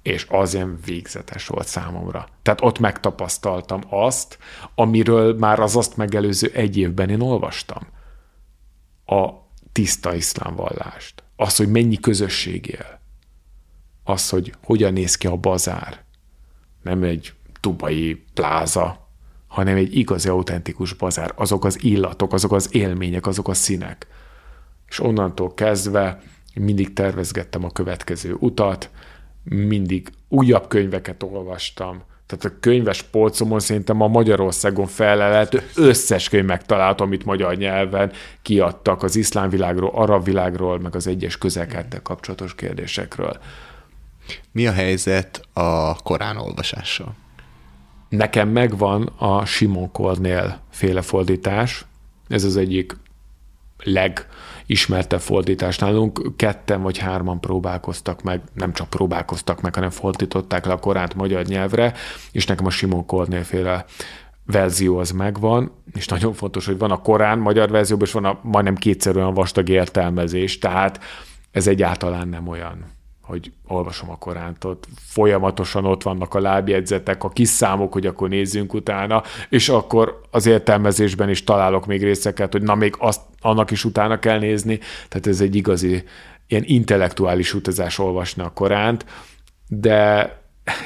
És 0.02 0.28
az 0.30 0.54
ilyen 0.54 0.80
végzetes 0.86 1.48
volt 1.48 1.68
számomra. 1.68 2.28
Tehát 2.42 2.62
ott 2.62 2.80
megtapasztaltam 2.80 3.82
azt, 3.90 4.38
amiről 4.76 5.38
már 5.38 5.60
az 5.60 5.76
azt 5.76 5.98
megelőző 5.98 6.52
egy 6.54 6.78
évben 6.78 7.10
én 7.10 7.22
olvastam. 7.22 7.88
A 9.06 9.30
tiszta 9.72 10.16
iszlám 10.16 10.56
vallást. 10.56 11.24
Az, 11.36 11.56
hogy 11.56 11.70
mennyi 11.70 11.98
közösség 11.98 12.68
él. 12.68 13.02
Az, 14.04 14.30
hogy 14.30 14.54
hogyan 14.64 14.94
néz 14.94 15.16
ki 15.16 15.28
a 15.28 15.36
bazár. 15.36 16.04
Nem 16.82 17.04
egy 17.04 17.34
tubai 17.60 18.24
pláza, 18.34 19.08
hanem 19.48 19.76
egy 19.76 19.98
igazi, 19.98 20.30
autentikus 20.30 20.94
bazár. 20.94 21.32
Azok 21.36 21.66
az 21.66 21.84
illatok, 21.84 22.34
azok 22.34 22.52
az 22.52 22.76
élmények, 22.76 23.28
azok 23.28 23.48
a 23.48 23.54
színek. 23.54 24.08
És 24.88 25.00
onnantól 25.00 25.54
kezdve 25.54 26.22
mindig 26.54 26.94
tervezgettem 26.94 27.64
a 27.64 27.72
következő 27.72 28.36
utat, 28.40 28.90
mindig 29.44 30.10
újabb 30.28 30.68
könyveket 30.68 31.24
olvastam, 31.24 32.04
tehát 32.26 32.46
a 32.46 32.60
könyves 32.60 33.02
polcomon 33.02 33.60
szerintem 33.60 34.02
a 34.02 34.08
Magyarországon 34.08 34.88
felelhető 34.88 35.62
összes 35.76 36.30
könyv 36.30 36.46
megtalált, 36.46 37.02
amit 37.02 37.26
magyar 37.26 37.56
nyelven 37.56 38.12
kiadtak 38.42 39.04
az 39.04 39.16
iszlám 39.16 39.50
világról, 39.50 39.92
arab 39.94 40.24
világról, 40.24 40.80
meg 40.80 40.96
az 40.96 41.08
egyes 41.08 41.38
közelkedtek 41.38 42.02
kapcsolatos 42.02 42.56
kérdésekről. 42.56 43.40
Mi 44.52 44.68
a 44.68 44.72
helyzet 44.72 45.42
a 45.54 45.96
Korán 45.96 46.38
olvasással? 46.38 47.16
Nekem 48.10 48.50
megvan 48.50 49.04
a 49.18 49.46
Simon 49.46 49.92
Kornél 49.92 50.60
féle 50.70 51.02
fordítás, 51.02 51.86
ez 52.28 52.44
az 52.44 52.58
egyik 52.58 52.98
leg 53.84 54.28
ismertebb 54.66 55.20
fordítás 55.20 55.78
nálunk. 55.78 56.36
Ketten 56.36 56.82
vagy 56.82 56.98
hárman 56.98 57.40
próbálkoztak 57.40 58.22
meg, 58.22 58.42
nem 58.54 58.74
csak 58.74 58.90
próbálkoztak 58.90 59.62
meg, 59.62 59.76
hanem 59.76 59.90
fordították 59.90 60.66
le 60.66 60.74
a 60.74 60.80
Koránt 60.80 61.16
magyar 61.16 61.46
nyelvre, 61.46 61.94
és 62.32 62.46
nekem 62.46 62.66
a 62.66 62.70
Simon 62.70 63.06
Kornél 63.06 63.44
féle 63.44 63.86
verzió 64.46 64.98
az 64.98 65.12
megvan, 65.12 65.72
és 65.94 66.08
nagyon 66.08 66.34
fontos, 66.34 66.66
hogy 66.66 66.78
van 66.78 66.92
a 66.92 67.02
Korán 67.02 67.40
magyar 67.40 67.70
verzióban, 67.70 68.08
és 68.08 68.14
van 68.14 68.26
a 68.26 68.40
majdnem 68.42 68.76
kétszer 68.76 69.16
olyan 69.16 69.34
vastag 69.34 69.70
értelmezés, 69.70 70.58
tehát 70.58 71.00
ez 71.52 71.68
egyáltalán 71.68 72.28
nem 72.28 72.48
olyan 72.48 72.86
hogy 73.24 73.52
olvasom 73.68 74.10
a 74.10 74.18
Koránt, 74.18 74.68
folyamatosan 74.96 75.86
ott 75.86 76.04
vannak 76.04 76.34
a 76.34 76.40
lábjegyzetek, 76.40 77.24
a 77.24 77.30
kis 77.30 77.48
számok, 77.48 77.94
hogy 77.94 78.06
akkor 78.06 78.30
nézzünk 78.30 78.74
utána, 78.74 79.24
és 79.50 79.70
akkor 79.70 80.22
az 80.32 80.46
értelmezésben 80.46 81.30
is 81.30 81.44
találok 81.44 81.86
még 81.86 82.04
részeket, 82.04 82.52
hogy 82.52 82.62
na 82.62 82.76
még 82.76 82.96
azt, 82.98 83.22
annak 83.42 83.72
is 83.72 83.86
utána 83.86 84.20
kell 84.20 84.40
nézni, 84.40 84.80
tehát 85.10 85.28
ez 85.28 85.42
egy 85.42 85.56
igazi 85.56 86.04
ilyen 86.48 86.64
intellektuális 86.66 87.54
utazás 87.54 88.00
olvasni 88.00 88.44
a 88.44 88.54
Koránt, 88.54 89.06
de 89.68 90.30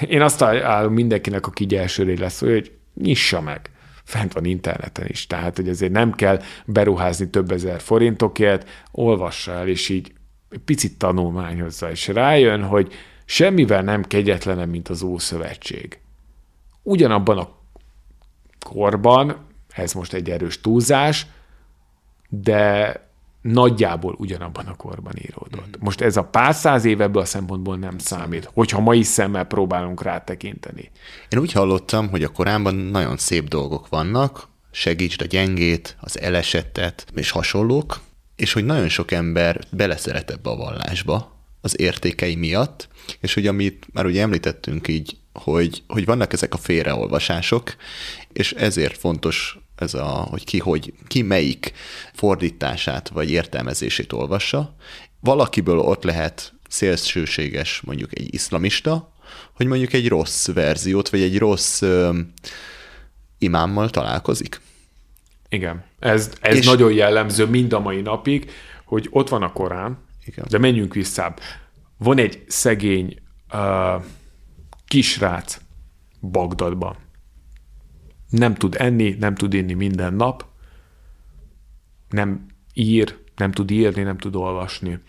én 0.08 0.22
azt 0.22 0.42
állom 0.42 0.94
mindenkinek, 0.94 1.48
aki 1.48 1.64
így 1.64 1.76
elsőré 1.76 2.14
lesz, 2.14 2.40
hogy 2.40 2.72
nyissa 3.02 3.42
meg. 3.42 3.70
Fent 4.04 4.34
van 4.34 4.46
interneten 4.46 5.06
is, 5.08 5.28
tehát 5.28 5.56
hogy 5.56 5.70
azért 5.70 5.92
nem 5.92 6.12
kell 6.12 6.42
beruházni 6.66 7.30
több 7.30 7.52
ezer 7.52 7.82
forintokért, 7.82 8.70
olvassa 8.92 9.52
el, 9.52 9.68
és 9.68 9.90
így 9.90 10.12
picit 10.66 10.98
tanulmányozza, 10.98 11.92
és 11.92 12.08
rájön, 12.08 12.64
hogy 12.64 12.94
semmivel 13.26 13.82
nem 13.82 14.04
kegyetlenem, 14.04 14.70
mint 14.70 14.90
az 14.90 15.02
Ószövetség. 15.02 16.00
Ugyanabban 16.84 17.38
a 17.38 17.50
korban, 18.66 19.38
ez 19.70 19.94
most 19.94 20.14
egy 20.14 20.30
erős 20.30 20.62
túlzás, 20.62 21.26
de 22.30 22.94
nagyjából 23.42 24.16
ugyanabban 24.18 24.66
a 24.66 24.76
korban 24.76 25.14
íródott. 25.22 25.76
Mhm. 25.76 25.84
Most 25.84 26.02
ez 26.02 26.18
a 26.18 26.24
pár 26.24 26.56
száz 26.56 26.86
év 26.86 27.02
ebből 27.02 27.22
a 27.22 27.26
szempontból 27.26 27.78
nem 27.78 27.98
számít, 27.98 28.50
hogyha 28.54 28.80
mai 28.80 29.04
szemmel 29.04 29.46
próbálunk 29.46 30.04
rá 30.04 30.24
tekinteni. 30.24 30.92
Én 31.30 31.40
úgy 31.40 31.52
hallottam, 31.52 32.10
hogy 32.10 32.24
a 32.24 32.30
Koránban 32.30 32.76
nagyon 32.76 33.18
szép 33.18 33.48
dolgok 33.48 33.88
vannak, 33.90 34.48
segítsd 34.72 35.22
a 35.22 35.26
gyengét, 35.26 35.98
az 36.00 36.20
elesettet 36.20 37.06
és 37.16 37.32
hasonlók, 37.32 38.00
és 38.38 38.54
hogy 38.54 38.66
nagyon 38.66 38.90
sok 38.90 39.12
ember 39.12 39.60
beleszeret 39.72 40.32
ebbe 40.32 40.50
a 40.50 40.56
vallásba 40.56 41.36
az 41.62 41.80
értékei 41.80 42.36
miatt, 42.36 42.88
és 43.20 43.34
hogy 43.34 43.48
amit 43.48 43.88
már 43.94 44.06
ugye 44.06 44.22
említettünk 44.22 44.88
így, 44.88 45.18
hogy, 45.34 45.84
hogy 45.88 46.06
vannak 46.06 46.34
ezek 46.34 46.54
a 46.54 46.58
félreolvasások, 46.58 47.76
és 48.34 48.52
ezért 48.52 48.98
fontos 48.98 49.60
ez 49.76 49.94
a, 49.94 50.06
hogy 50.06 50.44
ki, 50.44 50.60
hogy 50.60 50.94
ki 51.08 51.22
melyik 51.22 51.72
fordítását 52.14 53.10
vagy 53.10 53.30
értelmezését 53.30 54.14
olvassa. 54.14 54.76
Valakiből 55.20 55.80
ott 55.80 56.04
lehet 56.04 56.54
szélsőséges 56.68 57.82
mondjuk 57.82 58.20
egy 58.20 58.34
iszlamista, 58.34 59.14
hogy 59.54 59.66
mondjuk 59.66 59.94
egy 59.94 60.08
rossz 60.08 60.48
verziót, 60.48 61.10
vagy 61.10 61.22
egy 61.22 61.38
rossz 61.38 61.82
ö, 61.82 62.20
imámmal 63.38 63.90
találkozik. 63.90 64.62
Igen, 65.50 65.84
ez, 66.00 66.34
ez 66.42 66.58
és... 66.58 66.66
nagyon 66.66 66.92
jellemző 66.92 67.46
mind 67.46 67.74
a 67.74 67.80
mai 67.80 68.02
napig, 68.02 68.52
hogy 68.86 69.08
ott 69.12 69.30
van 69.30 69.44
a 69.44 69.52
Korán, 69.52 69.98
Igen. 70.26 70.46
de 70.50 70.58
menjünk 70.58 70.94
vissza. 70.94 71.34
Van 71.98 72.18
egy 72.18 72.44
szegény 72.48 73.20
uh, 73.54 74.04
kisrác 74.88 75.62
Bagdadban. 76.22 76.96
Nem 78.30 78.56
tud 78.56 78.76
enni, 78.78 79.16
nem 79.20 79.36
tud 79.36 79.54
inni 79.54 79.74
minden 79.74 80.14
nap, 80.14 80.46
nem 82.10 82.46
ír, 82.74 83.18
nem 83.36 83.52
tud 83.52 83.72
írni, 83.72 84.02
nem 84.02 84.18
tud 84.18 84.36
olvasni. 84.36 85.00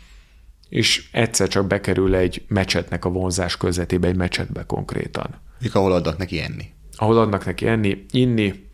És 0.68 1.08
egyszer 1.12 1.48
csak 1.48 1.66
bekerül 1.66 2.14
egy 2.14 2.44
mecsetnek 2.48 3.04
a 3.04 3.08
vonzás 3.08 3.56
közvetébe, 3.56 4.08
egy 4.08 4.16
mecsetbe 4.16 4.66
konkrétan. 4.66 5.40
Mik, 5.60 5.74
ahol 5.74 5.92
adnak 5.92 6.18
neki 6.18 6.40
enni. 6.40 6.64
Ahol 6.96 7.18
adnak 7.18 7.44
neki 7.44 7.66
enni, 7.66 8.04
inni, 8.10 8.67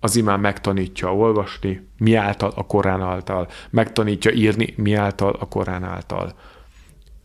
az 0.00 0.16
imám 0.16 0.40
megtanítja 0.40 1.14
olvasni, 1.14 1.88
mi 1.98 2.14
által 2.14 2.52
a 2.56 2.66
Korán 2.66 3.02
által, 3.02 3.48
megtanítja 3.70 4.30
írni, 4.30 4.74
mi 4.76 4.94
által 4.94 5.36
a 5.40 5.48
Korán 5.48 5.84
által. 5.84 6.34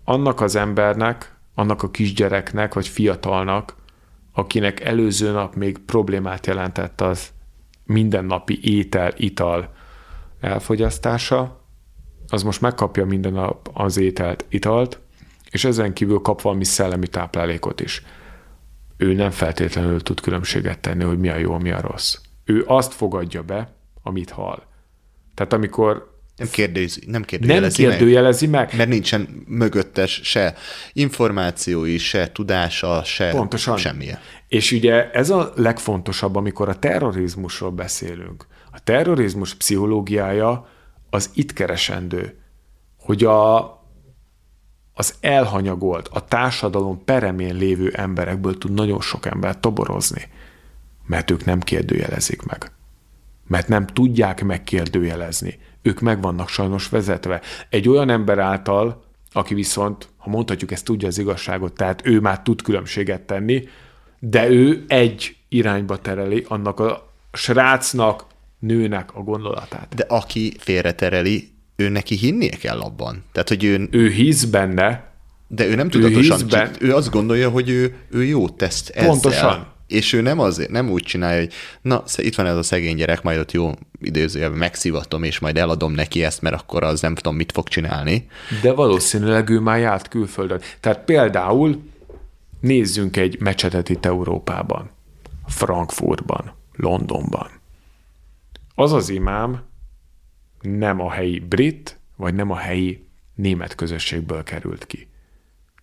Annak 0.04 0.42
az 0.42 0.56
embernek, 0.56 1.36
annak 1.56 1.84
a 1.84 1.92
kisgyereknek, 1.92 2.74
vagy 2.74 2.88
fiatalnak, 2.88 3.76
akinek 4.34 4.80
előző 4.80 5.32
nap 5.32 5.56
még 5.56 5.78
problémát 5.78 6.48
jelentett 6.48 7.02
az 7.02 7.32
mindennapi 7.86 8.60
étel, 8.78 9.14
ital 9.18 9.74
elfogyasztása, 10.40 11.62
az 12.28 12.44
most 12.44 12.62
megkapja 12.62 13.06
minden 13.06 13.34
nap 13.34 13.70
az 13.74 13.98
ételt, 13.98 14.46
italt, 14.50 15.00
és 15.52 15.64
ezen 15.64 15.94
kívül 15.94 16.20
kap 16.20 16.42
valami 16.42 16.64
szellemi 16.64 17.08
táplálékot 17.08 17.82
is. 17.82 18.04
Ő 18.98 19.14
nem 19.14 19.32
feltétlenül 19.32 20.02
tud 20.02 20.22
különbséget 20.22 20.80
tenni, 20.80 21.04
hogy 21.04 21.20
mi 21.20 21.30
a 21.30 21.38
jó, 21.38 21.58
mi 21.58 21.72
a 21.72 21.82
rossz 21.82 22.18
ő 22.46 22.64
azt 22.68 22.94
fogadja 22.94 23.42
be, 23.42 23.74
amit 24.04 24.30
hall. 24.30 24.64
Tehát 25.34 25.54
amikor 25.54 26.12
nem, 26.36 26.48
kérdezi, 26.52 27.04
nem 27.08 27.24
kérdőjelezi, 27.24 27.82
nem 27.82 27.92
kérdőjelezi 27.92 28.48
meg, 28.48 28.68
meg. 28.68 28.78
Mert 28.78 28.90
nincsen 28.90 29.44
mögöttes 29.48 30.22
se 30.24 30.56
információi, 30.94 31.98
se 31.98 32.32
tudása, 32.32 33.04
se 33.04 33.30
Pontosan. 33.30 33.78
semmilyen. 33.78 34.20
És 34.48 34.72
ugye 34.72 35.12
ez 35.12 35.30
a 35.30 35.52
legfontosabb, 35.56 36.36
amikor 36.36 36.70
a 36.70 36.80
terrorizmusról 36.80 37.72
beszélünk. 37.72 38.46
A 38.72 38.80
terrorizmus 38.84 39.56
pszichológiája 39.56 40.70
az 41.10 41.30
itt 41.34 41.54
keresendő, 41.54 42.40
hogy 43.00 43.24
a, 43.24 43.60
az 44.94 45.14
elhanyagolt, 45.22 46.08
a 46.08 46.26
társadalom 46.26 47.04
peremén 47.04 47.56
lévő 47.56 47.92
emberekből 47.96 48.58
tud 48.58 48.74
nagyon 48.74 49.02
sok 49.02 49.26
embert 49.26 49.60
toborozni 49.60 50.30
mert 51.06 51.32
ők 51.32 51.46
nem 51.46 51.60
kérdőjelezik 51.60 52.42
meg. 52.42 52.72
Mert 53.48 53.68
nem 53.68 53.88
tudják 53.88 54.44
megkérdőjelezni. 54.44 55.60
Ők 55.82 56.00
meg 56.00 56.22
vannak 56.22 56.50
sajnos 56.50 56.90
vezetve. 56.90 57.42
Egy 57.70 57.90
olyan 57.90 58.10
ember 58.10 58.38
által, 58.38 59.04
aki 59.32 59.54
viszont, 59.54 60.10
ha 60.18 60.30
mondhatjuk, 60.30 60.72
ezt 60.72 60.86
tudja 60.86 61.08
az 61.08 61.18
igazságot, 61.18 61.74
tehát 61.74 62.06
ő 62.06 62.20
már 62.20 62.42
tud 62.42 62.62
különbséget 62.62 63.22
tenni, 63.22 63.68
de 64.20 64.50
ő 64.50 64.84
egy 64.88 65.36
irányba 65.50 65.98
tereli 65.98 66.46
annak 66.48 66.80
a 66.80 67.14
srácnak, 67.34 68.26
nőnek 68.60 69.16
a 69.16 69.22
gondolatát. 69.22 69.96
De 69.96 70.06
aki 70.08 70.54
félretereli, 70.60 71.52
ő 71.76 71.90
neki 71.90 72.16
hinnie 72.16 72.56
kell 72.56 72.80
abban. 72.80 73.24
Tehát, 73.32 73.48
hogy 73.48 73.64
ő... 73.64 73.88
Ő 73.92 74.10
hisz 74.10 74.44
benne, 74.44 75.12
de 75.48 75.66
ő 75.66 75.76
nem 75.76 75.90
tudatosan, 75.90 76.42
ő, 76.42 76.46
ben... 76.46 76.72
ő 76.80 76.96
azt 76.96 77.10
gondolja, 77.10 77.50
hogy 77.50 77.70
ő, 77.70 77.96
ő 78.10 78.24
jót 78.24 78.54
tesz 78.54 78.90
ezzel. 78.94 79.10
Pontosan 79.10 79.73
és 79.88 80.14
ő 80.14 80.22
nem 80.22 80.40
azért, 80.40 80.70
nem 80.70 80.90
úgy 80.90 81.04
csinálja, 81.04 81.40
hogy 81.40 81.54
na, 81.82 82.04
itt 82.16 82.36
van 82.36 82.46
ez 82.46 82.56
a 82.56 82.64
szegény 82.64 82.96
gyerek, 82.96 83.24
majd 83.24 83.40
ott 83.40 83.52
jó 83.52 83.72
idézőjelben 84.02 84.58
megszivatom, 84.58 85.24
és 85.24 85.40
majd 85.40 85.58
eladom 85.58 85.92
neki 85.92 86.24
ezt, 86.24 86.42
mert 86.42 86.56
akkor 86.56 86.84
az 86.84 87.02
nem 87.02 87.16
tudom, 87.16 87.36
mit 87.36 87.52
fog 87.52 87.68
csinálni. 87.68 88.28
De 88.62 88.74
valószínűleg 88.74 89.50
ő 89.50 89.60
már 89.60 89.80
járt 89.80 90.08
külföldön. 90.08 90.62
Tehát 90.80 91.04
például 91.04 91.82
nézzünk 92.60 93.18
egy 93.18 93.40
mecsetet 93.40 93.90
itt 93.90 94.06
Európában, 94.06 94.90
Frankfurtban, 95.48 96.54
Londonban. 96.76 97.48
Az 98.76 98.94
az 98.94 99.10
imám 99.10 99.64
nem 100.62 101.02
a 101.02 101.12
helyi 101.12 101.40
brit, 101.40 102.00
vagy 102.16 102.34
nem 102.34 102.52
a 102.52 102.58
helyi 102.58 103.08
német 103.36 103.76
közösségből 103.76 104.44
került 104.44 104.86
ki. 104.86 105.08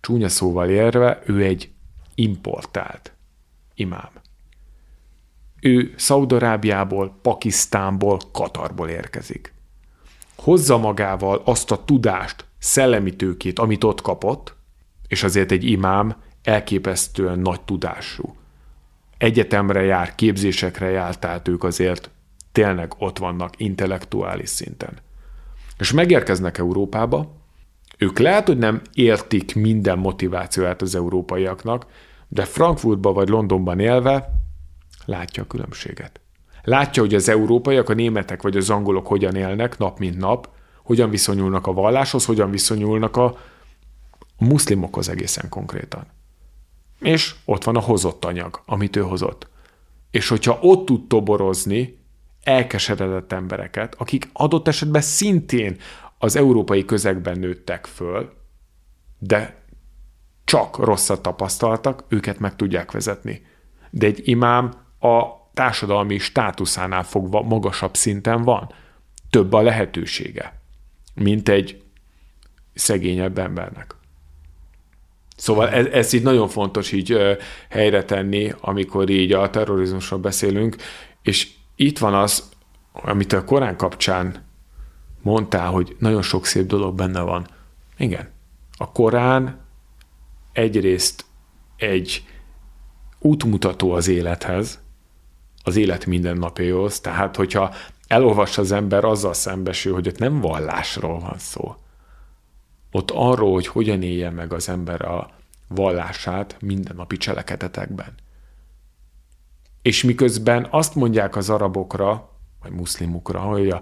Csúnya 0.01 0.29
szóval 0.29 0.69
érve, 0.69 1.21
ő 1.25 1.43
egy 1.43 1.69
importált 2.15 3.13
imám. 3.81 4.09
Ő 5.61 5.93
Szaudarábiából, 5.97 7.17
Pakisztánból, 7.21 8.19
Katarból 8.31 8.89
érkezik. 8.89 9.53
Hozza 10.35 10.77
magával 10.77 11.41
azt 11.45 11.71
a 11.71 11.85
tudást, 11.85 12.45
szellemi 12.57 13.15
tőkét, 13.15 13.59
amit 13.59 13.83
ott 13.83 14.01
kapott, 14.01 14.55
és 15.07 15.23
azért 15.23 15.51
egy 15.51 15.63
imám 15.63 16.15
elképesztően 16.43 17.39
nagy 17.39 17.61
tudású. 17.61 18.35
Egyetemre 19.17 19.81
jár, 19.81 20.15
képzésekre 20.15 20.89
jár, 20.89 21.19
tehát 21.19 21.47
ők 21.47 21.63
azért 21.63 22.09
tényleg 22.51 22.93
ott 22.97 23.17
vannak 23.17 23.59
intellektuális 23.59 24.49
szinten. 24.49 24.97
És 25.77 25.91
megérkeznek 25.91 26.57
Európába, 26.57 27.39
ők 27.97 28.19
lehet, 28.19 28.47
hogy 28.47 28.57
nem 28.57 28.81
értik 28.93 29.55
minden 29.55 29.99
motivációját 29.99 30.81
az 30.81 30.95
európaiaknak, 30.95 31.85
de 32.33 32.45
Frankfurtban 32.45 33.13
vagy 33.13 33.29
Londonban 33.29 33.79
élve 33.79 34.29
látja 35.05 35.43
a 35.43 35.47
különbséget. 35.47 36.19
Látja, 36.63 37.01
hogy 37.01 37.13
az 37.13 37.29
európaiak, 37.29 37.89
a 37.89 37.93
németek 37.93 38.41
vagy 38.41 38.57
az 38.57 38.69
angolok 38.69 39.07
hogyan 39.07 39.35
élnek 39.35 39.77
nap 39.77 39.99
mint 39.99 40.17
nap, 40.17 40.49
hogyan 40.83 41.09
viszonyulnak 41.09 41.67
a 41.67 41.73
valláshoz, 41.73 42.25
hogyan 42.25 42.51
viszonyulnak 42.51 43.17
a 43.17 43.37
muszlimokhoz 44.37 45.09
egészen 45.09 45.49
konkrétan. 45.49 46.05
És 46.99 47.35
ott 47.45 47.63
van 47.63 47.75
a 47.75 47.79
hozott 47.79 48.25
anyag, 48.25 48.61
amit 48.65 48.95
ő 48.95 49.01
hozott. 49.01 49.47
És 50.11 50.27
hogyha 50.27 50.59
ott 50.61 50.85
tud 50.85 51.07
toborozni 51.07 51.97
elkeseredett 52.43 53.31
embereket, 53.31 53.95
akik 53.97 54.29
adott 54.33 54.67
esetben 54.67 55.01
szintén 55.01 55.77
az 56.17 56.35
európai 56.35 56.85
közegben 56.85 57.39
nőttek 57.39 57.85
föl, 57.85 58.33
de 59.19 59.60
csak 60.51 60.77
rosszat 60.77 61.21
tapasztaltak, 61.21 62.03
őket 62.07 62.39
meg 62.39 62.55
tudják 62.55 62.91
vezetni. 62.91 63.45
De 63.89 64.05
egy 64.05 64.27
imám 64.27 64.73
a 64.99 65.23
társadalmi 65.53 66.17
státuszánál 66.17 67.03
fogva 67.03 67.41
magasabb 67.41 67.95
szinten 67.95 68.41
van. 68.43 68.73
Több 69.29 69.53
a 69.53 69.61
lehetősége, 69.61 70.61
mint 71.13 71.49
egy 71.49 71.81
szegényebb 72.73 73.37
embernek. 73.37 73.95
Szóval 75.35 75.69
ez, 75.69 75.85
ez 75.85 76.13
így 76.13 76.23
nagyon 76.23 76.47
fontos 76.47 76.91
így 76.91 77.17
helyre 77.69 78.03
tenni, 78.03 78.53
amikor 78.59 79.09
így 79.09 79.31
a 79.31 79.49
terrorizmusról 79.49 80.19
beszélünk, 80.19 80.75
és 81.21 81.49
itt 81.75 81.97
van 81.97 82.13
az, 82.13 82.49
amit 82.91 83.33
a 83.33 83.43
Korán 83.43 83.77
kapcsán 83.77 84.45
mondtál, 85.21 85.69
hogy 85.69 85.95
nagyon 85.99 86.21
sok 86.21 86.45
szép 86.45 86.65
dolog 86.65 86.95
benne 86.95 87.21
van. 87.21 87.47
Igen. 87.97 88.29
A 88.77 88.91
Korán 88.91 89.60
egyrészt 90.61 91.25
egy 91.75 92.25
útmutató 93.19 93.91
az 93.91 94.07
élethez, 94.07 94.79
az 95.63 95.75
élet 95.75 96.05
mindennapjaihoz, 96.05 96.99
tehát 96.99 97.35
hogyha 97.35 97.73
elolvassa 98.07 98.61
az 98.61 98.71
ember, 98.71 99.03
azzal 99.03 99.33
szembesül, 99.33 99.93
hogy 99.93 100.07
ott 100.07 100.17
nem 100.17 100.39
vallásról 100.39 101.19
van 101.19 101.37
szó. 101.37 101.75
Ott 102.91 103.11
arról, 103.11 103.53
hogy 103.53 103.67
hogyan 103.67 104.01
élje 104.01 104.29
meg 104.29 104.53
az 104.53 104.69
ember 104.69 105.01
a 105.01 105.29
vallását 105.67 106.57
mindennapi 106.61 107.17
cselekedetekben. 107.17 108.13
És 109.81 110.03
miközben 110.03 110.67
azt 110.69 110.95
mondják 110.95 111.35
az 111.35 111.49
arabokra, 111.49 112.29
vagy 112.61 112.71
muszlimukra, 112.71 113.39
hogy 113.39 113.69
a 113.69 113.81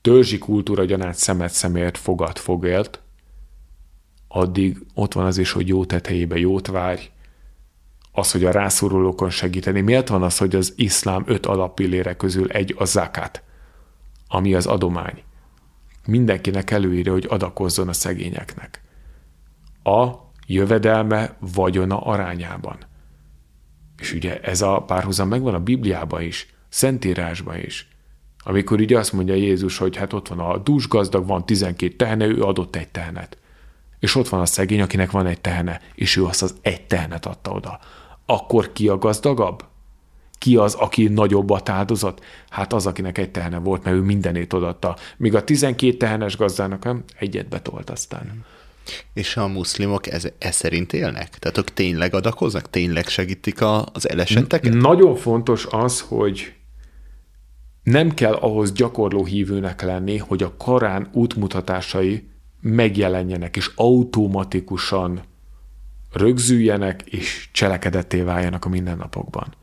törzsi 0.00 0.38
kultúra 0.38 0.84
gyanát 0.84 1.14
szemet 1.14 1.52
szemért 1.52 1.98
fogad 1.98 2.38
fogélt, 2.38 3.00
addig 4.28 4.78
ott 4.94 5.12
van 5.12 5.26
az 5.26 5.38
is, 5.38 5.52
hogy 5.52 5.68
jó 5.68 5.84
tetejébe 5.84 6.38
jót 6.38 6.66
várj, 6.66 7.10
az, 8.12 8.32
hogy 8.32 8.44
a 8.44 8.50
rászorulókon 8.50 9.30
segíteni. 9.30 9.80
Miért 9.80 10.08
van 10.08 10.22
az, 10.22 10.38
hogy 10.38 10.56
az 10.56 10.72
iszlám 10.76 11.22
öt 11.26 11.46
alappillére 11.46 12.16
közül 12.16 12.50
egy 12.50 12.74
a 12.78 12.84
zakát, 12.84 13.42
ami 14.28 14.54
az 14.54 14.66
adomány? 14.66 15.22
Mindenkinek 16.06 16.70
előírja, 16.70 17.12
hogy 17.12 17.26
adakozzon 17.28 17.88
a 17.88 17.92
szegényeknek. 17.92 18.82
A 19.82 20.10
jövedelme 20.46 21.36
vagyona 21.38 22.00
arányában. 22.00 22.76
És 23.98 24.12
ugye 24.12 24.40
ez 24.40 24.62
a 24.62 24.82
párhuzam 24.82 25.28
megvan 25.28 25.54
a 25.54 25.60
Bibliában 25.60 26.22
is, 26.22 26.54
Szentírásban 26.68 27.58
is. 27.58 27.88
Amikor 28.44 28.80
ugye 28.80 28.98
azt 28.98 29.12
mondja 29.12 29.34
Jézus, 29.34 29.78
hogy 29.78 29.96
hát 29.96 30.12
ott 30.12 30.28
van 30.28 30.38
a 30.38 30.58
dús 30.58 30.88
gazdag, 30.88 31.26
van 31.26 31.46
12 31.46 31.96
tehene, 31.96 32.26
ő 32.26 32.42
adott 32.42 32.76
egy 32.76 32.88
tehenet. 32.88 33.38
És 34.00 34.14
ott 34.14 34.28
van 34.28 34.40
a 34.40 34.46
szegény, 34.46 34.80
akinek 34.80 35.10
van 35.10 35.26
egy 35.26 35.40
tehene, 35.40 35.80
és 35.94 36.16
ő 36.16 36.24
azt 36.24 36.42
az 36.42 36.54
egy 36.62 36.82
tehenet 36.82 37.26
adta 37.26 37.50
oda. 37.50 37.80
Akkor 38.26 38.72
ki 38.72 38.88
a 38.88 38.98
gazdagabb? 38.98 39.64
Ki 40.38 40.56
az, 40.56 40.74
aki 40.74 41.08
nagyobbat 41.08 41.68
áldozott? 41.68 42.20
Hát 42.48 42.72
az, 42.72 42.86
akinek 42.86 43.18
egy 43.18 43.30
tehene 43.30 43.58
volt, 43.58 43.84
mert 43.84 43.96
ő 43.96 44.00
mindenét 44.00 44.52
odatta. 44.52 44.96
Míg 45.16 45.34
a 45.34 45.44
12 45.44 45.96
tehenes 45.96 46.36
gazdának 46.36 46.84
nem, 46.84 47.04
egyet 47.18 47.48
betolt 47.48 47.90
aztán. 47.90 48.44
És 49.12 49.36
a 49.36 49.46
muszlimok 49.46 50.06
ez, 50.06 50.28
ez 50.38 50.54
szerint 50.54 50.92
élnek? 50.92 51.38
Tehát 51.38 51.58
ők 51.58 51.72
tényleg 51.72 52.14
adakoznak? 52.14 52.70
Tényleg 52.70 53.08
segítik 53.08 53.60
a, 53.60 53.86
az 53.92 54.08
elesetteket? 54.08 54.72
Nagyon 54.72 55.16
fontos 55.16 55.66
az, 55.70 56.00
hogy 56.00 56.52
nem 57.82 58.14
kell 58.14 58.34
ahhoz 58.34 58.72
gyakorló 58.72 59.24
hívőnek 59.24 59.82
lenni, 59.82 60.16
hogy 60.16 60.42
a 60.42 60.56
Korán 60.56 61.08
útmutatásai 61.12 62.28
megjelenjenek, 62.60 63.56
és 63.56 63.70
automatikusan 63.74 65.22
rögzüljenek, 66.12 67.02
és 67.02 67.48
cselekedetté 67.52 68.20
váljanak 68.20 68.64
a 68.64 68.68
mindennapokban. 68.68 69.54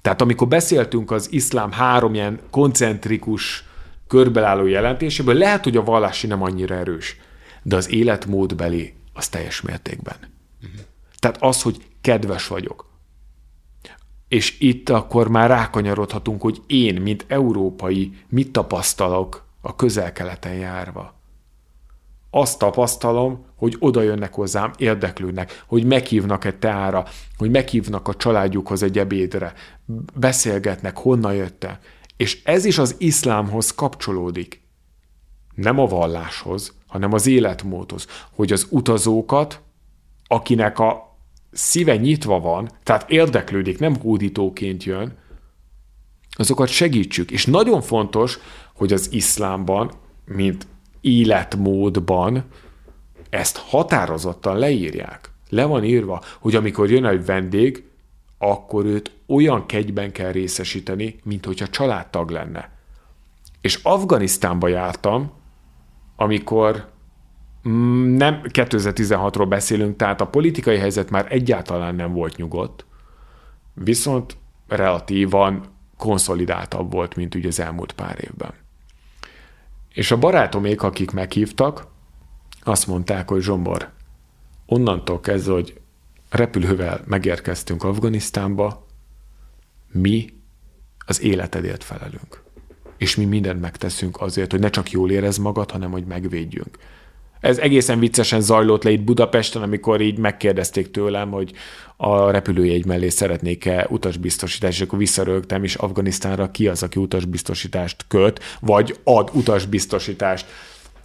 Tehát 0.00 0.22
amikor 0.22 0.48
beszéltünk 0.48 1.10
az 1.10 1.32
iszlám 1.32 1.72
három 1.72 2.14
ilyen 2.14 2.40
koncentrikus, 2.50 3.64
körbelálló 4.06 4.66
jelentéséből, 4.66 5.34
lehet, 5.34 5.64
hogy 5.64 5.76
a 5.76 5.84
vallási 5.84 6.26
nem 6.26 6.42
annyira 6.42 6.74
erős, 6.74 7.16
de 7.62 7.76
az 7.76 7.90
életmódbeli 7.90 8.94
az 9.12 9.28
teljes 9.28 9.60
mértékben. 9.60 10.16
Uh-huh. 10.62 10.80
Tehát 11.18 11.42
az, 11.42 11.62
hogy 11.62 11.76
kedves 12.00 12.46
vagyok, 12.46 12.90
és 14.28 14.60
itt 14.60 14.88
akkor 14.88 15.28
már 15.28 15.48
rákanyarodhatunk, 15.48 16.42
hogy 16.42 16.62
én, 16.66 17.00
mint 17.00 17.24
európai, 17.28 18.12
mit 18.28 18.52
tapasztalok 18.52 19.46
a 19.60 19.76
közel-keleten 19.76 20.54
járva. 20.54 21.20
Azt 22.34 22.58
tapasztalom, 22.58 23.44
hogy 23.56 23.76
oda 23.78 24.02
jönnek 24.02 24.34
hozzám, 24.34 24.70
érdeklődnek, 24.76 25.64
hogy 25.66 25.84
meghívnak 25.84 26.44
egy 26.44 26.56
teára, 26.56 27.04
hogy 27.36 27.50
meghívnak 27.50 28.08
a 28.08 28.14
családjukhoz 28.14 28.82
egy 28.82 28.98
ebédre, 28.98 29.52
beszélgetnek, 30.14 30.98
honnan 30.98 31.34
jöttek. 31.34 31.78
És 32.16 32.44
ez 32.44 32.64
is 32.64 32.78
az 32.78 32.94
iszlámhoz 32.98 33.74
kapcsolódik. 33.74 34.60
Nem 35.54 35.78
a 35.78 35.86
valláshoz, 35.86 36.72
hanem 36.86 37.12
az 37.12 37.26
életmódhoz. 37.26 38.06
Hogy 38.34 38.52
az 38.52 38.66
utazókat, 38.70 39.60
akinek 40.26 40.78
a 40.78 41.18
szíve 41.50 41.96
nyitva 41.96 42.40
van, 42.40 42.70
tehát 42.82 43.10
érdeklődik, 43.10 43.78
nem 43.78 43.96
hódítóként 43.96 44.84
jön, 44.84 45.18
azokat 46.30 46.68
segítsük. 46.68 47.30
És 47.30 47.46
nagyon 47.46 47.80
fontos, 47.80 48.38
hogy 48.74 48.92
az 48.92 49.12
iszlámban, 49.12 49.92
mint 50.24 50.66
életmódban 51.02 52.44
ezt 53.30 53.56
határozottan 53.56 54.58
leírják. 54.58 55.30
Le 55.48 55.64
van 55.64 55.84
írva, 55.84 56.22
hogy 56.40 56.54
amikor 56.54 56.90
jön 56.90 57.04
egy 57.04 57.24
vendég, 57.24 57.84
akkor 58.38 58.84
őt 58.84 59.10
olyan 59.26 59.66
kegyben 59.66 60.12
kell 60.12 60.32
részesíteni, 60.32 61.16
mint 61.24 61.44
hogyha 61.44 61.68
családtag 61.68 62.30
lenne. 62.30 62.70
És 63.60 63.78
Afganisztánba 63.82 64.68
jártam, 64.68 65.32
amikor 66.16 66.92
Mm, 67.68 68.16
nem 68.16 68.40
2016-ról 68.44 69.46
beszélünk, 69.48 69.96
tehát 69.96 70.20
a 70.20 70.26
politikai 70.26 70.78
helyzet 70.78 71.10
már 71.10 71.26
egyáltalán 71.28 71.94
nem 71.94 72.12
volt 72.12 72.36
nyugodt, 72.36 72.84
viszont 73.74 74.36
relatívan 74.68 75.64
konszolidáltabb 75.96 76.92
volt, 76.92 77.16
mint 77.16 77.34
ugye 77.34 77.48
az 77.48 77.60
elmúlt 77.60 77.92
pár 77.92 78.18
évben. 78.20 78.54
És 79.92 80.10
a 80.10 80.18
barátomék, 80.18 80.82
akik 80.82 81.10
meghívtak, 81.10 81.86
azt 82.62 82.86
mondták, 82.86 83.28
hogy 83.28 83.42
Zsombor, 83.42 83.90
onnantól 84.66 85.20
kezdve, 85.20 85.52
hogy 85.52 85.80
repülővel 86.30 87.00
megérkeztünk 87.06 87.84
Afganisztánba, 87.84 88.86
mi 89.92 90.26
az 91.06 91.22
életedért 91.22 91.84
felelünk. 91.84 92.42
És 92.96 93.16
mi 93.16 93.24
mindent 93.24 93.60
megteszünk 93.60 94.20
azért, 94.20 94.50
hogy 94.50 94.60
ne 94.60 94.70
csak 94.70 94.90
jól 94.90 95.10
érez 95.10 95.36
magad, 95.36 95.70
hanem 95.70 95.90
hogy 95.90 96.04
megvédjünk. 96.04 96.78
Ez 97.42 97.58
egészen 97.58 97.98
viccesen 97.98 98.40
zajlott 98.40 98.82
le 98.82 98.90
itt 98.90 99.02
Budapesten, 99.02 99.62
amikor 99.62 100.00
így 100.00 100.18
megkérdezték 100.18 100.90
tőlem, 100.90 101.30
hogy 101.30 101.52
a 101.96 102.30
repülőjegy 102.30 102.86
mellé 102.86 103.08
szeretnék-e 103.08 103.86
utasbiztosítást, 103.90 104.80
és 104.80 104.80
akkor 104.80 104.98
visszarögtem, 104.98 105.64
és 105.64 105.74
Afganisztánra 105.74 106.50
ki 106.50 106.68
az, 106.68 106.82
aki 106.82 107.00
utasbiztosítást 107.00 108.04
köt, 108.08 108.40
vagy 108.60 108.96
ad 109.04 109.30
utasbiztosítást. 109.32 110.46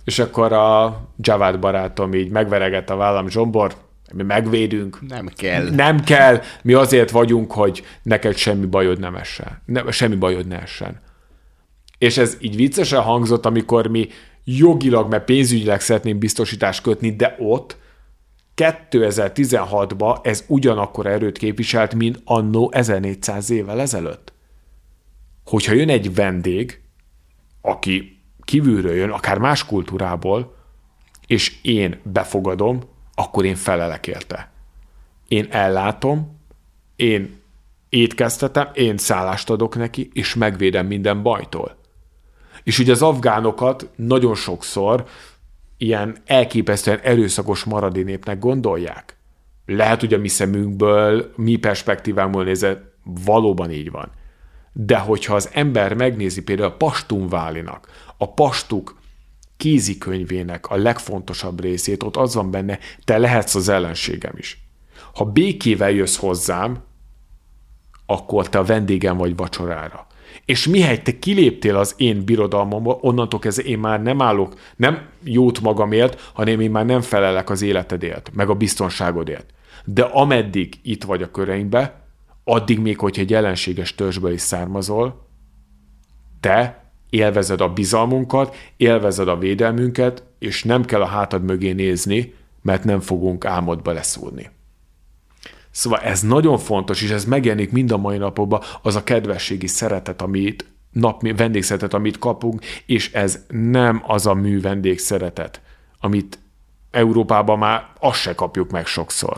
És 0.03 0.19
akkor 0.19 0.53
a 0.53 0.99
Javad 1.21 1.59
barátom 1.59 2.13
így 2.13 2.29
megveregett 2.29 2.89
a 2.89 2.95
vállam, 2.95 3.29
Zsombor, 3.29 3.73
mi 4.13 4.23
megvédünk. 4.23 5.07
Nem 5.07 5.27
kell. 5.35 5.69
Nem 5.69 6.03
kell. 6.03 6.41
Mi 6.61 6.73
azért 6.73 7.11
vagyunk, 7.11 7.51
hogy 7.51 7.83
neked 8.03 8.35
semmi 8.35 8.65
bajod 8.65 8.99
nem 8.99 9.15
essen. 9.15 9.61
Ne, 9.65 9.91
semmi 9.91 10.15
bajod 10.15 10.47
ne 10.47 10.61
essen. 10.61 11.01
És 11.97 12.17
ez 12.17 12.37
így 12.39 12.55
viccesen 12.55 13.01
hangzott, 13.01 13.45
amikor 13.45 13.87
mi 13.87 14.07
jogilag, 14.49 15.09
mert 15.09 15.25
pénzügyileg 15.25 15.81
szeretném 15.81 16.19
biztosítást 16.19 16.81
kötni, 16.81 17.15
de 17.15 17.35
ott 17.39 17.77
2016-ban 18.55 20.25
ez 20.25 20.43
ugyanakkor 20.47 21.05
erőt 21.05 21.37
képviselt, 21.37 21.95
mint 21.95 22.21
annó 22.23 22.71
1400 22.71 23.49
évvel 23.49 23.79
ezelőtt. 23.79 24.33
Hogyha 25.45 25.73
jön 25.73 25.89
egy 25.89 26.15
vendég, 26.15 26.81
aki 27.61 28.21
kívülről 28.43 28.95
jön, 28.95 29.09
akár 29.09 29.37
más 29.37 29.65
kultúrából, 29.65 30.55
és 31.25 31.57
én 31.61 31.99
befogadom, 32.03 32.81
akkor 33.15 33.45
én 33.45 33.55
felelek 33.55 34.07
érte. 34.07 34.51
Én 35.27 35.47
ellátom, 35.49 36.39
én 36.95 37.41
étkeztetem, 37.89 38.69
én 38.73 38.97
szállást 38.97 39.49
adok 39.49 39.75
neki, 39.75 40.09
és 40.13 40.35
megvédem 40.35 40.87
minden 40.87 41.23
bajtól. 41.23 41.77
És 42.67 42.79
ugye 42.79 42.91
az 42.91 43.01
afgánokat 43.01 43.89
nagyon 43.95 44.35
sokszor 44.35 45.05
ilyen 45.77 46.17
elképesztően 46.25 46.99
erőszakos 46.99 47.63
maradi 47.63 48.03
népnek 48.03 48.39
gondolják. 48.39 49.17
Lehet, 49.65 49.99
hogy 49.99 50.13
a 50.13 50.17
mi 50.17 50.27
szemünkből, 50.27 51.33
mi 51.35 51.55
perspektívámból 51.55 52.43
nézve 52.43 52.93
valóban 53.03 53.71
így 53.71 53.91
van. 53.91 54.11
De 54.73 54.97
hogyha 54.97 55.35
az 55.35 55.49
ember 55.53 55.93
megnézi 55.93 56.43
például 56.43 56.69
a 56.69 56.75
Pastun 56.75 57.29
Válinak, 57.29 57.87
a 58.17 58.33
pastuk 58.33 58.99
kézikönyvének 59.57 60.69
a 60.69 60.75
legfontosabb 60.75 61.61
részét, 61.61 62.03
ott 62.03 62.15
az 62.15 62.35
van 62.35 62.51
benne, 62.51 62.79
te 63.03 63.17
lehetsz 63.17 63.55
az 63.55 63.69
ellenségem 63.69 64.33
is. 64.37 64.67
Ha 65.13 65.25
békével 65.25 65.91
jössz 65.91 66.17
hozzám, 66.17 66.83
akkor 68.05 68.49
te 68.49 68.57
a 68.57 68.63
vendégem 68.63 69.17
vagy 69.17 69.35
vacsorára. 69.35 70.07
És 70.47 70.67
mihelyt 70.67 71.03
te 71.03 71.19
kiléptél 71.19 71.75
az 71.75 71.93
én 71.97 72.23
birodalmomba, 72.25 72.97
onnantól 73.01 73.39
kezdve 73.39 73.63
én 73.63 73.79
már 73.79 74.01
nem 74.01 74.21
állok, 74.21 74.53
nem 74.75 75.01
jót 75.23 75.61
magamért, 75.61 76.31
hanem 76.33 76.59
én 76.59 76.71
már 76.71 76.85
nem 76.85 77.01
felelek 77.01 77.49
az 77.49 77.61
életedért, 77.61 78.31
meg 78.33 78.49
a 78.49 78.53
biztonságodért. 78.53 79.53
De 79.85 80.01
ameddig 80.01 80.79
itt 80.81 81.03
vagy 81.03 81.21
a 81.21 81.31
köreinkbe, 81.31 82.01
addig 82.43 82.79
még, 82.79 82.99
hogyha 82.99 83.21
egy 83.21 83.33
ellenséges 83.33 83.95
törzsből 83.95 84.31
is 84.31 84.41
származol, 84.41 85.27
te 86.39 86.91
élvezed 87.09 87.61
a 87.61 87.73
bizalmunkat, 87.73 88.55
élvezed 88.77 89.27
a 89.27 89.37
védelmünket, 89.37 90.23
és 90.39 90.63
nem 90.63 90.85
kell 90.85 91.01
a 91.01 91.05
hátad 91.07 91.43
mögé 91.43 91.71
nézni, 91.71 92.33
mert 92.61 92.83
nem 92.83 92.99
fogunk 92.99 93.45
álmodba 93.45 93.91
leszúrni. 93.91 94.49
Szóval 95.77 95.99
ez 95.99 96.21
nagyon 96.21 96.57
fontos, 96.57 97.01
és 97.01 97.09
ez 97.09 97.25
megjelenik 97.25 97.71
mind 97.71 97.91
a 97.91 97.97
mai 97.97 98.17
napokban, 98.17 98.61
az 98.81 98.95
a 98.95 99.03
kedvességi 99.03 99.67
szeretet, 99.67 100.21
amit 100.21 100.65
nap 100.91 101.21
vendégszeretet, 101.37 101.93
amit 101.93 102.19
kapunk, 102.19 102.65
és 102.85 103.11
ez 103.11 103.39
nem 103.47 104.03
az 104.07 104.25
a 104.25 104.33
mű 104.33 104.61
vendégszeretet, 104.61 105.61
amit 105.99 106.39
Európában 106.91 107.57
már 107.57 107.85
azt 107.99 108.19
se 108.19 108.35
kapjuk 108.35 108.71
meg 108.71 108.85
sokszor, 108.85 109.35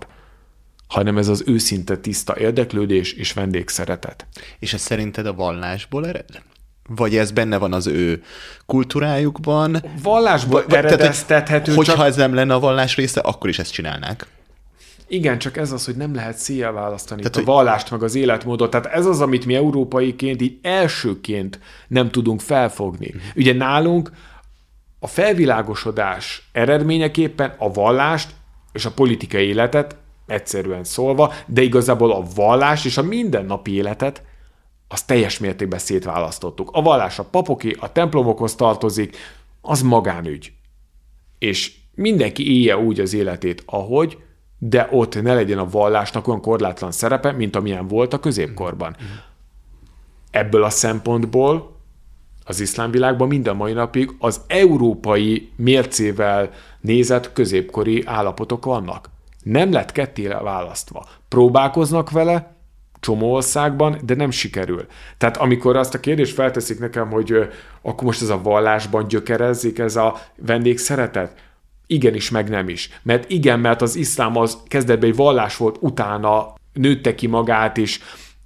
hanem 0.88 1.18
ez 1.18 1.28
az 1.28 1.44
őszinte 1.46 1.98
tiszta 1.98 2.38
érdeklődés 2.38 3.14
és 3.14 3.34
vendégszeretet. 3.34 4.28
És 4.60 4.74
ez 4.74 4.82
szerinted 4.82 5.26
a 5.26 5.34
vallásból 5.34 6.08
ered? 6.08 6.42
Vagy 6.90 7.18
ez 7.18 7.32
benne 7.32 7.58
van 7.58 7.74
az 7.74 7.88
ő 7.88 8.24
kultúrájukban? 8.66 9.84
Vallásból 10.04 10.64
Vagy- 10.68 10.74
eredeztethető, 10.74 11.74
Hogyha 11.74 11.96
csak- 11.96 12.06
ez 12.06 12.16
nem 12.16 12.34
lenne 12.34 12.54
a 12.54 12.60
vallás 12.60 12.96
része, 12.96 13.20
akkor 13.20 13.50
is 13.50 13.60
ezt 13.60 13.72
csinálnák. 13.72 14.28
Igen, 15.10 15.40
csak 15.40 15.58
ez 15.58 15.72
az, 15.72 15.86
hogy 15.86 15.96
nem 15.96 16.16
lehet 16.16 16.38
széjjel 16.38 16.72
választani 16.72 17.22
Tehát, 17.22 17.48
a 17.48 17.52
vallást 17.52 17.92
meg 17.92 18.04
az 18.04 18.16
életmódot. 18.16 18.70
Tehát 18.70 18.86
ez 18.86 19.06
az, 19.06 19.22
amit 19.22 19.46
mi 19.46 19.56
európaiként 19.56 20.42
így 20.42 20.60
elsőként 20.62 21.60
nem 21.88 22.12
tudunk 22.12 22.42
felfogni. 22.42 23.12
Mhm. 23.14 23.24
Ugye 23.36 23.54
nálunk 23.54 24.12
a 25.00 25.08
felvilágosodás 25.08 26.50
eredményeképpen 26.52 27.54
a 27.58 27.72
vallást 27.72 28.30
és 28.74 28.86
a 28.86 28.92
politikai 28.92 29.48
életet, 29.48 29.96
egyszerűen 30.28 30.84
szólva, 30.84 31.34
de 31.46 31.62
igazából 31.62 32.12
a 32.12 32.24
vallást 32.36 32.86
és 32.86 32.98
a 32.98 33.04
mindennapi 33.04 33.74
életet 33.74 34.24
azt 34.88 35.08
teljes 35.08 35.40
mértékben 35.40 35.80
szétválasztottuk. 35.80 36.70
A 36.74 36.82
vallás 36.82 37.20
a 37.20 37.24
papoké, 37.24 37.76
a 37.80 37.92
templomokhoz 37.92 38.56
tartozik, 38.56 39.18
az 39.62 39.82
magánügy 39.82 40.52
és 41.40 41.74
mindenki 41.96 42.58
élje 42.58 42.78
úgy 42.78 43.00
az 43.00 43.14
életét, 43.14 43.64
ahogy, 43.66 44.18
de 44.60 44.88
ott 44.92 45.22
ne 45.22 45.34
legyen 45.34 45.58
a 45.58 45.70
vallásnak 45.70 46.28
olyan 46.28 46.42
korlátlan 46.42 46.92
szerepe, 46.92 47.32
mint 47.32 47.56
amilyen 47.56 47.88
volt 47.88 48.14
a 48.14 48.20
középkorban. 48.20 48.96
Ebből 50.32 50.64
a 50.64 50.70
szempontból 50.70 51.78
az 52.46 52.60
iszlám 52.60 52.92
világban 52.92 53.28
mind 53.28 53.48
a 53.48 53.54
mai 53.54 53.74
napig 53.74 54.16
az 54.20 54.42
európai 54.48 55.52
mércével 55.56 56.50
nézett 56.80 57.34
középkori 57.34 58.04
állapotok 58.06 58.66
vannak. 58.66 59.10
Nem 59.44 59.72
lett 59.72 59.92
ketté 59.92 60.28
választva. 60.28 61.08
Próbálkoznak 61.28 62.12
vele, 62.12 62.56
csomó 63.00 63.34
országban, 63.34 63.98
de 64.04 64.16
nem 64.16 64.32
sikerül. 64.32 64.86
Tehát 65.18 65.38
amikor 65.38 65.76
azt 65.76 65.94
a 65.94 66.00
kérdést 66.00 66.34
felteszik 66.34 66.80
nekem, 66.80 67.10
hogy 67.10 67.50
akkor 67.82 68.04
most 68.04 68.22
ez 68.22 68.30
a 68.30 68.42
vallásban 68.42 69.08
gyökerezik, 69.08 69.80
ez 69.80 69.96
a 69.96 70.18
vendégszeretet, 70.36 71.49
igenis, 71.90 72.30
meg 72.30 72.50
nem 72.50 72.70
is. 72.70 72.90
Mert 73.02 73.30
igen, 73.30 73.60
mert 73.60 73.82
az 73.82 73.96
iszlám 73.96 74.38
az 74.38 74.58
kezdetben 74.68 75.10
egy 75.10 75.16
vallás 75.16 75.58
volt, 75.58 75.78
utána 75.80 76.54
nőtte 76.74 77.16
ki 77.16 77.28
magát, 77.28 77.78
és 77.78 78.00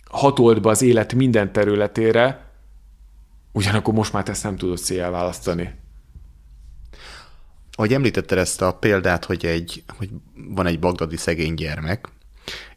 hatolt 0.10 0.62
be 0.62 0.70
az 0.70 0.82
élet 0.82 1.14
minden 1.14 1.52
területére, 1.52 2.52
ugyanakkor 3.52 3.94
most 3.94 4.14
már 4.14 4.30
ezt 4.30 4.44
nem 4.44 4.56
tudod 4.56 4.78
széjjel 4.78 5.12
választani. 5.12 5.74
Ahogy 7.72 7.94
említetted 7.94 8.38
ezt 8.38 8.62
a 8.62 8.74
példát, 8.74 9.26
hogy, 9.26 9.46
egy, 9.46 9.84
hogy 9.98 10.10
van 10.50 10.66
egy 10.66 10.80
bagdadi 10.80 11.18
szegény 11.18 11.54
gyermek, 11.54 12.10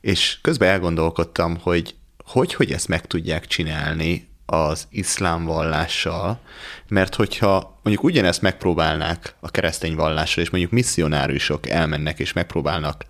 és 0.00 0.38
közben 0.42 0.68
elgondolkodtam, 0.68 1.58
hogy 1.62 1.94
hogy, 2.26 2.54
hogy 2.54 2.72
ezt 2.72 2.88
meg 2.88 3.06
tudják 3.06 3.46
csinálni 3.46 4.28
az 4.46 4.86
iszlám 4.90 5.44
vallással, 5.44 6.40
mert 6.88 7.14
hogyha 7.14 7.75
mondjuk 7.86 8.06
ugyanezt 8.06 8.42
megpróbálnák 8.42 9.34
a 9.40 9.50
keresztény 9.50 9.94
vallással, 9.94 10.42
és 10.42 10.50
mondjuk 10.50 10.72
misszionárusok 10.72 11.68
elmennek 11.68 12.18
és 12.18 12.32
megpróbálnak 12.32 13.04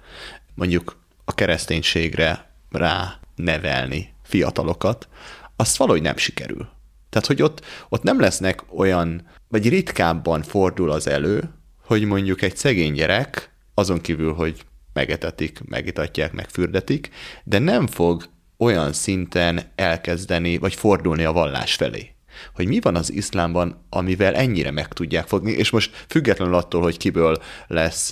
mondjuk 0.54 0.96
a 1.24 1.34
kereszténységre 1.34 2.50
rá 2.70 3.18
nevelni 3.36 4.14
fiatalokat, 4.22 5.08
azt 5.56 5.76
valahogy 5.76 6.02
nem 6.02 6.16
sikerül. 6.16 6.68
Tehát, 7.10 7.26
hogy 7.26 7.42
ott, 7.42 7.64
ott 7.88 8.02
nem 8.02 8.20
lesznek 8.20 8.62
olyan, 8.76 9.28
vagy 9.48 9.68
ritkábban 9.68 10.42
fordul 10.42 10.90
az 10.90 11.06
elő, 11.06 11.50
hogy 11.84 12.04
mondjuk 12.04 12.42
egy 12.42 12.56
szegény 12.56 12.92
gyerek, 12.92 13.50
azon 13.74 14.00
kívül, 14.00 14.34
hogy 14.34 14.64
megetetik, 14.92 15.60
megitatják, 15.68 16.32
megfürdetik, 16.32 17.10
de 17.44 17.58
nem 17.58 17.86
fog 17.86 18.24
olyan 18.58 18.92
szinten 18.92 19.72
elkezdeni, 19.74 20.58
vagy 20.58 20.74
fordulni 20.74 21.24
a 21.24 21.32
vallás 21.32 21.74
felé. 21.74 22.15
Hogy 22.54 22.66
mi 22.66 22.80
van 22.80 22.96
az 22.96 23.12
iszlámban, 23.12 23.86
amivel 23.90 24.34
ennyire 24.34 24.70
meg 24.70 24.88
tudják 24.88 25.26
fogni, 25.26 25.50
és 25.50 25.70
most 25.70 26.04
függetlenül 26.08 26.54
attól, 26.54 26.82
hogy 26.82 26.96
kiből 26.96 27.36
lesz 27.66 28.10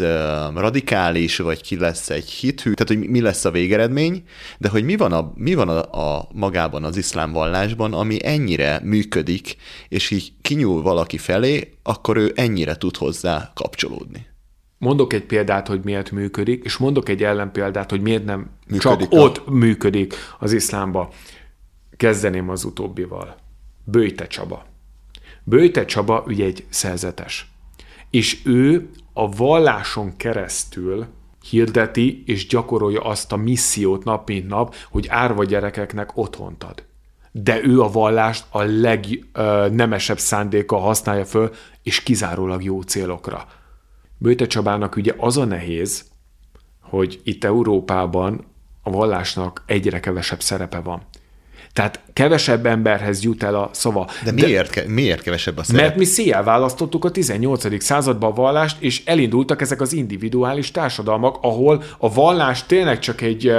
radikális, 0.55 1.37
vagy 1.37 1.63
ki 1.63 1.79
lesz 1.79 2.11
egy 2.11 2.29
hithű, 2.29 2.73
tehát 2.73 3.01
hogy 3.03 3.11
mi 3.11 3.21
lesz 3.21 3.45
a 3.45 3.51
végeredmény, 3.51 4.23
de 4.59 4.69
hogy 4.69 4.85
mi 4.85 4.97
van, 4.97 5.13
a, 5.13 5.33
mi 5.35 5.55
van 5.55 5.69
a, 5.69 6.17
a 6.17 6.29
magában 6.33 6.85
az 6.85 6.97
iszlám 6.97 7.33
vallásban, 7.33 7.93
ami 7.93 8.19
ennyire 8.23 8.81
működik, 8.83 9.57
és 9.89 10.11
így 10.11 10.33
kinyúl 10.43 10.83
valaki 10.83 11.19
felé, 11.19 11.75
akkor 11.83 12.17
ő 12.17 12.33
ennyire 12.35 12.77
tud 12.77 12.97
hozzá 12.97 13.53
kapcsolódni. 13.55 14.27
Mondok 14.79 15.13
egy 15.13 15.25
példát, 15.25 15.69
hogy 15.69 15.81
miért 15.85 16.11
működik, 16.11 16.65
és 16.65 16.77
mondok 16.77 17.09
egy 17.09 17.23
ellenpéldát, 17.23 17.91
hogy 17.91 18.01
miért 18.01 18.25
nem 18.25 18.51
Működik 18.69 19.09
csak 19.09 19.19
a- 19.19 19.23
ott 19.23 19.49
működik 19.49 20.15
az 20.39 20.53
iszlámba. 20.53 21.13
Kezdeném 21.97 22.49
az 22.49 22.65
utóbbival. 22.65 23.37
Bőjte 23.85 24.27
Csaba. 24.27 24.67
Bőjte 25.43 25.85
Csaba 25.85 26.25
ugye 26.27 26.45
egy 26.45 26.67
szerzetes. 26.69 27.53
És 28.11 28.41
ő 28.45 28.91
a 29.13 29.29
valláson 29.29 30.17
keresztül 30.17 31.07
hirdeti 31.51 32.23
és 32.27 32.47
gyakorolja 32.47 33.01
azt 33.01 33.33
a 33.33 33.37
missziót 33.37 34.05
nap 34.05 34.29
mint 34.29 34.49
nap, 34.49 34.75
hogy 34.91 35.07
árva 35.09 35.45
gyerekeknek 35.45 36.17
otthont 36.17 36.65
ad. 36.65 36.85
De 37.33 37.65
ő 37.65 37.81
a 37.81 37.91
vallást 37.91 38.45
a 38.51 38.63
legnemesebb 38.63 40.19
szándéka 40.19 40.77
használja 40.77 41.25
föl, 41.25 41.51
és 41.83 42.03
kizárólag 42.03 42.63
jó 42.63 42.81
célokra. 42.81 43.49
Bőte 44.19 44.47
Csabának 44.47 44.97
ugye 44.97 45.15
az 45.17 45.37
a 45.37 45.45
nehéz, 45.45 46.05
hogy 46.81 47.21
itt 47.25 47.45
Európában 47.45 48.45
a 48.83 48.91
vallásnak 48.91 49.63
egyre 49.67 50.01
kevesebb 50.01 50.41
szerepe 50.41 50.81
van. 50.81 51.03
Tehát 51.75 52.01
kevesebb 52.13 52.67
emberhez 52.67 53.23
jut 53.23 53.43
el 53.43 53.55
a 53.55 53.71
szava. 53.73 54.09
De 54.25 54.33
miért, 54.33 54.71
ke- 54.71 54.87
miért 54.87 55.23
kevesebb 55.23 55.59
a 55.59 55.63
szerep? 55.63 55.81
Mert 55.81 55.97
mi 55.97 56.05
széjjel 56.05 56.43
választottuk 56.43 57.05
a 57.05 57.11
18. 57.11 57.83
században 57.83 58.31
a 58.31 58.35
vallást, 58.35 58.83
és 58.83 59.03
elindultak 59.05 59.61
ezek 59.61 59.81
az 59.81 59.93
individuális 59.93 60.71
társadalmak, 60.71 61.37
ahol 61.41 61.83
a 61.99 62.13
vallás 62.13 62.67
tényleg 62.67 62.99
csak 62.99 63.21
egy, 63.21 63.53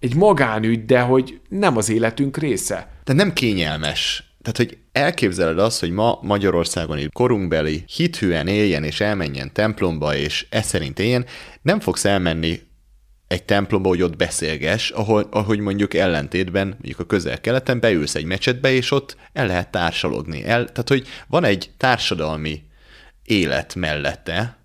egy 0.00 0.14
magánügy, 0.14 0.84
de 0.84 1.00
hogy 1.00 1.40
nem 1.48 1.76
az 1.76 1.90
életünk 1.90 2.36
része. 2.36 2.88
De 3.04 3.12
nem 3.12 3.32
kényelmes. 3.32 4.24
Tehát, 4.42 4.56
hogy 4.56 4.78
elképzeled 4.92 5.58
azt, 5.58 5.80
hogy 5.80 5.90
ma 5.90 6.18
Magyarországon 6.22 6.98
így 6.98 7.12
korunkbeli 7.12 7.84
hithűen 7.86 8.46
éljen 8.46 8.84
és 8.84 9.00
elmenjen 9.00 9.52
templomba, 9.52 10.16
és 10.16 10.46
ez 10.50 10.66
szerint 10.66 10.98
éljen, 10.98 11.24
nem 11.62 11.80
fogsz 11.80 12.04
elmenni 12.04 12.60
egy 13.28 13.42
templomba, 13.44 13.88
hogy 13.88 14.02
ott 14.02 14.16
beszélges, 14.16 14.90
ahol, 14.90 15.26
ahogy 15.30 15.58
mondjuk 15.58 15.94
ellentétben, 15.94 16.66
mondjuk 16.68 16.98
a 16.98 17.04
közel-keleten 17.04 17.80
beülsz 17.80 18.14
egy 18.14 18.24
mecsetbe, 18.24 18.72
és 18.72 18.90
ott 18.90 19.16
el 19.32 19.46
lehet 19.46 19.70
társalogni. 19.70 20.44
El, 20.44 20.64
tehát, 20.64 20.88
hogy 20.88 21.06
van 21.28 21.44
egy 21.44 21.70
társadalmi 21.76 22.62
élet 23.24 23.74
mellette, 23.74 24.56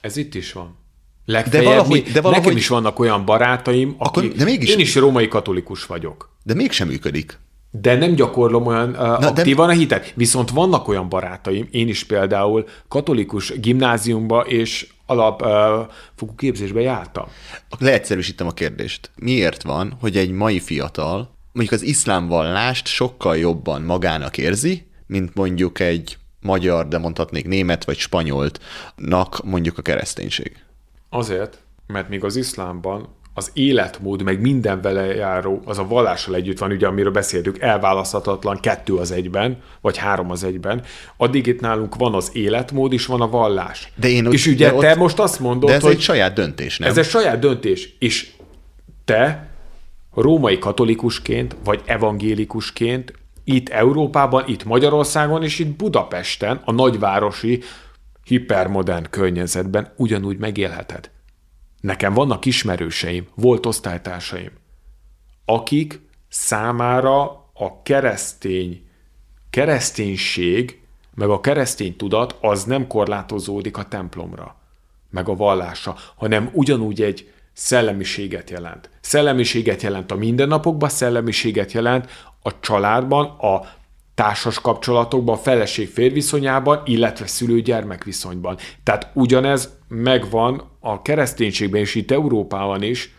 Ez 0.00 0.16
itt 0.16 0.34
is 0.34 0.52
van. 0.52 0.78
Legfeljebb, 1.24 1.64
De 1.68 1.70
de 1.70 1.76
valahogy- 1.76 2.12
de 2.12 2.20
valahogy- 2.20 2.44
Nekem 2.44 2.56
is 2.58 2.68
vannak 2.68 2.98
olyan 2.98 3.24
barátaim, 3.24 3.94
Akkor- 3.98 4.24
akik... 4.24 4.36
de 4.38 4.44
mégis- 4.44 4.70
Én 4.70 4.78
is 4.78 4.94
római 4.94 5.28
katolikus 5.28 5.86
vagyok. 5.86 6.30
de 6.42 6.54
mégsem 6.54 6.88
működik. 6.88 7.38
De 7.70 7.94
nem 7.96 8.14
gyakorlom 8.14 8.66
olyan 8.66 8.88
uh, 8.90 8.96
de- 9.18 9.26
aktívan 9.26 9.68
a 9.68 9.72
hitet. 9.72 10.12
Viszont 10.16 10.50
vannak 10.50 10.88
olyan 10.88 11.08
barátaim, 11.08 11.68
én 11.70 11.88
is 11.88 12.04
például 12.04 12.64
katolikus 12.88 13.52
gimnáziumba 13.60 14.40
és 14.40 14.86
alapfokú 15.10 16.34
képzésbe 16.36 16.80
jártam. 16.80 17.24
Leegyszerűsítem 17.78 18.46
a 18.46 18.52
kérdést. 18.52 19.10
Miért 19.16 19.62
van, 19.62 19.96
hogy 20.00 20.16
egy 20.16 20.30
mai 20.30 20.60
fiatal 20.60 21.38
mondjuk 21.52 21.80
az 21.80 21.86
iszlám 21.86 22.28
vallást 22.28 22.86
sokkal 22.86 23.36
jobban 23.36 23.82
magának 23.82 24.38
érzi, 24.38 24.86
mint 25.06 25.34
mondjuk 25.34 25.80
egy 25.80 26.18
magyar, 26.40 26.88
de 26.88 26.98
mondhatnék 26.98 27.46
német 27.46 27.84
vagy 27.84 27.98
spanyoltnak 27.98 29.44
mondjuk 29.44 29.78
a 29.78 29.82
kereszténység? 29.82 30.64
Azért, 31.08 31.58
mert 31.86 32.08
még 32.08 32.24
az 32.24 32.36
iszlámban 32.36 33.08
az 33.34 33.50
életmód, 33.54 34.22
meg 34.22 34.40
minden 34.40 34.80
vele 34.80 35.14
járó, 35.14 35.62
az 35.64 35.78
a 35.78 35.86
vallással 35.86 36.34
együtt 36.34 36.58
van, 36.58 36.70
ugye, 36.70 36.86
amiről 36.86 37.12
beszéltük, 37.12 37.58
elválaszthatatlan 37.60 38.60
kettő 38.60 38.94
az 38.94 39.10
egyben, 39.10 39.56
vagy 39.80 39.96
három 39.96 40.30
az 40.30 40.44
egyben, 40.44 40.82
addig 41.16 41.46
itt 41.46 41.60
nálunk 41.60 41.94
van 41.94 42.14
az 42.14 42.30
életmód, 42.32 42.92
és 42.92 43.06
van 43.06 43.20
a 43.20 43.28
vallás. 43.28 43.92
De 43.94 44.08
én 44.08 44.26
és 44.30 44.46
ugye 44.46 44.68
de 44.68 44.74
ott- 44.74 44.80
te 44.80 44.94
most 44.94 45.18
azt 45.18 45.40
mondod, 45.40 45.68
De 45.68 45.74
ez 45.76 45.82
hogy 45.82 45.92
egy 45.92 46.00
saját 46.00 46.32
döntés, 46.34 46.78
nem? 46.78 46.88
ez 46.88 46.98
egy 46.98 47.04
saját 47.08 47.38
döntés, 47.38 47.96
és 47.98 48.30
te 49.04 49.48
római 50.14 50.58
katolikusként, 50.58 51.56
vagy 51.64 51.80
evangélikusként 51.84 53.12
itt 53.44 53.68
Európában, 53.68 54.44
itt 54.46 54.64
Magyarországon, 54.64 55.42
és 55.42 55.58
itt 55.58 55.76
Budapesten, 55.76 56.60
a 56.64 56.72
nagyvárosi, 56.72 57.62
hipermodern 58.24 59.06
környezetben 59.10 59.92
ugyanúgy 59.96 60.38
megélheted. 60.38 61.10
Nekem 61.80 62.14
vannak 62.14 62.44
ismerőseim, 62.44 63.28
volt 63.34 63.66
osztálytársaim, 63.66 64.50
akik 65.44 66.00
számára 66.28 67.22
a 67.54 67.82
keresztény, 67.82 68.88
kereszténység, 69.50 70.80
meg 71.14 71.28
a 71.28 71.40
keresztény 71.40 71.96
tudat 71.96 72.36
az 72.40 72.64
nem 72.64 72.86
korlátozódik 72.86 73.76
a 73.76 73.84
templomra, 73.84 74.56
meg 75.10 75.28
a 75.28 75.36
vallásra, 75.36 75.96
hanem 76.16 76.50
ugyanúgy 76.52 77.02
egy 77.02 77.32
szellemiséget 77.52 78.50
jelent. 78.50 78.90
Szellemiséget 79.00 79.82
jelent 79.82 80.10
a 80.10 80.16
mindennapokban, 80.16 80.88
szellemiséget 80.88 81.72
jelent 81.72 82.10
a 82.42 82.60
családban, 82.60 83.26
a 83.26 83.78
társas 84.20 84.60
kapcsolatokban, 84.60 85.34
a 85.34 85.38
feleség 85.38 86.12
viszonyában, 86.12 86.82
illetve 86.84 87.26
szülő-gyermek 87.26 88.04
viszonyban. 88.04 88.56
Tehát 88.82 89.10
ugyanez 89.14 89.78
megvan 89.88 90.62
a 90.80 91.02
kereszténységben 91.02 91.80
és 91.80 91.94
itt 91.94 92.10
Európában 92.10 92.82
is, 92.82 93.14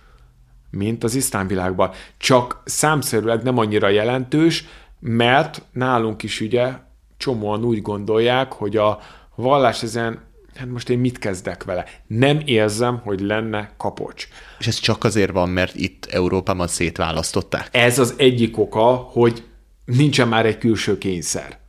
mint 0.69 1.03
az 1.03 1.15
iszlám 1.15 1.47
világban. 1.47 1.91
Csak 2.17 2.61
számszerűleg 2.65 3.43
nem 3.43 3.57
annyira 3.57 3.89
jelentős, 3.89 4.65
mert 4.99 5.61
nálunk 5.71 6.23
is 6.23 6.41
ugye 6.41 6.71
csomóan 7.17 7.63
úgy 7.63 7.81
gondolják, 7.81 8.53
hogy 8.53 8.77
a 8.77 8.99
vallás 9.35 9.83
ezen, 9.83 10.19
hát 10.55 10.67
most 10.67 10.89
én 10.89 10.99
mit 10.99 11.19
kezdek 11.19 11.63
vele? 11.63 11.85
Nem 12.07 12.41
érzem, 12.45 13.01
hogy 13.03 13.19
lenne 13.19 13.71
kapocs. 13.77 14.27
És 14.59 14.67
ez 14.67 14.75
csak 14.75 15.03
azért 15.03 15.31
van, 15.31 15.49
mert 15.49 15.75
itt 15.75 16.05
Európában 16.05 16.67
szétválasztották. 16.67 17.67
Ez 17.71 17.99
az 17.99 18.13
egyik 18.17 18.57
oka, 18.57 18.95
hogy 18.95 19.43
nincsen 19.85 20.27
már 20.27 20.45
egy 20.45 20.57
külső 20.57 20.97
kényszer. 20.97 21.59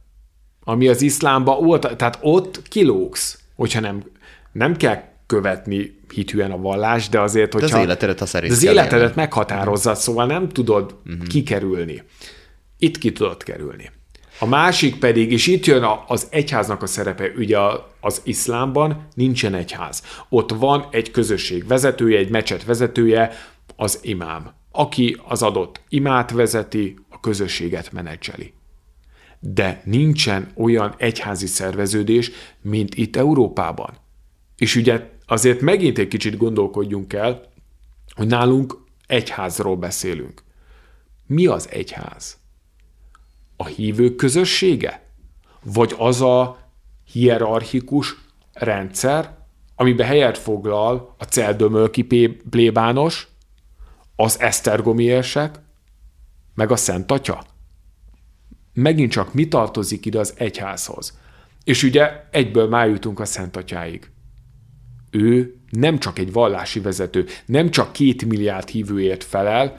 Ami 0.65 0.89
az 0.89 1.03
iszlámban 1.03 1.65
volt, 1.65 1.97
tehát 1.97 2.19
ott 2.21 2.63
kilógsz, 2.69 3.39
hogyha 3.55 3.81
nem, 3.81 4.03
nem 4.53 4.77
kell 4.77 5.03
követni 5.27 6.01
hitűen 6.15 6.51
a 6.51 6.59
vallás, 6.59 7.09
de 7.09 7.21
azért, 7.21 7.53
hogyha... 7.53 7.77
az 7.77 7.83
életedet 7.83 8.21
a 8.21 8.27
szerint 8.27 8.53
de 8.53 8.59
az 8.59 8.65
életedet 8.65 9.01
élni. 9.01 9.13
meghatározza, 9.17 9.95
szóval 9.95 10.27
nem 10.27 10.49
tudod 10.49 10.97
uh-huh. 11.07 11.27
kikerülni. 11.27 12.03
Itt 12.79 12.99
ki 12.99 13.13
tudod 13.13 13.43
kerülni. 13.43 13.91
A 14.39 14.47
másik 14.47 14.99
pedig, 14.99 15.33
és 15.33 15.47
itt 15.47 15.65
jön 15.65 15.85
az 16.07 16.27
egyháznak 16.31 16.83
a 16.83 16.87
szerepe, 16.87 17.33
ugye 17.37 17.59
az 18.01 18.21
iszlámban 18.25 19.07
nincsen 19.15 19.55
egyház. 19.55 20.03
Ott 20.29 20.53
van 20.53 20.87
egy 20.91 21.11
közösség 21.11 21.67
vezetője, 21.67 22.19
egy 22.19 22.31
mecset 22.31 22.65
vezetője, 22.65 23.33
az 23.77 23.99
imám, 24.03 24.51
aki 24.73 25.17
az 25.29 25.43
adott 25.43 25.81
imát 25.89 26.31
vezeti, 26.31 26.97
közösséget 27.23 27.93
menedzseli. 27.93 28.53
De 29.41 29.83
nincsen 29.85 30.51
olyan 30.57 30.95
egyházi 30.99 31.47
szerveződés, 31.47 32.31
mint 32.61 32.95
itt 32.95 33.17
Európában. 33.17 33.97
És 34.57 34.77
ugye 34.77 35.11
azért 35.27 35.61
megint 35.61 35.99
egy 35.99 36.09
kicsit 36.09 36.37
gondolkodjunk 36.37 37.13
el, 37.13 37.53
hogy 38.15 38.27
nálunk 38.27 38.85
egyházról 39.07 39.77
beszélünk. 39.77 40.43
Mi 41.27 41.47
az 41.47 41.69
egyház? 41.71 42.37
A 43.57 43.67
hívők 43.67 44.17
közössége? 44.17 45.03
Vagy 45.63 45.95
az 45.99 46.21
a 46.21 46.59
hierarchikus 47.13 48.15
rendszer, 48.53 49.39
amiben 49.77 50.07
helyet 50.07 50.39
foglal 50.39 51.15
a 51.19 51.25
celdömölki 51.25 52.03
plébános, 52.51 53.29
az 54.17 54.41
esztergomi 54.41 55.05
érsek, 55.05 55.59
meg 56.63 56.71
a 56.71 56.77
Szent 56.77 57.11
Atya? 57.11 57.45
Megint 58.73 59.11
csak 59.11 59.35
mi 59.35 59.49
tartozik 59.49 60.07
ide 60.07 60.19
az 60.19 60.35
egyházhoz? 60.37 61.19
És 61.65 61.83
ugye 61.83 62.25
egyből 62.31 62.69
már 62.69 62.89
jutunk 62.89 63.21
a 63.21 63.25
Szent 63.25 63.57
Atyáig 63.57 64.11
ő 65.11 65.55
nem 65.71 65.99
csak 65.99 66.19
egy 66.19 66.33
vallási 66.33 66.81
vezető, 66.81 67.27
nem 67.47 67.71
csak 67.71 67.93
két 67.93 68.25
milliárd 68.25 68.69
hívőért 68.69 69.25
felel, 69.25 69.79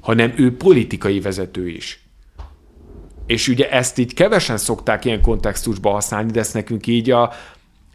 hanem 0.00 0.32
ő 0.36 0.56
politikai 0.56 1.20
vezető 1.20 1.68
is. 1.68 2.06
És 3.26 3.48
ugye 3.48 3.70
ezt 3.70 3.98
így 3.98 4.14
kevesen 4.14 4.56
szokták 4.56 5.04
ilyen 5.04 5.22
kontextusban 5.22 5.92
használni, 5.92 6.30
de 6.30 6.40
ezt 6.40 6.54
nekünk 6.54 6.86
így 6.86 7.10
a 7.10 7.32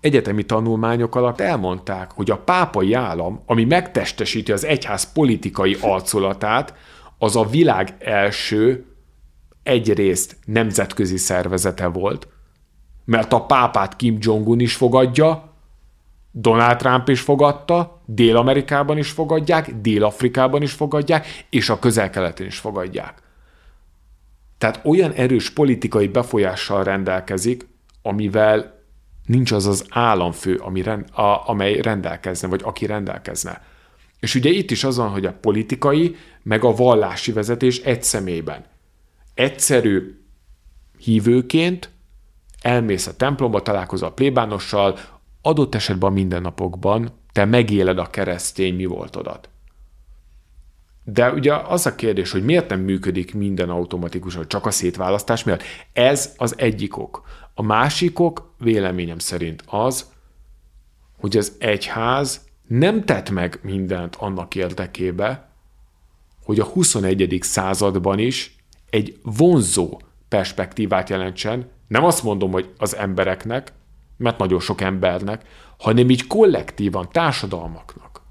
egyetemi 0.01 0.43
tanulmányok 0.43 1.15
alatt 1.15 1.39
elmondták, 1.39 2.11
hogy 2.11 2.31
a 2.31 2.37
pápai 2.37 2.93
állam, 2.93 3.41
ami 3.45 3.63
megtestesíti 3.63 4.51
az 4.51 4.65
egyház 4.65 5.11
politikai 5.11 5.77
arculatát, 5.81 6.73
az 7.17 7.35
a 7.35 7.45
világ 7.45 7.95
első 7.99 8.85
egyrészt 9.63 10.37
nemzetközi 10.45 11.17
szervezete 11.17 11.87
volt, 11.87 12.27
mert 13.05 13.33
a 13.33 13.45
pápát 13.45 13.95
Kim 13.95 14.17
Jong-un 14.19 14.59
is 14.59 14.75
fogadja, 14.75 15.53
Donald 16.31 16.77
Trump 16.77 17.09
is 17.09 17.21
fogadta, 17.21 18.01
Dél-Amerikában 18.05 18.97
is 18.97 19.09
fogadják, 19.11 19.75
Dél-Afrikában 19.75 20.61
is 20.61 20.71
fogadják, 20.71 21.45
és 21.49 21.69
a 21.69 21.79
közel-keleten 21.79 22.45
is 22.45 22.57
fogadják. 22.57 23.21
Tehát 24.57 24.81
olyan 24.85 25.11
erős 25.11 25.49
politikai 25.49 26.07
befolyással 26.07 26.83
rendelkezik, 26.83 27.67
amivel 28.01 28.83
nincs 29.25 29.51
az 29.51 29.65
az 29.65 29.85
államfő, 29.89 30.55
ami 30.55 30.81
rend, 30.81 31.05
a, 31.11 31.49
amely 31.49 31.81
rendelkezne, 31.81 32.47
vagy 32.47 32.61
aki 32.63 32.85
rendelkezne. 32.85 33.61
És 34.19 34.35
ugye 34.35 34.49
itt 34.49 34.71
is 34.71 34.83
az 34.83 34.97
van, 34.97 35.09
hogy 35.09 35.25
a 35.25 35.33
politikai, 35.33 36.15
meg 36.43 36.63
a 36.63 36.75
vallási 36.75 37.31
vezetés 37.31 37.79
egy 37.79 38.03
személyben. 38.03 38.65
Egyszerű 39.33 40.21
hívőként 40.97 41.89
elmész 42.61 43.07
a 43.07 43.15
templomba, 43.15 43.61
találkozol 43.61 44.07
a 44.09 44.13
plébánossal, 44.13 44.99
adott 45.41 45.75
esetben 45.75 46.09
a 46.09 46.13
mindennapokban 46.13 47.11
te 47.31 47.45
megéled 47.45 47.97
a 47.97 48.09
keresztény 48.09 48.75
mi 48.75 48.85
voltodat. 48.85 49.49
De 51.03 51.31
ugye 51.31 51.55
az 51.55 51.85
a 51.85 51.95
kérdés, 51.95 52.31
hogy 52.31 52.43
miért 52.43 52.69
nem 52.69 52.79
működik 52.79 53.33
minden 53.33 53.69
automatikusan, 53.69 54.47
csak 54.47 54.65
a 54.65 54.71
szétválasztás 54.71 55.43
miatt. 55.43 55.63
Ez 55.93 56.33
az 56.37 56.57
egyik 56.57 56.97
ok. 56.97 57.21
A 57.53 57.61
másik 57.61 58.19
ok 58.19 58.53
véleményem 58.57 59.19
szerint 59.19 59.63
az, 59.65 60.11
hogy 61.17 61.37
az 61.37 61.55
egyház 61.59 62.46
nem 62.67 63.05
tett 63.05 63.29
meg 63.29 63.59
mindent 63.61 64.15
annak 64.15 64.55
érdekébe, 64.55 65.49
hogy 66.43 66.59
a 66.59 66.65
21. 66.65 67.37
században 67.41 68.19
is 68.19 68.55
egy 68.89 69.19
vonzó 69.23 70.01
perspektívát 70.27 71.09
jelentsen. 71.09 71.69
Nem 71.87 72.03
azt 72.03 72.23
mondom, 72.23 72.51
hogy 72.51 72.73
az 72.77 72.95
embereknek, 72.95 73.73
mert 74.17 74.37
nagyon 74.37 74.59
sok 74.59 74.81
embernek, 74.81 75.45
hanem 75.77 76.09
így 76.09 76.27
kollektívan, 76.27 77.09
társadalmaknak. 77.11 78.21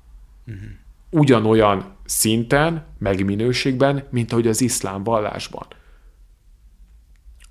Uh-huh. 0.47 0.63
Ugyanolyan 1.11 1.95
szinten, 2.05 2.87
meg 2.99 3.25
minőségben, 3.25 4.07
mint 4.11 4.33
ahogy 4.33 4.47
az 4.47 4.61
iszlám 4.61 5.03
vallásban. 5.03 5.67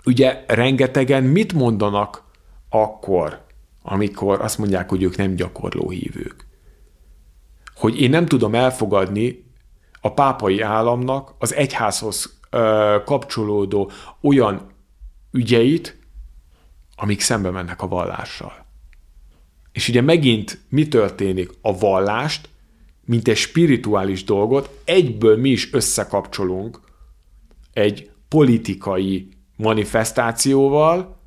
Ugye 0.05 0.43
rengetegen 0.47 1.23
mit 1.23 1.53
mondanak 1.53 2.23
akkor, 2.69 3.45
amikor 3.81 4.41
azt 4.41 4.57
mondják, 4.57 4.89
hogy 4.89 5.03
ők 5.03 5.17
nem 5.17 5.35
gyakorló 5.35 5.89
hívők? 5.89 6.45
Hogy 7.75 8.01
én 8.01 8.09
nem 8.09 8.25
tudom 8.25 8.55
elfogadni 8.55 9.45
a 10.01 10.13
pápai 10.13 10.61
államnak 10.61 11.35
az 11.37 11.53
egyházhoz 11.53 12.39
kapcsolódó 13.05 13.91
olyan 14.21 14.71
ügyeit, 15.31 15.99
amik 16.95 17.21
szembe 17.21 17.49
mennek 17.49 17.81
a 17.81 17.87
vallással. 17.87 18.65
És 19.71 19.89
ugye 19.89 20.01
megint 20.01 20.59
mi 20.69 20.87
történik? 20.87 21.51
A 21.61 21.77
vallást, 21.77 22.49
mint 23.05 23.27
egy 23.27 23.37
spirituális 23.37 24.23
dolgot, 24.23 24.81
egyből 24.83 25.37
mi 25.37 25.49
is 25.49 25.73
összekapcsolunk 25.73 26.79
egy 27.73 28.11
politikai 28.27 29.29
manifestációval, 29.55 31.17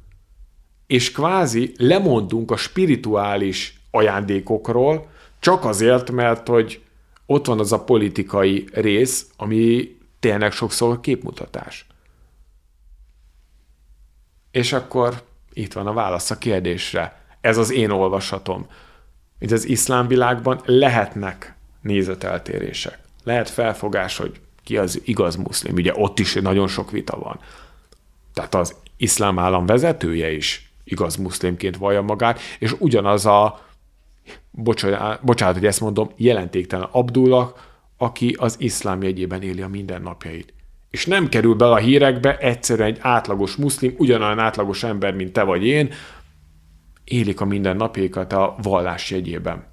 és 0.86 1.12
kvázi 1.12 1.72
lemondunk 1.76 2.50
a 2.50 2.56
spirituális 2.56 3.80
ajándékokról, 3.90 5.10
csak 5.38 5.64
azért, 5.64 6.10
mert 6.10 6.48
hogy 6.48 6.82
ott 7.26 7.46
van 7.46 7.58
az 7.58 7.72
a 7.72 7.84
politikai 7.84 8.68
rész, 8.72 9.26
ami 9.36 9.96
tényleg 10.20 10.52
sokszor 10.52 11.00
képmutatás. 11.00 11.86
És 14.50 14.72
akkor 14.72 15.22
itt 15.52 15.72
van 15.72 15.86
a 15.86 15.92
válasz 15.92 16.30
a 16.30 16.38
kérdésre. 16.38 17.22
Ez 17.40 17.56
az 17.56 17.70
én 17.70 17.90
olvasatom. 17.90 18.66
Hogy 19.38 19.52
az 19.52 19.64
iszlám 19.64 20.06
világban 20.06 20.60
lehetnek 20.64 21.54
nézeteltérések. 21.80 22.98
Lehet 23.24 23.48
felfogás, 23.48 24.16
hogy 24.16 24.40
ki 24.64 24.76
az 24.76 25.00
igaz 25.04 25.36
muszlim. 25.36 25.74
Ugye 25.74 25.92
ott 25.94 26.18
is 26.18 26.34
nagyon 26.34 26.68
sok 26.68 26.90
vita 26.90 27.18
van. 27.18 27.40
Tehát 28.34 28.54
az 28.54 28.74
iszlám 28.96 29.38
állam 29.38 29.66
vezetője 29.66 30.32
is 30.32 30.72
igaz 30.84 31.16
muszlimként 31.16 31.76
vallja 31.76 32.02
magát, 32.02 32.40
és 32.58 32.74
ugyanaz 32.78 33.26
a, 33.26 33.67
bocsánat, 34.50 35.24
bocsánat, 35.24 35.54
hogy 35.54 35.66
ezt 35.66 35.80
mondom, 35.80 36.10
jelentéktelen 36.16 36.88
Abdullah, 36.90 37.52
aki 37.96 38.36
az 38.38 38.56
iszlám 38.58 39.02
jegyében 39.02 39.42
éli 39.42 39.60
a 39.60 39.68
mindennapjait. 39.68 40.54
És 40.90 41.06
nem 41.06 41.28
kerül 41.28 41.54
bele 41.54 41.72
a 41.72 41.76
hírekbe 41.76 42.36
egyszerűen 42.36 42.88
egy 42.88 42.98
átlagos 43.00 43.56
muszlim, 43.56 43.94
ugyanolyan 43.98 44.38
átlagos 44.38 44.82
ember, 44.82 45.14
mint 45.14 45.32
te 45.32 45.42
vagy 45.42 45.66
én, 45.66 45.90
élik 47.04 47.40
a 47.40 47.44
mindennapjaikat 47.44 48.32
a 48.32 48.56
vallás 48.62 49.10
jegyében. 49.10 49.66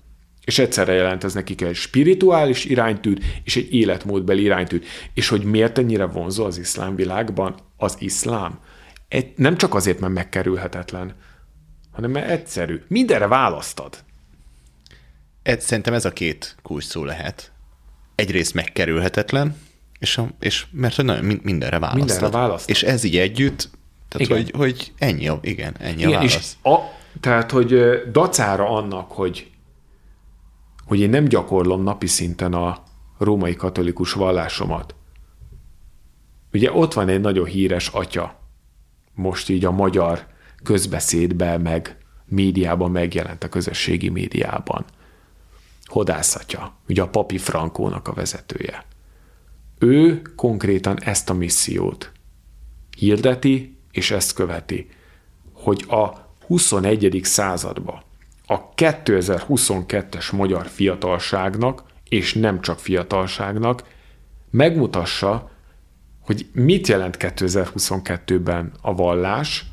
És 0.45 0.60
egyszerre 0.60 0.94
jelent 0.94 1.23
ez 1.23 1.34
nekik 1.34 1.61
egy 1.61 1.76
spirituális 1.76 2.65
iránytűt 2.65 3.23
és 3.44 3.56
egy 3.56 3.73
életmódbeli 3.73 4.41
iránytűt. 4.41 4.86
És 5.14 5.27
hogy 5.27 5.44
miért 5.44 5.77
ennyire 5.77 6.06
vonzó 6.06 6.45
az 6.45 6.57
iszlám 6.57 6.95
világban 6.95 7.56
az 7.77 7.95
iszlám? 7.99 8.60
Egy, 9.07 9.34
nem 9.36 9.57
csak 9.57 9.73
azért, 9.73 9.99
mert 9.99 10.14
megkerülhetetlen, 10.14 11.15
hanem 11.91 12.11
mert 12.11 12.30
egyszerű. 12.30 12.82
Mindenre 12.88 13.27
választad. 13.27 13.98
Ez, 15.45 15.63
szerintem 15.63 15.93
ez 15.93 16.05
a 16.05 16.11
két 16.11 16.55
kulcs 16.61 16.84
szó 16.84 17.03
lehet. 17.03 17.51
Egyrészt 18.15 18.53
megkerülhetetlen, 18.53 19.57
és, 19.99 20.17
a, 20.17 20.27
és 20.39 20.65
mert 20.72 20.95
hogy 20.95 21.05
nagyon 21.05 21.39
mindenre 21.43 21.80
választod. 21.80 22.05
Mindenre 22.05 22.30
választod. 22.38 22.69
És 22.69 22.84
ez 22.84 23.03
így 23.03 23.17
együtt, 23.17 23.69
tehát 24.07 24.27
Igen. 24.27 24.38
hogy, 24.38 24.51
hogy 24.55 24.93
ennyi 24.97 25.27
a, 25.27 25.39
igen, 25.41 25.76
ennyi 25.80 26.01
Igen, 26.01 26.19
a 26.19 26.23
és 26.23 26.31
válasz. 26.31 26.57
a, 26.63 26.80
tehát, 27.19 27.51
hogy 27.51 27.80
dacára 28.11 28.69
annak, 28.69 29.11
hogy, 29.11 29.51
hogy 30.85 30.99
én 30.99 31.09
nem 31.09 31.26
gyakorlom 31.26 31.84
napi 31.84 32.07
szinten 32.07 32.53
a 32.53 32.84
római 33.17 33.55
katolikus 33.55 34.13
vallásomat. 34.13 34.95
Ugye 36.53 36.72
ott 36.72 36.93
van 36.93 37.07
egy 37.09 37.22
nagyon 37.22 37.45
híres 37.45 37.88
atya, 37.88 38.39
most 39.13 39.49
így 39.49 39.65
a 39.65 39.72
magyar 39.72 40.27
közbeszédben, 40.63 41.61
meg 41.61 41.97
médiában 42.26 42.91
megjelent 42.91 43.43
a 43.43 43.49
közösségi 43.49 44.09
médiában. 44.09 44.85
Hodászatja, 45.85 46.75
ugye 46.87 47.01
a 47.01 47.09
papi 47.09 47.37
Frankónak 47.37 48.07
a 48.07 48.13
vezetője. 48.13 48.85
Ő 49.79 50.21
konkrétan 50.35 50.99
ezt 51.01 51.29
a 51.29 51.33
missziót 51.33 52.11
hirdeti, 52.97 53.77
és 53.91 54.11
ezt 54.11 54.33
követi, 54.33 54.89
hogy 55.53 55.85
a 55.87 56.25
21. 56.47 57.19
századba 57.23 58.03
a 58.47 58.69
2022-es 58.73 60.35
magyar 60.35 60.67
fiatalságnak, 60.67 61.83
és 62.09 62.33
nem 62.33 62.61
csak 62.61 62.79
fiatalságnak, 62.79 63.83
megmutassa, 64.49 65.49
hogy 66.19 66.47
mit 66.53 66.87
jelent 66.87 67.17
2022-ben 67.19 68.71
a 68.81 68.95
vallás, 68.95 69.65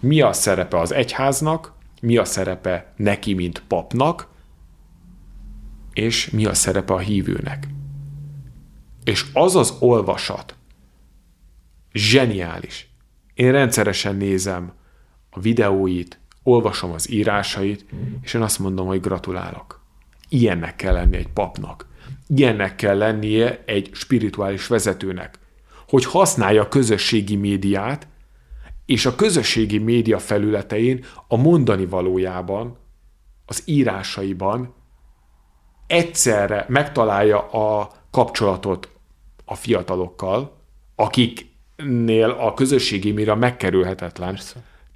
mi 0.00 0.20
a 0.20 0.32
szerepe 0.32 0.78
az 0.78 0.92
egyháznak, 0.92 1.72
mi 2.00 2.16
a 2.16 2.24
szerepe 2.24 2.92
neki, 2.96 3.34
mint 3.34 3.62
papnak, 3.68 4.28
és 5.96 6.30
mi 6.30 6.46
a 6.46 6.54
szerepe 6.54 6.94
a 6.94 6.98
hívőnek. 6.98 7.68
És 9.04 9.26
az 9.32 9.56
az 9.56 9.74
olvasat 9.80 10.56
zseniális. 11.92 12.90
Én 13.34 13.52
rendszeresen 13.52 14.16
nézem 14.16 14.72
a 15.30 15.40
videóit, 15.40 16.20
olvasom 16.42 16.90
az 16.92 17.10
írásait, 17.10 17.84
és 18.22 18.34
én 18.34 18.42
azt 18.42 18.58
mondom, 18.58 18.86
hogy 18.86 19.00
gratulálok. 19.00 19.84
Ilyennek 20.28 20.76
kell 20.76 20.92
lenni 20.92 21.16
egy 21.16 21.28
papnak. 21.28 21.86
Ilyennek 22.26 22.76
kell 22.76 22.96
lennie 22.96 23.62
egy 23.66 23.90
spirituális 23.92 24.66
vezetőnek. 24.66 25.38
Hogy 25.88 26.04
használja 26.04 26.62
a 26.62 26.68
közösségi 26.68 27.36
médiát, 27.36 28.08
és 28.86 29.06
a 29.06 29.14
közösségi 29.14 29.78
média 29.78 30.18
felületein 30.18 31.04
a 31.28 31.36
mondani 31.36 31.86
valójában, 31.86 32.76
az 33.46 33.62
írásaiban 33.64 34.74
egyszerre 35.86 36.64
megtalálja 36.68 37.38
a 37.38 37.90
kapcsolatot 38.10 38.88
a 39.44 39.54
fiatalokkal, 39.54 40.56
akiknél 40.94 42.30
a 42.30 42.54
közösségi 42.54 43.12
média 43.12 43.34
megkerülhetetlen. 43.34 44.38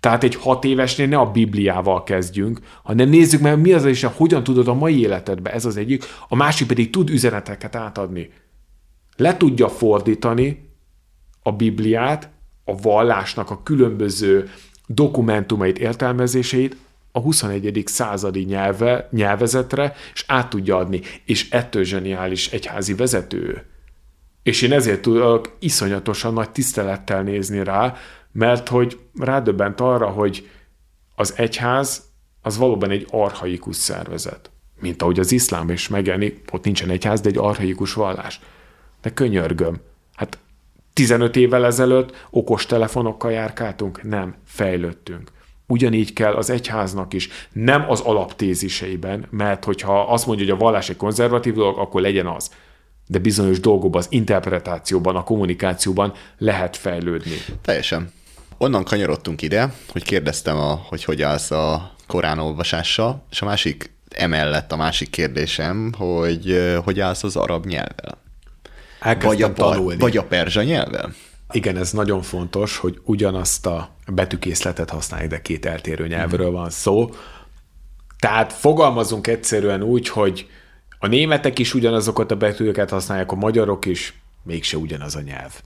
Tehát 0.01 0.25
egy 0.25 0.35
hat 0.35 0.65
évesnél 0.65 1.07
ne 1.07 1.19
a 1.19 1.31
Bibliával 1.31 2.03
kezdjünk, 2.03 2.61
hanem 2.83 3.09
nézzük 3.09 3.41
meg, 3.41 3.61
mi 3.61 3.73
az 3.73 3.87
is, 3.87 4.03
hogyan 4.03 4.45
tudod 4.45 4.69
a 4.69 4.75
mai 4.75 5.01
életedbe, 5.01 5.53
ez 5.53 5.65
az 5.65 5.77
egyik, 5.77 6.05
a 6.29 6.37
másik 6.37 6.67
pedig 6.67 6.91
tud 6.91 7.11
üzeneteket 7.11 7.77
átadni. 7.77 8.31
Le 9.17 9.37
tudja 9.37 9.69
fordítani 9.69 10.69
a 11.43 11.53
Bibliát, 11.53 12.29
a 12.65 12.77
vallásnak 12.77 13.51
a 13.51 13.63
különböző 13.63 14.51
dokumentumait, 14.87 15.79
értelmezéseit 15.79 16.77
a 17.13 17.21
21. 17.21 17.83
századi 17.87 18.45
nyelve, 18.45 19.09
nyelvezetre, 19.11 19.95
és 20.15 20.25
át 20.27 20.51
tudja 20.51 20.77
adni. 20.77 21.01
És 21.25 21.51
ettől 21.51 21.85
zseniális 21.85 22.53
egyházi 22.53 22.95
vezető. 22.95 23.65
És 24.43 24.63
én 24.63 24.73
ezért 24.73 25.03
tudok 25.03 25.57
iszonyatosan 25.59 26.33
nagy 26.33 26.51
tisztelettel 26.51 27.23
nézni 27.23 27.65
rá, 27.65 27.95
mert 28.33 28.69
hogy 28.69 28.99
rádöbbent 29.19 29.81
arra, 29.81 30.09
hogy 30.09 30.49
az 31.15 31.35
egyház 31.37 32.03
az 32.43 32.57
valóban 32.57 32.91
egy 32.91 33.07
arhaikus 33.11 33.77
szervezet. 33.77 34.51
Mint 34.81 35.03
ahogy 35.03 35.19
az 35.19 35.33
iszlám 35.33 35.71
is 35.71 35.89
megjelenik, 35.89 36.45
ott 36.53 36.65
nincsen 36.65 36.91
egyház, 36.91 37.21
de 37.21 37.29
egy 37.29 37.39
arhaikus 37.39 37.93
vallás. 37.93 38.41
De 39.03 39.11
könyörgöm, 39.11 39.81
hát 40.15 40.39
15 40.93 41.37
évvel 41.37 41.65
ezelőtt 41.65 42.27
okos 42.31 42.67
telefonokkal 42.67 43.33
járkáltunk? 43.33 44.03
Nem, 44.03 44.35
fejlődtünk. 44.45 45.31
Ugyanígy 45.71 46.13
kell 46.13 46.35
az 46.35 46.51
egyháznak 46.51 47.13
is, 47.13 47.29
nem 47.53 47.85
az 47.89 48.01
alaptéziseiben, 48.01 49.27
mert 49.31 49.65
hogyha 49.65 50.01
azt 50.01 50.27
mondja, 50.27 50.45
hogy 50.45 50.55
a 50.55 50.59
vallás 50.59 50.89
egy 50.89 50.97
konzervatív 50.97 51.55
dolog, 51.55 51.79
akkor 51.79 52.01
legyen 52.01 52.27
az. 52.27 52.51
De 53.07 53.19
bizonyos 53.19 53.61
dolgokban, 53.61 54.01
az 54.01 54.07
interpretációban, 54.11 55.17
a 55.17 55.25
kommunikációban 55.25 56.13
lehet 56.39 56.77
fejlődni. 56.77 57.37
Teljesen. 57.63 58.13
Onnan 58.59 58.85
kanyarodtunk 58.85 59.43
ide, 59.43 59.73
hogy 59.93 60.03
kérdeztem, 60.03 60.57
a, 60.57 60.81
hogy 60.89 61.05
hogy 61.05 61.23
állsz 61.23 61.51
a 61.51 61.93
Korán 62.07 62.39
olvasással, 62.39 63.23
és 63.31 63.43
a 63.43 63.45
másik, 63.47 63.93
emellett 64.09 64.73
a 64.73 64.77
másik 64.77 65.11
kérdésem, 65.11 65.93
hogy 65.97 66.51
ö, 66.51 66.79
hogy 66.85 67.01
állsz 67.01 67.23
az 67.23 67.37
arab 67.37 67.67
nyelvvel. 67.67 68.19
Elkezdtem 69.01 69.29
Vagy 69.31 69.43
a, 69.43 69.53
tanulni. 69.53 69.99
vagy 69.99 70.17
a 70.17 70.25
perzsa 70.25 70.63
nyelvvel? 70.63 71.15
Igen, 71.53 71.77
ez 71.77 71.93
nagyon 71.93 72.23
fontos, 72.23 72.77
hogy 72.77 73.01
ugyanazt 73.05 73.67
a 73.67 73.91
betűkészletet 74.07 74.91
használjuk, 74.91 75.31
de 75.31 75.43
két 75.43 75.67
eltérő 75.67 76.07
nyelvről 76.07 76.51
van 76.51 76.71
szó. 76.71 77.11
Tehát 78.19 78.53
fogalmazunk 78.53 79.27
egyszerűen 79.27 79.83
úgy, 79.83 80.09
hogy 80.09 80.49
a 80.99 81.07
németek 81.07 81.59
is 81.59 81.75
ugyanazokat 81.75 82.31
a 82.31 82.37
betűket 82.37 82.91
használják, 82.91 83.33
a 83.33 83.37
magyarok 83.37 83.87
is, 83.87 84.21
mégse 84.43 84.77
ugyanaz 84.77 85.17
a 85.17 85.21
nyelv. 85.21 85.61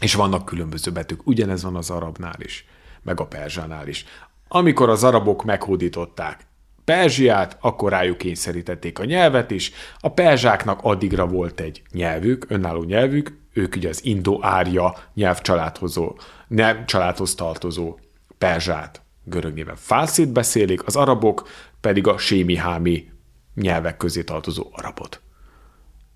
És 0.00 0.14
vannak 0.14 0.44
különböző 0.44 0.90
betűk. 0.90 1.26
Ugyanez 1.26 1.62
van 1.62 1.76
az 1.76 1.90
arabnál 1.90 2.40
is, 2.40 2.64
meg 3.02 3.20
a 3.20 3.26
perzsánál 3.26 3.88
is. 3.88 4.04
Amikor 4.48 4.88
az 4.88 5.04
arabok 5.04 5.44
meghódították 5.44 6.46
Perzsiát, 6.90 7.56
akkor 7.60 7.90
rájuk 7.90 8.18
kényszerítették 8.18 8.98
a 8.98 9.04
nyelvet 9.04 9.50
is. 9.50 9.72
A 10.00 10.08
perzsáknak 10.08 10.80
addigra 10.82 11.26
volt 11.26 11.60
egy 11.60 11.82
nyelvük, 11.92 12.44
önálló 12.48 12.82
nyelvük, 12.82 13.38
ők 13.52 13.76
ugye 13.76 13.88
az 13.88 14.04
indo-árja 14.04 14.96
nyelvcsaládhozó, 15.14 16.18
nem 16.48 16.86
családhoz 16.86 17.34
tartozó 17.34 17.98
perzsát, 18.38 19.02
görög 19.24 19.54
néven 19.54 19.76
fárszit 19.76 20.32
beszélik, 20.32 20.86
az 20.86 20.96
arabok 20.96 21.48
pedig 21.80 22.06
a 22.06 22.18
sémi-hámi 22.18 23.08
nyelvek 23.54 23.96
közé 23.96 24.22
tartozó 24.22 24.66
arabot. 24.72 25.20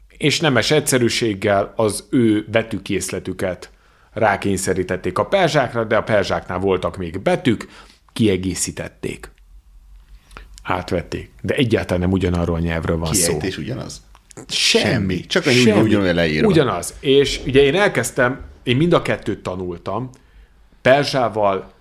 És 0.08 0.40
nemes 0.40 0.70
egyszerűséggel 0.70 1.72
az 1.76 2.06
ő 2.10 2.46
betűkészletüket 2.50 3.70
rákényszerítették 4.12 5.18
a 5.18 5.26
perzsákra, 5.26 5.84
de 5.84 5.96
a 5.96 6.02
perzsáknál 6.02 6.58
voltak 6.58 6.96
még 6.96 7.20
betűk, 7.20 7.68
kiegészítették. 8.12 9.33
Átvették. 10.66 11.30
De 11.42 11.54
egyáltalán 11.54 12.00
nem 12.00 12.12
ugyanarról 12.12 12.56
a 12.56 12.58
nyelvről 12.58 12.98
van 12.98 13.12
szó. 13.14 13.26
Kiejtés 13.26 13.58
ugyanaz? 13.58 14.02
Semmi. 14.48 14.84
Semmi. 14.92 15.20
Csak 15.20 15.46
annyi 15.46 15.72
úgy- 15.72 15.82
ugyanolyan 15.82 16.14
leírva. 16.14 16.48
Ugyanaz. 16.48 16.94
És 17.00 17.40
ugye 17.46 17.62
én 17.62 17.74
elkezdtem, 17.74 18.40
én 18.62 18.76
mind 18.76 18.92
a 18.92 19.02
kettőt 19.02 19.42
tanultam, 19.42 20.10
perzsával 20.82 21.72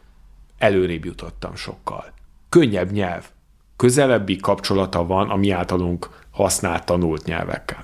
előrébb 0.58 1.06
jutottam 1.06 1.56
sokkal. 1.56 2.14
Könnyebb 2.50 2.92
nyelv. 2.92 3.26
Közelebbi 3.76 4.36
kapcsolata 4.36 5.06
van 5.06 5.30
a 5.30 5.36
mi 5.36 5.52
általunk 5.52 6.10
használt, 6.32 6.86
tanult 6.86 7.26
nyelvekkel. 7.26 7.84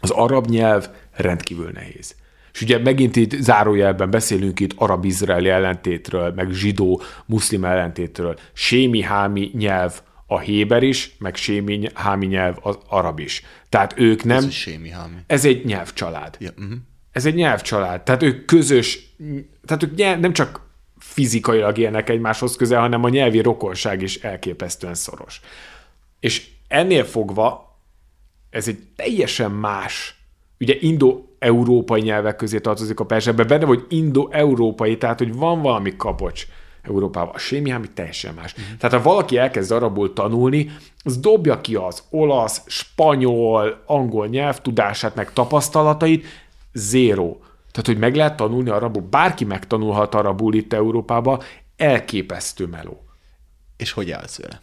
Az 0.00 0.10
arab 0.10 0.46
nyelv 0.46 0.88
rendkívül 1.12 1.70
nehéz. 1.74 2.14
És 2.52 2.62
ugye 2.62 2.78
megint 2.78 3.16
itt 3.16 3.30
zárójelben 3.40 4.10
beszélünk 4.10 4.60
itt 4.60 4.72
arab-izraeli 4.76 5.48
ellentétről, 5.48 6.32
meg 6.36 6.50
zsidó-muszlim 6.50 7.64
ellentétről. 7.64 8.38
Sémi-hámi 8.52 9.50
nyelv 9.54 10.00
a 10.32 10.38
héber 10.38 10.82
is, 10.82 11.14
meg 11.18 11.34
sémi, 11.36 11.88
hámi 11.94 12.26
nyelv 12.26 12.56
az 12.62 12.78
arab 12.88 13.18
is. 13.18 13.42
Tehát 13.68 13.94
ők 13.96 14.24
nem... 14.24 14.36
Ez 14.36 14.50
sémi 14.50 14.90
hámi. 14.90 15.16
Ez 15.26 15.44
egy 15.44 15.64
nyelvcsalád. 15.64 16.36
Ja, 16.38 16.50
uh-huh. 16.58 16.72
Ez 17.12 17.26
egy 17.26 17.34
nyelvcsalád. 17.34 18.02
Tehát 18.02 18.22
ők 18.22 18.44
közös, 18.44 19.14
tehát 19.66 19.82
ők 19.82 19.94
nyelv, 19.94 20.20
nem 20.20 20.32
csak 20.32 20.60
fizikailag 20.98 21.78
élnek 21.78 22.08
egymáshoz 22.08 22.56
közel, 22.56 22.80
hanem 22.80 23.04
a 23.04 23.08
nyelvi 23.08 23.40
rokonság 23.40 24.02
is 24.02 24.16
elképesztően 24.16 24.94
szoros. 24.94 25.40
És 26.20 26.48
ennél 26.68 27.04
fogva 27.04 27.78
ez 28.50 28.68
egy 28.68 28.78
teljesen 28.96 29.50
más, 29.50 30.16
ugye 30.60 30.76
indo-európai 30.80 32.00
nyelvek 32.00 32.36
közé 32.36 32.58
tartozik 32.58 33.00
a 33.00 33.06
perzsebbe, 33.06 33.44
benne 33.44 33.64
vagy 33.64 33.84
indo-európai, 33.88 34.96
tehát 34.96 35.18
hogy 35.18 35.34
van 35.34 35.62
valami 35.62 35.96
kapocs 35.96 36.46
Európában. 36.82 37.34
A 37.34 37.38
sémi 37.38 37.72
ami 37.72 37.90
teljesen 37.94 38.34
más. 38.34 38.54
Tehát 38.78 38.96
ha 38.96 39.02
valaki 39.02 39.36
elkezd 39.36 39.70
arabul 39.70 40.12
tanulni, 40.12 40.70
az 41.04 41.18
dobja 41.18 41.60
ki 41.60 41.74
az 41.74 42.02
olasz, 42.10 42.62
spanyol, 42.66 43.82
angol 43.86 44.26
nyelvtudását, 44.26 45.14
meg 45.14 45.32
tapasztalatait, 45.32 46.26
zéro. 46.72 47.36
Tehát, 47.70 47.86
hogy 47.86 47.98
meg 47.98 48.14
lehet 48.16 48.36
tanulni 48.36 48.70
arabul, 48.70 49.02
bárki 49.02 49.44
megtanulhat 49.44 50.14
arabul 50.14 50.54
itt 50.54 50.72
Európában, 50.72 51.40
elképesztő 51.76 52.66
meló. 52.66 53.04
És 53.76 53.92
hogy 53.92 54.10
állsz 54.10 54.38
vele? 54.38 54.60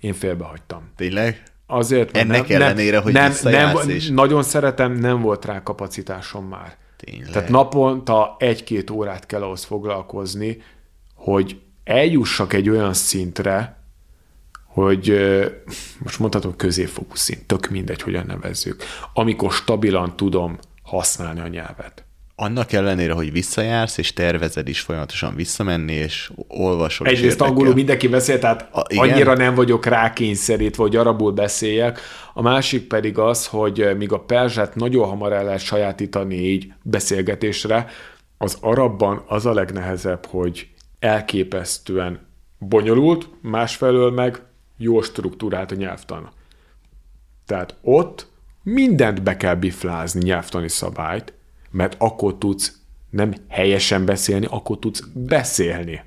Én 0.00 0.12
félbehagytam. 0.14 0.90
Tényleg? 0.96 1.42
Azért, 1.66 2.12
mert 2.12 2.24
Ennek 2.24 2.48
nem, 2.48 2.62
ellenére, 2.62 2.94
nem, 2.94 3.02
hogy 3.02 3.12
nem, 3.12 3.32
nem, 3.42 3.88
és- 3.88 4.08
Nagyon 4.08 4.42
szeretem, 4.42 4.92
nem 4.92 5.20
volt 5.20 5.44
rá 5.44 5.62
kapacitásom 5.62 6.44
már. 6.44 6.76
Tényleg. 6.96 7.30
Tehát 7.30 7.48
naponta 7.48 8.36
egy-két 8.38 8.90
órát 8.90 9.26
kell 9.26 9.42
ahhoz 9.42 9.64
foglalkozni, 9.64 10.62
hogy 11.18 11.60
eljussak 11.84 12.52
egy 12.52 12.68
olyan 12.68 12.94
szintre, 12.94 13.76
hogy 14.64 15.18
most 15.98 16.18
mondhatom 16.18 16.56
középfokú 16.56 17.14
szint, 17.14 17.46
tök 17.46 17.68
mindegy, 17.68 18.02
hogyan 18.02 18.24
nevezzük, 18.26 18.82
amikor 19.14 19.52
stabilan 19.52 20.16
tudom 20.16 20.58
használni 20.82 21.40
a 21.40 21.48
nyelvet. 21.48 22.02
Annak 22.40 22.72
ellenére, 22.72 23.12
hogy 23.12 23.32
visszajársz, 23.32 23.98
és 23.98 24.12
tervezed 24.12 24.68
is 24.68 24.80
folyamatosan 24.80 25.34
visszamenni, 25.34 25.92
és 25.92 26.30
olvasol. 26.48 27.06
és 27.06 27.12
Egyrészt 27.12 27.32
érdekel. 27.32 27.52
angolul 27.52 27.74
mindenki 27.74 28.08
beszél, 28.08 28.38
tehát 28.38 28.68
A- 28.72 28.84
igen. 28.88 29.08
annyira 29.08 29.34
nem 29.36 29.54
vagyok 29.54 29.86
rákényszerítve, 29.86 30.82
hogy 30.82 30.96
arabul 30.96 31.32
beszéljek. 31.32 32.00
A 32.34 32.42
másik 32.42 32.86
pedig 32.86 33.18
az, 33.18 33.46
hogy 33.46 33.96
míg 33.96 34.12
a 34.12 34.20
perzsát 34.20 34.74
nagyon 34.74 35.08
hamar 35.08 35.32
el 35.32 35.44
lehet 35.44 35.60
sajátítani 35.60 36.34
így 36.36 36.72
beszélgetésre, 36.82 37.86
az 38.38 38.56
arabban 38.60 39.22
az 39.26 39.46
a 39.46 39.52
legnehezebb, 39.52 40.26
hogy 40.26 40.68
elképesztően 40.98 42.26
bonyolult, 42.58 43.28
másfelől 43.40 44.10
meg 44.10 44.42
jó 44.76 45.02
struktúrált 45.02 45.72
a 45.72 45.74
nyelvtan. 45.74 46.30
Tehát 47.46 47.76
ott 47.82 48.26
mindent 48.62 49.22
be 49.22 49.36
kell 49.36 49.54
biflázni 49.54 50.20
nyelvtani 50.22 50.68
szabályt, 50.68 51.32
mert 51.70 51.94
akkor 51.98 52.38
tudsz 52.38 52.78
nem 53.10 53.34
helyesen 53.48 54.04
beszélni, 54.04 54.46
akkor 54.50 54.78
tudsz 54.78 55.02
beszélni. 55.14 56.00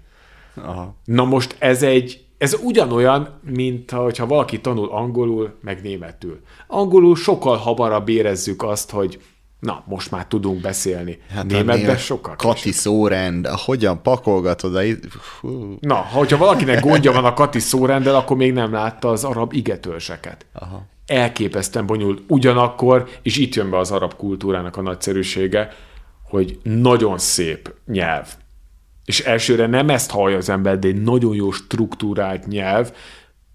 Aha. 0.55 0.95
Na 1.05 1.25
most 1.25 1.55
ez 1.59 1.83
egy, 1.83 2.25
ez 2.37 2.53
ugyanolyan, 2.63 3.39
mint 3.41 3.91
hogyha 3.91 4.27
valaki 4.27 4.61
tanul 4.61 4.89
angolul, 4.89 5.57
meg 5.61 5.81
németül. 5.81 6.39
Angolul 6.67 7.15
sokkal 7.15 7.57
hamarabb 7.57 8.09
érezzük 8.09 8.63
azt, 8.63 8.91
hogy 8.91 9.21
na, 9.61 9.83
most 9.85 10.11
már 10.11 10.25
tudunk 10.25 10.61
beszélni. 10.61 11.19
Hát 11.29 11.45
Németben 11.45 11.77
német- 11.77 11.99
sokkal 11.99 12.35
Kati 12.35 12.71
szórend, 12.71 13.47
hogyan 13.47 14.01
pakolgatod 14.01 14.75
a... 14.75 14.81
Fú. 15.19 15.77
Na, 15.79 15.95
ha 15.95 16.17
hogyha 16.17 16.37
valakinek 16.37 16.81
gondja 16.81 17.11
van 17.11 17.25
a 17.25 17.33
Kati 17.33 17.59
szórendel, 17.59 18.15
akkor 18.15 18.37
még 18.37 18.53
nem 18.53 18.71
látta 18.71 19.09
az 19.09 19.23
arab 19.23 19.53
igetörzseket. 19.53 20.45
Aha. 20.53 20.85
Elképesztően 21.05 21.85
bonyolult. 21.85 22.21
Ugyanakkor, 22.27 23.09
és 23.21 23.37
itt 23.37 23.55
jön 23.55 23.69
be 23.69 23.77
az 23.77 23.91
arab 23.91 24.15
kultúrának 24.15 24.77
a 24.77 24.81
nagyszerűsége, 24.81 25.69
hogy 26.23 26.59
nagyon 26.63 27.17
szép 27.17 27.73
nyelv. 27.85 28.27
És 29.05 29.19
elsőre 29.19 29.67
nem 29.67 29.89
ezt 29.89 30.11
hallja 30.11 30.37
az 30.37 30.49
ember, 30.49 30.79
de 30.79 30.87
egy 30.87 31.01
nagyon 31.01 31.35
jó 31.35 31.51
struktúrált 31.51 32.47
nyelv, 32.47 32.91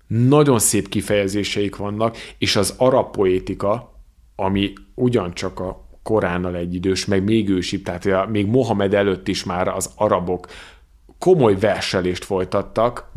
nagyon 0.07 0.59
szép 0.59 0.89
kifejezéseik 0.89 1.77
vannak, 1.77 2.17
és 2.39 2.57
az 2.57 2.75
arab 2.77 3.11
poétika, 3.11 3.95
ami 4.37 4.73
ugyancsak 4.95 5.61
a 5.61 5.86
Koránnal 6.07 6.57
egyidős, 6.57 7.05
meg 7.05 7.25
még 7.25 7.49
ősibb, 7.49 7.83
tehát 7.83 8.29
még 8.29 8.47
Mohamed 8.47 8.95
előtt 8.95 9.29
is 9.29 9.45
már 9.45 9.69
az 9.69 9.91
arabok 9.97 10.47
komoly 11.19 11.59
verselést 11.59 12.25
folytattak, 12.25 13.11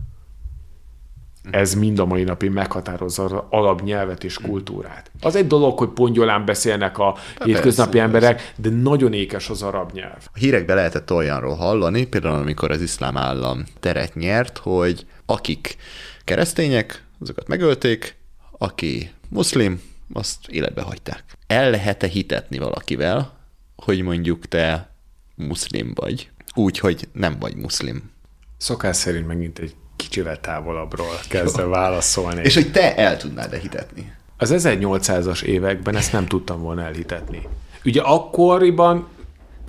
ez 1.51 1.73
mind 1.73 1.99
a 1.99 2.05
mai 2.05 2.23
napig 2.23 2.51
meghatározza 2.51 3.23
az 3.23 3.33
alapnyelvet 3.49 4.23
és 4.23 4.37
kultúrát. 4.37 5.11
Az 5.21 5.35
egy 5.35 5.47
dolog, 5.47 5.77
hogy 5.77 5.89
pongyolán 5.89 6.45
beszélnek 6.45 6.97
a 6.97 7.15
hétköznapi 7.43 7.89
persze, 7.89 8.05
emberek, 8.05 8.53
de 8.55 8.69
nagyon 8.69 9.13
ékes 9.13 9.49
az 9.49 9.63
arab 9.63 9.91
nyelv. 9.91 10.27
A 10.33 10.37
hírekben 10.37 10.75
lehetett 10.75 11.11
olyanról 11.11 11.55
hallani, 11.55 12.05
például 12.05 12.35
amikor 12.35 12.71
az 12.71 12.81
iszlám 12.81 13.17
állam 13.17 13.63
teret 13.79 14.15
nyert, 14.15 14.57
hogy 14.57 15.05
akik 15.25 15.75
keresztények, 16.23 17.03
azokat 17.21 17.47
megölték, 17.47 18.15
aki 18.57 19.11
muszlim, 19.29 19.81
azt 20.13 20.47
életbe 20.47 20.81
hagyták. 20.81 21.23
El 21.47 21.69
lehet-e 21.69 22.07
hitetni 22.07 22.57
valakivel, 22.57 23.37
hogy 23.75 24.01
mondjuk 24.01 24.47
te 24.47 24.89
muszlim 25.35 25.91
vagy, 25.95 26.29
úgy, 26.55 26.79
hogy 26.79 27.07
nem 27.11 27.39
vagy 27.39 27.55
muszlim. 27.55 28.11
Szokás 28.57 28.95
szerint 28.95 29.27
megint 29.27 29.59
egy 29.59 29.75
kicsivel 29.95 30.39
távolabbról 30.39 31.19
kezdve 31.29 31.65
válaszolni. 31.65 32.41
És 32.43 32.53
hogy 32.53 32.71
te 32.71 32.95
el 32.95 33.17
tudnád-e 33.17 33.57
hitetni? 33.57 34.13
Az 34.37 34.53
1800-as 34.53 35.41
években 35.41 35.95
ezt 35.95 36.11
nem 36.11 36.25
tudtam 36.25 36.61
volna 36.61 36.81
elhitetni. 36.81 37.47
Ugye 37.85 38.01
akkoriban 38.01 39.07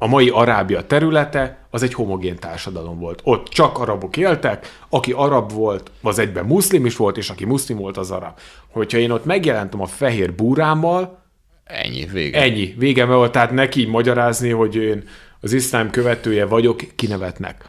a 0.03 0.07
mai 0.07 0.29
Arábia 0.29 0.87
területe 0.87 1.67
az 1.71 1.83
egy 1.83 1.95
homogén 1.95 2.37
társadalom 2.37 2.99
volt. 2.99 3.21
Ott 3.25 3.49
csak 3.49 3.79
arabok 3.79 4.17
éltek, 4.17 4.79
aki 4.89 5.13
arab 5.13 5.53
volt, 5.53 5.91
az 6.03 6.19
egyben 6.19 6.45
muszlim 6.45 6.87
is 6.87 6.97
volt, 6.97 7.17
és 7.17 7.31
aki 7.31 7.45
muszlim 7.45 7.77
volt, 7.77 7.97
az 7.97 8.11
arab. 8.11 8.39
Hogyha 8.69 8.99
én 8.99 9.11
ott 9.11 9.25
megjelentem 9.25 9.81
a 9.81 9.87
fehér 9.87 10.35
búrámmal, 10.35 11.23
Ennyi, 11.65 12.05
vége. 12.05 12.41
ennyi, 12.41 12.75
végem 12.79 13.09
volt, 13.09 13.33
tehát 13.33 13.51
neki 13.51 13.87
magyarázni, 13.87 14.51
hogy 14.51 14.77
én 14.77 15.09
az 15.41 15.53
iszlám 15.53 15.91
követője 15.91 16.45
vagyok, 16.45 16.81
kinevetnek. 16.97 17.65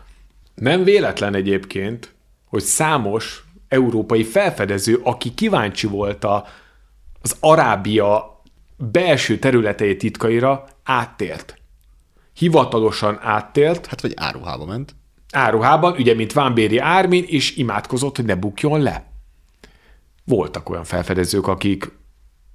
Nem 0.55 0.83
véletlen 0.83 1.35
egyébként, 1.35 2.13
hogy 2.45 2.61
számos 2.61 3.43
európai 3.67 4.23
felfedező, 4.23 4.99
aki 5.03 5.33
kíváncsi 5.33 5.87
volt 5.87 6.23
a, 6.23 6.45
az 7.21 7.37
Arábia 7.39 8.41
belső 8.77 9.39
területei 9.39 9.95
titkaira, 9.95 10.65
áttért. 10.83 11.60
Hivatalosan 12.41 13.19
áttért, 13.21 13.85
Hát 13.85 14.01
vagy 14.01 14.13
áruhába 14.15 14.65
ment. 14.65 14.95
áruhában, 15.31 15.93
ugye, 15.93 16.13
mint 16.15 16.33
Vámbéri 16.33 16.77
Ármin, 16.77 17.23
és 17.27 17.55
imádkozott, 17.57 18.15
hogy 18.15 18.25
ne 18.25 18.35
bukjon 18.35 18.81
le. 18.81 19.11
Voltak 20.25 20.69
olyan 20.69 20.83
felfedezők, 20.83 21.47
akik 21.47 21.91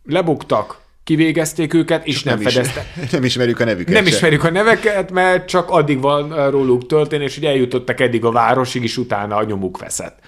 lebuktak, 0.04 0.80
kivégezték 1.04 1.74
őket, 1.74 2.06
és 2.06 2.22
nem, 2.22 2.40
is, 2.40 2.52
fedeztek. 2.52 2.84
nem 3.12 3.24
ismerjük 3.24 3.60
a 3.60 3.64
nevüket 3.64 3.94
Nem 3.94 4.04
se. 4.04 4.10
ismerjük 4.10 4.44
a 4.44 4.50
neveket, 4.50 5.10
mert 5.10 5.48
csak 5.48 5.70
addig 5.70 6.00
van 6.00 6.50
róluk 6.50 6.86
történés, 6.86 7.34
hogy 7.34 7.44
eljutottak 7.44 8.00
eddig 8.00 8.24
a 8.24 8.30
városig, 8.30 8.82
és 8.82 8.96
utána 8.96 9.36
a 9.36 9.44
nyomuk 9.44 9.78
veszett. 9.78 10.18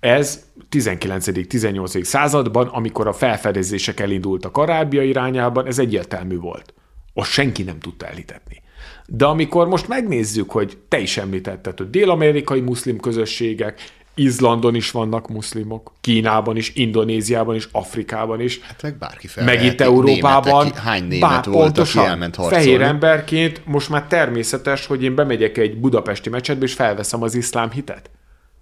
Ez 0.00 0.44
19.-18. 0.70 2.02
században, 2.02 2.66
amikor 2.66 3.06
a 3.06 3.12
felfedezések 3.12 4.00
elindultak 4.00 4.56
Arábia 4.56 5.02
irányában, 5.02 5.66
ez 5.66 5.78
egyértelmű 5.78 6.38
volt. 6.38 6.74
Azt 7.14 7.30
senki 7.30 7.62
nem 7.62 7.78
tudta 7.78 8.06
elhitetni. 8.06 8.62
De 9.06 9.24
amikor 9.24 9.68
most 9.68 9.88
megnézzük, 9.88 10.50
hogy 10.50 10.78
te 10.88 10.98
is 10.98 11.16
említetted, 11.16 11.78
hogy 11.78 11.90
dél-amerikai 11.90 12.60
muszlim 12.60 13.00
közösségek, 13.00 13.80
Izlandon 14.14 14.74
is 14.74 14.90
vannak 14.90 15.28
muszlimok, 15.28 15.92
Kínában 16.00 16.56
is, 16.56 16.74
Indonéziában 16.74 17.54
is, 17.54 17.68
Afrikában 17.72 18.40
is, 18.40 18.60
Hát 18.60 18.82
meg 18.82 18.98
bárki 18.98 19.26
fel. 19.26 19.44
meg 19.44 19.64
itt 19.64 19.80
Európában. 19.80 20.62
Németek, 20.62 20.82
hány 20.82 21.04
német 21.04 21.30
bár 21.30 21.44
volt, 21.44 21.64
pontosan, 21.64 22.02
aki 22.02 22.10
elment 22.10 22.34
harcolni. 22.36 22.64
Fehér 22.64 22.80
emberként 22.80 23.62
most 23.66 23.88
már 23.88 24.06
természetes, 24.06 24.86
hogy 24.86 25.02
én 25.02 25.14
bemegyek 25.14 25.58
egy 25.58 25.76
budapesti 25.76 26.28
mecsetbe, 26.28 26.64
és 26.64 26.72
felveszem 26.72 27.22
az 27.22 27.34
iszlám 27.34 27.70
hitet. 27.70 28.10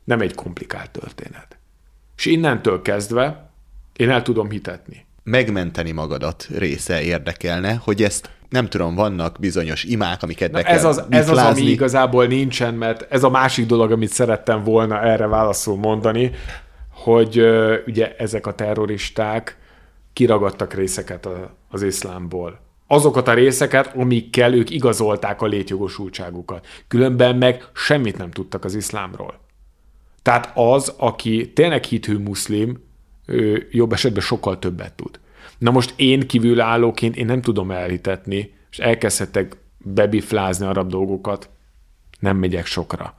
Nem 0.04 0.20
egy 0.20 0.34
komplikált 0.34 0.90
történet. 0.90 1.58
És 2.16 2.26
innentől 2.26 2.82
kezdve 2.82 3.50
én 3.96 4.10
el 4.10 4.22
tudom 4.22 4.50
hitetni. 4.50 5.06
Megmenteni 5.22 5.90
magadat 5.90 6.48
része 6.56 7.02
érdekelne, 7.02 7.74
hogy 7.74 8.02
ezt 8.02 8.30
nem 8.48 8.68
tudom, 8.68 8.94
vannak 8.94 9.36
bizonyos 9.40 9.84
imák, 9.84 10.22
amiket 10.22 10.50
be 10.50 10.60
Na 10.60 10.68
ez, 10.68 10.80
kell 10.80 10.90
az, 10.90 11.04
ez 11.08 11.28
az, 11.30 11.38
ami 11.38 11.60
igazából 11.60 12.26
nincsen, 12.26 12.74
mert 12.74 13.06
ez 13.12 13.22
a 13.22 13.30
másik 13.30 13.66
dolog, 13.66 13.90
amit 13.90 14.10
szerettem 14.10 14.64
volna 14.64 15.02
erre 15.02 15.26
válaszul 15.26 15.76
mondani, 15.76 16.30
hogy 16.92 17.38
ö, 17.38 17.76
ugye 17.86 18.14
ezek 18.16 18.46
a 18.46 18.54
terroristák 18.54 19.56
kiragadtak 20.12 20.74
részeket 20.74 21.26
a, 21.26 21.56
az 21.68 21.82
iszlámból. 21.82 22.60
Azokat 22.86 23.28
a 23.28 23.34
részeket, 23.34 23.92
amikkel 23.96 24.54
ők 24.54 24.70
igazolták 24.70 25.42
a 25.42 25.46
létjogosultságukat. 25.46 26.66
Különben 26.88 27.36
meg 27.36 27.68
semmit 27.74 28.18
nem 28.18 28.30
tudtak 28.30 28.64
az 28.64 28.74
iszlámról. 28.74 29.40
Tehát 30.22 30.50
az, 30.54 30.94
aki 30.96 31.52
tényleg 31.52 31.84
hithű 31.84 32.18
muszlim, 32.18 32.89
ő 33.26 33.68
jobb 33.70 33.92
esetben 33.92 34.22
sokkal 34.22 34.58
többet 34.58 34.92
tud. 34.92 35.20
Na 35.58 35.70
most 35.70 35.92
én 35.96 36.26
kívülállóként 36.26 37.16
én 37.16 37.26
nem 37.26 37.42
tudom 37.42 37.70
elhitetni, 37.70 38.52
és 38.70 38.78
elkezdhetek 38.78 39.56
bebiflázni 39.78 40.66
arab 40.66 40.90
dolgokat, 40.90 41.50
nem 42.18 42.36
megyek 42.36 42.66
sokra. 42.66 43.14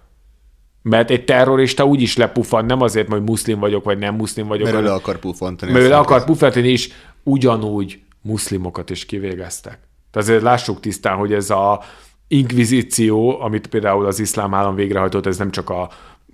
Mert 0.81 1.09
egy 1.09 1.25
terrorista 1.25 1.85
úgy 1.85 2.01
is 2.01 2.17
lepufan, 2.17 2.65
nem 2.65 2.81
azért, 2.81 3.07
hogy 3.07 3.23
muszlim 3.23 3.59
vagyok, 3.59 3.83
vagy 3.83 3.97
nem 3.97 4.15
muszlim 4.15 4.47
vagyok. 4.47 4.63
Mert 4.63 4.75
ő 4.75 4.77
hanem- 4.79 4.93
le 4.93 4.99
akar 5.01 5.19
pufantani. 5.19 5.71
mert 5.71 5.85
ő 5.85 5.89
le 5.89 5.97
akar 5.97 6.23
pufantani, 6.23 6.67
és 6.67 6.91
ugyanúgy 7.23 8.01
muszlimokat 8.21 8.89
is 8.89 9.05
kivégeztek. 9.05 9.79
Tehát 10.11 10.27
azért 10.27 10.41
lássuk 10.41 10.79
tisztán, 10.79 11.17
hogy 11.17 11.33
ez 11.33 11.49
a 11.49 11.81
inkvizíció, 12.27 13.41
amit 13.41 13.67
például 13.67 14.05
az 14.05 14.19
iszlám 14.19 14.53
állam 14.53 14.75
végrehajtott, 14.75 15.25
ez 15.25 15.37
nem 15.37 15.51
csak 15.51 15.69
a 15.69 15.89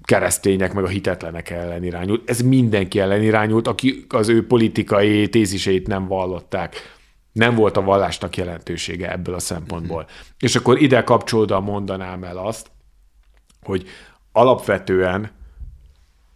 keresztények, 0.07 0.73
meg 0.73 0.83
a 0.83 0.87
hitetlenek 0.87 1.49
ellen 1.49 1.83
irányult, 1.83 2.29
ez 2.29 2.41
mindenki 2.41 2.99
ellen 2.99 3.23
irányult, 3.23 3.67
aki 3.67 4.05
az 4.09 4.29
ő 4.29 4.47
politikai 4.47 5.29
téziseit 5.29 5.87
nem 5.87 6.07
vallották. 6.07 6.75
Nem 7.31 7.55
volt 7.55 7.77
a 7.77 7.81
vallásnak 7.81 8.37
jelentősége 8.37 9.11
ebből 9.11 9.35
a 9.35 9.39
szempontból. 9.39 10.07
És 10.39 10.55
akkor 10.55 10.81
ide 10.81 11.03
kapcsolódva 11.03 11.59
mondanám 11.59 12.23
el 12.23 12.37
azt, 12.37 12.71
hogy 13.61 13.87
alapvetően 14.31 15.31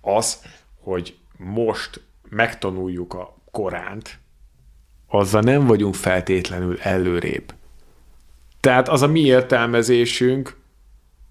az, 0.02 0.42
hogy 0.80 1.18
most 1.38 2.02
megtanuljuk 2.30 3.14
a 3.14 3.38
Koránt, 3.52 4.20
azzal 5.08 5.42
nem 5.42 5.66
vagyunk 5.66 5.96
feltétlenül 5.96 6.80
előrébb. 6.80 7.54
Tehát 8.60 8.90
az 8.90 9.02
a 9.02 9.08
mi 9.08 9.20
értelmezésünk, 9.20 10.61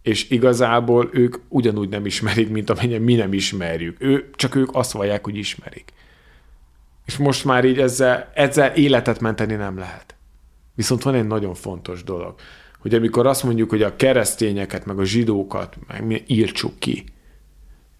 és 0.02 0.30
igazából 0.30 1.08
ők 1.12 1.36
ugyanúgy 1.48 1.88
nem 1.88 2.06
ismerik, 2.06 2.50
mint 2.50 2.70
amennyien 2.70 3.02
mi 3.02 3.14
nem 3.14 3.32
ismerjük. 3.32 3.96
Ő, 4.02 4.30
csak 4.34 4.54
ők 4.54 4.68
azt 4.72 4.92
vallják, 4.92 5.24
hogy 5.24 5.36
ismerik. 5.36 5.92
És 7.06 7.16
most 7.16 7.44
már 7.44 7.64
így 7.64 7.78
ezzel, 7.78 8.30
ezzel 8.34 8.74
életet 8.74 9.20
menteni 9.20 9.54
nem 9.54 9.78
lehet. 9.78 10.14
Viszont 10.74 11.02
van 11.02 11.14
egy 11.14 11.26
nagyon 11.26 11.54
fontos 11.54 12.04
dolog, 12.04 12.34
hogy 12.78 12.94
amikor 12.94 13.26
azt 13.26 13.42
mondjuk, 13.42 13.70
hogy 13.70 13.82
a 13.82 13.96
keresztényeket, 13.96 14.86
meg 14.86 14.98
a 14.98 15.04
zsidókat 15.04 15.76
meg 15.86 16.22
írtsuk 16.26 16.78
ki, 16.78 17.04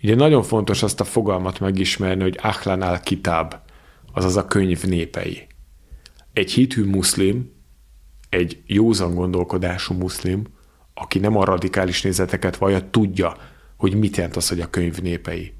Ugye 0.03 0.15
nagyon 0.15 0.43
fontos 0.43 0.83
azt 0.83 1.01
a 1.01 1.05
fogalmat 1.05 1.61
megismerni, 1.61 2.23
hogy 2.23 2.39
Ahlan 2.43 2.83
al-Kitab, 2.83 3.55
azaz 4.13 4.37
a 4.37 4.45
könyv 4.45 4.85
népei. 4.85 5.47
Egy 6.33 6.53
hithű 6.53 6.85
muszlim, 6.85 7.53
egy 8.29 8.63
józan 8.67 9.15
gondolkodású 9.15 9.95
muszlim, 9.95 10.45
aki 11.01 11.19
nem 11.19 11.37
a 11.37 11.45
radikális 11.45 12.03
nézeteket 12.03 12.57
vallja, 12.57 12.91
tudja, 12.91 13.37
hogy 13.77 13.95
mit 13.95 14.17
jelent 14.17 14.37
az, 14.37 14.49
hogy 14.49 14.61
a 14.61 14.71
könyv 14.71 14.99
népei. 14.99 15.53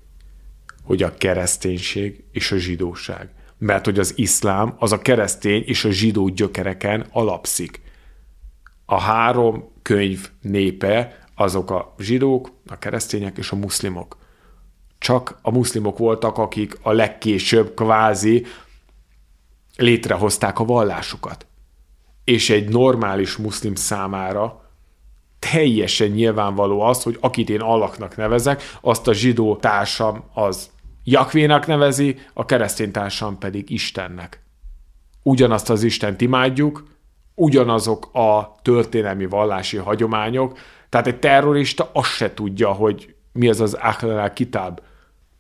Hogy 0.83 1.03
a 1.03 1.15
kereszténység 1.15 2.25
és 2.33 2.53
a 2.53 2.57
zsidóság. 2.57 3.29
Mert 3.59 3.85
hogy 3.85 3.99
az 3.99 4.13
iszlám 4.17 4.75
az 4.79 4.93
a 4.93 4.99
keresztény 4.99 5.63
és 5.67 5.85
a 5.85 5.91
zsidó 5.91 6.29
gyökereken 6.29 7.07
alapszik. 7.11 7.81
A 8.85 9.01
három 9.01 9.73
könyv 9.83 10.29
népe 10.41 11.27
azok 11.35 11.71
a 11.71 11.95
zsidók, 11.99 12.53
a 12.67 12.79
keresztények 12.79 13.39
és 13.39 13.51
a 13.51 13.57
muszlimok 13.57 14.19
csak 15.01 15.39
a 15.43 15.51
muszlimok 15.51 15.99
voltak, 15.99 16.39
akik 16.39 16.79
a 16.83 16.93
legkésőbb 16.93 17.75
kvázi 17.75 18.47
létrehozták 19.77 20.59
a 20.59 20.65
vallásukat. 20.65 21.47
És 22.25 22.51
egy 22.51 22.69
normális 22.69 23.37
muszlim 23.37 23.75
számára 23.75 24.60
teljesen 25.53 26.09
nyilvánvaló 26.09 26.81
az, 26.81 27.03
hogy 27.03 27.17
akit 27.21 27.51
én 27.51 27.61
Allahnak 27.61 28.17
nevezek, 28.17 28.63
azt 28.81 29.09
a 29.09 29.13
zsidó 29.13 29.57
társam 29.57 30.25
az 30.35 30.71
Jakvénak 31.05 31.67
nevezi, 31.67 32.17
a 32.35 32.45
keresztény 32.45 32.91
társam 32.91 33.39
pedig 33.39 33.71
Istennek. 33.71 34.43
Ugyanazt 35.23 35.71
az 35.71 35.83
Istent 35.83 36.21
imádjuk, 36.21 36.85
ugyanazok 37.35 38.15
a 38.15 38.55
történelmi 38.63 39.27
vallási 39.27 39.77
hagyományok, 39.77 40.59
tehát 40.89 41.07
egy 41.07 41.19
terrorista 41.19 41.91
azt 41.93 42.11
se 42.11 42.35
tudja, 42.35 42.69
hogy 42.69 43.15
mi 43.33 43.49
az 43.49 43.61
az 43.61 43.75
Ahlal 43.75 44.33
Kitab. 44.33 44.81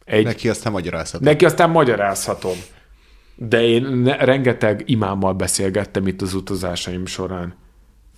Egy, 0.04 0.24
Neki 0.24 0.48
aztán 0.48 0.72
magyarázhatom. 0.72 1.26
Neki 1.26 1.44
aztán 1.44 1.70
magyarázhatom. 1.70 2.56
De 3.34 3.62
én 3.62 4.04
rengeteg 4.04 4.82
imámmal 4.86 5.32
beszélgettem 5.32 6.06
itt 6.06 6.22
az 6.22 6.34
utazásaim 6.34 7.06
során. 7.06 7.54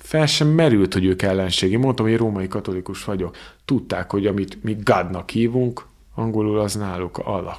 Fel 0.03 0.27
sem 0.27 0.49
merült, 0.49 0.93
hogy 0.93 1.05
ők 1.05 1.23
ellenségi. 1.23 1.77
Mondtam, 1.77 2.07
hogy 2.07 2.17
római 2.17 2.49
katolikus 2.49 3.05
vagyok. 3.05 3.37
Tudták, 3.65 4.11
hogy 4.11 4.27
amit 4.27 4.63
mi 4.63 4.77
Godnak 4.85 5.31
hívunk, 5.31 5.87
angolul 6.15 6.59
az 6.59 6.75
náluk 6.75 7.19
Allah. 7.19 7.57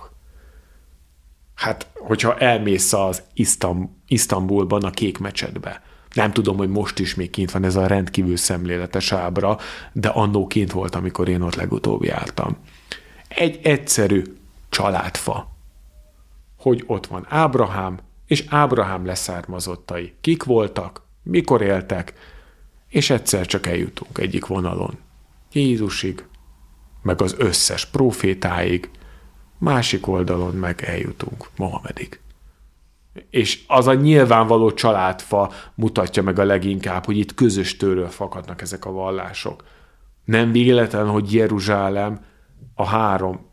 Hát, 1.56 1.88
hogyha 1.94 2.38
elmész 2.38 2.94
az 2.94 3.22
Isztam, 3.34 4.02
Isztambulban 4.07 4.84
a 4.84 4.90
kék 4.90 5.18
mecsetbe, 5.18 5.82
nem 6.14 6.32
tudom, 6.32 6.57
hogy 6.57 6.70
most 6.70 6.99
is 6.99 7.15
még 7.15 7.30
kint 7.30 7.52
van 7.52 7.64
ez 7.64 7.76
a 7.76 7.88
rendkívül 7.88 8.38
szemléletes 8.38 9.11
ábra, 9.11 9.57
de 9.91 10.07
annó 10.07 10.48
kint 10.48 10.72
volt, 10.72 10.95
amikor 10.95 11.28
én 11.28 11.41
ott 11.41 11.56
legutóbb 11.56 12.03
jártam. 12.03 12.57
Egy 13.28 13.60
egyszerű 13.64 14.24
családfa. 14.70 15.52
Hogy 16.57 16.84
ott 16.88 17.07
van 17.07 17.26
Ábrahám, 17.30 17.99
és 18.28 18.45
Ábrahám 18.49 19.06
leszármazottai. 19.06 20.14
Kik 20.22 20.44
voltak, 20.44 21.02
mikor 21.24 21.61
éltek, 21.61 22.14
és 22.94 23.10
egyszer 23.10 23.45
csak 23.45 23.68
eljutunk 23.68 24.18
egyik 24.18 24.45
vonalon. 24.45 24.98
Jézusig, 25.52 26.26
meg 27.02 27.22
az 27.22 27.36
összes 27.38 27.86
profétáig, 27.86 28.90
másik 29.57 30.07
oldalon 30.07 30.56
meg 30.56 30.82
eljutunk 30.82 31.49
Mohamedig. 31.56 32.20
És 33.30 33.64
az 33.68 33.88
a 33.88 33.94
nyilvánvaló 33.94 34.72
családfa 34.72 35.52
mutatja 35.76 36.24
meg 36.24 36.40
a 36.40 36.44
leginkább, 36.44 37.06
hogy 37.06 37.18
itt 37.18 37.34
közös 37.34 37.78
tőről 37.78 38.07
fakadnak 38.07 38.61
ezek 38.61 38.86
a 38.86 38.91
vallások. 38.91 39.64
Nem 40.26 40.52
véletlen, 40.52 41.07
hogy 41.07 41.34
Jeruzsálem 41.34 42.26
a 42.74 42.86
három 42.86 43.45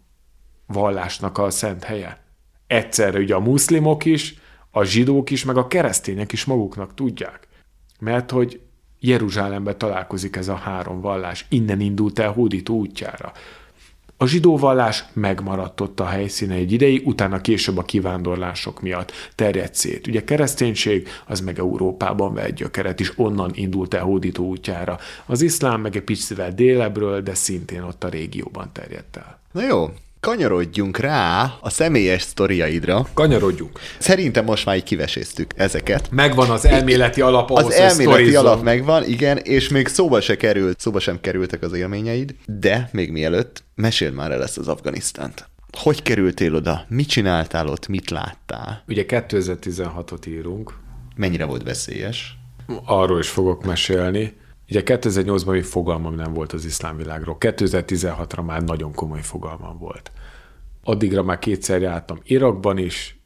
vallásnak 0.67 1.39
a 1.39 1.51
szent 1.51 1.85
helye. 1.85 2.25
Egyszerre 2.67 3.19
ugye 3.19 3.35
a 3.35 3.41
muszlimok 3.41 4.05
is, 4.05 4.35
a 4.71 4.85
zsidók 4.85 5.31
is, 5.31 5.45
meg 5.45 5.57
a 5.57 5.67
keresztények 5.67 6.33
is 6.33 6.45
maguknak 6.45 6.95
tudják. 6.95 7.49
Mert 7.99 8.31
hogy 8.31 8.61
Jeruzsálemben 9.01 9.79
találkozik 9.79 10.37
ez 10.37 10.49
a 10.49 10.55
három 10.55 11.01
vallás, 11.01 11.47
innen 11.49 11.81
indult 11.81 12.19
el 12.19 12.33
hódító 12.33 12.77
útjára. 12.77 13.33
A 14.17 14.27
zsidó 14.27 14.57
vallás 14.57 15.05
megmaradt 15.13 15.81
ott 15.81 16.01
a 16.01 16.07
helyszíne 16.07 16.55
egy 16.55 16.73
ideig, 16.73 17.07
utána 17.07 17.41
később 17.41 17.79
a 17.79 17.83
kivándorlások 17.83 18.81
miatt 18.81 19.13
terjedt 19.35 19.75
szét. 19.75 20.07
Ugye 20.07 20.25
kereszténység 20.25 21.09
az 21.27 21.41
meg 21.41 21.59
Európában 21.59 22.35
vett 22.35 22.55
gyökeret, 22.55 23.01
és 23.01 23.13
onnan 23.17 23.51
indult 23.55 23.95
el 23.95 24.03
hódító 24.03 24.47
útjára. 24.47 24.99
Az 25.27 25.43
iszlám 25.43 25.81
meg 25.81 25.97
egy 25.97 26.03
picivel 26.03 26.53
délebbről, 26.53 27.23
de 27.23 27.35
szintén 27.35 27.83
ott 27.83 28.05
a 28.05 28.09
régióban 28.09 28.71
terjedt 28.73 29.17
el. 29.17 29.41
Na 29.53 29.63
jó, 29.63 29.91
kanyarodjunk 30.21 30.99
rá 30.99 31.55
a 31.61 31.71
személyes 31.71 32.23
sztoriaidra. 32.23 33.07
Kanyarodjunk. 33.15 33.81
Szerintem 33.99 34.45
most 34.45 34.65
már 34.67 34.77
így 34.77 34.83
kiveséztük 34.83 35.51
ezeket. 35.57 36.11
Megvan 36.11 36.51
az 36.51 36.65
elméleti 36.65 37.21
alap 37.21 37.51
ahhoz, 37.51 37.65
Az 37.65 37.73
elméleti 37.73 38.35
alap 38.35 38.63
megvan, 38.63 39.05
igen, 39.05 39.37
és 39.37 39.69
még 39.69 39.87
szóba 39.89 40.21
se 40.21 40.37
került, 40.37 40.81
szóba 40.81 41.01
sem 41.01 41.21
kerültek 41.21 41.63
az 41.63 41.73
élményeid, 41.73 42.35
de 42.47 42.89
még 42.93 43.11
mielőtt, 43.13 43.65
meséld 43.75 44.15
már 44.15 44.31
el 44.31 44.43
ezt 44.43 44.59
az 44.59 44.69
Afganisztánt. 44.69 45.49
Hogy 45.79 46.03
kerültél 46.03 46.55
oda? 46.55 46.85
Mit 46.89 47.09
csináltál 47.09 47.69
ott? 47.69 47.89
Mit 47.89 48.11
láttál? 48.11 48.83
Ugye 48.89 49.05
2016-ot 49.09 50.29
írunk, 50.29 50.75
Mennyire 51.17 51.45
volt 51.45 51.63
veszélyes? 51.63 52.35
arról 52.85 53.19
is 53.19 53.29
fogok 53.29 53.65
mesélni. 53.65 54.37
Ugye 54.71 54.83
2008-ban 54.85 55.51
még 55.51 55.65
fogalmam 55.65 56.15
nem 56.15 56.33
volt 56.33 56.53
az 56.53 56.65
iszlámvilágról, 56.65 57.37
2016-ra 57.41 58.45
már 58.45 58.63
nagyon 58.63 58.95
komoly 58.95 59.23
fogalmam 59.23 59.79
volt. 59.79 60.13
Addigra 60.85 61.23
már 61.23 61.39
kétszer 61.39 61.81
jártam 61.81 62.19
Irakban 62.23 62.79
is, 62.79 63.19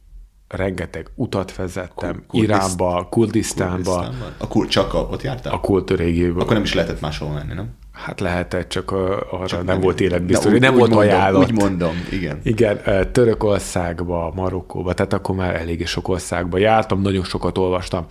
rengeteg 0.48 1.10
utat 1.14 1.56
vezettem, 1.56 2.24
Kurdiszt- 2.26 2.34
Iránba, 2.44 3.06
Kurdisztánba? 3.10 4.08
A 4.38 4.48
kur, 4.48 4.66
csak 4.66 4.94
a, 4.94 4.98
ott 4.98 5.22
jártál? 5.22 5.52
a 5.52 5.60
kultúrégióba. 5.60 6.40
Akkor 6.40 6.52
nem 6.52 6.62
is 6.62 6.74
lehetett 6.74 7.00
máshol 7.00 7.28
menni, 7.32 7.52
nem? 7.52 7.70
Hát 7.92 8.20
lehetett, 8.20 8.68
csak 8.68 8.90
arra 8.90 9.46
csak 9.46 9.58
nem, 9.58 9.66
nem- 9.66 9.80
volt 9.80 10.00
életbiztos, 10.00 10.52
úgy- 10.52 10.60
nem 10.60 10.72
úgy 10.72 10.78
volt 10.78 10.90
mondom, 10.90 11.08
ajánlat. 11.08 11.42
Úgy 11.42 11.52
mondom, 11.52 11.94
igen. 12.10 12.40
Igen, 12.42 12.80
Törökországba, 13.12 14.32
Marokkóba, 14.34 14.94
tehát 14.94 15.12
akkor 15.12 15.34
már 15.34 15.54
eléggé 15.54 15.84
sok 15.84 16.08
országba 16.08 16.58
jártam, 16.58 17.00
nagyon 17.00 17.24
sokat 17.24 17.58
olvastam, 17.58 18.06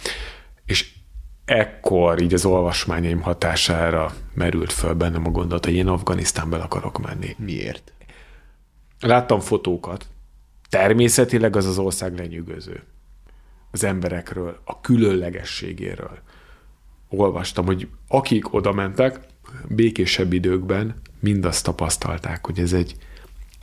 és 0.65 0.93
ekkor 1.45 2.22
így 2.22 2.34
az 2.34 2.45
olvasmányaim 2.45 3.22
hatására 3.22 4.14
merült 4.34 4.72
föl 4.72 4.94
bennem 4.94 5.26
a 5.26 5.30
gondolat, 5.30 5.65
hogy 5.65 5.74
én 5.74 5.88
Afganisztánba 5.88 6.64
akarok 6.64 6.99
menni. 6.99 7.36
Miért? 7.38 7.94
Láttam 8.99 9.40
fotókat, 9.40 10.07
természetileg 10.70 11.56
az 11.56 11.65
az 11.65 11.78
ország 11.78 12.18
lenyűgöző. 12.18 12.84
Az 13.72 13.84
emberekről, 13.84 14.60
a 14.64 14.82
különlegességéről. 14.82 16.20
Olvastam, 17.10 17.65
hogy 17.65 17.88
akik 18.07 18.53
oda 18.53 18.72
mentek, 18.72 19.20
békésebb 19.68 20.34
időkben 20.34 21.02
mind 21.20 21.45
azt 21.45 21.64
tapasztalták, 21.64 22.45
hogy 22.45 22.60
ez 22.60 22.74
egy 22.74 22.95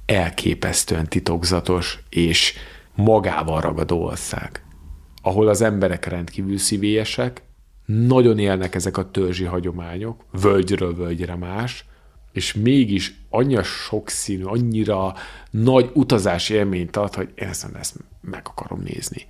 elképesztően 0.06 1.08
titokzatos 1.08 1.98
és 2.08 2.54
magával 2.94 3.60
ragadó 3.60 4.04
ország, 4.04 4.64
ahol 5.22 5.48
az 5.48 5.60
emberek 5.60 6.06
rendkívül 6.06 6.58
szívélyesek, 6.58 7.42
nagyon 7.90 8.38
élnek 8.38 8.74
ezek 8.74 8.96
a 8.96 9.10
törzsi 9.10 9.44
hagyományok, 9.44 10.24
völgyről 10.40 10.94
völgyre 10.94 11.36
más, 11.36 11.84
és 12.32 12.54
mégis 12.54 13.14
annyira 13.28 13.62
sokszínű, 13.62 14.42
annyira 14.42 15.14
nagy 15.50 15.90
utazási 15.94 16.54
élményt 16.54 16.96
ad, 16.96 17.14
hogy 17.14 17.28
én 17.34 17.48
ezt, 17.48 17.68
ezt 17.80 17.96
meg 18.20 18.42
akarom 18.44 18.80
nézni. 18.84 19.26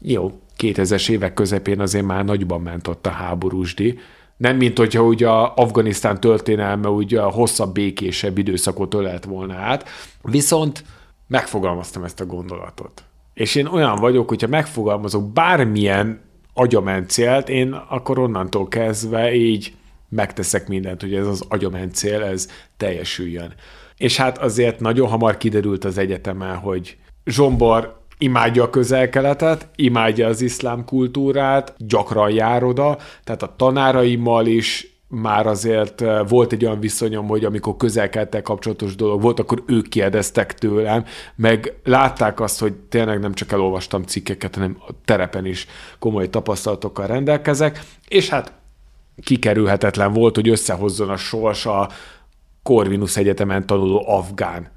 Jó, 0.00 0.40
2000-es 0.58 1.10
évek 1.10 1.34
közepén 1.34 1.80
azért 1.80 2.04
már 2.04 2.24
nagyban 2.24 2.60
ment 2.60 2.88
ott 2.88 3.06
a 3.06 3.10
háborúsdi, 3.10 3.98
nem 4.36 4.56
mint 4.56 4.78
hogyha 4.78 5.02
ugye 5.02 5.28
a 5.28 5.54
Afganisztán 5.54 6.20
történelme 6.20 6.88
ugye 6.88 7.20
a 7.20 7.30
hosszabb, 7.30 7.72
békésebb 7.72 8.38
időszakot 8.38 8.94
ölelt 8.94 9.24
volna 9.24 9.54
át, 9.54 9.88
viszont 10.22 10.84
megfogalmaztam 11.26 12.04
ezt 12.04 12.20
a 12.20 12.26
gondolatot. 12.26 13.04
És 13.34 13.54
én 13.54 13.66
olyan 13.66 13.96
vagyok, 13.96 14.28
hogyha 14.28 14.46
megfogalmazok 14.46 15.32
bármilyen 15.32 16.29
agyament 16.54 17.10
célt, 17.10 17.48
én 17.48 17.72
akkor 17.72 18.18
onnantól 18.18 18.68
kezdve 18.68 19.34
így 19.34 19.74
megteszek 20.08 20.68
mindent, 20.68 21.00
hogy 21.00 21.14
ez 21.14 21.26
az 21.26 21.44
agyament 21.48 21.94
cél, 21.94 22.22
ez 22.22 22.48
teljesüljön. 22.76 23.54
És 23.96 24.16
hát 24.16 24.38
azért 24.38 24.80
nagyon 24.80 25.08
hamar 25.08 25.36
kiderült 25.36 25.84
az 25.84 25.98
egyetemen, 25.98 26.56
hogy 26.56 26.96
Zsombor 27.24 27.98
imádja 28.18 28.62
a 28.62 28.70
közel-keletet, 28.70 29.68
imádja 29.76 30.26
az 30.26 30.40
iszlám 30.40 30.84
kultúrát, 30.84 31.74
gyakran 31.78 32.30
jár 32.30 32.64
oda, 32.64 32.98
tehát 33.24 33.42
a 33.42 33.54
tanáraimmal 33.56 34.46
is 34.46 34.89
már 35.12 35.46
azért 35.46 36.00
eh, 36.00 36.28
volt 36.28 36.52
egy 36.52 36.64
olyan 36.64 36.80
viszonyom, 36.80 37.26
hogy 37.26 37.44
amikor 37.44 37.76
közel 37.76 38.10
kapcsolatos 38.42 38.94
dolog 38.96 39.22
volt, 39.22 39.40
akkor 39.40 39.62
ők 39.66 39.88
kérdeztek 39.88 40.54
tőlem, 40.54 41.04
meg 41.36 41.74
látták 41.84 42.40
azt, 42.40 42.60
hogy 42.60 42.74
tényleg 42.74 43.20
nem 43.20 43.34
csak 43.34 43.52
elolvastam 43.52 44.02
cikkeket, 44.02 44.54
hanem 44.54 44.76
a 44.88 44.92
terepen 45.04 45.46
is 45.46 45.66
komoly 45.98 46.30
tapasztalatokkal 46.30 47.06
rendelkezek, 47.06 47.80
és 48.08 48.28
hát 48.28 48.52
kikerülhetetlen 49.22 50.12
volt, 50.12 50.34
hogy 50.34 50.48
összehozzon 50.48 51.08
a 51.08 51.16
sors 51.16 51.66
a 51.66 51.88
Corvinus 52.62 53.16
Egyetemen 53.16 53.66
tanuló 53.66 54.08
afgán 54.08 54.70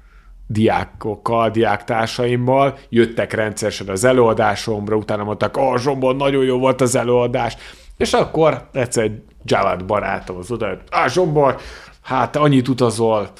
diákokkal, 0.46 1.50
diáktársaimmal, 1.50 2.78
jöttek 2.88 3.32
rendszeresen 3.32 3.88
az 3.88 4.04
előadásomra, 4.04 4.96
utána 4.96 5.24
mondtak, 5.24 5.56
ah, 5.56 5.78
Zsombon, 5.78 6.16
nagyon 6.16 6.44
jó 6.44 6.58
volt 6.58 6.80
az 6.80 6.94
előadás, 6.94 7.56
és 7.96 8.12
akkor 8.12 8.68
egyszer 8.72 9.10
Javad 9.44 9.84
barátom 9.84 10.36
az 10.36 10.50
oda, 10.50 10.78
ah, 10.90 11.08
Zsombor, 11.08 11.56
hát 12.02 12.36
annyit 12.36 12.68
utazol, 12.68 13.30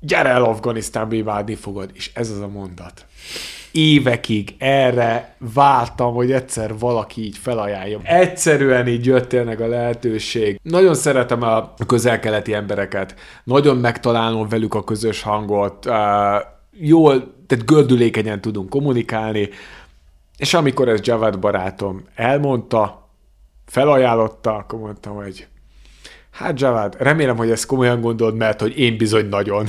gyere 0.00 0.28
el 0.28 0.44
Afganisztánba, 0.44 1.14
imádni 1.14 1.54
fogod, 1.54 1.90
és 1.94 2.10
ez 2.14 2.30
az 2.30 2.40
a 2.40 2.48
mondat. 2.48 3.06
Évekig 3.72 4.54
erre 4.58 5.36
vártam, 5.54 6.14
hogy 6.14 6.32
egyszer 6.32 6.78
valaki 6.78 7.24
így 7.24 7.38
felajánlja. 7.38 8.00
Egyszerűen 8.02 8.88
így 8.88 9.06
jött 9.06 9.28
tényleg 9.28 9.60
a 9.60 9.66
lehetőség. 9.66 10.60
Nagyon 10.62 10.94
szeretem 10.94 11.42
a 11.42 11.74
közel-keleti 11.86 12.54
embereket, 12.54 13.14
nagyon 13.44 13.76
megtalálom 13.76 14.48
velük 14.48 14.74
a 14.74 14.84
közös 14.84 15.22
hangot, 15.22 15.84
jól, 16.72 17.34
tehát 17.46 17.66
gördülékenyen 17.66 18.40
tudunk 18.40 18.68
kommunikálni, 18.68 19.48
és 20.36 20.54
amikor 20.54 20.88
ez 20.88 21.00
Javad 21.02 21.38
barátom 21.38 22.04
elmondta, 22.14 23.05
felajánlotta, 23.66 24.54
akkor 24.54 24.78
mondtam, 24.78 25.14
hogy 25.14 25.46
hát 26.30 26.60
Javad, 26.60 26.96
remélem, 26.98 27.36
hogy 27.36 27.50
ezt 27.50 27.66
komolyan 27.66 28.00
gondolod, 28.00 28.36
mert 28.36 28.60
hogy 28.60 28.78
én 28.78 28.96
bizony 28.96 29.28
nagyon 29.28 29.68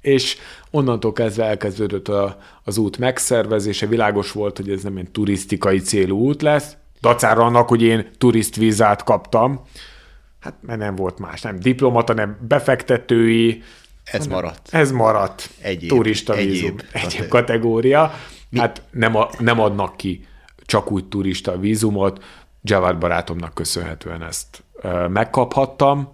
és 0.00 0.36
onnantól 0.70 1.12
kezdve 1.12 1.44
elkezdődött 1.44 2.08
a, 2.08 2.38
az 2.64 2.78
út 2.78 2.98
megszervezése, 2.98 3.86
világos 3.86 4.32
volt, 4.32 4.56
hogy 4.56 4.70
ez 4.70 4.82
nem 4.82 4.96
egy 4.96 5.10
turisztikai 5.10 5.78
célú 5.78 6.18
út 6.18 6.42
lesz, 6.42 6.76
dacára 7.00 7.44
annak, 7.44 7.68
hogy 7.68 7.82
én 7.82 8.08
turistvizát 8.18 9.04
kaptam, 9.04 9.60
hát 10.40 10.54
mert 10.60 10.78
nem 10.78 10.96
volt 10.96 11.18
más, 11.18 11.40
nem 11.40 11.60
diplomata, 11.60 12.12
nem 12.12 12.38
befektetői, 12.48 13.62
ez 14.04 14.26
maradt. 14.26 14.68
Ez 14.70 14.92
maradt. 14.92 15.50
Egyéb, 15.60 15.88
turista 15.88 16.34
vízum. 16.34 16.68
Egyéb, 16.68 16.84
egyéb 16.92 17.28
kategória. 17.28 18.14
Mi? 18.48 18.58
Hát 18.58 18.82
nem, 18.90 19.16
a, 19.16 19.28
nem 19.38 19.60
adnak 19.60 19.96
ki 19.96 20.26
csak 20.66 20.90
úgy 20.90 21.04
turista 21.04 21.58
vízumot. 21.58 22.24
Javad 22.66 22.98
barátomnak 22.98 23.54
köszönhetően 23.54 24.22
ezt 24.22 24.62
megkaphattam. 25.08 26.08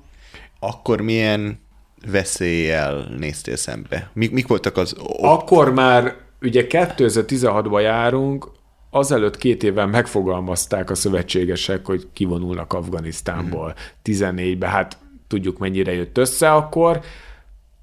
Akkor 0.60 1.00
milyen 1.00 1.60
veszéllyel 2.06 3.06
néztél 3.18 3.56
szembe? 3.56 4.10
Mik, 4.12 4.30
mik 4.32 4.46
voltak 4.46 4.76
az... 4.76 4.96
Akkor 5.20 5.72
már 5.72 6.16
ugye 6.42 6.66
2016-ban 6.68 7.82
járunk, 7.82 8.48
azelőtt 8.90 9.36
két 9.36 9.62
évvel 9.62 9.86
megfogalmazták 9.86 10.90
a 10.90 10.94
szövetségesek, 10.94 11.86
hogy 11.86 12.08
kivonulnak 12.12 12.72
Afganisztánból 12.72 13.68
mm. 13.68 14.14
14-be, 14.14 14.68
hát 14.68 14.98
tudjuk 15.26 15.58
mennyire 15.58 15.92
jött 15.92 16.18
össze 16.18 16.52
akkor. 16.52 17.00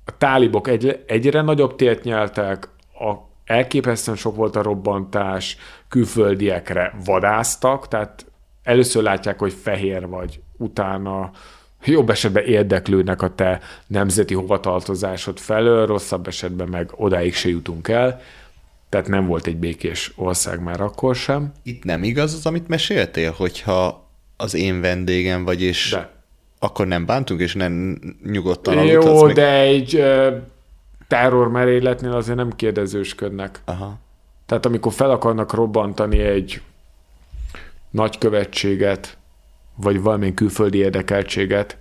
A 0.05 0.17
tálibok 0.17 0.67
egy, 0.67 1.03
egyre 1.07 1.41
nagyobb 1.41 1.75
tért 1.75 2.03
nyeltek, 2.03 2.69
a, 2.93 3.13
elképesztően 3.45 4.17
sok 4.17 4.35
volt 4.35 4.55
a 4.55 4.61
robbantás, 4.61 5.57
külföldiekre 5.87 6.95
vadáztak, 7.05 7.87
tehát 7.87 8.25
először 8.67 9.03
látják, 9.03 9.39
hogy 9.39 9.53
fehér 9.53 10.07
vagy, 10.07 10.39
utána 10.57 11.31
jobb 11.85 12.09
esetben 12.09 12.43
érdeklődnek 12.43 13.21
a 13.21 13.35
te 13.35 13.59
nemzeti 13.87 14.33
hovatartozásod 14.33 15.37
felől, 15.37 15.85
rosszabb 15.85 16.27
esetben 16.27 16.67
meg 16.67 16.89
odáig 16.95 17.33
se 17.33 17.49
jutunk 17.49 17.87
el. 17.87 18.21
Tehát 18.89 19.07
nem 19.07 19.25
volt 19.25 19.47
egy 19.47 19.57
békés 19.57 20.13
ország 20.15 20.61
már 20.61 20.81
akkor 20.81 21.15
sem. 21.15 21.53
Itt 21.63 21.83
nem 21.83 22.03
igaz 22.03 22.33
az, 22.33 22.45
amit 22.45 22.67
meséltél, 22.67 23.31
hogyha 23.31 24.09
az 24.37 24.53
én 24.53 24.81
vendégem 24.81 25.43
vagy, 25.43 25.61
és 25.61 25.89
de. 25.91 26.09
akkor 26.59 26.87
nem 26.87 27.05
bántunk, 27.05 27.39
és 27.39 27.53
nem 27.53 27.99
nyugodtan 28.23 28.83
Jó, 28.83 29.23
meg... 29.23 29.35
de 29.35 29.59
egy 29.59 29.95
uh, 29.95 30.27
terrormeréletnél 31.07 32.11
azért 32.11 32.37
nem 32.37 32.51
kérdezősködnek. 32.55 33.61
Aha. 33.65 33.99
Tehát 34.45 34.65
amikor 34.65 34.93
fel 34.93 35.09
akarnak 35.09 35.53
robbantani 35.53 36.19
egy 36.19 36.61
nagykövetséget, 37.91 39.17
vagy 39.75 40.01
valamilyen 40.01 40.33
külföldi 40.33 40.77
érdekeltséget, 40.77 41.77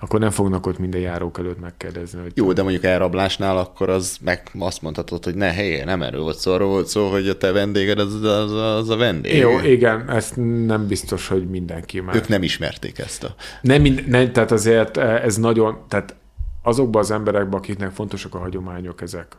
akkor 0.00 0.20
nem 0.20 0.30
fognak 0.30 0.66
ott 0.66 0.78
minden 0.78 1.00
járók 1.00 1.38
előtt 1.38 1.60
megkérdezni. 1.60 2.20
Hogy 2.20 2.32
Jó, 2.34 2.52
de 2.52 2.62
mondjuk 2.62 2.84
elrablásnál 2.84 3.58
akkor 3.58 3.88
az 3.88 4.16
meg 4.20 4.50
azt 4.58 4.82
mondhatod, 4.82 5.24
hogy 5.24 5.34
ne 5.34 5.52
helye, 5.52 5.84
nem 5.84 6.02
erről 6.02 6.22
volt 6.22 6.38
szó, 6.38 6.52
arról 6.52 6.68
volt 6.68 6.86
szó, 6.86 7.10
hogy 7.10 7.28
a 7.28 7.36
te 7.36 7.52
vendéged 7.52 7.98
az, 7.98 8.22
az, 8.22 8.52
az 8.52 8.88
a 8.88 8.96
vendég. 8.96 9.36
Jó, 9.36 9.58
igen, 9.58 10.10
ezt 10.10 10.36
nem 10.66 10.86
biztos, 10.86 11.28
hogy 11.28 11.48
mindenki 11.48 12.00
már. 12.00 12.16
Ők 12.16 12.28
nem 12.28 12.42
ismerték 12.42 12.98
ezt 12.98 13.24
a... 13.24 13.34
Nem, 13.60 13.82
mind, 13.82 14.06
nem 14.06 14.32
tehát 14.32 14.50
azért 14.50 14.96
eh, 14.96 15.24
ez 15.24 15.36
nagyon, 15.36 15.78
tehát 15.88 16.16
azokban 16.62 17.02
az 17.02 17.10
emberekben, 17.10 17.58
akiknek 17.58 17.90
fontosak 17.90 18.34
a 18.34 18.38
hagyományok, 18.38 19.00
ezek 19.00 19.36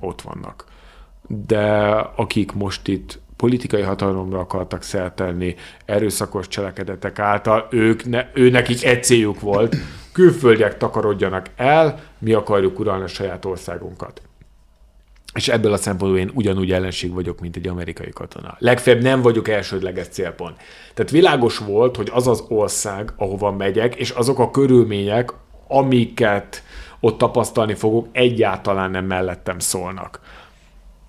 ott 0.00 0.22
vannak. 0.22 0.64
De 1.46 1.88
akik 2.16 2.52
most 2.52 2.88
itt 2.88 3.20
politikai 3.38 3.82
hatalomra 3.82 4.38
akartak 4.38 4.82
szertelni 4.82 5.54
erőszakos 5.84 6.48
cselekedetek 6.48 7.18
által, 7.18 7.66
ők 7.70 8.04
ne, 8.04 8.26
ő 8.34 8.50
nekik 8.50 8.84
egy 8.84 9.04
céljuk 9.04 9.40
volt, 9.40 9.76
külföldiek 10.12 10.76
takarodjanak 10.76 11.46
el, 11.56 12.00
mi 12.18 12.32
akarjuk 12.32 12.78
uralni 12.78 13.04
a 13.04 13.06
saját 13.06 13.44
országunkat. 13.44 14.22
És 15.34 15.48
ebből 15.48 15.72
a 15.72 15.76
szempontból 15.76 16.20
én 16.20 16.30
ugyanúgy 16.34 16.72
ellenség 16.72 17.12
vagyok, 17.12 17.40
mint 17.40 17.56
egy 17.56 17.68
amerikai 17.68 18.10
katona. 18.10 18.56
Legfeljebb 18.58 19.02
nem 19.02 19.22
vagyok 19.22 19.48
elsődleges 19.48 20.06
célpont. 20.06 20.56
Tehát 20.94 21.10
világos 21.10 21.58
volt, 21.58 21.96
hogy 21.96 22.10
az 22.12 22.26
az 22.26 22.44
ország, 22.48 23.12
ahova 23.16 23.52
megyek, 23.52 23.94
és 23.94 24.10
azok 24.10 24.38
a 24.38 24.50
körülmények, 24.50 25.32
amiket 25.68 26.62
ott 27.00 27.18
tapasztalni 27.18 27.74
fogok, 27.74 28.06
egyáltalán 28.12 28.90
nem 28.90 29.04
mellettem 29.04 29.58
szólnak 29.58 30.20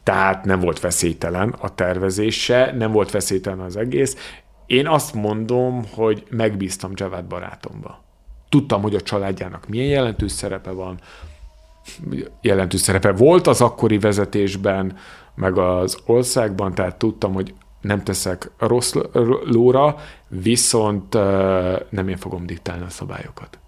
tehát 0.09 0.45
nem 0.45 0.59
volt 0.59 0.79
veszélytelen 0.79 1.55
a 1.59 1.75
tervezése, 1.75 2.73
nem 2.77 2.91
volt 2.91 3.11
veszélytelen 3.11 3.59
az 3.59 3.77
egész. 3.77 4.35
Én 4.65 4.87
azt 4.87 5.13
mondom, 5.13 5.85
hogy 5.93 6.23
megbíztam 6.29 6.91
Javad 6.95 7.25
barátomba. 7.25 8.03
Tudtam, 8.49 8.81
hogy 8.81 8.95
a 8.95 9.01
családjának 9.01 9.67
milyen 9.67 9.87
jelentős 9.87 10.31
szerepe 10.31 10.71
van, 10.71 10.99
jelentős 12.41 12.79
szerepe 12.79 13.11
volt 13.11 13.47
az 13.47 13.61
akkori 13.61 13.99
vezetésben, 13.99 14.97
meg 15.35 15.57
az 15.57 15.97
országban, 16.05 16.73
tehát 16.73 16.97
tudtam, 16.97 17.33
hogy 17.33 17.53
nem 17.81 18.03
teszek 18.03 18.51
rossz 18.57 18.93
lóra, 19.43 19.95
viszont 20.27 21.13
nem 21.89 22.07
én 22.07 22.17
fogom 22.17 22.45
diktálni 22.45 22.83
a 22.83 22.89
szabályokat. 22.89 23.59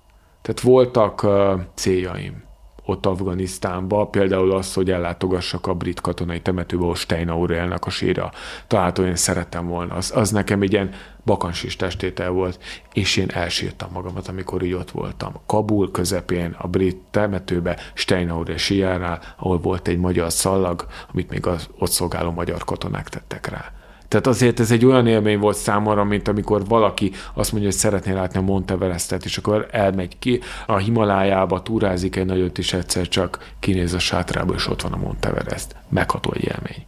Tehát 0.41 0.61
voltak 0.61 1.27
céljaim 1.73 2.43
ott 2.85 3.05
Afganisztánba, 3.05 4.05
például 4.05 4.51
az, 4.51 4.73
hogy 4.73 4.91
ellátogassak 4.91 5.67
a 5.67 5.73
brit 5.73 6.01
katonai 6.01 6.41
temetőbe, 6.41 6.83
ahol 6.83 6.95
Steinaurelnek 6.95 7.85
a 7.85 7.89
síra. 7.89 8.31
Található 8.67 9.03
én 9.03 9.15
szerettem 9.15 9.67
volna. 9.67 9.95
Az, 9.95 10.11
az 10.15 10.29
nekem 10.29 10.61
egy 10.61 10.71
ilyen 10.71 10.93
bakansis 11.25 11.75
testétel 11.75 12.29
volt, 12.29 12.63
és 12.93 13.17
én 13.17 13.29
elsírtam 13.33 13.89
magamat, 13.93 14.27
amikor 14.27 14.63
így 14.63 14.73
ott 14.73 14.91
voltam. 14.91 15.33
Kabul 15.45 15.91
közepén, 15.91 16.55
a 16.57 16.67
brit 16.67 16.97
temetőbe, 17.11 17.77
Steinaure 17.93 18.57
síjánál, 18.57 19.21
ahol 19.37 19.59
volt 19.59 19.87
egy 19.87 19.97
magyar 19.97 20.31
szallag, 20.31 20.85
amit 21.13 21.29
még 21.29 21.45
az 21.45 21.69
ott 21.77 21.91
szolgáló 21.91 22.31
magyar 22.31 22.63
katonák 22.63 23.09
tettek 23.09 23.47
rá. 23.47 23.71
Tehát 24.11 24.27
azért 24.27 24.59
ez 24.59 24.71
egy 24.71 24.85
olyan 24.85 25.07
élmény 25.07 25.39
volt 25.39 25.57
számomra, 25.57 26.03
mint 26.03 26.27
amikor 26.27 26.65
valaki 26.65 27.11
azt 27.33 27.51
mondja, 27.51 27.69
hogy 27.69 27.79
szeretné 27.79 28.11
látni 28.11 28.39
a 28.39 28.41
Monteverestet, 28.41 29.25
és 29.25 29.37
akkor 29.37 29.67
elmegy 29.71 30.19
ki 30.19 30.39
a 30.65 30.77
Himalájába, 30.77 31.61
túrázik 31.61 32.15
egy 32.15 32.25
nagyot, 32.25 32.57
és 32.57 32.73
egyszer 32.73 33.07
csak 33.07 33.53
kinéz 33.59 33.93
a 33.93 33.99
sátrába, 33.99 34.53
és 34.53 34.67
ott 34.67 34.81
van 34.81 34.91
a 34.91 34.97
Monteverest. 34.97 35.75
Megható 35.89 36.33
egy 36.33 36.43
élmény. 36.43 36.85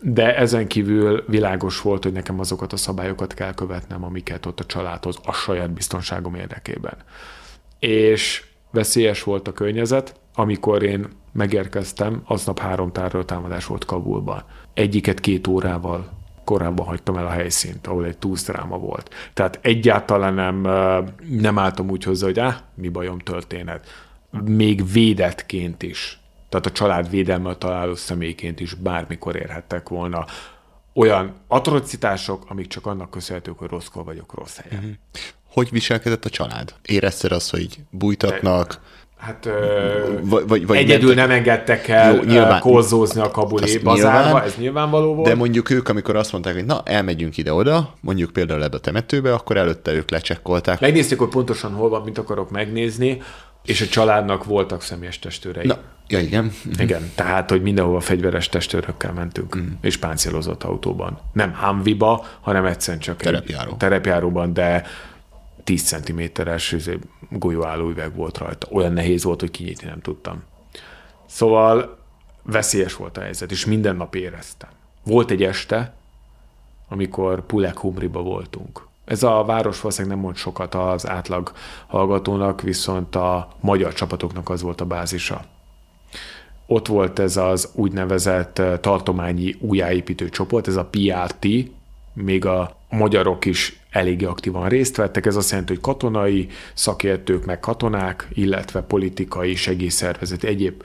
De 0.00 0.36
ezen 0.36 0.66
kívül 0.66 1.24
világos 1.28 1.80
volt, 1.80 2.02
hogy 2.02 2.12
nekem 2.12 2.40
azokat 2.40 2.72
a 2.72 2.76
szabályokat 2.76 3.34
kell 3.34 3.54
követnem, 3.54 4.04
amiket 4.04 4.46
ott 4.46 4.60
a 4.60 4.64
családhoz 4.64 5.18
a 5.24 5.32
saját 5.32 5.70
biztonságom 5.70 6.34
érdekében. 6.34 6.96
És 7.78 8.44
veszélyes 8.70 9.22
volt 9.22 9.48
a 9.48 9.52
környezet, 9.52 10.14
amikor 10.34 10.82
én 10.82 11.08
megérkeztem, 11.32 12.22
aznap 12.24 12.58
három 12.58 12.92
támadás 13.26 13.66
volt 13.66 13.84
Kabulban. 13.84 14.44
Egyiket 14.74 15.20
két 15.20 15.46
órával 15.46 16.18
korábban 16.44 16.86
hagytam 16.86 17.16
el 17.16 17.26
a 17.26 17.30
helyszínt, 17.30 17.86
ahol 17.86 18.04
egy 18.04 18.18
túlsztráma 18.18 18.78
volt. 18.78 19.14
Tehát 19.34 19.58
egyáltalán 19.62 20.34
nem, 20.34 20.60
nem 21.40 21.58
álltam 21.58 21.90
úgy 21.90 22.04
hozzá, 22.04 22.26
hogy 22.26 22.40
áh, 22.40 22.56
mi 22.74 22.88
bajom 22.88 23.18
történet. 23.18 23.86
Még 24.44 24.92
védetként 24.92 25.82
is, 25.82 26.20
tehát 26.48 26.66
a 26.66 26.72
család 26.72 27.10
védelme 27.10 27.54
találó 27.54 27.94
személyként 27.94 28.60
is 28.60 28.74
bármikor 28.74 29.36
érhettek 29.36 29.88
volna 29.88 30.24
olyan 30.92 31.34
atrocitások, 31.48 32.44
amik 32.48 32.66
csak 32.66 32.86
annak 32.86 33.10
köszönhetők, 33.10 33.58
hogy 33.58 33.68
rosszkor 33.68 34.04
vagyok 34.04 34.34
rossz 34.34 34.56
helyen. 34.56 34.78
Uh-huh. 34.78 34.96
Hogy 35.52 35.70
viselkedett 35.70 36.24
a 36.24 36.30
család? 36.30 36.74
Érezted 36.82 37.32
azt, 37.32 37.50
hogy 37.50 37.78
bújtatnak? 37.90 38.80
Hát 39.20 39.48
vagy, 40.22 40.44
vagy, 40.46 40.66
vagy 40.66 40.76
egyedül 40.76 41.08
mentek. 41.14 41.26
nem 41.26 41.36
engedtek 41.36 41.88
el 41.88 42.14
Jó, 42.14 42.22
nyilván, 42.22 42.60
a 43.16 43.30
kabuli 43.30 43.78
bazárba, 43.78 44.22
nyilván, 44.22 44.44
ez 44.44 44.54
nyilvánvaló 44.58 45.14
volt. 45.14 45.28
De 45.28 45.34
mondjuk 45.34 45.70
ők, 45.70 45.88
amikor 45.88 46.16
azt 46.16 46.32
mondták, 46.32 46.54
hogy 46.54 46.64
na, 46.64 46.82
elmegyünk 46.84 47.36
ide-oda, 47.36 47.94
mondjuk 48.00 48.32
például 48.32 48.62
ebbe 48.62 48.76
a 48.76 48.80
temetőbe, 48.80 49.32
akkor 49.32 49.56
előtte 49.56 49.92
ők 49.92 50.10
lecsekkolták. 50.10 50.80
Megnézték, 50.80 51.18
hogy 51.18 51.28
pontosan 51.28 51.72
hol 51.72 51.88
van, 51.88 52.02
mit 52.02 52.18
akarok 52.18 52.50
megnézni, 52.50 53.22
és 53.64 53.80
a 53.80 53.86
családnak 53.86 54.44
voltak 54.44 54.82
személyes 54.82 55.18
testőrei. 55.18 55.66
Na, 55.66 55.78
ja 56.06 56.18
igen. 56.18 56.52
Igen, 56.78 57.10
tehát, 57.14 57.50
hogy 57.50 57.62
mindenhova 57.62 58.00
fegyveres 58.00 58.48
testőrökkel 58.48 59.12
mentünk, 59.12 59.56
mm. 59.56 59.66
és 59.80 59.96
páncélozott 59.96 60.62
autóban. 60.62 61.18
Nem 61.32 61.54
Humviba, 61.54 62.26
hanem 62.40 62.64
egyszerűen 62.64 63.02
csak 63.02 63.16
Terepjáró. 63.16 63.70
egy 63.70 63.76
terepjáróban, 63.76 64.52
de 64.52 64.86
10 65.64 65.82
cm-es 65.82 66.72
izé, 66.72 66.98
golyóálló 67.30 67.88
üveg 67.88 68.14
volt 68.14 68.38
rajta. 68.38 68.66
Olyan 68.70 68.92
nehéz 68.92 69.24
volt, 69.24 69.40
hogy 69.40 69.50
kinyitni 69.50 69.88
nem 69.88 70.00
tudtam. 70.00 70.42
Szóval 71.26 71.98
veszélyes 72.42 72.96
volt 72.96 73.16
a 73.16 73.20
helyzet, 73.20 73.50
és 73.50 73.66
minden 73.66 73.96
nap 73.96 74.14
éreztem. 74.14 74.68
Volt 75.04 75.30
egy 75.30 75.42
este, 75.42 75.94
amikor 76.88 77.46
Pulek 77.46 77.78
Humriba 77.78 78.22
voltunk. 78.22 78.88
Ez 79.04 79.22
a 79.22 79.44
város 79.44 79.80
valószínűleg 79.80 80.16
nem 80.16 80.24
mond 80.24 80.36
sokat 80.36 80.74
az 80.74 81.08
átlag 81.08 81.52
hallgatónak, 81.86 82.60
viszont 82.60 83.16
a 83.16 83.48
magyar 83.60 83.92
csapatoknak 83.92 84.48
az 84.48 84.62
volt 84.62 84.80
a 84.80 84.84
bázisa. 84.84 85.44
Ott 86.66 86.86
volt 86.86 87.18
ez 87.18 87.36
az 87.36 87.70
úgynevezett 87.74 88.58
eh, 88.58 88.78
tartományi 88.78 89.56
újjáépítő 89.60 90.28
csoport, 90.28 90.68
ez 90.68 90.76
a 90.76 90.84
PRT, 90.90 91.46
még 92.12 92.44
a 92.44 92.76
magyarok 92.88 93.44
is 93.44 93.80
eléggé 93.90 94.24
aktívan 94.24 94.68
részt 94.68 94.96
vettek. 94.96 95.26
Ez 95.26 95.36
azt 95.36 95.50
jelenti, 95.50 95.72
hogy 95.72 95.82
katonai 95.82 96.48
szakértők, 96.74 97.44
meg 97.44 97.60
katonák, 97.60 98.28
illetve 98.32 98.80
politikai 98.80 99.54
segélyszervezet, 99.54 100.44
egyéb 100.44 100.82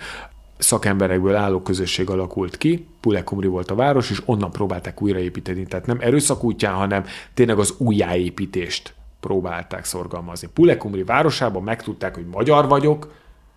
szakemberekből 0.58 1.36
álló 1.36 1.62
közösség 1.62 2.10
alakult 2.10 2.58
ki, 2.58 2.88
Pulekumri 3.00 3.48
volt 3.48 3.72
a 3.72 3.76
város, 3.76 4.10
és 4.12 4.22
onnan 4.26 4.52
próbálták 4.52 5.02
újraépíteni. 5.02 5.66
Tehát 5.66 5.86
nem 5.86 5.98
erőszak 6.00 6.44
útján, 6.44 6.74
hanem 6.74 7.06
tényleg 7.34 7.60
az 7.60 7.74
újjáépítést 7.78 8.94
próbálták 9.20 9.86
szorgalmazni. 9.86 10.48
Pulekumri 10.54 11.04
városában 11.04 11.64
megtudták, 11.64 12.16
hogy 12.16 12.26
magyar 12.26 12.68
vagyok, 12.68 13.12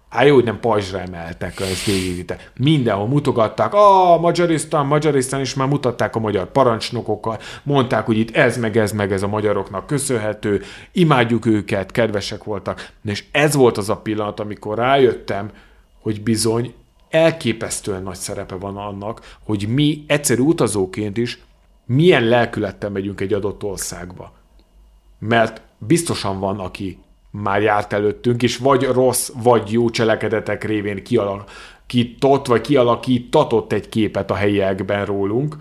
Hát 0.09 0.27
jó, 0.27 0.35
hogy 0.35 0.45
nem 0.45 0.61
pajzsra 0.61 1.01
emeltek 1.01 1.61
ezt 1.61 1.85
végig. 1.85 2.35
Mindenhol 2.57 3.07
mutogatták, 3.07 3.75
a 3.75 4.19
Magyarisztán, 4.21 4.87
Magyarisztán, 4.87 5.41
és 5.41 5.55
már 5.55 5.69
mutatták 5.69 6.17
a 6.17 6.19
magyar 6.19 6.53
parancsnokokkal, 6.53 7.39
mondták, 7.63 8.07
hogy 8.07 8.19
itt 8.19 8.37
ez 8.37 8.57
meg 8.59 8.77
ez 8.77 8.93
meg 8.93 9.13
ez 9.13 9.23
a 9.23 9.29
magyaroknak 9.29 9.87
köszönhető, 9.87 10.63
imádjuk 10.93 11.47
őket, 11.47 11.93
kedvesek 11.93 12.45
voltak. 12.45 12.91
És 13.05 13.25
ez 13.31 13.55
volt 13.55 13.79
az 13.79 13.89
a 13.89 13.97
pillanat, 13.97 14.41
amikor 14.41 14.79
rájöttem, 14.79 15.51
hogy 16.01 16.23
bizony 16.23 16.75
elképesztően 17.11 18.03
nagy 18.03 18.17
szerepe 18.17 18.55
van 18.55 18.77
annak, 18.77 19.37
hogy 19.45 19.69
mi 19.69 20.05
egyszerű 20.07 20.43
utazóként 20.43 21.17
is 21.17 21.39
milyen 21.87 22.25
lelkülettel 22.25 22.91
megyünk 22.91 23.21
egy 23.21 23.33
adott 23.33 23.63
országba. 23.63 24.33
Mert 25.19 25.61
biztosan 25.79 26.41
van, 26.41 26.59
aki 26.59 26.99
már 27.31 27.63
járt 27.63 27.93
előttünk, 27.93 28.43
és 28.43 28.57
vagy 28.57 28.83
rossz, 28.83 29.31
vagy 29.43 29.73
jó 29.73 29.91
cselekedetek 29.91 30.65
révén 30.65 31.03
kialakított, 31.03 32.47
vagy 32.47 32.61
kialakítatott 32.61 33.73
egy 33.73 33.89
képet 33.89 34.31
a 34.31 34.35
helyiekben 34.35 35.05
rólunk, 35.05 35.57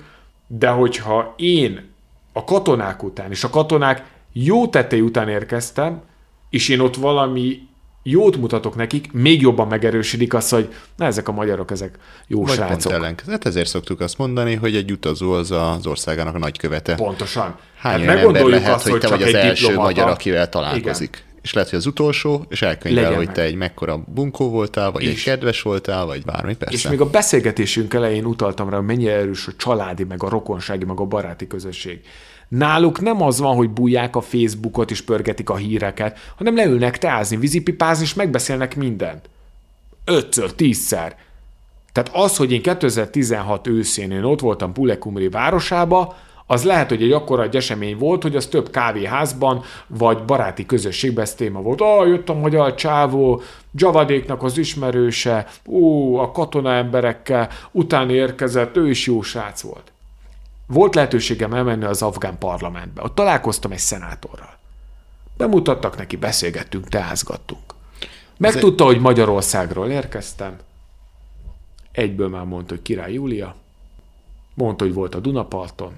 de 0.47 0.69
hogyha 0.69 1.33
én 1.37 1.89
a 2.33 2.43
katonák 2.43 3.03
után, 3.03 3.31
és 3.31 3.43
a 3.43 3.49
katonák 3.49 4.05
jó 4.33 4.67
tettei 4.67 5.01
után 5.01 5.29
érkeztem, 5.29 6.01
és 6.49 6.69
én 6.69 6.79
ott 6.79 6.95
valami 6.95 7.67
jót 8.03 8.37
mutatok 8.37 8.75
nekik, 8.75 9.11
még 9.11 9.41
jobban 9.41 9.67
megerősödik 9.67 10.33
az, 10.33 10.49
hogy 10.49 10.73
na 10.95 11.05
ezek 11.05 11.27
a 11.27 11.31
magyarok, 11.31 11.71
ezek 11.71 11.97
jó 12.27 12.43
Vagy 12.43 12.53
srácok. 12.53 13.01
Pont 13.01 13.23
Hát 13.27 13.45
ezért 13.45 13.67
szoktuk 13.67 13.99
azt 13.99 14.17
mondani, 14.17 14.55
hogy 14.55 14.75
egy 14.75 14.91
utazó 14.91 15.31
az 15.31 15.51
az 15.51 15.87
országának 15.87 16.35
a 16.35 16.37
nagykövete. 16.37 16.95
Pontosan. 16.95 17.55
Hány 17.77 18.05
hát 18.05 18.17
ember 18.17 18.43
lehet, 18.43 18.73
azt, 18.73 18.87
hogy 18.87 18.99
te 18.99 19.07
vagy 19.07 19.23
az 19.23 19.33
első 19.33 19.65
diplomata. 19.65 19.89
magyar, 19.89 20.09
akivel 20.09 20.49
találkozik. 20.49 21.15
Igen 21.15 21.26
és 21.47 21.53
lehet, 21.53 21.69
hogy 21.69 21.79
az 21.79 21.85
utolsó, 21.85 22.45
és 22.49 22.61
elkönyvel, 22.61 23.01
Legyen 23.01 23.17
hogy 23.17 23.25
meg. 23.25 23.35
te 23.35 23.41
egy 23.41 23.55
mekkora 23.55 24.03
bunkó 24.13 24.49
voltál, 24.49 24.91
vagy 24.91 25.03
és. 25.03 25.09
egy 25.09 25.23
kedves 25.23 25.61
voltál, 25.61 26.05
vagy 26.05 26.23
bármi, 26.23 26.55
persze. 26.55 26.75
És 26.75 26.87
még 26.87 27.01
a 27.01 27.09
beszélgetésünk 27.09 27.93
elején 27.93 28.25
utaltam 28.25 28.69
rá, 28.69 28.77
hogy 28.77 28.85
mennyire 28.85 29.11
erős 29.11 29.47
a 29.47 29.51
családi, 29.57 30.03
meg 30.03 30.23
a 30.23 30.29
rokonsági, 30.29 30.85
meg 30.85 30.99
a 30.99 31.05
baráti 31.05 31.47
közösség. 31.47 32.01
Náluk 32.47 33.01
nem 33.01 33.21
az 33.21 33.39
van, 33.39 33.55
hogy 33.55 33.69
bújják 33.69 34.15
a 34.15 34.21
Facebookot 34.21 34.91
és 34.91 35.01
pörgetik 35.01 35.49
a 35.49 35.55
híreket, 35.55 36.17
hanem 36.35 36.55
leülnek 36.55 36.97
teázni, 36.97 37.37
vízipipázni, 37.37 38.03
és 38.03 38.13
megbeszélnek 38.13 38.75
mindent. 38.75 39.29
Ötször, 40.05 40.53
tízszer. 40.53 41.15
Tehát 41.91 42.11
az, 42.13 42.37
hogy 42.37 42.51
én 42.51 42.61
2016 42.61 43.67
őszén 43.67 44.11
én 44.11 44.23
ott 44.23 44.39
voltam 44.39 44.73
Pulekumri 44.73 45.29
városába, 45.29 46.17
az 46.49 46.63
lehet, 46.63 46.89
hogy 46.89 47.03
egy 47.03 47.11
akkora 47.11 47.43
egy 47.43 47.55
esemény 47.55 47.97
volt, 47.97 48.21
hogy 48.21 48.35
az 48.35 48.45
több 48.45 48.69
kávéházban, 48.69 49.63
vagy 49.87 50.23
baráti 50.23 50.65
közösségben 50.65 51.23
ez 51.23 51.35
téma 51.35 51.61
volt. 51.61 51.81
Ah, 51.81 52.07
jött 52.07 52.29
a 52.29 52.33
magyar 52.33 52.75
csávó, 52.75 53.41
Javadéknak 53.71 54.43
az 54.43 54.57
ismerőse, 54.57 55.47
ó, 55.67 56.15
a 56.17 56.31
katona 56.31 56.73
emberekkel, 56.73 57.49
utána 57.71 58.11
érkezett, 58.11 58.77
ő 58.77 58.89
is 58.89 59.05
jó 59.05 59.21
srác 59.21 59.61
volt. 59.61 59.91
Volt 60.67 60.95
lehetőségem 60.95 61.53
elmenni 61.53 61.85
az 61.85 62.01
afgán 62.01 62.37
parlamentbe. 62.37 63.01
Ott 63.03 63.15
találkoztam 63.15 63.71
egy 63.71 63.77
szenátorral. 63.77 64.57
Bemutattak 65.37 65.97
neki, 65.97 66.15
beszélgettünk, 66.15 66.87
teázgattunk. 66.87 67.73
Megtudta, 68.37 68.83
hogy 68.83 68.99
Magyarországról 68.99 69.89
érkeztem. 69.89 70.57
Egyből 71.91 72.29
már 72.29 72.45
mondta, 72.45 72.73
hogy 72.73 72.83
király 72.83 73.13
Júlia. 73.13 73.55
Mondta, 74.53 74.83
hogy 74.83 74.93
volt 74.93 75.15
a 75.15 75.19
Dunaparton 75.19 75.93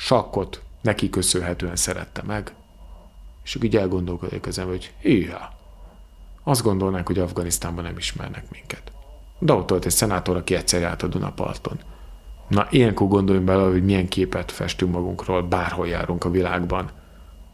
sakkot 0.00 0.62
neki 0.80 1.10
köszönhetően 1.10 1.76
szerette 1.76 2.22
meg, 2.22 2.54
és 3.44 3.58
így 3.62 3.76
elgondolkodik 3.76 4.46
ezen, 4.46 4.66
hogy 4.66 4.92
hűha, 5.00 5.58
azt 6.42 6.62
gondolnánk, 6.62 7.06
hogy 7.06 7.18
Afganisztánban 7.18 7.84
nem 7.84 7.96
ismernek 7.96 8.50
minket. 8.50 8.92
De 9.38 9.52
ott 9.52 9.70
volt 9.70 9.84
egy 9.84 9.90
szenátor, 9.90 10.36
aki 10.36 10.54
egyszer 10.54 10.80
járt 10.80 11.02
a 11.02 11.06
Dunaparton. 11.06 11.78
Na, 12.48 12.66
ilyenkor 12.70 13.08
gondoljunk 13.08 13.46
bele, 13.46 13.62
hogy 13.62 13.84
milyen 13.84 14.08
képet 14.08 14.52
festünk 14.52 14.92
magunkról, 14.92 15.42
bárhol 15.42 15.88
járunk 15.88 16.24
a 16.24 16.30
világban. 16.30 16.90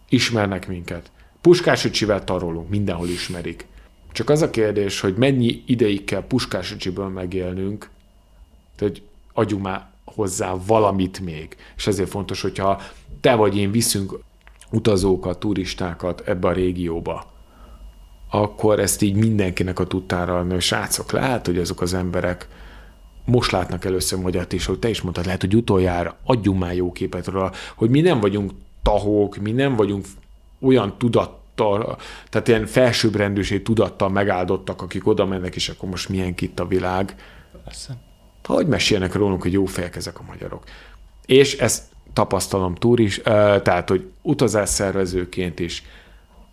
Ismernek 0.08 0.68
minket. 0.68 1.10
Puskás 1.40 1.84
öcsivel 1.84 2.24
tarolunk, 2.24 2.68
mindenhol 2.68 3.08
ismerik. 3.08 3.66
Csak 4.12 4.30
az 4.30 4.42
a 4.42 4.50
kérdés, 4.50 5.00
hogy 5.00 5.14
mennyi 5.16 5.62
ideig 5.66 6.04
kell 6.04 6.26
puskás 6.26 6.72
öcsiből 6.72 7.08
megélnünk, 7.08 7.90
hogy 8.78 9.02
adjunk 9.32 9.62
már 9.62 9.94
hozzá 10.14 10.54
valamit 10.66 11.20
még. 11.20 11.56
És 11.76 11.86
ezért 11.86 12.08
fontos, 12.08 12.42
hogyha 12.42 12.80
te 13.20 13.34
vagy 13.34 13.56
én 13.56 13.70
viszünk 13.70 14.18
utazókat, 14.70 15.38
turistákat 15.38 16.20
ebbe 16.20 16.48
a 16.48 16.52
régióba, 16.52 17.24
akkor 18.30 18.80
ezt 18.80 19.02
így 19.02 19.14
mindenkinek 19.14 19.78
a 19.78 19.86
tudtára 19.86 20.38
adni, 20.38 20.52
hogy 20.52 20.62
srácok, 20.62 21.12
lehet, 21.12 21.46
hogy 21.46 21.58
azok 21.58 21.80
az 21.80 21.94
emberek 21.94 22.48
most 23.24 23.50
látnak 23.50 23.84
először 23.84 24.18
magyart 24.18 24.52
is, 24.52 24.66
hogy 24.66 24.78
te 24.78 24.88
is 24.88 25.00
mondtad, 25.00 25.24
lehet, 25.24 25.40
hogy 25.40 25.56
utoljára 25.56 26.16
adjunk 26.24 26.60
már 26.60 26.74
jó 26.74 26.92
képet 26.92 27.26
róla, 27.26 27.52
hogy 27.74 27.90
mi 27.90 28.00
nem 28.00 28.20
vagyunk 28.20 28.52
tahók, 28.82 29.36
mi 29.36 29.52
nem 29.52 29.76
vagyunk 29.76 30.04
olyan 30.60 30.98
tudattal, 30.98 31.96
tehát 32.28 32.48
ilyen 32.48 32.66
felsőbbrendűség 32.66 33.62
tudattal 33.62 34.08
megáldottak, 34.08 34.82
akik 34.82 35.06
oda 35.06 35.24
mennek, 35.24 35.54
és 35.54 35.68
akkor 35.68 35.88
most 35.88 36.08
milyen 36.08 36.34
itt 36.38 36.60
a 36.60 36.66
világ. 36.66 37.14
Persze. 37.64 37.96
Hogy 38.46 38.66
mesélnek 38.66 39.14
rólunk, 39.14 39.42
hogy 39.42 39.52
jó 39.52 39.64
fejek 39.64 39.96
ezek 39.96 40.18
a 40.18 40.24
magyarok. 40.28 40.64
És 41.26 41.58
ezt 41.58 41.82
tapasztalom 42.12 42.74
túl 42.74 42.98
is, 42.98 43.20
tehát, 43.62 43.88
hogy 43.88 44.06
utazás 44.22 44.68
szervezőként 44.68 45.58
is, 45.58 45.82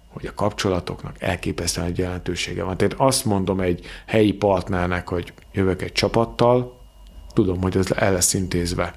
hogy 0.08 0.26
a 0.26 0.34
kapcsolatoknak 0.34 1.16
elképesztően 1.20 1.88
egy 1.88 1.98
jelentősége 1.98 2.64
van. 2.64 2.78
Tehát 2.78 2.96
azt 2.98 3.26
mondom 3.26 3.60
egy 3.60 3.86
helyi 4.06 4.34
partnernek, 4.34 5.08
hogy 5.08 5.34
jövök 5.54 5.82
egy 5.82 5.92
csapattal, 5.92 6.82
tudom, 7.34 7.62
hogy 7.62 7.78
ez 7.78 7.92
el 7.92 8.14
lesz 8.14 8.34
intézve. 8.34 8.94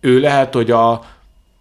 Ő 0.00 0.20
lehet, 0.20 0.54
hogy 0.54 0.70
a 0.70 1.04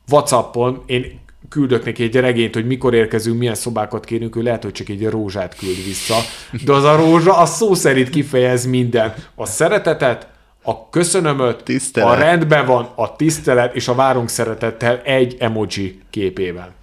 Whatsappon 0.10 0.84
én 0.86 1.20
küldök 1.50 1.86
neki 1.86 2.04
egy 2.04 2.16
regényt, 2.16 2.54
hogy 2.54 2.68
mikor 2.68 2.94
érkezünk, 2.94 3.40
milyen 3.40 3.56
szobákat 3.56 4.06
kérünk, 4.06 4.36
ő 4.36 4.42
lehet, 4.42 4.64
hogy 4.64 4.72
csak 4.72 4.90
egy 4.90 5.10
rózsát 5.10 5.56
küld 5.56 5.84
vissza. 5.86 6.16
De 6.66 6.74
az 6.74 6.84
a 6.84 6.96
rózsa, 6.96 7.38
az 7.38 7.56
szó 7.56 7.74
szerint 7.74 8.10
kifejez 8.10 8.66
minden. 8.66 9.14
A 9.36 9.46
szeretetet, 9.46 10.28
a 10.64 10.90
köszönömöt, 10.90 11.64
Tisztelet. 11.64 12.10
a 12.10 12.20
rendben 12.20 12.66
van, 12.66 12.90
a 12.96 13.16
tisztelet 13.16 13.76
és 13.76 13.88
a 13.88 13.96
várunk 13.96 14.30
szeretettel 14.30 15.02
egy 15.02 15.36
emoji 15.40 16.02
képével. 16.10 16.74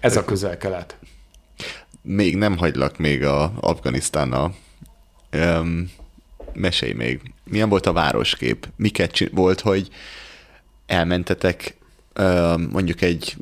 Ez 0.00 0.16
a 0.16 0.24
közel-kelet. 0.24 0.96
Még 2.02 2.36
nem 2.36 2.58
hagylak 2.58 2.98
még 2.98 3.24
a 3.24 3.52
Afganisztánnal. 3.60 4.54
Um, 5.32 5.90
mesélj 6.52 6.92
még. 6.92 7.20
Milyen 7.44 7.68
volt 7.68 7.86
a 7.86 7.92
városkép? 7.92 8.68
Miket 8.76 9.10
csin- 9.10 9.30
volt, 9.32 9.60
hogy 9.60 9.88
elmentetek 10.86 11.76
mondjuk 12.70 13.00
egy, 13.00 13.36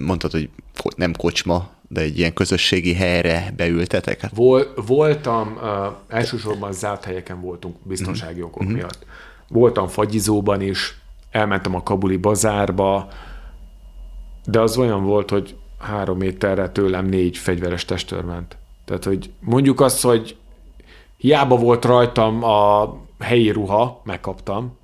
mondtad, 0.00 0.30
hogy 0.30 0.48
nem 0.96 1.12
kocsma, 1.16 1.70
de 1.88 2.00
egy 2.00 2.18
ilyen 2.18 2.32
közösségi 2.32 2.94
helyre 2.94 3.52
beültetek? 3.56 4.20
Hát 4.20 4.34
Vol, 4.34 4.72
voltam, 4.86 5.58
uh, 5.62 5.92
elsősorban 6.08 6.72
zárt 6.72 7.04
helyeken 7.04 7.40
voltunk 7.40 7.76
biztonsági 7.82 8.42
okok 8.42 8.64
mm-hmm. 8.64 8.74
miatt. 8.74 9.06
Voltam 9.48 9.88
fagyizóban 9.88 10.60
is, 10.60 11.00
elmentem 11.30 11.74
a 11.74 11.82
kabuli 11.82 12.16
bazárba, 12.16 13.08
de 14.44 14.60
az 14.60 14.76
olyan 14.76 15.04
volt, 15.04 15.30
hogy 15.30 15.56
három 15.78 16.18
méterre 16.18 16.68
tőlem 16.68 17.06
négy 17.06 17.36
fegyveres 17.36 17.84
testőr 17.84 18.24
ment. 18.24 18.56
Tehát, 18.84 19.04
hogy 19.04 19.30
mondjuk 19.40 19.80
azt, 19.80 20.02
hogy 20.02 20.36
hiába 21.16 21.56
volt 21.56 21.84
rajtam 21.84 22.44
a 22.44 22.94
helyi 23.18 23.50
ruha, 23.50 24.00
megkaptam, 24.04 24.78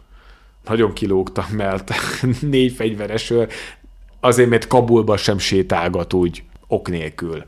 nagyon 0.69 0.93
kilógtam, 0.93 1.47
mert 1.51 1.93
négy 2.41 2.73
fegyveres 2.73 3.31
őr, 3.31 3.49
azért, 4.21 4.49
mert 4.49 4.67
Kabulba 4.67 5.17
sem 5.17 5.39
sétálgat 5.39 6.13
úgy 6.13 6.43
ok 6.67 6.89
nélkül. 6.89 7.45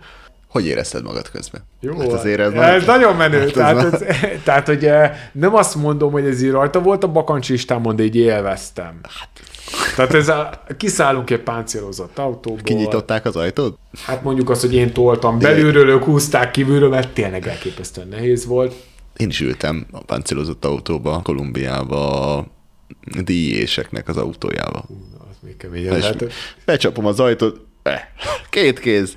hogy 0.49 0.66
érezted 0.66 1.03
magad 1.03 1.31
közben? 1.31 1.61
Jó, 1.81 1.99
hát 1.99 2.12
azért 2.12 2.40
ez, 2.40 2.53
ez 2.53 2.85
nagyon 2.85 3.16
menő. 3.16 3.39
Hát 3.39 3.53
tehát, 3.53 3.93
ez, 3.93 4.05
tehát, 4.45 4.66
hogy 4.66 4.85
eh, 4.85 5.16
nem 5.32 5.55
azt 5.55 5.74
mondom, 5.74 6.12
hogy 6.12 6.24
ez 6.24 6.43
így 6.43 6.51
rajta 6.51 6.81
volt 6.81 7.05
a 7.05 7.09
bakancslistámon, 7.09 7.97
de 7.97 8.03
így 8.03 8.16
élveztem. 8.16 9.01
Hát. 9.03 9.28
Tehát 9.97 10.15
ez 10.15 10.28
a, 10.28 10.62
kiszállunk 10.77 11.31
egy 11.31 11.40
páncélozott 11.40 12.19
autóból. 12.19 12.62
Kinyitották 12.62 13.24
az 13.24 13.36
ajtót? 13.36 13.78
Hát 14.05 14.23
mondjuk 14.23 14.51
azt, 14.51 14.61
hogy 14.61 14.74
én 14.74 14.93
toltam 14.93 15.39
belülről, 15.39 15.89
ők 15.89 16.05
húzták 16.05 16.51
kívülről, 16.51 16.89
mert 16.89 17.12
tényleg 17.12 17.47
elképesztően 17.47 18.09
nehéz 18.09 18.47
volt. 18.47 18.74
Én 19.16 19.28
is 19.28 19.40
ültem 19.40 19.86
a 19.93 20.05
páncélozott 20.05 20.65
autóba, 20.65 21.20
Kolumbiába, 21.23 22.47
díjéseknek 23.23 24.09
az 24.09 24.16
autójába. 24.16 24.85
Az 25.31 25.36
még 25.40 25.56
kemény. 25.56 25.85
És 25.85 26.05
Hát, 26.05 26.24
becsapom 26.65 27.06
az 27.06 27.20
ajtót, 27.20 27.66
eh, 27.82 28.02
két 28.51 28.78
kéz. 28.81 29.16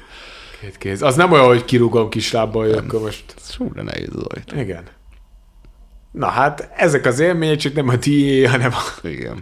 két 0.61 0.77
kéz. 0.77 1.01
Az 1.01 1.15
nem 1.15 1.31
olyan, 1.31 1.45
hogy 1.45 1.65
kirúgom 1.65 2.09
kis 2.09 2.31
lábbal, 2.31 2.63
hogy 2.63 2.73
akkor 2.77 3.01
most... 3.01 3.23
Súra 3.49 3.83
nehéz 3.83 4.09
az 4.15 4.23
ajtó. 4.23 4.59
Igen. 4.59 4.83
Na 6.11 6.27
hát, 6.27 6.69
ezek 6.75 7.05
az 7.05 7.19
élmények 7.19 7.57
csak 7.57 7.73
nem 7.73 7.87
a 7.87 7.97
tié, 7.97 8.43
hanem 8.45 8.71
a 8.73 9.07
Igen. 9.07 9.37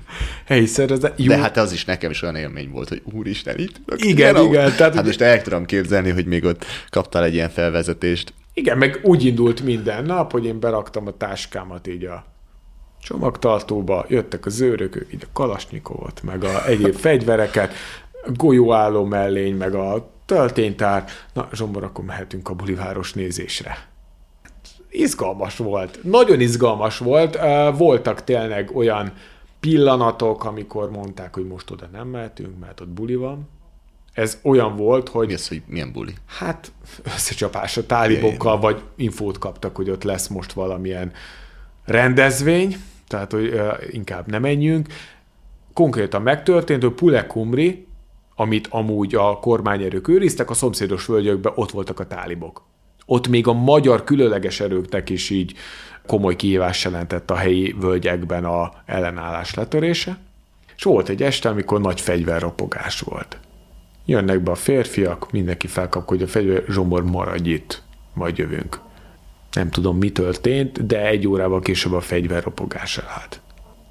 helyi 0.46 0.66
szervezet. 0.66 1.20
Jó, 1.20 1.28
De 1.28 1.38
hát 1.38 1.58
az 1.58 1.72
is 1.72 1.86
nekem 1.86 2.12
is 2.12 2.22
olyan 2.22 2.36
élmény 2.36 2.70
volt, 2.70 2.90
hogy 2.90 3.02
úristen, 3.14 3.58
itt 3.60 3.74
tudok 3.86 4.06
Igen, 4.06 4.36
autó- 4.36 4.50
igen, 4.50 4.64
tehát 4.64 4.80
hát 4.80 4.92
ugye- 4.94 5.02
most 5.04 5.22
el 5.22 5.42
tudom 5.42 5.66
képzelni, 5.66 6.10
hogy 6.10 6.26
még 6.26 6.44
ott 6.46 6.66
kaptál 6.90 7.24
egy 7.24 7.34
ilyen 7.34 7.50
felvezetést. 7.50 8.34
Igen, 8.54 8.78
meg 8.78 9.00
úgy 9.04 9.26
indult 9.26 9.62
minden 9.62 10.06
nap, 10.06 10.32
hogy 10.32 10.46
én 10.46 10.60
beraktam 10.60 11.08
a 11.08 11.18
táskámat 11.18 11.88
így 11.88 12.06
a 12.06 12.26
csomagtartóba, 13.02 14.06
jöttek 14.08 14.46
az 14.46 14.60
őrök, 14.60 14.96
ők 14.96 15.14
így 15.14 15.24
a 15.24 15.30
kalasnyikovot, 15.34 16.24
meg 16.24 16.44
a 16.44 16.68
egyéb 16.68 16.96
fegyvereket, 17.06 17.74
golyóálló 18.28 19.04
mellény, 19.04 19.56
meg 19.56 19.74
a 19.74 20.10
tölténytár. 20.26 21.06
Na, 21.34 21.50
Zsombor, 21.54 21.84
akkor 21.84 22.06
mehetünk 22.06 22.50
a 22.50 22.54
buliváros 22.54 23.14
nézésre. 23.14 23.88
Izgalmas 24.90 25.58
volt. 25.58 26.00
Nagyon 26.04 26.40
izgalmas 26.40 26.98
volt. 26.98 27.40
Voltak 27.78 28.24
tényleg 28.24 28.76
olyan 28.76 29.14
pillanatok, 29.60 30.46
amikor 30.46 30.92
mondták, 30.92 31.34
hogy 31.34 31.48
most 31.48 31.72
oda 31.72 31.90
nem 31.92 32.08
mehetünk, 32.08 32.60
mert 32.60 32.80
ott 32.80 32.88
buli 32.88 33.16
van. 33.16 33.50
Ez 34.14 34.40
olyan 34.44 34.76
volt, 34.76 35.10
hogy 35.10 35.28
Mi 35.28 35.34
az, 35.34 35.48
hogy 35.48 35.62
milyen 35.66 35.92
buli? 35.92 36.14
Hát 36.26 36.72
összecsapás 37.16 37.78
a 37.78 37.86
tálibokkal, 37.86 38.60
vagy 38.60 38.82
infót 38.96 39.38
kaptak, 39.38 39.76
hogy 39.76 39.90
ott 39.90 40.04
lesz 40.04 40.28
most 40.28 40.54
valamilyen 40.54 41.12
rendezvény, 41.86 42.78
tehát 43.10 43.32
hogy 43.32 43.46
ö, 43.46 43.72
inkább 43.90 44.28
nem 44.28 44.42
menjünk. 44.42 44.88
Konkrétan 45.74 46.22
megtörtént, 46.22 46.84
hogy 46.84 46.94
Pulekumri, 46.94 47.88
amit 48.36 48.68
amúgy 48.68 49.16
a 49.16 49.40
kormányerők 49.40 50.08
őriztek, 50.08 50.50
a 50.50 50.54
szomszédos 50.54 51.06
völgyökben 51.06 51.54
ott 51.56 51.72
voltak 51.72 52.00
a 52.00 52.08
tálibok. 52.08 52.64
Ott 53.06 53.28
még 53.28 53.48
a 53.48 53.54
magyar 53.54 54.04
különleges 54.04 54.60
erőknek 54.60 55.10
is 55.10 55.30
így 55.30 55.54
komoly 56.08 56.36
kihívás 56.36 56.84
jelentett 56.84 57.32
a 57.32 57.36
helyi 57.36 57.76
völgyekben 57.80 58.46
a 58.46 58.72
ellenállás 58.86 59.54
letörése. 59.54 60.18
És 60.76 60.84
volt 60.84 61.10
egy 61.10 61.24
este, 61.24 61.50
amikor 61.50 61.82
nagy 61.82 62.02
fegyverropogás 62.02 63.00
volt. 63.00 63.38
Jönnek 64.06 64.40
be 64.40 64.52
a 64.52 64.56
férfiak, 64.56 65.32
mindenki 65.32 65.68
felkapkodja 65.68 66.26
a 66.26 66.30
fegyver, 66.30 66.64
Zsombor, 66.70 67.04
maradj 67.04 67.50
itt, 67.50 67.82
majd 68.14 68.38
jövünk. 68.38 68.80
Nem 69.52 69.70
tudom, 69.70 69.98
mi 69.98 70.12
történt, 70.12 70.86
de 70.86 71.08
egy 71.08 71.28
órával 71.28 71.60
később 71.60 71.94
a 71.94 72.02
fegyverropogás 72.02 72.98
elállt. 72.98 73.42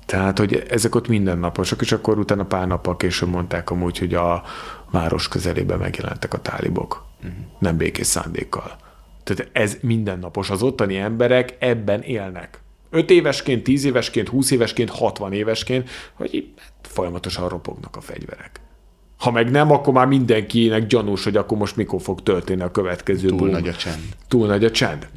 Tehát, 0.06 0.39
hogy 0.39 0.64
ezek 0.70 0.94
ott 0.94 1.09
mindennaposak, 1.09 1.80
és 1.80 1.93
akkor 1.93 2.18
utána 2.18 2.44
pár 2.44 2.66
nappal 2.66 2.97
később 2.97 3.28
mondták 3.28 3.70
amúgy, 3.70 3.98
hogy 3.98 4.14
a 4.14 4.43
város 4.90 5.28
közelében 5.28 5.78
megjelentek 5.78 6.35
a 6.35 6.40
tálibok. 6.40 7.05
Uh-huh. 7.18 7.36
Nem 7.59 7.76
békés 7.76 8.06
szándékkal. 8.06 8.76
Tehát 9.24 9.51
ez 9.52 9.76
mindennapos. 9.80 10.51
Az 10.51 10.62
ottani 10.62 10.97
emberek 10.97 11.56
ebben 11.59 12.02
élnek. 12.02 12.60
5 12.90 13.10
évesként, 13.10 13.62
10 13.62 13.85
évesként, 13.85 14.28
20 14.28 14.51
évesként, 14.51 14.90
60 14.90 15.32
évesként, 15.32 15.90
hogy 16.14 16.52
folyamatosan 16.82 17.48
ropognak 17.48 17.97
a 17.97 18.01
fegyverek. 18.01 18.60
Ha 19.19 19.31
meg 19.31 19.51
nem, 19.51 19.70
akkor 19.70 19.93
már 19.93 20.07
mindenkinek 20.07 20.86
gyanús, 20.86 21.24
hogy 21.24 21.36
akkor 21.36 21.59
most 21.59 21.77
mikor 21.77 22.01
fog 22.01 22.23
történni 22.23 22.62
a 22.62 22.70
következő 22.70 23.28
Túl 23.28 23.39
boom. 23.39 23.51
nagy 23.51 23.69
a 23.69 23.74
csend. 23.74 24.03
Túl 24.28 24.47
nagy 24.47 24.65
a 24.65 24.70
csend. 24.70 25.09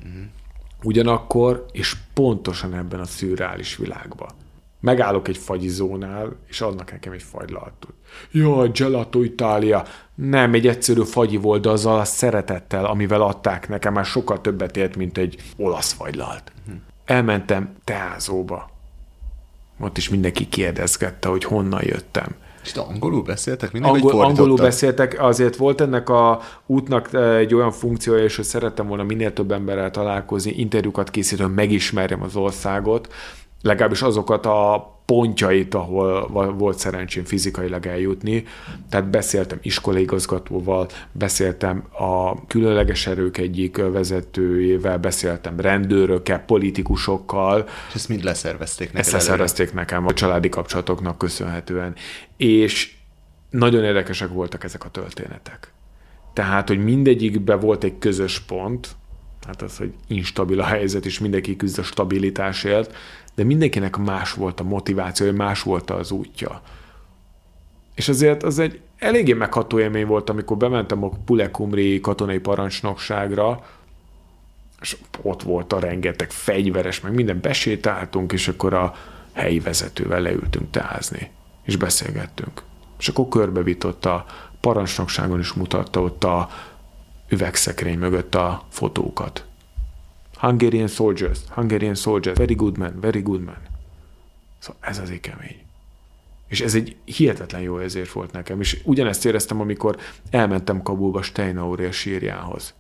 Ugyanakkor, 0.84 1.66
és 1.72 1.96
pontosan 2.14 2.74
ebben 2.74 3.00
a 3.00 3.06
szürreális 3.06 3.78
világban, 3.78 4.30
megállok 4.80 5.28
egy 5.28 5.38
fagyizónál, 5.38 6.36
és 6.48 6.62
adnak 6.62 6.92
nekem 6.92 7.14
egy 7.14 7.24
fagylaltot. 7.24 7.94
Jaj, 8.32 8.70
gelato 8.70 9.22
Itália. 9.22 9.86
Nem, 10.16 10.54
egy 10.54 10.68
egyszerű 10.68 11.02
fagyi 11.04 11.38
volt, 11.38 11.62
de 11.62 11.70
azzal 11.70 12.00
a 12.00 12.06
szeretettel, 12.06 12.86
amivel 12.86 13.22
adták 13.22 13.70
nekem, 13.70 13.94
már 13.94 14.06
sokkal 14.06 14.42
többet 14.42 14.78
ért, 14.78 14.96
mint 14.96 15.18
egy 15.18 15.36
olasz 15.58 15.92
fagylalt. 15.92 16.52
Elmentem 17.06 17.76
teázóba. 17.84 18.70
Ott 19.80 19.98
is 19.98 20.10
mindenki 20.10 20.50
kérdezgette, 20.50 21.28
hogy 21.30 21.44
honnan 21.44 21.82
jöttem. 21.84 22.36
És 22.64 22.74
angolul 22.74 23.22
beszéltek? 23.22 23.72
Mindig, 23.72 23.92
Angol, 23.92 24.24
angolul 24.24 24.58
beszéltek, 24.58 25.16
azért 25.20 25.56
volt 25.56 25.82
ennek 25.82 26.10
a 26.10 26.42
útnak 26.66 27.14
eh, 27.14 27.38
egy 27.38 27.54
olyan 27.54 27.72
funkciója, 27.72 28.24
és 28.24 28.36
hogy 28.36 28.46
szerettem 28.46 28.88
volna 28.88 29.04
minél 29.04 29.34
több 29.34 29.52
emberrel 29.52 29.92
találkozni, 29.92 30.52
interjúkat 30.52 31.10
készíteni, 31.10 31.48
hogy 31.48 31.58
megismerjem 31.58 32.22
az 32.22 32.36
országot, 32.36 33.14
legalábbis 33.62 34.02
azokat 34.02 34.46
a 34.46 34.90
pontjait, 35.06 35.74
ahol 35.74 36.28
volt 36.58 36.78
szerencsém 36.78 37.24
fizikailag 37.24 37.86
eljutni. 37.86 38.44
Tehát 38.90 39.10
beszéltem 39.10 39.60
iskolaigazgatóval, 39.62 40.88
beszéltem 41.12 41.84
a 41.92 42.46
különleges 42.48 43.08
erők 43.08 43.38
egyik 43.38 43.78
vezetőjével, 43.78 44.98
beszéltem 44.98 45.60
rendőrökkel, 45.60 46.40
politikusokkal, 46.40 47.68
És 47.88 47.94
ezt 47.94 48.10
mind 48.10 48.24
leszervezték 48.24 48.88
neked 48.88 49.00
ezt 49.00 49.10
előre. 49.14 49.30
leszervezték 49.30 49.74
nekem 49.74 50.06
a 50.06 50.14
családi 50.14 50.50
kapcsolatoknak 50.50 51.18
köszönhetően. 51.18 51.96
És 52.38 52.94
nagyon 53.50 53.84
érdekesek 53.84 54.30
voltak 54.30 54.64
ezek 54.64 54.86
a 54.86 54.90
történetek. 54.90 55.74
Tehát, 56.34 56.68
hogy 56.68 56.84
mindegyikben 56.84 57.60
volt 57.60 57.84
egy 57.84 57.98
közös 58.00 58.40
pont, 58.40 58.96
hát 59.48 59.62
az, 59.62 59.78
hogy 59.78 59.94
instabil 60.08 60.60
a 60.60 60.66
helyzet, 60.66 61.06
és 61.06 61.20
mindenki 61.20 61.56
küzd 61.56 61.80
a 61.80 61.84
stabilitásért, 61.84 62.96
de 63.36 63.44
mindenkinek 63.44 63.98
más 63.98 64.34
volt 64.34 64.60
a 64.60 64.64
motiváció, 64.64 65.32
más 65.32 65.62
volt 65.62 65.90
az 65.90 66.12
útja. 66.12 66.62
És 67.96 68.10
azért 68.10 68.44
az 68.44 68.60
egy 68.60 68.80
eléggé 68.98 69.34
megható 69.34 69.80
élmény 69.80 70.06
volt, 70.06 70.30
amikor 70.30 70.58
bementem 70.58 71.04
a 71.04 71.10
Pulekumri 71.26 72.00
katonai 72.00 72.40
parancsnokságra, 72.40 73.66
és 74.82 74.98
ott 75.22 75.42
volt 75.42 75.74
a 75.74 75.80
rengeteg 75.80 76.32
fegyveres, 76.32 77.02
meg 77.02 77.14
minden 77.14 77.42
besétáltunk, 77.42 78.32
és 78.32 78.48
akkor 78.48 78.74
a 78.74 78.96
helyi 79.34 79.60
vezetővel 79.60 80.22
leültünk 80.22 80.70
teázni, 80.70 81.30
és 81.64 81.76
beszélgettünk. 81.76 82.64
És 83.00 83.08
akkor 83.08 83.28
körbevitt 83.28 83.86
ott 83.86 84.06
a 84.06 84.26
parancsnokságon 84.60 85.40
is 85.40 85.54
mutatta 85.54 86.02
ott 86.02 86.24
a 86.24 86.50
üvegszekrény 87.30 87.98
mögött 87.98 88.36
a 88.36 88.64
fotókat. 88.70 89.46
Hungarian 90.42 90.88
soldiers, 90.88 91.40
Hungarian 91.50 91.96
soldiers, 91.96 92.38
very 92.38 92.56
good 92.56 92.78
man, 92.78 93.00
very 93.00 93.22
good 93.22 93.42
man. 93.42 93.58
Szóval 94.60 94.82
ez 94.82 95.00
az 95.00 95.14
kemény. 95.22 95.56
És 96.48 96.62
ez 96.62 96.76
egy 96.76 96.96
hihetetlen 97.06 97.62
jó 97.62 97.82
érzés 97.82 98.12
volt 98.12 98.32
nekem. 98.32 98.60
És 98.60 98.82
ugyanezt 98.84 99.26
éreztem, 99.26 99.60
amikor 99.60 99.98
elmentem 100.30 100.82
Kabulba 100.82 101.22
Steinauer 101.22 101.94
sírjához. 101.94 102.74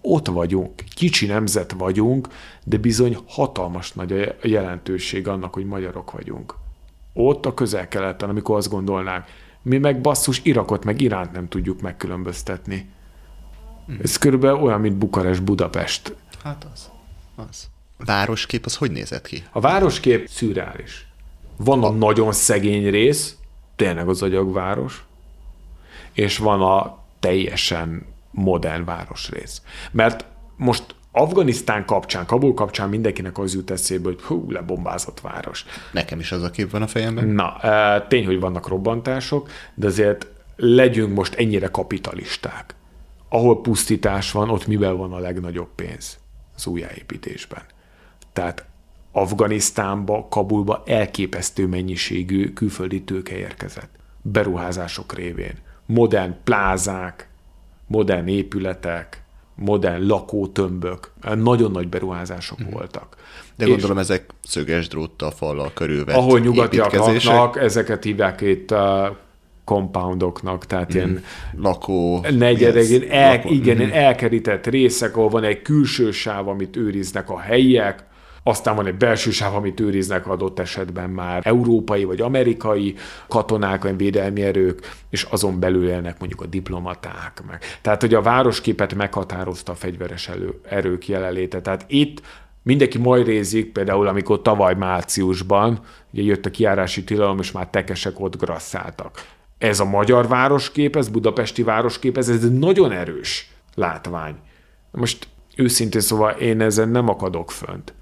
Ott 0.00 0.26
vagyunk, 0.26 0.72
kicsi 0.94 1.26
nemzet 1.26 1.72
vagyunk, 1.72 2.28
de 2.64 2.76
bizony 2.76 3.16
hatalmas 3.26 3.92
nagy 3.92 4.12
a 4.12 4.34
jelentőség 4.42 5.28
annak, 5.28 5.54
hogy 5.54 5.66
magyarok 5.66 6.10
vagyunk. 6.10 6.54
Ott 7.12 7.46
a 7.46 7.54
közel-keleten, 7.54 8.28
amikor 8.28 8.56
azt 8.56 8.70
gondolnánk, 8.70 9.24
mi 9.62 9.78
meg 9.78 10.00
basszus 10.00 10.40
Irakot, 10.44 10.84
meg 10.84 11.00
Iránt 11.00 11.32
nem 11.32 11.48
tudjuk 11.48 11.80
megkülönböztetni. 11.80 12.88
Ez 14.02 14.16
körülbelül 14.16 14.60
olyan, 14.60 14.80
mint 14.80 14.96
Bukarest, 14.96 15.42
Budapest. 15.42 16.14
Hát 16.44 16.66
az. 16.72 16.90
az. 17.48 17.68
Városkép 17.96 18.64
az 18.64 18.76
hogy 18.76 18.90
nézett 18.90 19.26
ki? 19.26 19.42
A 19.52 19.60
városkép 19.60 20.28
szürreális. 20.28 21.06
Van 21.56 21.84
a 21.84 21.90
nagyon 21.90 22.32
szegény 22.32 22.90
rész, 22.90 23.36
tényleg 23.76 24.08
az 24.08 24.22
agyagváros, 24.22 25.04
és 26.12 26.38
van 26.38 26.62
a 26.62 26.98
teljesen 27.20 28.06
modern 28.30 28.84
városrész. 28.84 29.62
Mert 29.90 30.24
most 30.56 30.94
Afganisztán 31.12 31.84
kapcsán, 31.84 32.26
Kabul 32.26 32.54
kapcsán 32.54 32.88
mindenkinek 32.88 33.38
az 33.38 33.54
jut 33.54 33.70
eszébe, 33.70 34.04
hogy 34.04 34.22
hú, 34.22 34.50
lebombázott 34.50 35.20
város. 35.20 35.64
Nekem 35.92 36.18
is 36.20 36.32
az 36.32 36.42
a 36.42 36.50
kép 36.50 36.70
van 36.70 36.82
a 36.82 36.86
fejemben. 36.86 37.26
Na, 37.26 37.56
tény, 38.08 38.26
hogy 38.26 38.40
vannak 38.40 38.68
robbantások, 38.68 39.48
de 39.74 39.86
azért 39.86 40.26
legyünk 40.56 41.14
most 41.14 41.34
ennyire 41.34 41.68
kapitalisták. 41.68 42.74
Ahol 43.28 43.60
pusztítás 43.60 44.30
van, 44.30 44.50
ott 44.50 44.66
mivel 44.66 44.94
van 44.94 45.12
a 45.12 45.18
legnagyobb 45.18 45.68
pénz? 45.74 46.18
Az 46.56 46.66
újjáépítésben. 46.66 47.62
Tehát 48.32 48.64
Afganisztánba, 49.12 50.26
Kabulba 50.30 50.82
elképesztő 50.86 51.66
mennyiségű 51.66 52.52
külföldi 52.52 53.02
tőke 53.02 53.36
érkezett. 53.36 53.90
Beruházások 54.22 55.14
révén. 55.14 55.54
Modern 55.86 56.36
plázák, 56.44 57.28
modern 57.86 58.28
épületek, 58.28 59.22
modern 59.54 60.06
lakótömbök, 60.06 61.12
nagyon 61.34 61.70
nagy 61.70 61.88
beruházások 61.88 62.58
hmm. 62.58 62.70
voltak. 62.70 63.16
De 63.56 63.66
gondolom 63.66 63.98
ezek 63.98 64.30
szöges 64.42 64.88
dróttal, 64.88 65.30
fallal 65.30 65.70
körülvett 65.74 66.16
Ahol 66.16 66.38
nyugatiak 66.38 66.92
laknak, 66.92 67.56
ezeket 67.56 68.04
hívják 68.04 68.40
itt 68.40 68.70
a 68.70 69.18
compoundoknak, 69.64 70.66
tehát 70.66 70.92
hmm. 70.92 70.96
ilyen 70.96 71.24
lakó... 71.56 72.26
Negyedegén, 72.30 73.10
el, 73.10 73.36
lakó, 73.36 73.48
igen, 73.48 73.76
hmm. 73.76 73.90
elkerített 73.92 74.66
részek, 74.66 75.16
ahol 75.16 75.28
van 75.28 75.44
egy 75.44 75.62
külső 75.62 76.10
sáv, 76.10 76.48
amit 76.48 76.76
őriznek 76.76 77.30
a 77.30 77.38
helyiek, 77.38 78.04
aztán 78.46 78.76
van 78.76 78.86
egy 78.86 78.96
belső 78.96 79.30
sáv, 79.30 79.54
amit 79.54 79.80
őriznek 79.80 80.26
adott 80.26 80.58
esetben 80.58 81.10
már 81.10 81.40
európai 81.44 82.04
vagy 82.04 82.20
amerikai 82.20 82.94
katonák, 83.28 83.82
vagy 83.82 83.96
védelmi 83.96 84.42
erők, 84.42 84.96
és 85.10 85.22
azon 85.22 85.60
belül 85.60 85.88
élnek 85.88 86.18
mondjuk 86.18 86.40
a 86.40 86.46
diplomaták. 86.46 87.42
Meg. 87.46 87.60
Tehát, 87.80 88.00
hogy 88.00 88.14
a 88.14 88.22
városképet 88.22 88.94
meghatározta 88.94 89.72
a 89.72 89.74
fegyveres 89.74 90.28
elő, 90.28 90.60
erők 90.68 91.08
jelenléte. 91.08 91.60
Tehát 91.60 91.84
itt 91.88 92.22
mindenki 92.62 92.98
majd 92.98 93.26
rézik, 93.26 93.72
például 93.72 94.06
amikor 94.06 94.42
tavaly 94.42 94.74
márciusban 94.74 95.80
ugye 96.12 96.22
jött 96.22 96.46
a 96.46 96.50
kiárási 96.50 97.04
tilalom, 97.04 97.38
és 97.38 97.52
már 97.52 97.68
tekesek 97.68 98.20
ott 98.20 98.36
grasszáltak. 98.36 99.22
Ez 99.64 99.80
a 99.80 99.84
magyar 99.84 100.28
városkép, 100.28 100.96
ez 100.96 101.08
budapesti 101.08 101.62
városkép, 101.62 102.16
ez, 102.16 102.28
egy 102.28 102.58
nagyon 102.58 102.92
erős 102.92 103.50
látvány. 103.74 104.34
Most 104.90 105.28
őszintén 105.56 106.00
szóval 106.00 106.30
én 106.30 106.60
ezen 106.60 106.88
nem 106.88 107.08
akadok 107.08 107.50
fönt 107.50 107.94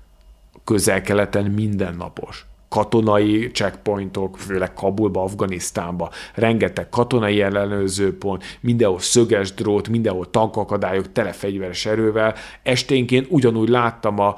közel-keleten 0.65 1.44
mindennapos 1.44 2.47
katonai 2.68 3.50
checkpointok, 3.50 4.39
főleg 4.39 4.74
Kabulba, 4.74 5.23
Afganisztánba, 5.23 6.10
rengeteg 6.34 6.89
katonai 6.89 7.41
ellenőrzőpont, 7.42 8.44
mindenhol 8.60 8.99
szöges 8.99 9.55
drót, 9.55 9.89
mindenhol 9.89 10.31
tankakadályok, 10.31 11.12
tele 11.12 11.32
fegyveres 11.32 11.86
erővel. 11.86 12.34
Esténként 12.62 13.26
ugyanúgy 13.31 13.68
láttam 13.68 14.18
a 14.18 14.36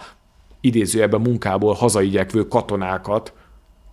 idézőjebben 0.60 1.20
munkából 1.20 1.72
hazaigyekvő 1.72 2.48
katonákat, 2.48 3.32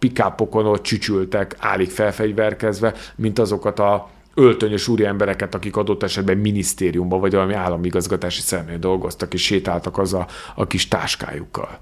pikápokon 0.02 0.66
ott 0.66 0.82
csücsültek, 0.82 1.56
állig 1.60 1.90
felfegyverkezve, 1.90 2.94
mint 3.16 3.40
azokat 3.40 3.80
a 3.80 4.10
öltönyös 4.34 4.88
úriembereket, 4.88 5.56
akik 5.56 5.76
adott 5.76 6.04
esetben 6.04 6.38
minisztériumban 6.38 7.20
vagy 7.20 7.32
valami 7.32 7.54
államigazgatási 7.54 8.42
szernél 8.42 8.78
dolgoztak, 8.78 9.34
és 9.34 9.44
sétáltak 9.44 9.98
az 9.98 10.14
a, 10.14 10.28
a 10.56 10.68
kis 10.68 10.88
táskájukkal. 10.88 11.80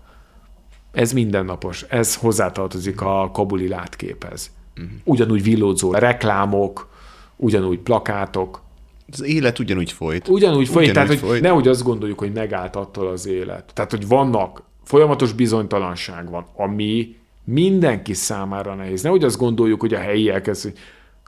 Ez 0.92 1.12
mindennapos, 1.12 1.86
ez 1.90 2.16
hozzátartozik 2.16 3.02
a 3.02 3.30
kabuli 3.34 3.68
látképhez. 3.68 4.52
Uh-huh. 4.78 4.92
Ugyanúgy 5.04 5.44
villódzó 5.44 5.92
reklámok, 5.92 6.90
ugyanúgy 7.36 7.80
plakátok. 7.80 8.62
Az 9.12 9.24
élet 9.24 9.60
ugyanúgy 9.60 9.92
folyt. 9.92 10.28
Ugyanúgy 10.28 10.68
folyt, 10.68 10.90
ugyanúgy 10.90 10.94
tehát 10.94 11.20
folyt. 11.20 11.32
hogy 11.32 11.42
nehogy 11.42 11.68
azt 11.68 11.84
gondoljuk, 11.84 12.20
hogy 12.20 12.34
megállt 12.34 12.76
attól 12.76 13.08
az 13.08 13.28
élet. 13.28 13.72
Tehát, 13.74 13.92
hogy 13.92 14.08
vannak, 14.08 14.64
folyamatos 14.84 15.32
bizonytalanság 15.34 16.30
van, 16.30 16.46
ami 16.56 17.19
mindenki 17.52 18.14
számára 18.14 18.76
nehéz. 18.76 19.02
Nehogy 19.02 19.24
azt 19.24 19.38
gondoljuk, 19.38 19.80
hogy 19.82 19.94
a 19.94 20.00
helyiek 20.00 20.48
ezt 20.48 20.74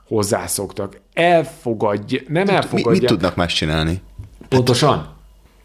hozzászoktak. 0.06 1.00
Elfogadja, 1.12 2.20
nem 2.28 2.48
elfogadja. 2.48 2.90
Mi, 2.90 2.98
mit 2.98 3.08
tudnak 3.08 3.36
más 3.36 3.54
csinálni? 3.54 4.02
Pontosan. 4.48 5.14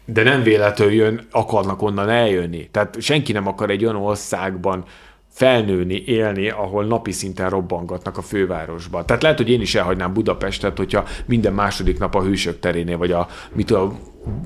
De 0.04 0.22
nem 0.22 0.42
véletlenül 0.42 0.94
jön, 0.94 1.26
akarnak 1.30 1.82
onnan 1.82 2.08
eljönni. 2.08 2.68
Tehát 2.70 3.00
senki 3.00 3.32
nem 3.32 3.46
akar 3.46 3.70
egy 3.70 3.84
olyan 3.84 3.96
országban 3.96 4.84
felnőni, 5.38 6.02
élni, 6.06 6.48
ahol 6.50 6.84
napi 6.84 7.12
szinten 7.12 7.50
robbangatnak 7.50 8.16
a 8.16 8.22
fővárosban. 8.22 9.06
Tehát 9.06 9.22
lehet, 9.22 9.36
hogy 9.36 9.50
én 9.50 9.60
is 9.60 9.74
elhagynám 9.74 10.12
Budapestet, 10.12 10.76
hogyha 10.76 11.04
minden 11.26 11.52
második 11.52 11.98
nap 11.98 12.14
a 12.14 12.22
Hősök 12.22 12.58
terénél, 12.58 12.98
vagy 12.98 13.12
a, 13.12 13.28
mit 13.52 13.70
a 13.70 13.92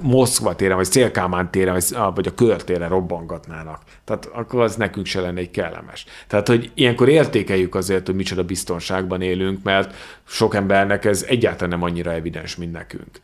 Moszkva 0.02 0.56
téren, 0.56 0.76
vagy 0.76 0.90
Szélkámán 0.90 1.50
téren, 1.50 1.72
vagy, 1.72 1.84
vagy 2.14 2.26
a 2.26 2.34
körtéren 2.34 2.88
robbangatnának. 2.88 3.82
Tehát 4.04 4.28
akkor 4.32 4.60
az 4.60 4.76
nekünk 4.76 5.06
se 5.06 5.20
lenne 5.20 5.40
egy 5.40 5.50
kellemes. 5.50 6.04
Tehát, 6.26 6.48
hogy 6.48 6.70
ilyenkor 6.74 7.08
értékeljük 7.08 7.74
azért, 7.74 8.06
hogy 8.06 8.14
micsoda 8.14 8.44
biztonságban 8.44 9.20
élünk, 9.20 9.62
mert 9.62 9.94
sok 10.26 10.54
embernek 10.54 11.04
ez 11.04 11.24
egyáltalán 11.28 11.78
nem 11.78 11.82
annyira 11.82 12.12
evidens, 12.12 12.56
mint 12.56 12.72
nekünk. 12.72 13.20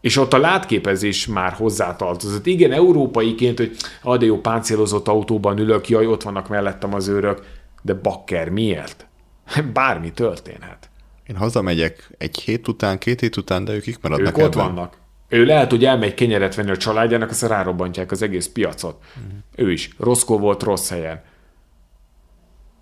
És 0.00 0.16
ott 0.16 0.32
a 0.32 0.38
látképezés 0.38 1.26
már 1.26 1.52
hozzátartozott. 1.52 2.46
Igen, 2.46 2.72
európaiként, 2.72 3.58
hogy 3.58 3.76
ad 4.02 4.22
jó 4.22 4.40
páncélozott 4.40 5.08
autóban 5.08 5.58
ülök, 5.58 5.88
jaj, 5.88 6.06
ott 6.06 6.22
vannak 6.22 6.48
mellettem 6.48 6.94
az 6.94 7.08
őrök, 7.08 7.46
de 7.82 7.94
bakker, 7.94 8.48
miért? 8.48 9.06
Bármi 9.74 10.12
történhet. 10.12 10.90
Én 11.26 11.36
hazamegyek 11.36 12.10
egy 12.18 12.38
hét 12.38 12.68
után, 12.68 12.98
két 12.98 13.20
hét 13.20 13.36
után, 13.36 13.64
de 13.64 13.72
ők 13.72 13.86
itt 13.86 14.02
maradnak 14.02 14.38
Ők 14.38 14.44
ott 14.44 14.54
vannak. 14.54 14.96
Ő 15.28 15.44
lehet, 15.44 15.70
hogy 15.70 15.84
elmegy 15.84 16.14
kenyeret 16.14 16.54
venni 16.54 16.70
a 16.70 16.76
családjának, 16.76 17.30
aztán 17.30 17.50
rárobbantják 17.50 18.10
az 18.10 18.22
egész 18.22 18.48
piacot. 18.48 18.98
Uh-huh. 19.16 19.32
Ő 19.56 19.72
is. 19.72 19.90
Rosszkó 19.98 20.38
volt 20.38 20.62
rossz 20.62 20.88
helyen. 20.88 21.22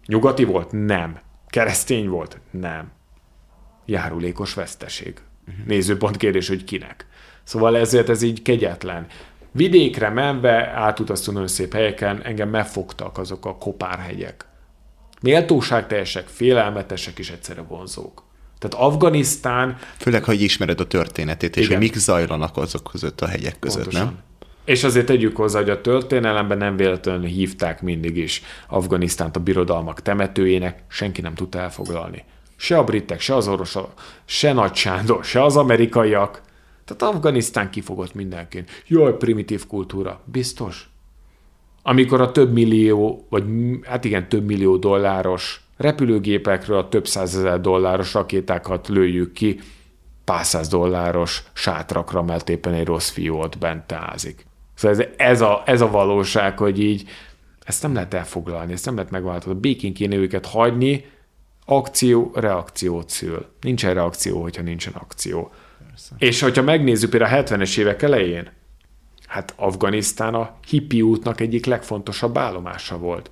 Nyugati 0.06 0.44
volt? 0.44 0.68
Nem. 0.72 1.18
Keresztény 1.48 2.08
volt? 2.08 2.40
Nem. 2.50 2.92
Járulékos 3.84 4.54
veszteség. 4.54 5.20
Nézőpont 5.66 6.16
kérdés, 6.16 6.48
hogy 6.48 6.64
kinek. 6.64 7.06
Szóval 7.44 7.76
ezért 7.76 8.08
ez 8.08 8.22
így 8.22 8.42
kegyetlen. 8.42 9.06
Vidékre 9.52 10.08
menve 10.08 10.66
átutaztunk 10.74 11.36
nagyon 11.36 11.52
szép 11.52 11.72
helyeken, 11.72 12.22
engem 12.22 12.48
megfogtak 12.48 13.18
azok 13.18 13.46
a 13.46 13.56
kopárhegyek. 13.56 14.46
Méltóságteljesek, 15.20 16.26
félelmetesek 16.26 17.18
és 17.18 17.30
egyszerre 17.30 17.62
vonzók. 17.62 18.24
Tehát 18.58 18.86
Afganisztán... 18.86 19.76
Főleg, 19.96 20.24
hogy 20.24 20.40
ismered 20.40 20.80
a 20.80 20.86
történetét, 20.86 21.56
és 21.56 21.64
igen. 21.64 21.78
hogy 21.78 21.86
mik 21.86 21.96
zajlanak 21.96 22.56
azok 22.56 22.84
között 22.90 23.20
a 23.20 23.26
hegyek 23.26 23.58
között, 23.58 23.82
Pontosan. 23.82 24.06
nem? 24.06 24.18
És 24.64 24.84
azért 24.84 25.06
tegyük 25.06 25.36
hozzá, 25.36 25.58
hogy 25.58 25.70
a 25.70 25.80
történelemben 25.80 26.58
nem 26.58 26.76
véletlenül 26.76 27.26
hívták 27.26 27.82
mindig 27.82 28.16
is 28.16 28.42
Afganisztánt 28.68 29.36
a 29.36 29.40
birodalmak 29.40 30.02
temetőjének, 30.02 30.82
senki 30.88 31.20
nem 31.20 31.34
tudta 31.34 31.58
elfoglalni. 31.58 32.24
Se 32.56 32.78
a 32.78 32.84
britek, 32.84 33.20
se 33.20 33.34
az 33.34 33.48
oroszok, 33.48 33.92
se 34.24 34.52
Nagy 34.52 34.74
Sándor, 34.74 35.24
se 35.24 35.42
az 35.42 35.56
amerikaiak. 35.56 36.42
Tehát 36.84 37.14
Afganisztán 37.14 37.70
kifogott 37.70 38.14
mindenkin. 38.14 38.64
Jaj, 38.86 39.16
primitív 39.16 39.66
kultúra. 39.66 40.20
Biztos? 40.24 40.88
Amikor 41.82 42.20
a 42.20 42.32
több 42.32 42.52
millió, 42.52 43.26
vagy 43.28 43.44
hát 43.82 44.04
igen, 44.04 44.28
több 44.28 44.46
millió 44.46 44.76
dolláros 44.76 45.60
repülőgépekről 45.76 46.78
a 46.78 46.88
több 46.88 47.06
százezer 47.06 47.60
dolláros 47.60 48.14
rakétákat 48.14 48.88
lőjük 48.88 49.32
ki, 49.32 49.60
pár 50.24 50.44
száz 50.44 50.68
dolláros 50.68 51.42
sátrakra, 51.52 52.22
mert 52.22 52.48
éppen 52.48 52.72
egy 52.72 52.86
rossz 52.86 53.10
fiú 53.10 53.34
ott 53.34 53.58
bent 53.58 53.92
ázik. 53.92 54.46
Szóval 54.74 54.98
ez, 54.98 55.06
ez, 55.16 55.40
a, 55.40 55.62
ez 55.66 55.80
a 55.80 55.90
valóság, 55.90 56.58
hogy 56.58 56.80
így 56.80 57.08
ezt 57.64 57.82
nem 57.82 57.94
lehet 57.94 58.14
elfoglalni, 58.14 58.72
ezt 58.72 58.84
nem 58.84 58.94
lehet 58.94 59.10
megváltoztatni. 59.10 59.60
Békén 59.60 59.94
kéne 59.94 60.16
őket 60.16 60.46
hagyni, 60.46 61.04
akció, 61.68 62.30
reakciót 62.34 63.10
szül. 63.10 63.46
Nincsen 63.60 63.94
reakció, 63.94 64.42
hogyha 64.42 64.62
nincsen 64.62 64.92
akció. 64.92 65.50
Persze. 65.88 66.14
És 66.18 66.40
hogyha 66.40 66.62
megnézzük 66.62 67.10
például 67.10 67.38
a 67.38 67.42
70-es 67.42 67.78
évek 67.78 68.02
elején, 68.02 68.48
hát 69.26 69.52
Afganisztán 69.56 70.34
a 70.34 70.54
hippi 70.68 71.02
útnak 71.02 71.40
egyik 71.40 71.66
legfontosabb 71.66 72.38
állomása 72.38 72.98
volt. 72.98 73.30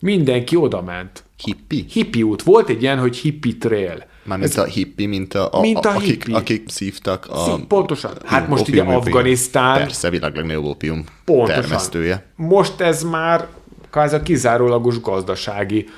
Mindenki 0.00 0.56
oda 0.56 0.82
ment. 0.82 1.24
Hippi? 1.44 1.84
Hippi 1.88 2.22
út. 2.22 2.42
Volt 2.42 2.68
egy 2.68 2.82
ilyen, 2.82 2.98
hogy 2.98 3.16
hippi 3.16 3.56
trail. 3.58 4.04
Mármint 4.22 4.54
a 4.56 4.64
hippi, 4.64 5.06
mint 5.06 5.34
a, 5.34 5.48
a, 5.52 5.60
Mint 5.60 5.84
a 5.84 5.90
akik, 5.90 6.04
hippi. 6.24 6.32
akik 6.32 6.68
szívtak 6.68 7.26
a... 7.30 7.44
Szí- 7.44 7.64
pontosan. 7.66 8.12
Hát 8.24 8.48
most 8.48 8.68
ugye 8.68 8.82
opium- 8.82 8.96
Afganisztán- 8.96 9.78
Persze, 9.78 10.10
világ 10.10 10.34
legnagyobb 10.36 10.64
opium 10.64 11.04
Pontosan. 11.24 11.60
termesztője. 11.60 12.26
Most 12.36 12.80
ez 12.80 13.02
már 13.02 13.46
kvázi 13.90 14.14
a 14.14 14.22
kizárólagos 14.22 15.00
gazdasági 15.00 15.88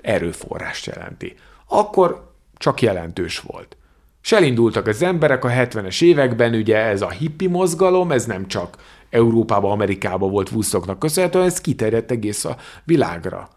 erőforrást 0.00 0.86
jelenti. 0.86 1.34
Akkor 1.68 2.32
csak 2.56 2.82
jelentős 2.82 3.38
volt. 3.38 3.76
És 4.22 4.32
elindultak 4.32 4.86
az 4.86 5.02
emberek 5.02 5.44
a 5.44 5.48
70-es 5.48 6.02
években, 6.02 6.54
ugye 6.54 6.76
ez 6.76 7.02
a 7.02 7.10
hippi 7.10 7.46
mozgalom, 7.46 8.12
ez 8.12 8.24
nem 8.24 8.46
csak 8.46 8.76
Európában, 9.10 9.70
Amerikában 9.70 10.30
volt 10.30 10.50
Woodstocknak 10.50 10.98
köszönhető, 10.98 11.42
ez 11.42 11.60
kiterjedt 11.60 12.10
egész 12.10 12.44
a 12.44 12.56
világra. 12.84 13.48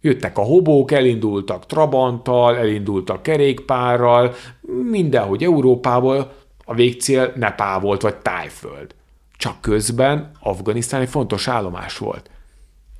Jöttek 0.00 0.38
a 0.38 0.42
hobók, 0.42 0.90
elindultak 0.92 1.66
Trabanttal, 1.66 2.56
elindultak 2.56 3.22
kerékpárral, 3.22 4.34
mindenhogy 4.90 5.42
Európából 5.42 6.32
a 6.64 6.74
végcél 6.74 7.32
Nepál 7.36 7.80
volt, 7.80 8.02
vagy 8.02 8.16
Tájföld. 8.16 8.94
Csak 9.36 9.60
közben 9.60 10.30
Afganisztán 10.40 11.00
egy 11.00 11.08
fontos 11.08 11.48
állomás 11.48 11.98
volt. 11.98 12.30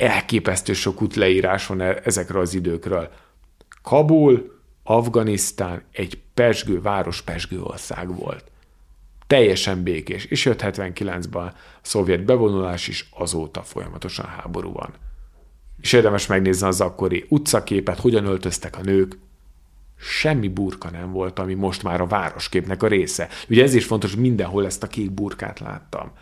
Elképesztő 0.00 0.72
sok 0.72 1.02
útleírás 1.02 1.66
van 1.66 1.80
e- 1.80 2.00
ezekről 2.04 2.40
az 2.40 2.54
időkről. 2.54 3.10
Kabul, 3.82 4.58
Afganisztán 4.82 5.82
egy 5.92 6.18
pesgő 6.34 6.80
város, 6.80 7.22
pesgő 7.22 7.62
ország 7.62 8.16
volt. 8.16 8.44
Teljesen 9.26 9.82
békés, 9.82 10.24
és 10.24 10.44
jött 10.44 10.60
79-ben 10.62 11.42
a 11.42 11.54
szovjet 11.80 12.24
bevonulás 12.24 12.88
is, 12.88 13.08
azóta 13.16 13.62
folyamatosan 13.62 14.26
háború 14.26 14.72
van. 14.72 14.94
És 15.80 15.92
érdemes 15.92 16.26
megnézni 16.26 16.66
az 16.66 16.80
akkori 16.80 17.24
utcaképet, 17.28 17.98
hogyan 17.98 18.24
öltöztek 18.24 18.78
a 18.78 18.82
nők. 18.82 19.18
Semmi 19.96 20.48
burka 20.48 20.90
nem 20.90 21.12
volt, 21.12 21.38
ami 21.38 21.54
most 21.54 21.82
már 21.82 22.00
a 22.00 22.06
városképnek 22.06 22.82
a 22.82 22.86
része. 22.86 23.28
Ugye 23.48 23.62
ez 23.62 23.74
is 23.74 23.84
fontos, 23.84 24.16
mindenhol 24.16 24.66
ezt 24.66 24.82
a 24.82 24.86
kék 24.86 25.10
burkát 25.10 25.58
láttam. 25.58 26.12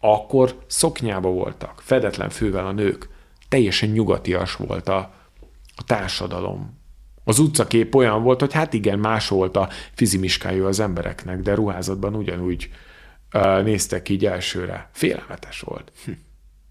Akkor 0.00 0.58
szoknyába 0.66 1.28
voltak, 1.28 1.80
fedetlen 1.84 2.30
fővel 2.30 2.66
a 2.66 2.72
nők. 2.72 3.14
Teljesen 3.48 3.88
nyugatias 3.88 4.56
volt 4.56 4.88
a, 4.88 5.14
a 5.76 5.84
társadalom. 5.86 6.78
Az 7.24 7.38
utcakép 7.38 7.94
olyan 7.94 8.22
volt, 8.22 8.40
hogy 8.40 8.52
hát 8.52 8.72
igen, 8.72 8.98
más 8.98 9.28
volt 9.28 9.56
a 9.56 9.68
fizimiskája 9.94 10.66
az 10.66 10.80
embereknek, 10.80 11.40
de 11.40 11.54
ruházatban 11.54 12.14
ugyanúgy 12.14 12.70
uh, 13.32 13.62
néztek 13.62 14.08
így 14.08 14.26
elsőre. 14.26 14.90
Félelmetes 14.92 15.60
volt. 15.60 15.92
Hm. 16.04 16.10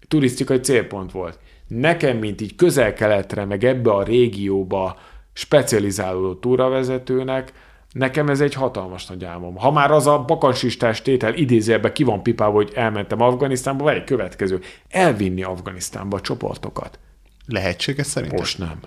Turisztikai 0.08 0.60
célpont 0.60 1.12
volt. 1.12 1.38
Nekem, 1.66 2.18
mint 2.18 2.40
így 2.40 2.54
közel-keletre, 2.54 3.44
meg 3.44 3.64
ebbe 3.64 3.90
a 3.90 4.02
régióba 4.02 4.98
specializálódó 5.32 6.34
túravezetőnek, 6.34 7.52
nekem 7.98 8.28
ez 8.28 8.40
egy 8.40 8.54
hatalmas 8.54 9.06
nagy 9.06 9.24
álmom. 9.24 9.56
Ha 9.56 9.70
már 9.70 9.90
az 9.90 10.06
a 10.06 10.18
bakansistás 10.18 11.02
tétel 11.02 11.34
idézőjelben 11.34 11.92
ki 11.92 12.04
van 12.04 12.22
pipálva, 12.22 12.54
hogy 12.54 12.72
elmentem 12.74 13.20
Afganisztánba, 13.20 13.84
vagy 13.84 13.96
egy 13.96 14.04
következő, 14.04 14.60
elvinni 14.88 15.42
Afganisztánba 15.42 16.16
a 16.16 16.20
csoportokat. 16.20 16.98
Lehetséges 17.46 18.06
szerintem? 18.06 18.38
Most 18.38 18.58
nem. 18.58 18.80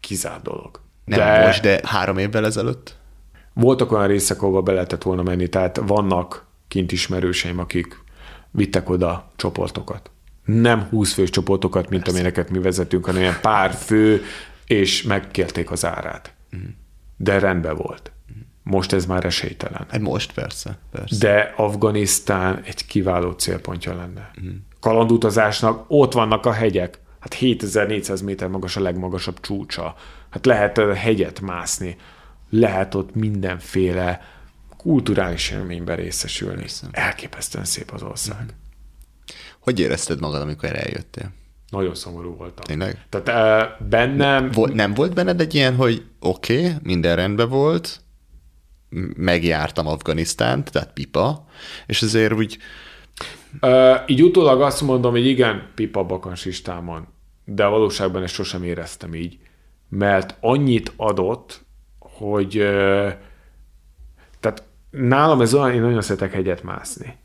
Kizárt 0.00 0.42
dolog. 0.42 0.80
Nem 1.04 1.18
de... 1.18 1.46
most, 1.46 1.62
de 1.62 1.80
három 1.84 2.18
évvel 2.18 2.44
ezelőtt? 2.44 2.96
Voltak 3.52 3.92
olyan 3.92 4.06
részek, 4.06 4.42
ahova 4.42 4.62
be 4.62 4.72
lehetett 4.72 5.02
volna 5.02 5.22
menni, 5.22 5.48
tehát 5.48 5.80
vannak 5.86 6.46
kint 6.68 6.92
ismerőseim, 6.92 7.58
akik 7.58 8.02
vittek 8.50 8.88
oda 8.88 9.30
csoportokat. 9.36 10.10
Nem 10.44 10.86
20 10.90 11.12
fős 11.12 11.30
csoportokat, 11.30 11.88
mint 11.88 12.08
amilyeneket 12.08 12.50
mi 12.50 12.58
vezetünk, 12.58 13.04
hanem 13.04 13.20
ilyen 13.20 13.38
pár 13.40 13.72
fő, 13.72 14.22
és 14.66 15.02
megkérték 15.02 15.70
az 15.70 15.84
árát. 15.84 16.34
De 17.16 17.38
rendben 17.38 17.76
volt. 17.76 18.12
Most 18.62 18.92
ez 18.92 19.06
már 19.06 19.24
esélytelen. 19.24 19.86
Hát 19.90 20.00
most 20.00 20.32
persze, 20.32 20.78
persze. 20.90 21.18
De 21.18 21.52
Afganisztán 21.56 22.62
egy 22.64 22.86
kiváló 22.86 23.30
célpontja 23.30 23.94
lenne. 23.94 24.30
Kalandutazásnak 24.80 25.84
ott 25.88 26.12
vannak 26.12 26.46
a 26.46 26.52
hegyek. 26.52 26.98
Hát 27.20 27.34
7400 27.34 28.20
méter 28.20 28.48
magas 28.48 28.76
a 28.76 28.80
legmagasabb 28.80 29.40
csúcsa. 29.40 29.94
Hát 30.30 30.46
lehet 30.46 30.78
a 30.78 30.94
hegyet 30.94 31.40
mászni. 31.40 31.96
Lehet 32.50 32.94
ott 32.94 33.14
mindenféle 33.14 34.20
kulturális 34.76 35.50
élményben 35.50 35.96
részesülni. 35.96 36.60
Persze. 36.60 36.86
Elképesztően 36.90 37.64
szép 37.64 37.90
az 37.90 38.02
ország. 38.02 38.54
Hogy 39.58 39.80
érezted 39.80 40.20
magad, 40.20 40.40
amikor 40.40 40.76
eljöttél? 40.76 41.30
Nagyon 41.70 41.94
szomorú 41.94 42.36
voltam. 42.36 42.64
Tényleg? 42.64 43.06
Tehát 43.08 43.28
uh, 43.80 43.86
bennem... 43.88 44.50
Vol- 44.50 44.72
nem 44.72 44.94
volt 44.94 45.14
benned 45.14 45.40
egy 45.40 45.54
ilyen, 45.54 45.74
hogy 45.76 46.04
oké, 46.20 46.58
okay, 46.58 46.72
minden 46.82 47.16
rendben 47.16 47.48
volt, 47.48 48.00
megjártam 49.16 49.86
Afganisztánt, 49.86 50.70
tehát 50.70 50.92
pipa, 50.92 51.46
és 51.86 52.02
azért 52.02 52.32
úgy 52.32 52.58
Uh, 53.60 53.96
így 54.06 54.22
utólag 54.22 54.60
azt 54.62 54.80
mondom, 54.80 55.12
hogy 55.12 55.26
igen, 55.26 55.70
pipa 55.74 56.04
bakansistámon, 56.04 57.06
de 57.44 57.64
a 57.64 57.70
valóságban 57.70 58.22
ezt 58.22 58.34
sosem 58.34 58.62
éreztem 58.62 59.14
így, 59.14 59.38
mert 59.88 60.36
annyit 60.40 60.92
adott, 60.96 61.64
hogy 61.98 62.58
uh, 62.58 63.12
tehát 64.40 64.62
nálam 64.90 65.40
ez 65.40 65.54
olyan, 65.54 65.74
én 65.74 65.80
nagyon 65.80 66.02
szeretek 66.02 66.32
hegyet 66.32 66.62
mászni. 66.62 67.16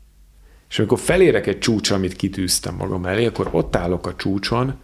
És 0.70 0.78
amikor 0.78 0.98
felérek 0.98 1.46
egy 1.46 1.58
csúcsra, 1.58 1.96
amit 1.96 2.16
kitűztem 2.16 2.74
magam 2.74 3.06
elé, 3.06 3.26
akkor 3.26 3.48
ott 3.52 3.76
állok 3.76 4.06
a 4.06 4.14
csúcson, 4.14 4.78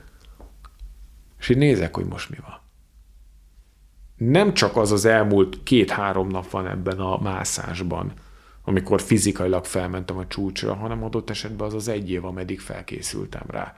és 1.38 1.48
így 1.48 1.56
nézek, 1.56 1.94
hogy 1.94 2.04
most 2.04 2.30
mi 2.30 2.36
van. 2.40 2.60
Nem 4.16 4.54
csak 4.54 4.76
az 4.76 4.92
az 4.92 5.04
elmúlt 5.04 5.62
két-három 5.62 6.28
nap 6.28 6.50
van 6.50 6.66
ebben 6.66 6.98
a 6.98 7.18
mászásban, 7.18 8.12
amikor 8.64 9.00
fizikailag 9.00 9.64
felmentem 9.64 10.16
a 10.16 10.26
csúcsra, 10.26 10.74
hanem 10.74 11.04
adott 11.04 11.30
esetben 11.30 11.66
az 11.66 11.74
az 11.74 11.88
egy 11.88 12.10
év, 12.10 12.24
ameddig 12.24 12.60
felkészültem 12.60 13.44
rá. 13.46 13.76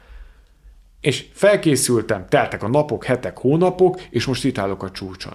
És 1.01 1.29
felkészültem, 1.33 2.27
teltek 2.29 2.63
a 2.63 2.69
napok, 2.69 3.05
hetek, 3.05 3.39
hónapok, 3.39 4.01
és 4.11 4.27
most 4.27 4.45
itt 4.45 4.59
állok 4.59 4.83
a 4.83 4.91
csúcson. 4.91 5.35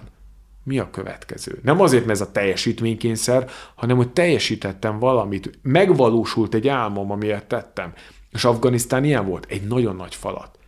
Mi 0.64 0.78
a 0.78 0.90
következő? 0.90 1.58
Nem 1.62 1.80
azért, 1.80 2.06
mert 2.06 2.20
ez 2.20 2.26
a 2.26 2.32
teljesítménykényszer, 2.32 3.50
hanem 3.74 3.96
hogy 3.96 4.12
teljesítettem 4.12 4.98
valamit, 4.98 5.58
megvalósult 5.62 6.54
egy 6.54 6.68
álmom, 6.68 7.10
amiért 7.10 7.46
tettem. 7.46 7.92
És 8.30 8.44
Afganisztán 8.44 9.04
ilyen 9.04 9.26
volt, 9.26 9.46
egy 9.48 9.66
nagyon 9.66 9.96
nagy 9.96 10.14
falat. 10.14 10.58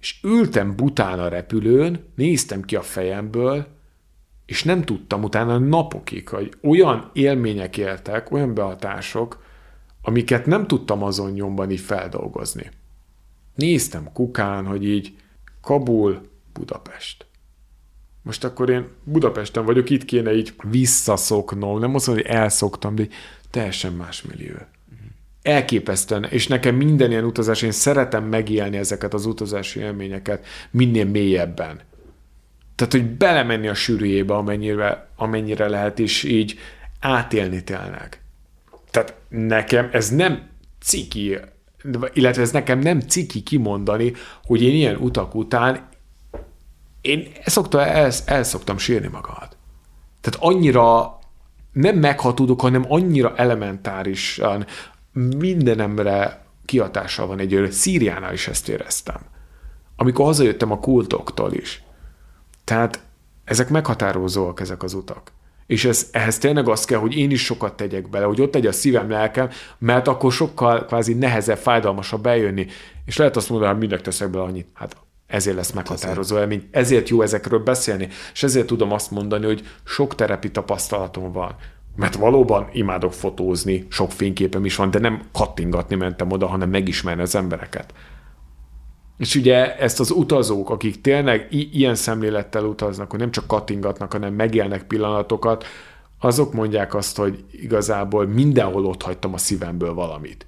És 0.00 0.20
ültem 0.22 0.76
bután 0.76 1.18
a 1.18 1.28
repülőn, 1.28 2.04
néztem 2.14 2.62
ki 2.62 2.76
a 2.76 2.82
fejemből, 2.82 3.66
és 4.46 4.64
nem 4.64 4.82
tudtam 4.82 5.22
utána 5.22 5.58
napokig, 5.58 6.28
hogy 6.28 6.52
olyan 6.62 7.10
élmények 7.12 7.76
éltek, 7.76 8.30
olyan 8.30 8.54
behatások, 8.54 9.42
amiket 10.02 10.46
nem 10.46 10.66
tudtam 10.66 11.02
azon 11.02 11.30
nyomban 11.30 11.70
így 11.70 11.80
feldolgozni. 11.80 12.70
Néztem 13.54 14.12
kukán, 14.12 14.66
hogy 14.66 14.84
így 14.84 15.16
Kabul, 15.60 16.20
Budapest. 16.52 17.26
Most 18.22 18.44
akkor 18.44 18.70
én 18.70 18.88
Budapesten 19.04 19.64
vagyok, 19.64 19.90
itt 19.90 20.04
kéne 20.04 20.34
így 20.34 20.54
visszaszoknom, 20.62 21.78
nem 21.78 21.94
azt 21.94 22.06
mondom, 22.06 22.24
hogy 22.24 22.34
elszoktam, 22.34 22.94
de 22.94 23.06
teljesen 23.50 23.92
más 23.92 24.22
millió. 24.22 24.54
Elképesztően, 25.42 26.24
és 26.24 26.46
nekem 26.46 26.74
minden 26.74 27.10
ilyen 27.10 27.24
utazás, 27.24 27.62
én 27.62 27.70
szeretem 27.70 28.24
megélni 28.24 28.76
ezeket 28.76 29.14
az 29.14 29.26
utazási 29.26 29.80
élményeket 29.80 30.46
minél 30.70 31.04
mélyebben. 31.04 31.80
Tehát, 32.74 32.92
hogy 32.92 33.04
belemenni 33.04 33.68
a 33.68 33.74
sűrűjébe, 33.74 34.34
amennyire, 34.34 35.08
amennyire 35.16 35.68
lehet, 35.68 35.98
és 35.98 36.22
így 36.22 36.58
átélni 37.00 37.64
tényleg. 37.64 38.22
Tehát 38.90 39.14
nekem 39.28 39.88
ez 39.92 40.10
nem 40.10 40.48
ciki, 40.80 41.38
illetve 42.12 42.42
ez 42.42 42.50
nekem 42.50 42.78
nem 42.78 43.00
ciki 43.00 43.42
kimondani, 43.42 44.12
hogy 44.44 44.62
én 44.62 44.74
ilyen 44.74 44.96
utak 44.96 45.34
után 45.34 45.88
én 47.00 47.32
szokta, 47.44 47.86
el, 47.86 48.10
el 48.24 48.42
szoktam 48.42 48.78
sírni 48.78 49.08
magamat. 49.08 49.56
Tehát 50.20 50.54
annyira 50.54 51.18
nem 51.72 51.96
meghatódok, 51.96 52.60
hanem 52.60 52.84
annyira 52.88 53.34
elementárisan 53.36 54.66
mindenemre 55.12 56.44
kiatással 56.64 57.26
van 57.26 57.38
egy 57.38 57.68
Szíriánál 57.70 58.32
is 58.32 58.48
ezt 58.48 58.68
éreztem. 58.68 59.20
Amikor 59.96 60.24
hazajöttem 60.24 60.70
a 60.70 60.78
kultoktól 60.78 61.52
is. 61.52 61.82
Tehát 62.64 63.00
ezek 63.44 63.68
meghatározóak, 63.68 64.60
ezek 64.60 64.82
az 64.82 64.94
utak. 64.94 65.32
És 65.66 65.84
ez, 65.84 66.08
ehhez 66.12 66.38
tényleg 66.38 66.68
az 66.68 66.84
kell, 66.84 66.98
hogy 66.98 67.16
én 67.16 67.30
is 67.30 67.44
sokat 67.44 67.76
tegyek 67.76 68.10
bele, 68.10 68.24
hogy 68.24 68.40
ott 68.40 68.54
egy 68.54 68.66
a 68.66 68.72
szívem, 68.72 69.10
lelkem, 69.10 69.50
mert 69.78 70.08
akkor 70.08 70.32
sokkal 70.32 70.84
kvázi 70.84 71.14
nehezebb, 71.14 71.58
fájdalmasabb 71.58 72.22
bejönni. 72.22 72.66
És 73.04 73.16
lehet 73.16 73.36
azt 73.36 73.48
mondani, 73.48 73.70
hogy 73.70 73.80
mindnek 73.80 74.00
teszek 74.00 74.30
bele 74.30 74.44
annyit. 74.44 74.68
Hát 74.74 74.96
ezért 75.30 75.56
lesz 75.56 75.70
meghatározó 75.72 76.38
élmény, 76.38 76.68
ezért 76.70 77.08
jó 77.08 77.22
ezekről 77.22 77.58
beszélni, 77.58 78.08
és 78.32 78.42
ezért 78.42 78.66
tudom 78.66 78.92
azt 78.92 79.10
mondani, 79.10 79.46
hogy 79.46 79.62
sok 79.84 80.14
terepi 80.14 80.50
tapasztalatom 80.50 81.32
van. 81.32 81.54
Mert 81.96 82.14
valóban 82.14 82.68
imádok 82.72 83.12
fotózni, 83.12 83.86
sok 83.90 84.10
fényképem 84.12 84.64
is 84.64 84.76
van, 84.76 84.90
de 84.90 84.98
nem 84.98 85.22
kattingatni 85.32 85.96
mentem 85.96 86.30
oda, 86.30 86.46
hanem 86.46 86.70
megismerni 86.70 87.22
az 87.22 87.34
embereket. 87.34 87.94
És 89.18 89.34
ugye 89.34 89.76
ezt 89.76 90.00
az 90.00 90.10
utazók, 90.10 90.70
akik 90.70 91.00
tényleg 91.00 91.46
i- 91.50 91.68
ilyen 91.72 91.94
szemlélettel 91.94 92.64
utaznak, 92.64 93.10
hogy 93.10 93.18
nem 93.20 93.30
csak 93.30 93.46
kattingatnak, 93.46 94.12
hanem 94.12 94.34
megélnek 94.34 94.82
pillanatokat, 94.82 95.64
azok 96.18 96.52
mondják 96.52 96.94
azt, 96.94 97.16
hogy 97.16 97.44
igazából 97.50 98.26
mindenhol 98.26 98.86
ott 98.86 99.02
hagytam 99.02 99.34
a 99.34 99.38
szívemből 99.38 99.94
valamit. 99.94 100.46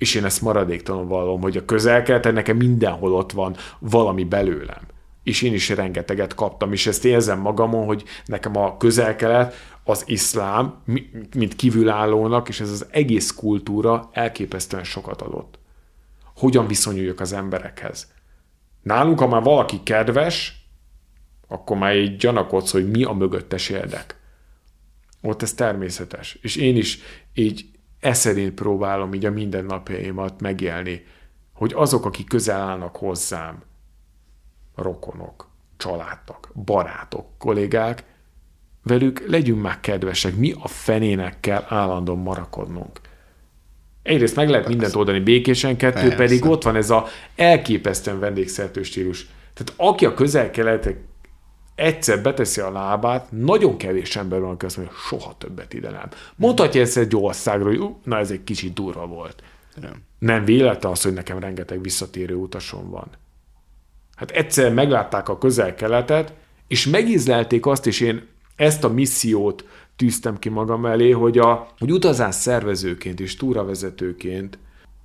És 0.00 0.14
én 0.14 0.24
ezt 0.24 0.42
maradéktalanul 0.42 1.08
vallom, 1.08 1.40
hogy 1.40 1.56
a 1.56 1.64
közel 1.64 2.20
nekem 2.22 2.56
mindenhol 2.56 3.14
ott 3.14 3.32
van 3.32 3.56
valami 3.78 4.24
belőlem. 4.24 4.82
És 5.22 5.42
én 5.42 5.52
is 5.52 5.68
rengeteget 5.68 6.34
kaptam, 6.34 6.72
és 6.72 6.86
ezt 6.86 7.04
érzem 7.04 7.38
magamon, 7.38 7.86
hogy 7.86 8.04
nekem 8.24 8.56
a 8.56 8.76
közel 8.76 9.52
az 9.84 10.02
iszlám, 10.06 10.82
mint 11.34 11.56
kívülállónak, 11.56 12.48
és 12.48 12.60
ez 12.60 12.70
az 12.70 12.86
egész 12.90 13.30
kultúra 13.30 14.08
elképesztően 14.12 14.84
sokat 14.84 15.22
adott 15.22 15.58
hogyan 16.40 16.66
viszonyuljak 16.66 17.20
az 17.20 17.32
emberekhez. 17.32 18.12
Nálunk, 18.82 19.18
ha 19.18 19.26
már 19.26 19.42
valaki 19.42 19.82
kedves, 19.82 20.68
akkor 21.48 21.76
már 21.76 21.96
így 21.96 22.16
gyanakodsz, 22.16 22.72
hogy 22.72 22.90
mi 22.90 23.04
a 23.04 23.12
mögöttes 23.12 23.68
érdek. 23.68 24.18
Ott 25.22 25.42
ez 25.42 25.54
természetes. 25.54 26.38
És 26.42 26.56
én 26.56 26.76
is 26.76 26.98
így 27.34 27.64
eszerint 28.00 28.54
próbálom 28.54 29.14
így 29.14 29.24
a 29.24 29.30
mindennapjaimat 29.30 30.40
megélni, 30.40 31.04
hogy 31.52 31.72
azok, 31.74 32.04
akik 32.04 32.28
közel 32.28 32.60
állnak 32.60 32.96
hozzám, 32.96 33.62
rokonok, 34.74 35.48
családok, 35.76 36.50
barátok, 36.64 37.26
kollégák, 37.38 38.04
velük 38.82 39.24
legyünk 39.26 39.62
már 39.62 39.80
kedvesek, 39.80 40.36
mi 40.36 40.54
a 40.62 40.68
fenének 40.68 41.40
kell 41.40 41.64
állandóan 41.68 42.18
marakodnunk 42.18 43.00
egyrészt 44.02 44.36
meg 44.36 44.48
lehet 44.48 44.68
mindent 44.68 44.94
oldani 44.94 45.20
békésen, 45.20 45.76
kettő 45.76 46.00
Persze. 46.00 46.16
pedig 46.16 46.44
ott 46.44 46.62
van 46.62 46.76
ez 46.76 46.90
a 46.90 47.06
elképesztően 47.36 48.18
vendégszertő 48.18 48.82
stílus. 48.82 49.26
Tehát 49.54 49.72
aki 49.76 50.06
a 50.06 50.14
közel-keletek 50.14 50.96
egyszer 51.80 52.22
beteszi 52.22 52.60
a 52.60 52.70
lábát, 52.70 53.26
nagyon 53.30 53.76
kevés 53.76 54.16
ember 54.16 54.40
van, 54.40 54.50
aki 54.50 54.64
azt 54.64 54.76
mondja, 54.76 54.94
soha 54.96 55.34
többet 55.38 55.74
ide 55.74 55.90
nem. 55.90 56.08
Mondhatja 56.36 56.80
ezt 56.80 56.96
egy 56.96 57.16
országról, 57.16 57.76
hogy 57.76 57.94
na 58.04 58.18
ez 58.18 58.30
egy 58.30 58.44
kicsit 58.44 58.72
durva 58.72 59.06
volt. 59.06 59.42
Nem. 59.80 60.02
Nem 60.18 60.44
véletlen 60.44 60.92
az, 60.92 61.02
hogy 61.02 61.12
nekem 61.12 61.38
rengeteg 61.38 61.82
visszatérő 61.82 62.34
utasom 62.34 62.90
van. 62.90 63.08
Hát 64.16 64.30
egyszer 64.30 64.74
meglátták 64.74 65.28
a 65.28 65.38
közel-keletet, 65.38 66.34
és 66.68 66.86
megízlelték 66.86 67.66
azt, 67.66 67.86
és 67.86 68.00
én 68.00 68.26
ezt 68.56 68.84
a 68.84 68.88
missziót 68.88 69.64
tűztem 69.96 70.38
ki 70.38 70.48
magam 70.48 70.86
elé, 70.86 71.10
hogy, 71.10 71.38
a, 71.38 71.68
hogy 71.78 71.92
utazás 71.92 72.34
szervezőként 72.34 73.20
és 73.20 73.36
túravezetőként 73.36 74.58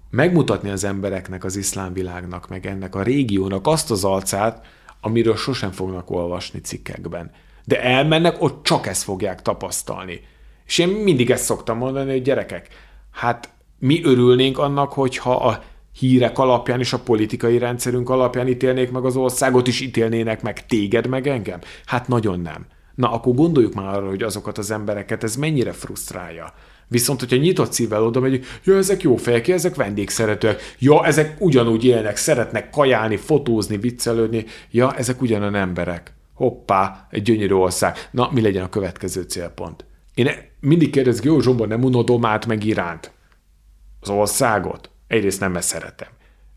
megmutatni 0.09 0.69
az 0.69 0.83
embereknek, 0.83 1.43
az 1.43 1.55
iszlám 1.55 1.93
világnak, 1.93 2.49
meg 2.49 2.65
ennek 2.65 2.95
a 2.95 3.03
régiónak 3.03 3.67
azt 3.67 3.91
az 3.91 4.03
alcát, 4.03 4.65
amiről 5.05 5.35
sosem 5.35 5.71
fognak 5.71 6.11
olvasni 6.11 6.59
cikkekben. 6.59 7.31
De 7.65 7.81
elmennek, 7.81 8.41
ott 8.41 8.63
csak 8.63 8.87
ezt 8.87 9.03
fogják 9.03 9.41
tapasztalni. 9.41 10.21
És 10.65 10.77
én 10.77 10.87
mindig 10.87 11.31
ezt 11.31 11.43
szoktam 11.43 11.77
mondani, 11.77 12.11
hogy 12.11 12.21
gyerekek, 12.21 12.67
hát 13.11 13.49
mi 13.79 14.03
örülnénk 14.03 14.57
annak, 14.57 14.93
hogyha 14.93 15.35
a 15.35 15.63
hírek 15.99 16.37
alapján 16.37 16.79
és 16.79 16.93
a 16.93 16.99
politikai 16.99 17.57
rendszerünk 17.57 18.09
alapján 18.09 18.47
ítélnék 18.47 18.91
meg 18.91 19.05
az 19.05 19.15
országot, 19.15 19.67
is 19.67 19.81
ítélnének 19.81 20.41
meg 20.41 20.65
téged, 20.65 21.07
meg 21.07 21.27
engem? 21.27 21.59
Hát 21.85 22.07
nagyon 22.07 22.39
nem. 22.39 22.65
Na, 22.95 23.11
akkor 23.11 23.33
gondoljuk 23.33 23.73
már 23.73 23.95
arra, 23.95 24.07
hogy 24.07 24.23
azokat 24.23 24.57
az 24.57 24.71
embereket 24.71 25.23
ez 25.23 25.35
mennyire 25.35 25.71
frusztrálja. 25.71 26.53
Viszont, 26.87 27.19
hogyha 27.19 27.35
nyitott 27.35 27.71
szívvel 27.71 28.03
oda 28.03 28.19
megyünk, 28.19 28.45
ja, 28.63 28.77
ezek 28.77 29.01
jó 29.01 29.15
fejek, 29.15 29.47
ezek 29.47 29.75
vendégszeretőek, 29.75 30.61
ja, 30.79 31.05
ezek 31.05 31.35
ugyanúgy 31.39 31.85
élnek, 31.85 32.17
szeretnek 32.17 32.69
kajálni, 32.69 33.15
fotózni, 33.15 33.77
viccelődni, 33.77 34.45
ja, 34.71 34.95
ezek 34.95 35.21
ugyanan 35.21 35.55
emberek. 35.55 36.13
Hoppá, 36.33 37.07
egy 37.11 37.21
gyönyörű 37.21 37.53
ország. 37.53 38.09
Na, 38.11 38.29
mi 38.31 38.41
legyen 38.41 38.63
a 38.63 38.69
következő 38.69 39.21
célpont? 39.21 39.85
Én 40.13 40.29
mindig 40.59 40.89
kérdezik, 40.89 41.23
jó, 41.23 41.39
Zsomba, 41.39 41.65
nem 41.65 41.83
unodom 41.83 42.25
át 42.25 42.45
meg 42.45 42.63
iránt 42.63 43.11
az 43.99 44.09
országot? 44.09 44.89
Egyrészt 45.07 45.39
nem 45.39 45.55
ezt 45.55 45.67
szeretem. 45.67 46.07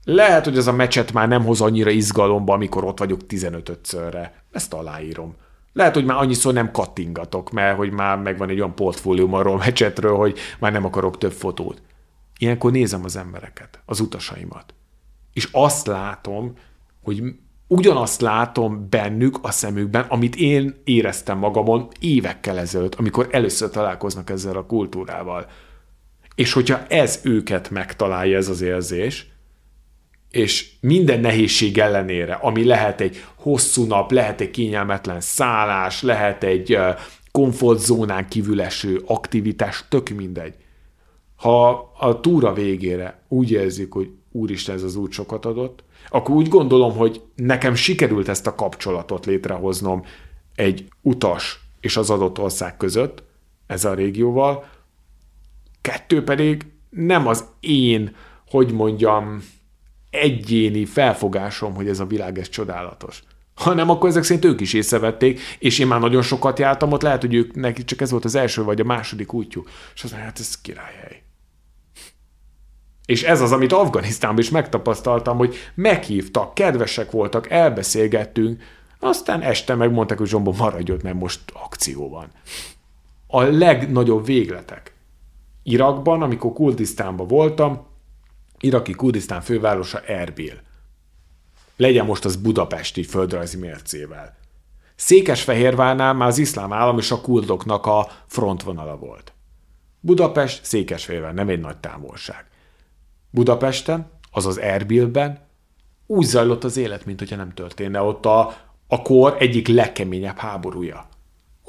Lehet, 0.05 0.44
hogy 0.44 0.57
ez 0.57 0.66
a 0.66 0.73
mecset 0.73 1.12
már 1.12 1.28
nem 1.28 1.44
hoz 1.44 1.60
annyira 1.60 1.90
izgalomba, 1.90 2.52
amikor 2.52 2.84
ott 2.84 2.98
vagyok 2.98 3.20
15-szörre. 3.28 4.31
Ezt 4.50 4.74
aláírom. 4.74 5.36
Lehet, 5.78 5.94
hogy 5.94 6.05
már 6.05 6.16
annyiszor 6.16 6.52
nem 6.52 6.70
kattingatok, 6.70 7.50
mert 7.50 7.76
hogy 7.76 7.90
már 7.90 8.18
megvan 8.18 8.48
egy 8.48 8.58
olyan 8.58 8.74
portfólium 8.74 9.34
arról 9.34 9.57
mecsetről, 9.57 10.16
hogy 10.16 10.39
már 10.58 10.73
nem 10.73 10.84
akarok 10.84 11.18
több 11.18 11.32
fotót. 11.32 11.82
Ilyenkor 12.39 12.73
nézem 12.73 13.05
az 13.05 13.16
embereket, 13.16 13.82
az 13.86 14.00
utasaimat. 14.00 14.74
És 15.32 15.48
azt 15.52 15.86
látom, 15.86 16.55
hogy 17.02 17.23
ugyanazt 17.66 18.20
látom 18.20 18.86
bennük 18.90 19.39
a 19.42 19.50
szemükben, 19.50 20.05
amit 20.08 20.36
én 20.36 20.81
éreztem 20.84 21.39
magamon 21.39 21.89
évekkel 22.00 22.58
ezelőtt, 22.58 22.94
amikor 22.94 23.28
először 23.31 23.70
találkoznak 23.70 24.31
ezzel 24.31 24.57
a 24.57 24.66
kultúrával. 24.66 25.47
És 26.34 26.52
hogyha 26.52 26.86
ez 26.86 27.20
őket 27.23 27.70
megtalálja, 27.70 28.36
ez 28.36 28.48
az 28.48 28.60
érzés, 28.60 29.26
és 30.31 30.70
minden 30.81 31.20
nehézség 31.20 31.78
ellenére, 31.78 32.34
ami 32.34 32.65
lehet 32.65 33.00
egy 33.00 33.24
hosszú 33.34 33.84
nap, 33.84 34.10
lehet 34.10 34.40
egy 34.40 34.50
kényelmetlen 34.50 35.20
szállás, 35.20 36.02
lehet 36.02 36.44
egy 36.44 36.78
komfortzónán 37.31 38.28
kívül 38.28 38.62
eső 38.62 39.02
aktivitás, 39.07 39.84
tök 39.89 40.08
mindegy. 40.08 40.55
Ha 41.36 41.70
a 41.98 42.20
túra 42.20 42.52
végére 42.52 43.23
úgy 43.28 43.50
érzik, 43.50 43.92
hogy 43.92 44.10
úristen, 44.32 44.74
ez 44.74 44.82
az 44.82 44.97
út 44.97 45.12
sokat 45.12 45.44
adott, 45.44 45.84
akkor 46.08 46.34
úgy 46.34 46.48
gondolom, 46.48 46.97
hogy 46.97 47.23
nekem 47.34 47.74
sikerült 47.74 48.28
ezt 48.28 48.47
a 48.47 48.55
kapcsolatot 48.55 49.26
létrehoznom 49.26 50.02
egy 50.55 50.89
utas 51.02 51.60
és 51.81 51.97
az 51.97 52.10
adott 52.10 52.39
ország 52.39 52.76
között, 52.76 53.23
ez 53.66 53.84
a 53.84 53.94
régióval, 53.94 54.68
kettő 55.81 56.24
pedig 56.24 56.66
nem 56.90 57.26
az 57.26 57.44
én, 57.60 58.15
hogy 58.50 58.73
mondjam, 58.73 59.42
egyéni 60.20 60.84
felfogásom, 60.84 61.74
hogy 61.74 61.88
ez 61.88 62.00
a 62.00 62.06
világ 62.06 62.38
ez 62.38 62.48
csodálatos. 62.48 63.22
Hanem 63.55 63.90
akkor 63.90 64.08
ezek 64.08 64.22
szerint 64.22 64.44
ők 64.44 64.60
is 64.60 64.72
észrevették, 64.72 65.40
és 65.58 65.78
én 65.78 65.86
már 65.86 66.00
nagyon 66.00 66.22
sokat 66.22 66.58
jártam 66.58 66.92
ott, 66.92 67.02
lehet, 67.02 67.20
hogy 67.20 67.34
ők 67.34 67.55
neki 67.55 67.84
csak 67.84 68.00
ez 68.00 68.10
volt 68.10 68.24
az 68.24 68.34
első 68.34 68.62
vagy 68.62 68.80
a 68.80 68.84
második 68.84 69.32
útjuk. 69.32 69.70
És 69.94 70.02
azt 70.02 70.12
mondja, 70.12 70.30
hát 70.30 70.38
ez 70.38 70.60
királyhely. 70.60 71.22
És 73.06 73.22
ez 73.22 73.40
az, 73.40 73.52
amit 73.52 73.72
Afganisztánban 73.72 74.42
is 74.42 74.50
megtapasztaltam, 74.50 75.36
hogy 75.36 75.56
meghívtak, 75.74 76.55
kedvesek 76.55 77.10
voltak, 77.10 77.50
elbeszélgettünk, 77.50 78.62
aztán 79.00 79.40
este 79.40 79.74
megmondták, 79.74 80.18
hogy 80.18 80.28
Zsombo 80.28 80.52
maradj 80.52 80.92
ott, 80.92 81.02
mert 81.02 81.20
most 81.20 81.40
akció 81.52 82.08
van. 82.08 82.30
A 83.26 83.42
legnagyobb 83.42 84.24
végletek. 84.24 84.92
Irakban, 85.62 86.22
amikor 86.22 86.52
Kurdisztánban 86.52 87.26
voltam, 87.26 87.86
iraki 88.60 88.92
Kurdisztán 88.92 89.40
fővárosa 89.40 90.00
Erbil. 90.00 90.60
Legyen 91.76 92.06
most 92.06 92.24
az 92.24 92.36
Budapesti 92.36 93.02
földrajzi 93.02 93.56
mércével. 93.56 94.36
Székesfehérvárnál 94.94 96.14
már 96.14 96.28
az 96.28 96.38
iszlám 96.38 96.72
állam 96.72 96.98
és 96.98 97.10
a 97.10 97.20
kurdoknak 97.20 97.86
a 97.86 98.10
frontvonala 98.26 98.96
volt. 98.96 99.32
Budapest, 100.00 100.64
Székesfehérvár, 100.64 101.34
nem 101.34 101.48
egy 101.48 101.60
nagy 101.60 101.76
távolság. 101.76 102.46
Budapesten, 103.30 104.10
azaz 104.30 104.58
Erbilben 104.58 105.46
úgy 106.06 106.24
zajlott 106.24 106.64
az 106.64 106.76
élet, 106.76 107.04
mint 107.04 107.18
hogyha 107.18 107.36
nem 107.36 107.54
történne 107.54 108.00
ott 108.00 108.26
a, 108.26 108.56
a 108.86 109.02
kor 109.02 109.36
egyik 109.38 109.68
legkeményebb 109.68 110.36
háborúja. 110.36 111.08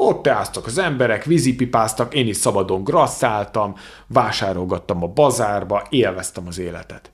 Ott 0.01 0.21
teáztak 0.21 0.65
az 0.65 0.77
emberek, 0.77 1.23
vízipipáztak, 1.23 2.13
én 2.13 2.27
is 2.27 2.37
szabadon 2.37 2.83
grasszáltam, 2.83 3.75
vásárolgattam 4.07 5.03
a 5.03 5.07
bazárba, 5.07 5.87
élveztem 5.89 6.47
az 6.47 6.59
életet. 6.59 7.11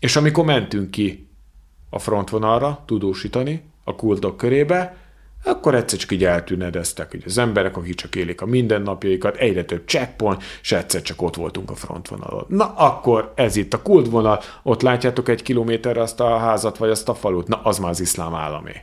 És 0.00 0.16
amikor 0.16 0.44
mentünk 0.44 0.90
ki 0.90 1.30
a 1.90 1.98
frontvonalra 1.98 2.82
tudósítani, 2.86 3.62
a 3.84 3.94
kuldok 3.94 4.36
körébe, 4.36 4.96
akkor 5.44 5.74
egyszer 5.74 5.98
csak 5.98 6.12
így 6.12 6.24
eltűnedeztek, 6.24 7.10
hogy 7.10 7.22
az 7.26 7.38
emberek, 7.38 7.76
akik 7.76 7.94
csak 7.94 8.14
élik 8.14 8.40
a 8.40 8.46
mindennapjaikat, 8.46 9.36
egyre 9.36 9.64
több 9.64 9.86
checkpoint, 9.86 10.42
és 10.62 10.72
egyszer 10.72 11.02
csak 11.02 11.22
ott 11.22 11.36
voltunk 11.36 11.70
a 11.70 11.74
frontvonalon. 11.74 12.44
Na, 12.48 12.74
akkor 12.76 13.32
ez 13.34 13.56
itt 13.56 13.72
a 13.72 13.82
kultvonal, 13.82 14.40
ott 14.62 14.82
látjátok 14.82 15.28
egy 15.28 15.42
kilométerre 15.42 16.00
azt 16.00 16.20
a 16.20 16.36
házat, 16.36 16.76
vagy 16.76 16.90
azt 16.90 17.08
a 17.08 17.14
falut, 17.14 17.48
na, 17.48 17.60
az 17.62 17.78
már 17.78 17.90
az 17.90 18.00
iszlám 18.00 18.34
államé. 18.34 18.82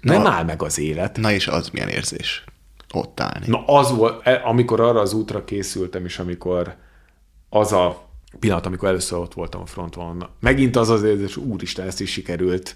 Nem 0.00 0.22
Na. 0.22 0.30
áll 0.30 0.44
meg 0.44 0.62
az 0.62 0.78
élet. 0.78 1.16
Na 1.16 1.32
és 1.32 1.46
az 1.46 1.68
milyen 1.68 1.88
érzés? 1.88 2.44
Ott 2.92 3.20
állni. 3.20 3.46
Na 3.46 3.64
az 3.64 3.90
volt, 3.90 4.26
e, 4.26 4.40
amikor 4.44 4.80
arra 4.80 5.00
az 5.00 5.12
útra 5.12 5.44
készültem, 5.44 6.04
és 6.04 6.18
amikor 6.18 6.74
az 7.48 7.72
a 7.72 8.08
pillanat, 8.38 8.66
amikor 8.66 8.88
először 8.88 9.18
ott 9.18 9.34
voltam 9.34 9.60
a 9.60 9.66
frontvonalon, 9.66 10.28
megint 10.40 10.76
az 10.76 10.88
az 10.88 11.02
érzés, 11.02 11.36
úristen, 11.36 11.86
ezt 11.86 12.00
is 12.00 12.10
sikerült 12.10 12.74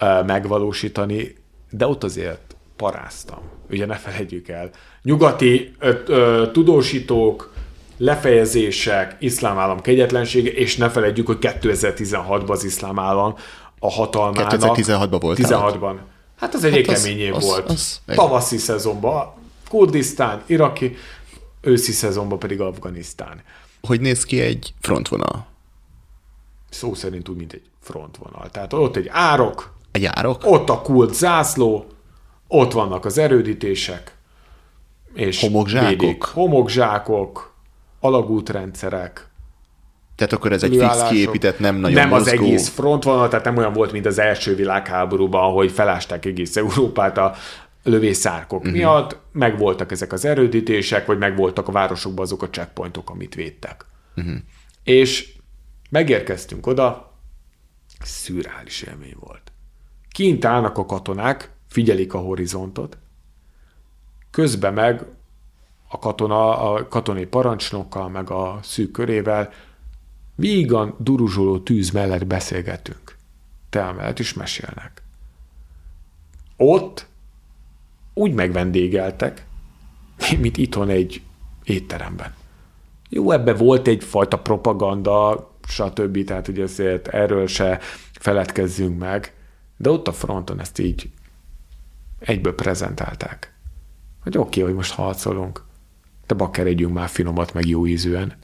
uh, 0.00 0.26
megvalósítani, 0.26 1.36
de 1.70 1.86
ott 1.86 2.04
azért 2.04 2.56
paráztam. 2.76 3.38
Ugye 3.70 3.86
ne 3.86 3.94
felejtjük 3.94 4.48
el. 4.48 4.70
Nyugati 5.02 5.74
ö, 5.78 5.92
ö, 6.06 6.50
tudósítók, 6.52 7.52
lefejezések, 7.96 9.16
iszlám 9.18 9.58
állam 9.58 9.80
kegyetlensége, 9.80 10.50
és 10.50 10.76
ne 10.76 10.88
felejtjük, 10.88 11.26
hogy 11.26 11.38
2016-ban 11.40 12.48
az 12.48 12.64
iszlám 12.64 12.98
állam 12.98 13.34
a 13.78 13.90
hatalmának. 13.90 14.52
2016-ban 14.52 15.18
voltál 15.20 15.70
16-ban. 15.72 15.94
Hát 16.40 16.54
az 16.54 16.64
egy 16.64 16.86
Hát 16.86 16.96
az- 16.96 17.02
kemény 17.02 17.18
év 17.18 17.34
az- 17.34 17.44
volt. 17.44 17.68
az- 17.70 18.00
Tavaszi 18.06 18.56
szezonban 18.56 19.32
Kurdisztán, 19.68 20.42
Iraki, 20.46 20.96
őszi 21.60 21.92
szezonban 21.92 22.38
pedig 22.38 22.60
Afganisztán. 22.60 23.42
Hogy 23.82 24.00
néz 24.00 24.24
ki 24.24 24.40
egy 24.40 24.74
frontvonal? 24.80 25.46
Szó 26.70 26.94
szerint 26.94 27.28
úgy, 27.28 27.36
mint 27.36 27.52
egy 27.52 27.62
frontvonal. 27.80 28.50
Tehát 28.50 28.72
ott 28.72 28.96
egy 28.96 29.08
árok, 29.10 29.72
Egy 29.90 30.04
árok? 30.04 30.42
ott 30.44 30.68
a 30.68 30.80
kult 30.82 31.14
zászló, 31.14 31.86
ott 32.48 32.72
vannak 32.72 33.04
az 33.04 33.18
erődítések, 33.18 34.14
és 35.14 35.40
Homokzsákok? 35.40 35.88
védik. 36.00 36.22
Homokzsákok, 36.22 37.54
alagútrendszerek, 38.00 39.28
Tehát 40.20 40.34
akkor 40.34 40.52
ez 40.52 40.62
egy 40.62 40.76
fix 40.76 41.08
kiépített, 41.08 41.58
nem 41.58 41.76
nagyon 41.76 42.00
Nem 42.00 42.12
az 42.12 42.26
mozgó. 42.26 42.44
egész 42.44 42.68
frontvonal, 42.68 43.28
tehát 43.28 43.44
nem 43.44 43.56
olyan 43.56 43.72
volt, 43.72 43.92
mint 43.92 44.06
az 44.06 44.18
első 44.18 44.54
világháborúban, 44.54 45.42
ahogy 45.42 45.70
felásták 45.70 46.24
egész 46.24 46.56
Európát 46.56 47.18
a 47.18 47.34
lövészárkok 47.82 48.58
uh-huh. 48.58 48.74
miatt, 48.74 49.16
megvoltak 49.32 49.92
ezek 49.92 50.12
az 50.12 50.24
erődítések, 50.24 51.06
vagy 51.06 51.18
megvoltak 51.18 51.68
a 51.68 51.72
városokban 51.72 52.24
azok 52.24 52.42
a 52.42 52.48
checkpointok, 52.50 53.10
amit 53.10 53.34
védtek. 53.34 53.86
Uh-huh. 54.16 54.34
És 54.84 55.32
megérkeztünk 55.90 56.66
oda, 56.66 57.16
szürreális 58.00 58.82
élmény 58.82 59.16
volt. 59.20 59.52
Kint 60.10 60.44
állnak 60.44 60.78
a 60.78 60.86
katonák, 60.86 61.50
figyelik 61.68 62.14
a 62.14 62.18
horizontot, 62.18 62.98
közben 64.30 64.74
meg 64.74 65.04
a 65.88 65.98
katona, 65.98 66.72
a 66.72 66.88
katonai 66.88 67.26
parancsnokkal, 67.26 68.08
meg 68.08 68.30
a 68.30 68.58
szűk 68.62 68.90
körével 68.90 69.52
vígan 70.40 70.94
duruzsoló 70.98 71.58
tűz 71.58 71.90
mellett 71.90 72.26
beszélgetünk. 72.26 73.16
Te 73.70 73.92
mellett 73.92 74.18
is 74.18 74.34
mesélnek. 74.34 75.02
Ott 76.56 77.06
úgy 78.14 78.32
megvendégeltek, 78.32 79.46
mint 80.38 80.56
itthon 80.56 80.88
egy 80.88 81.22
étteremben. 81.64 82.34
Jó, 83.08 83.30
ebbe 83.30 83.54
volt 83.54 83.88
egyfajta 83.88 84.38
propaganda, 84.38 85.50
stb. 85.68 86.24
Tehát, 86.24 86.46
hogy 86.46 86.60
azért 86.60 87.08
erről 87.08 87.46
se 87.46 87.78
feledkezzünk 88.12 88.98
meg, 88.98 89.34
de 89.76 89.90
ott 89.90 90.08
a 90.08 90.12
fronton 90.12 90.60
ezt 90.60 90.78
így 90.78 91.10
egyből 92.18 92.54
prezentálták. 92.54 93.54
Hogy 94.22 94.38
oké, 94.38 94.48
okay, 94.48 94.62
hogy 94.62 94.74
most 94.74 94.92
harcolunk, 94.92 95.64
de 96.26 96.34
bakkeredjünk 96.34 96.94
már 96.94 97.08
finomat, 97.08 97.54
meg 97.54 97.66
jó 97.66 97.86
ízűen. 97.86 98.36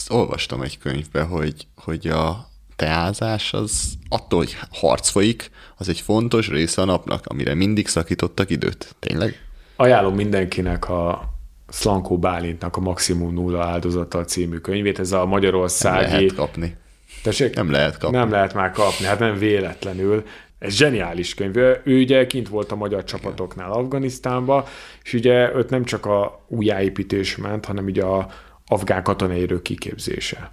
Ezt 0.00 0.12
olvastam 0.12 0.62
egy 0.62 0.78
könyvbe, 0.78 1.22
hogy, 1.22 1.66
hogy 1.76 2.06
a 2.06 2.48
teázás 2.76 3.52
az 3.52 3.94
attól, 4.08 4.38
hogy 4.38 4.56
harc 4.70 5.08
folyik, 5.08 5.50
az 5.76 5.88
egy 5.88 6.00
fontos 6.00 6.48
része 6.48 6.82
a 6.82 6.84
napnak, 6.84 7.26
amire 7.26 7.54
mindig 7.54 7.88
szakítottak 7.88 8.50
időt. 8.50 8.94
Tényleg? 8.98 9.46
Ajánlom 9.76 10.14
mindenkinek 10.14 10.88
a 10.88 11.28
Slankó 11.68 12.18
Bálintnak 12.18 12.76
a 12.76 12.80
Maximum 12.80 13.34
Nulla 13.34 13.64
áldozata 13.64 14.24
című 14.24 14.56
könyvét, 14.56 14.98
ez 14.98 15.12
a 15.12 15.18
Nem 15.18 15.28
magyarországi... 15.28 16.12
lehet 16.12 16.34
kapni. 16.34 16.76
Tessék? 17.22 17.54
Nem 17.54 17.70
lehet 17.70 17.98
kapni. 17.98 18.16
Nem 18.16 18.30
lehet 18.30 18.54
már 18.54 18.70
kapni, 18.70 19.06
hát 19.06 19.18
nem 19.18 19.38
véletlenül. 19.38 20.24
Ez 20.58 20.74
zseniális 20.74 21.34
könyv. 21.34 21.56
Ő 21.56 21.80
ugye 21.84 22.26
kint 22.26 22.48
volt 22.48 22.72
a 22.72 22.76
magyar 22.76 23.04
csapatoknál 23.04 23.72
Afganisztánban, 23.72 24.64
és 25.02 25.12
ugye 25.12 25.56
ott 25.56 25.70
nem 25.70 25.84
csak 25.84 26.06
a 26.06 26.44
újjáépítés 26.48 27.36
ment, 27.36 27.64
hanem 27.64 27.84
ugye 27.84 28.02
a 28.02 28.28
afgán 28.70 29.02
katonai 29.02 29.42
erő 29.42 29.62
kiképzése. 29.62 30.50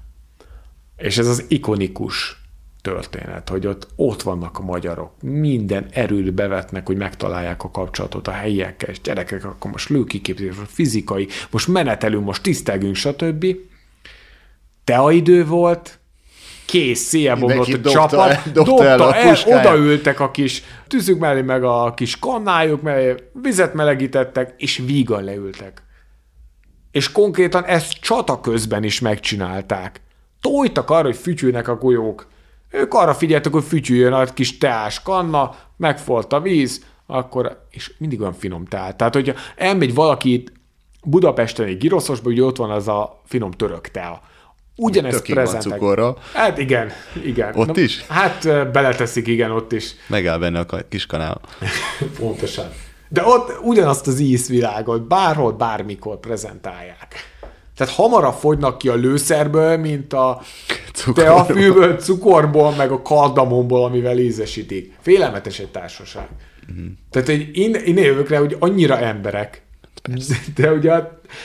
És 0.97 1.17
ez 1.17 1.27
az 1.27 1.45
ikonikus 1.47 2.41
történet, 2.81 3.49
hogy 3.49 3.67
ott, 3.67 3.87
ott 3.95 4.21
vannak 4.21 4.57
a 4.57 4.63
magyarok, 4.63 5.21
minden 5.21 5.85
erőt 5.91 6.33
bevetnek, 6.33 6.85
hogy 6.85 6.97
megtalálják 6.97 7.63
a 7.63 7.71
kapcsolatot 7.71 8.27
a 8.27 8.31
helyiekkel, 8.31 8.89
és 8.89 9.01
gyerekek, 9.01 9.45
akkor 9.45 9.71
most 9.71 9.89
lőkiképzés, 9.89 10.55
most 10.55 10.71
fizikai, 10.71 11.27
most 11.51 11.67
menetelünk, 11.67 12.25
most 12.25 12.43
tisztelgünk, 12.43 12.95
stb. 12.95 13.45
Teaidő 14.83 15.45
volt, 15.45 15.99
kész, 16.65 16.99
széjjel 16.99 17.35
bomlott 17.35 17.85
a 17.85 17.89
csapat, 17.89 18.29
el- 18.29 18.41
dobta 18.53 18.71
dobta 18.71 18.83
el 18.83 19.13
el, 19.13 19.35
a 19.45 19.47
odaültek 19.47 20.19
a 20.19 20.31
kis 20.31 20.63
tűzük 20.87 21.19
mellé, 21.19 21.41
meg 21.41 21.63
a 21.63 21.93
kis 21.93 22.19
kannájuk 22.19 22.81
mellé, 22.81 23.15
vizet 23.41 23.73
melegítettek, 23.73 24.53
és 24.57 24.81
vígan 24.85 25.23
leültek. 25.23 25.86
És 26.97 27.11
konkrétan 27.11 27.65
ezt 27.65 27.93
csata 27.93 28.39
közben 28.41 28.83
is 28.83 28.99
megcsinálták. 28.99 30.01
Tojtak 30.41 30.89
arra, 30.89 31.03
hogy 31.03 31.15
fütyülnek 31.15 31.67
a 31.67 31.75
golyók. 31.75 32.27
Ők 32.69 32.93
arra 32.93 33.13
figyeltek, 33.13 33.51
hogy 33.51 33.63
fütyüljön 33.63 34.13
a 34.13 34.25
kis 34.25 34.57
teás 34.57 35.01
kanna, 35.01 35.55
megfolt 35.75 36.33
a 36.33 36.41
víz, 36.41 36.85
akkor, 37.05 37.65
és 37.69 37.93
mindig 37.97 38.21
olyan 38.21 38.33
finom 38.33 38.65
teát. 38.65 38.97
Tehát, 38.97 39.13
hogyha 39.13 39.33
elmegy 39.55 39.93
valaki 39.93 40.33
itt 40.33 40.51
Budapesten 41.03 41.67
egy 41.67 41.77
giroszosba, 41.77 42.29
ugye 42.29 42.43
ott 42.43 42.57
van 42.57 42.71
az 42.71 42.87
a 42.87 43.21
finom 43.25 43.51
török 43.51 43.87
tea. 43.87 44.21
Ugyanezt 44.75 45.25
cukorra. 45.59 46.17
Hát 46.33 46.57
igen, 46.57 46.91
igen. 47.23 47.55
Ott 47.55 47.77
is? 47.77 48.05
Hát 48.07 48.71
beleteszik, 48.71 49.27
igen, 49.27 49.51
ott 49.51 49.71
is. 49.71 49.91
Megáll 50.07 50.37
benne 50.37 50.59
a 50.59 50.77
kis 50.89 51.05
kanál. 51.05 51.41
Pontosan. 52.19 52.69
De 53.09 53.23
ott 53.25 53.59
ugyanazt 53.61 54.07
az 54.07 54.19
ízvilágot 54.19 55.07
bárhol, 55.07 55.51
bármikor 55.51 56.19
prezentálják. 56.19 57.15
Tehát 57.77 57.93
hamarabb 57.93 58.33
fogynak 58.33 58.77
ki 58.77 58.89
a 58.89 58.95
lőszerből, 58.95 59.77
mint 59.77 60.13
a 60.13 60.41
Cukorból. 60.93 61.23
teafűből, 61.23 61.97
cukorból, 61.97 62.71
meg 62.71 62.91
a 62.91 63.01
kardamonból, 63.01 63.83
amivel 63.83 64.17
ízesítik. 64.17 64.93
Félelmetes 65.01 65.59
egy 65.59 65.71
társaság. 65.71 66.27
Uh-huh. 66.69 66.85
Tehát 67.11 67.29
egy, 67.29 67.57
én, 67.57 67.73
én 67.73 67.97
jövök 67.97 68.29
rá, 68.29 68.39
hogy 68.39 68.55
annyira 68.59 68.99
emberek. 68.99 69.61
De 70.55 70.71
ugye, 70.71 71.03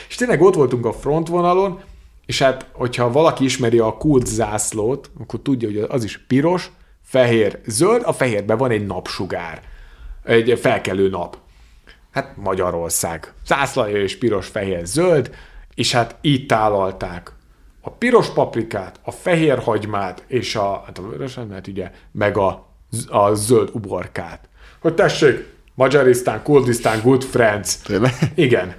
és 0.09 0.15
tényleg 0.15 0.41
ott 0.41 0.55
voltunk 0.55 0.85
a 0.85 0.93
frontvonalon, 0.93 1.79
és 2.25 2.41
hát, 2.41 2.65
hogyha 2.71 3.11
valaki 3.11 3.43
ismeri 3.43 3.79
a 3.79 3.97
kult 3.97 4.25
zászlót, 4.25 5.11
akkor 5.19 5.39
tudja, 5.41 5.67
hogy 5.67 5.85
az 5.89 6.03
is 6.03 6.17
piros, 6.27 6.71
fehér, 7.03 7.59
zöld, 7.65 8.01
a 8.05 8.13
fehérben 8.13 8.57
van 8.57 8.71
egy 8.71 8.85
napsugár, 8.85 9.61
egy 10.23 10.59
felkelő 10.59 11.09
nap. 11.09 11.37
Hát 12.13 12.37
Magyarország. 12.37 13.33
Zászlaja 13.45 14.01
és 14.01 14.17
piros, 14.17 14.47
fehér, 14.47 14.85
zöld, 14.85 15.35
és 15.75 15.91
hát 15.91 16.15
így 16.21 16.45
tálalták 16.45 17.31
a 17.85 17.89
piros 17.89 18.29
paprikát, 18.29 18.99
a 19.01 19.11
fehér 19.11 19.59
hagymát, 19.59 20.23
és 20.27 20.55
a, 20.55 20.83
hát 20.85 20.97
a 20.97 21.01
vörös, 21.01 21.35
hát 21.35 21.67
ugye, 21.67 21.91
meg 22.11 22.37
a, 22.37 22.67
a 23.07 23.33
zöld 23.33 23.69
uborkát. 23.73 24.49
Hogy 24.79 24.93
tessék, 24.93 25.51
Magyarisztán, 25.75 26.43
Kurdisztán, 26.43 27.01
good 27.01 27.23
friends. 27.23 27.77
Tényleg? 27.77 28.13
Igen. 28.35 28.75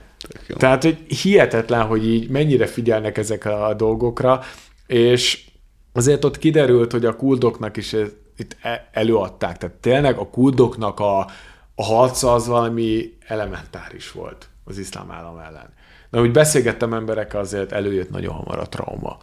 Tehát, 0.57 0.83
hogy 0.83 0.99
hihetetlen, 1.23 1.87
hogy 1.87 2.07
így 2.07 2.31
mennyire 2.31 2.67
figyelnek 2.67 3.19
ezekre 3.19 3.65
a 3.65 3.75
dolgokra, 3.75 4.41
és 4.87 5.45
azért 5.93 6.25
ott 6.25 6.39
kiderült, 6.39 6.93
hogy 6.93 7.05
a 7.05 7.17
kuldoknak 7.17 7.77
is 7.77 7.93
itt 8.37 8.57
e- 8.63 8.89
előadták. 8.93 9.59
Tehát 9.59 9.77
tényleg 9.77 10.19
a 10.19 10.29
kuldoknak 10.29 11.01
a, 11.01 11.27
a 11.75 11.85
harca 11.85 12.33
az 12.33 12.47
valami 12.47 13.17
elementáris 13.27 14.13
volt 14.13 14.49
az 14.65 14.79
iszlám 14.79 15.11
állam 15.11 15.39
ellen. 15.39 15.73
De 16.11 16.21
úgy 16.21 16.31
beszélgettem 16.31 16.95
emberekkel, 16.95 17.41
azért 17.41 17.73
előjött 17.73 18.11
nagyon 18.11 18.35
hamar 18.35 18.59
a 18.59 18.69
trauma. 18.69 19.19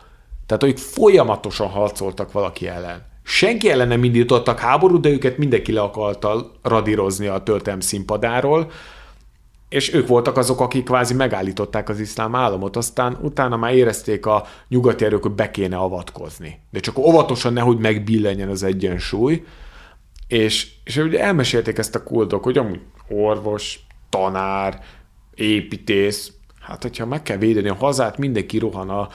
Tehát, 0.45 0.63
hogy 0.63 0.79
folyamatosan 0.79 1.67
harcoltak 1.67 2.31
valaki 2.31 2.67
ellen. 2.67 3.09
Senki 3.23 3.69
ellen 3.69 3.87
nem 3.87 4.03
indítottak 4.03 4.59
háborút, 4.59 5.01
de 5.01 5.09
őket 5.09 5.37
mindenki 5.37 5.71
le 5.71 5.81
akarta 5.81 6.51
radírozni 6.61 7.27
a 7.27 7.43
történelm 7.43 7.79
színpadáról, 7.79 8.71
és 9.69 9.93
ők 9.93 10.07
voltak 10.07 10.37
azok, 10.37 10.59
akik 10.59 10.83
kvázi 10.83 11.13
megállították 11.13 11.89
az 11.89 11.99
iszlám 11.99 12.35
államot, 12.35 12.75
aztán 12.75 13.17
utána 13.21 13.57
már 13.57 13.73
érezték 13.73 14.25
a 14.25 14.45
nyugati 14.67 15.05
erők, 15.05 15.21
hogy 15.21 15.31
be 15.31 15.51
kéne 15.51 15.77
avatkozni. 15.77 16.59
De 16.71 16.79
csak 16.79 16.97
óvatosan 16.97 17.53
nehogy 17.53 17.77
megbillenjen 17.77 18.49
az 18.49 18.63
egyensúly, 18.63 19.43
És, 20.31 20.67
és 20.83 20.97
ugye 20.97 21.19
elmesélték 21.19 21.77
ezt 21.77 21.95
a 21.95 22.03
kuldok, 22.03 22.43
hogy 22.43 22.57
amúgy 22.57 22.79
orvos, 23.09 23.79
tanár, 24.09 24.79
építész, 25.35 26.31
hát 26.59 26.81
hogyha 26.81 27.05
meg 27.05 27.21
kell 27.21 27.37
védeni 27.37 27.69
a 27.69 27.75
hazát, 27.75 28.17
mindenki 28.17 28.57
rohan 28.57 28.89
a 28.89 29.09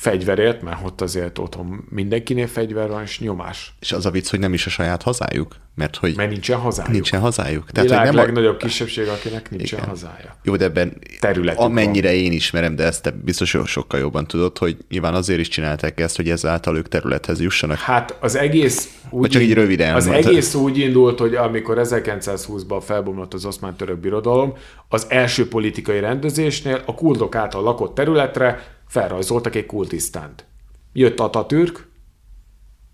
fegyverért, 0.00 0.62
mert 0.62 0.78
ott 0.84 1.00
azért 1.00 1.38
otthon 1.38 1.84
mindenkinél 1.88 2.46
fegyver 2.46 2.88
van, 2.88 3.02
és 3.02 3.20
nyomás. 3.20 3.74
És 3.80 3.92
az 3.92 4.06
a 4.06 4.10
vicc, 4.10 4.28
hogy 4.30 4.38
nem 4.38 4.52
is 4.52 4.66
a 4.66 4.70
saját 4.70 5.02
hazájuk, 5.02 5.56
mert 5.74 5.96
hogy 5.96 6.16
Mert 6.16 6.30
nincsen 6.30 6.58
hazájuk. 6.58 6.92
nincsen 6.92 7.20
hazájuk. 7.20 7.70
Tehát, 7.70 7.88
Világ 7.88 8.04
hogy 8.06 8.14
nem 8.14 8.22
a- 8.22 8.26
legnagyobb 8.26 8.56
kisebbség, 8.56 9.06
akinek 9.08 9.50
nincsen 9.50 9.78
Igen. 9.78 9.90
hazája. 9.90 10.36
Jó, 10.42 10.56
de 10.56 10.64
ebben 10.64 10.96
Területük 11.20 11.60
amennyire 11.60 12.14
én 12.14 12.32
ismerem, 12.32 12.76
de 12.76 12.84
ezt 12.84 13.02
te 13.02 13.10
biztos 13.10 13.56
sokkal 13.64 14.00
jobban 14.00 14.26
tudod, 14.26 14.58
hogy 14.58 14.76
nyilván 14.90 15.14
azért 15.14 15.40
is 15.40 15.48
csinálták 15.48 16.00
ezt, 16.00 16.16
hogy 16.16 16.30
ezáltal 16.30 16.76
ők 16.76 16.88
területhez 16.88 17.40
jussanak. 17.40 17.78
Hát 17.78 18.16
az 18.20 18.34
egész 18.36 18.98
úgy, 19.10 19.30
csak 19.30 19.42
így 19.42 19.52
röviden 19.54 19.94
Az 19.94 20.06
mondtad. 20.06 20.30
egész 20.30 20.54
úgy 20.54 20.78
indult, 20.78 21.18
hogy 21.18 21.34
amikor 21.34 21.78
1920-ban 21.82 22.80
felbomlott 22.84 23.34
az 23.34 23.44
oszmán 23.44 23.76
török 23.76 23.98
birodalom, 23.98 24.52
az 24.88 25.06
első 25.08 25.48
politikai 25.48 26.00
rendezésnél 26.00 26.82
a 26.86 26.94
kurdok 26.94 27.34
által 27.34 27.62
lakott 27.62 27.94
területre 27.94 28.78
felrajzoltak 28.90 29.54
egy 29.54 29.66
kurdisztánt. 29.66 30.44
Jött 30.92 31.20
Atatürk, 31.20 31.88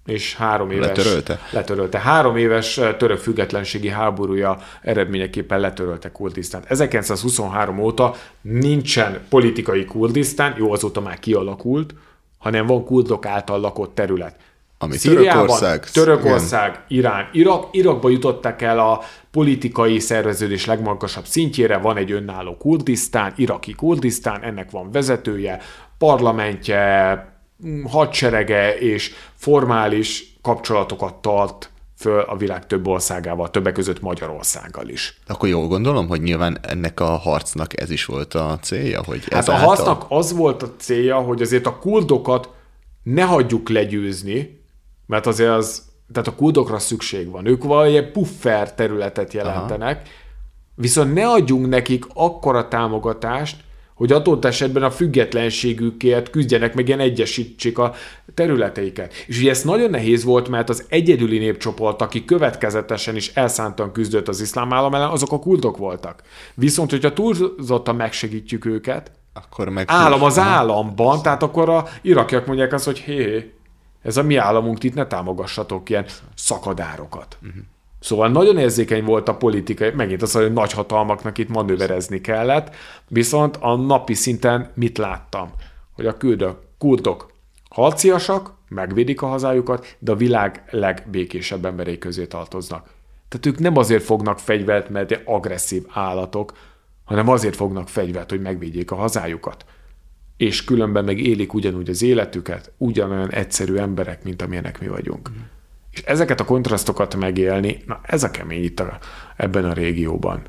és 0.06 0.34
három 0.34 0.70
éves... 0.70 0.86
Letörölte? 0.86 1.40
Letörölte. 1.50 1.98
Három 1.98 2.36
éves 2.36 2.80
török 2.98 3.18
függetlenségi 3.18 3.88
háborúja 3.88 4.58
eredményeképpen 4.82 5.60
letörölte 5.60 6.12
Kurdisztánt. 6.12 6.64
1923 6.64 7.78
óta 7.78 8.14
nincsen 8.40 9.20
politikai 9.28 9.84
Kurdisztán, 9.84 10.54
jó, 10.58 10.72
azóta 10.72 11.00
már 11.00 11.18
kialakult, 11.18 11.94
hanem 12.38 12.66
van 12.66 12.84
kurdok 12.84 13.26
által 13.26 13.60
lakott 13.60 13.94
terület. 13.94 14.36
Ami 14.78 14.96
Szíriában, 14.96 15.32
Törökország, 15.32 15.90
Törökország, 15.90 16.84
Irán, 16.88 17.28
Irak. 17.32 17.68
Irakba 17.70 18.08
jutottak 18.08 18.62
el 18.62 18.78
a 18.78 19.00
politikai 19.30 19.98
szerveződés 19.98 20.64
legmagasabb 20.64 21.24
szintjére, 21.24 21.76
van 21.76 21.96
egy 21.96 22.12
önálló 22.12 22.56
Kurdisztán, 22.56 23.32
iraki 23.36 23.72
Kurdisztán, 23.72 24.42
ennek 24.42 24.70
van 24.70 24.90
vezetője, 24.90 25.60
parlamentje, 25.98 27.14
mm, 27.66 27.84
hadserege 27.84 28.78
és 28.78 29.14
formális 29.34 30.38
kapcsolatokat 30.42 31.14
tart 31.14 31.70
föl 31.98 32.20
a 32.20 32.36
világ 32.36 32.66
több 32.66 32.86
országával, 32.86 33.50
többek 33.50 33.72
között 33.72 34.00
Magyarországgal 34.00 34.88
is. 34.88 35.20
Akkor 35.26 35.48
jól 35.48 35.66
gondolom, 35.66 36.08
hogy 36.08 36.20
nyilván 36.22 36.58
ennek 36.62 37.00
a 37.00 37.04
harcnak 37.16 37.80
ez 37.80 37.90
is 37.90 38.04
volt 38.04 38.34
a 38.34 38.58
célja, 38.62 39.02
hogy 39.04 39.22
Hát 39.24 39.32
a 39.32 39.36
ezáltal- 39.36 39.66
harcnak 39.66 40.06
az 40.08 40.32
volt 40.32 40.62
a 40.62 40.72
célja, 40.76 41.16
hogy 41.16 41.42
azért 41.42 41.66
a 41.66 41.78
kurdokat 41.78 42.50
ne 43.02 43.22
hagyjuk 43.22 43.68
legyőzni, 43.68 44.64
mert 45.06 45.26
azért 45.26 45.50
az, 45.50 45.82
tehát 46.12 46.28
a 46.28 46.34
kurdokra 46.34 46.78
szükség 46.78 47.30
van. 47.30 47.46
Ők 47.46 47.64
valami 47.64 48.00
puffer 48.00 48.74
területet 48.74 49.32
jelentenek, 49.32 49.96
Aha. 49.96 50.06
viszont 50.74 51.14
ne 51.14 51.28
adjunk 51.30 51.68
nekik 51.68 52.04
akkora 52.14 52.68
támogatást, 52.68 53.64
hogy 53.96 54.12
adott 54.12 54.44
esetben 54.44 54.82
a 54.82 54.90
függetlenségükért 54.90 56.30
küzdjenek, 56.30 56.74
meg 56.74 56.86
ilyen 56.86 57.00
egyesítsék 57.00 57.78
a 57.78 57.94
területeiket. 58.34 59.12
És 59.26 59.38
ugye 59.38 59.50
ez 59.50 59.62
nagyon 59.62 59.90
nehéz 59.90 60.24
volt, 60.24 60.48
mert 60.48 60.68
az 60.68 60.84
egyedüli 60.88 61.38
népcsoport, 61.38 62.02
aki 62.02 62.24
következetesen 62.24 63.16
is 63.16 63.28
elszántan 63.34 63.92
küzdött 63.92 64.28
az 64.28 64.40
iszlám 64.40 64.72
állam 64.72 64.94
ellen, 64.94 65.08
azok 65.08 65.32
a 65.32 65.38
kurdok 65.38 65.76
voltak. 65.76 66.22
Viszont, 66.54 66.90
hogyha 66.90 67.12
túlzottan 67.12 67.96
megsegítjük 67.96 68.64
őket, 68.64 69.10
akkor 69.32 69.68
meg 69.68 69.84
állam 69.88 70.22
az 70.22 70.38
államban, 70.38 71.22
tehát 71.22 71.42
akkor 71.42 71.68
a 71.68 71.86
irakiak 72.02 72.46
mondják 72.46 72.72
azt, 72.72 72.84
hogy 72.84 72.98
hé, 72.98 73.14
hé, 73.14 73.52
ez 74.02 74.16
a 74.16 74.22
mi 74.22 74.36
államunk, 74.36 74.84
itt 74.84 74.94
ne 74.94 75.06
támogassatok 75.06 75.90
ilyen 75.90 76.06
szakadárokat. 76.34 77.38
Uh-huh. 77.42 77.62
Szóval 78.06 78.28
nagyon 78.28 78.58
érzékeny 78.58 79.04
volt 79.04 79.28
a 79.28 79.36
politika, 79.36 79.84
megint 79.96 80.22
az, 80.22 80.32
hogy 80.32 80.52
nagy 80.52 80.72
hatalmaknak 80.72 81.38
itt 81.38 81.48
manőverezni 81.48 82.20
kellett, 82.20 82.74
viszont 83.08 83.56
a 83.60 83.76
napi 83.76 84.14
szinten 84.14 84.70
mit 84.74 84.98
láttam? 84.98 85.50
Hogy 85.92 86.06
a 86.06 86.16
küldök, 86.16 86.56
kurdok 86.78 87.32
harciasak, 87.70 88.52
megvédik 88.68 89.22
a 89.22 89.26
hazájukat, 89.26 89.96
de 89.98 90.12
a 90.12 90.16
világ 90.16 90.64
legbékésebb 90.70 91.64
emberei 91.64 91.98
közé 91.98 92.26
tartoznak. 92.26 92.90
Tehát 93.28 93.46
ők 93.46 93.58
nem 93.58 93.76
azért 93.76 94.04
fognak 94.04 94.38
fegyvert, 94.38 94.88
mert 94.88 95.20
agresszív 95.24 95.84
állatok, 95.92 96.52
hanem 97.04 97.28
azért 97.28 97.56
fognak 97.56 97.88
fegyvert, 97.88 98.30
hogy 98.30 98.40
megvédjék 98.40 98.90
a 98.90 98.96
hazájukat. 98.96 99.64
És 100.36 100.64
különben 100.64 101.04
meg 101.04 101.18
élik 101.18 101.54
ugyanúgy 101.54 101.88
az 101.88 102.02
életüket, 102.02 102.72
ugyanolyan 102.76 103.30
egyszerű 103.30 103.76
emberek, 103.76 104.24
mint 104.24 104.42
amilyenek 104.42 104.80
mi 104.80 104.88
vagyunk. 104.88 105.30
Mm. 105.30 105.55
És 105.96 106.02
ezeket 106.02 106.40
a 106.40 106.44
kontrasztokat 106.44 107.16
megélni, 107.16 107.82
na 107.86 108.00
ez 108.02 108.22
a 108.22 108.30
kemény 108.30 108.64
itt 108.64 108.80
a, 108.80 108.98
ebben 109.36 109.64
a 109.64 109.72
régióban. 109.72 110.42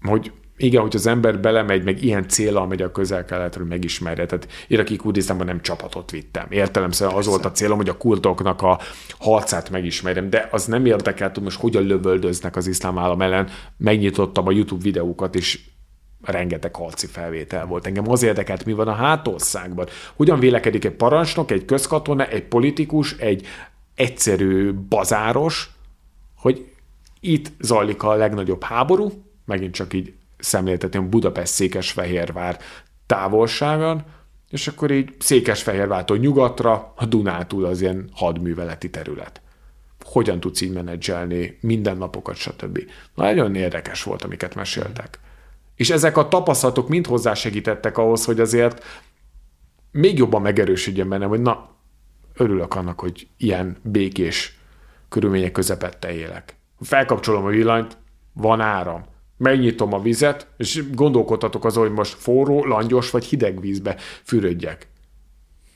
Hogy 0.00 0.32
igen, 0.56 0.82
hogy 0.82 0.96
az 0.96 1.06
ember 1.06 1.40
belemegy, 1.40 1.84
meg 1.84 2.02
ilyen 2.02 2.28
célra 2.28 2.66
megy 2.66 2.82
a 2.82 2.92
közel-keletről 2.92 3.66
megismerje. 3.66 4.26
Tehát 4.26 4.48
iraki 4.68 4.96
Kurdisztánban 4.96 5.46
nem 5.46 5.60
csapatot 5.60 6.10
vittem. 6.10 6.46
Értelemszerűen 6.50 7.16
az 7.16 7.26
volt 7.26 7.44
a 7.44 7.52
célom, 7.52 7.76
hogy 7.76 7.88
a 7.88 7.96
kurdoknak 7.96 8.62
a 8.62 8.78
harcát 9.18 9.70
megismerjem, 9.70 10.30
de 10.30 10.48
az 10.50 10.64
nem 10.64 10.86
érdekelt, 10.86 11.34
hogy 11.34 11.42
most 11.42 11.60
hogyan 11.60 11.82
lövöldöznek 11.82 12.56
az 12.56 12.66
iszlám 12.66 12.98
állam 12.98 13.22
ellen. 13.22 13.48
Megnyitottam 13.76 14.46
a 14.46 14.50
YouTube 14.50 14.82
videókat, 14.82 15.34
és 15.34 15.60
rengeteg 16.22 16.76
harci 16.76 17.06
felvétel 17.06 17.66
volt. 17.66 17.86
Engem 17.86 18.10
az 18.10 18.22
érdekelt, 18.22 18.64
mi 18.64 18.72
van 18.72 18.88
a 18.88 18.92
hátországban. 18.92 19.86
Hogyan 20.16 20.38
vélekedik 20.38 20.84
egy 20.84 20.92
parancsnok, 20.92 21.50
egy 21.50 21.64
közkatona, 21.64 22.26
egy 22.26 22.44
politikus, 22.44 23.16
egy 23.16 23.46
egyszerű 23.94 24.72
bazáros, 24.72 25.70
hogy 26.36 26.72
itt 27.20 27.52
zajlik 27.60 28.02
a 28.02 28.14
legnagyobb 28.14 28.62
háború, 28.62 29.24
megint 29.44 29.74
csak 29.74 29.92
így 29.92 30.12
szemléltetném 30.38 31.10
Budapest 31.10 31.52
Székesfehérvár 31.52 32.58
távolságon, 33.06 34.02
és 34.50 34.68
akkor 34.68 34.90
így 34.90 35.14
Székesfehérvártól 35.18 36.16
nyugatra, 36.16 36.92
a 36.96 37.04
Dunától 37.04 37.64
az 37.64 37.80
ilyen 37.80 38.08
hadműveleti 38.12 38.90
terület. 38.90 39.40
Hogyan 40.04 40.40
tudsz 40.40 40.60
így 40.60 40.72
menedzselni 40.72 41.58
mindennapokat, 41.60 42.36
stb. 42.36 42.78
Nagyon 43.14 43.54
érdekes 43.54 44.02
volt, 44.02 44.22
amiket 44.22 44.54
meséltek. 44.54 45.18
És 45.76 45.90
ezek 45.90 46.16
a 46.16 46.28
tapasztalatok 46.28 46.88
mind 46.88 47.06
hozzásegítettek 47.06 47.98
ahhoz, 47.98 48.24
hogy 48.24 48.40
azért 48.40 48.84
még 49.90 50.18
jobban 50.18 50.42
megerősödjön 50.42 51.08
bennem, 51.08 51.28
hogy 51.28 51.40
na, 51.40 51.73
örülök 52.36 52.74
annak, 52.74 53.00
hogy 53.00 53.28
ilyen 53.36 53.76
békés 53.82 54.58
körülmények 55.08 55.52
közepette 55.52 56.12
élek. 56.12 56.56
Felkapcsolom 56.80 57.44
a 57.44 57.48
villanyt, 57.48 57.96
van 58.32 58.60
áram. 58.60 59.04
Megnyitom 59.36 59.92
a 59.92 60.02
vizet, 60.02 60.46
és 60.56 60.82
gondolkodhatok 60.92 61.64
azon, 61.64 61.86
hogy 61.86 61.96
most 61.96 62.14
forró, 62.14 62.64
langyos 62.64 63.10
vagy 63.10 63.24
hideg 63.24 63.60
vízbe 63.60 63.96
fürödjek. 64.22 64.88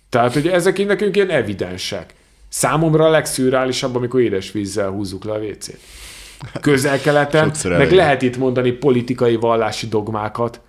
Tehát, 0.08 0.32
hogy 0.32 0.48
ezek 0.48 0.78
így 0.78 0.86
nekünk 0.86 1.16
ilyen 1.16 1.30
evidensek. 1.30 2.14
Számomra 2.48 3.04
a 3.04 3.10
legszűrálisabb, 3.10 3.96
amikor 3.96 4.20
édes 4.20 4.52
vízzel 4.52 4.90
húzzuk 4.90 5.24
le 5.24 5.32
a 5.32 5.38
WC-t. 5.38 5.78
Közel-keleten, 6.60 7.52
meg 7.64 7.92
lehet 7.92 8.22
itt 8.22 8.36
mondani 8.36 8.72
politikai, 8.72 9.36
vallási 9.36 9.86
dogmákat. 9.86 10.60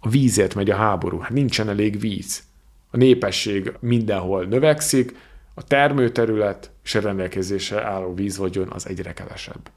A 0.00 0.08
vízért 0.08 0.54
megy 0.54 0.70
a 0.70 0.76
háború. 0.76 1.18
Hát 1.18 1.30
nincsen 1.30 1.68
elég 1.68 2.00
víz. 2.00 2.42
A 2.90 2.96
népesség 2.96 3.72
mindenhol 3.80 4.44
növekszik, 4.44 5.16
a 5.54 5.62
termőterület 5.62 6.70
és 6.84 6.94
a 6.94 7.00
rendelkezésre 7.00 7.84
álló 7.84 8.14
vízvagyon 8.14 8.68
az 8.70 8.88
egyre 8.88 9.12
kevesebb. 9.12 9.70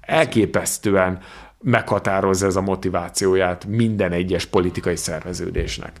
Elképesztően 0.00 1.20
meghatározza 1.60 2.46
ez 2.46 2.56
a 2.56 2.60
motivációját 2.60 3.64
minden 3.64 4.12
egyes 4.12 4.44
politikai 4.44 4.96
szerveződésnek. 4.96 5.92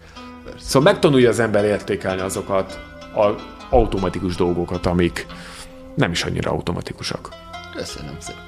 Szóval 0.58 0.92
megtanulja 0.92 1.28
az 1.28 1.38
ember 1.38 1.64
értékelni 1.64 2.20
azokat 2.20 2.80
az 3.14 3.34
automatikus 3.70 4.36
dolgokat, 4.36 4.86
amik 4.86 5.26
nem 5.94 6.10
is 6.10 6.24
annyira 6.24 6.50
automatikusak. 6.50 7.28
Köszönöm 7.76 8.16
szépen. 8.18 8.42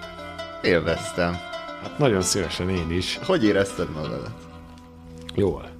Élveztem. 0.62 1.32
Hát 1.82 1.98
nagyon 1.98 2.22
szívesen 2.22 2.68
én 2.68 2.90
is. 2.90 3.18
Hogy 3.26 3.44
érezted 3.44 3.90
magadat? 3.94 4.34
Jól. 5.34 5.70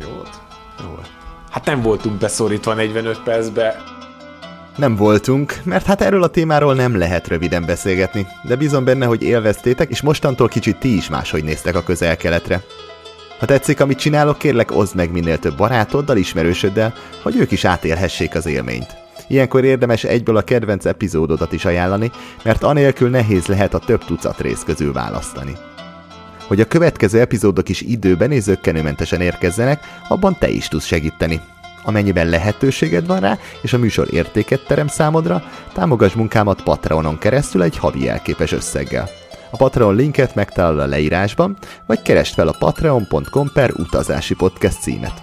Jó 0.00 0.08
volt? 0.08 0.40
Jól. 0.80 1.19
Hát 1.50 1.64
nem 1.64 1.82
voltunk 1.82 2.18
beszorítva 2.18 2.74
45 2.74 3.22
percbe. 3.22 3.76
Nem 4.76 4.96
voltunk, 4.96 5.60
mert 5.64 5.86
hát 5.86 6.00
erről 6.00 6.22
a 6.22 6.28
témáról 6.28 6.74
nem 6.74 6.98
lehet 6.98 7.28
röviden 7.28 7.64
beszélgetni, 7.66 8.26
de 8.42 8.56
bízom 8.56 8.84
benne, 8.84 9.06
hogy 9.06 9.22
élveztétek, 9.22 9.90
és 9.90 10.02
mostantól 10.02 10.48
kicsit 10.48 10.76
ti 10.76 10.96
is 10.96 11.08
máshogy 11.08 11.44
néztek 11.44 11.74
a 11.74 11.82
közel-keletre. 11.82 12.62
Ha 13.38 13.46
tetszik, 13.46 13.80
amit 13.80 13.98
csinálok, 13.98 14.38
kérlek 14.38 14.76
oszd 14.76 14.94
meg 14.94 15.10
minél 15.12 15.38
több 15.38 15.56
barátoddal, 15.56 16.16
ismerősöddel, 16.16 16.94
hogy 17.22 17.36
ők 17.36 17.50
is 17.50 17.64
átélhessék 17.64 18.34
az 18.34 18.46
élményt. 18.46 18.96
Ilyenkor 19.28 19.64
érdemes 19.64 20.04
egyből 20.04 20.36
a 20.36 20.42
kedvenc 20.42 20.84
epizódodat 20.84 21.52
is 21.52 21.64
ajánlani, 21.64 22.10
mert 22.44 22.62
anélkül 22.62 23.10
nehéz 23.10 23.46
lehet 23.46 23.74
a 23.74 23.78
több 23.78 24.04
tucat 24.04 24.40
rész 24.40 24.62
közül 24.64 24.92
választani. 24.92 25.56
Hogy 26.50 26.60
a 26.60 26.64
következő 26.66 27.20
epizódok 27.20 27.68
is 27.68 27.80
időben 27.80 28.32
és 28.32 28.42
zöggenőmentesen 28.42 29.20
érkezzenek, 29.20 29.80
abban 30.08 30.36
te 30.38 30.48
is 30.48 30.68
tudsz 30.68 30.84
segíteni. 30.84 31.40
Amennyiben 31.84 32.28
lehetőséged 32.28 33.06
van 33.06 33.20
rá, 33.20 33.38
és 33.62 33.72
a 33.72 33.78
műsor 33.78 34.08
értéket 34.12 34.64
terem 34.66 34.86
számodra, 34.86 35.42
támogass 35.72 36.12
munkámat 36.12 36.62
Patreonon 36.62 37.18
keresztül 37.18 37.62
egy 37.62 37.76
havi 37.76 38.08
elképes 38.08 38.52
összeggel. 38.52 39.08
A 39.50 39.56
Patreon 39.56 39.94
linket 39.94 40.34
megtalálod 40.34 40.78
a 40.78 40.86
leírásban, 40.86 41.56
vagy 41.86 42.02
keresd 42.02 42.34
fel 42.34 42.48
a 42.48 42.56
patreon.com 42.58 43.50
per 43.52 43.70
utazási 43.76 44.34
podcast 44.34 44.80
címet. 44.80 45.22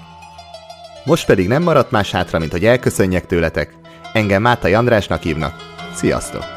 Most 1.06 1.26
pedig 1.26 1.48
nem 1.48 1.64
maradt 1.64 1.92
más 1.92 2.12
hátra, 2.12 2.40
mint 2.40 2.52
hogy 2.52 2.66
elköszönjek 2.66 3.26
tőletek. 3.26 3.74
Engem 4.14 4.42
Mátai 4.42 4.74
Andrásnak 4.74 5.22
hívnak. 5.22 5.54
Sziasztok! 5.94 6.57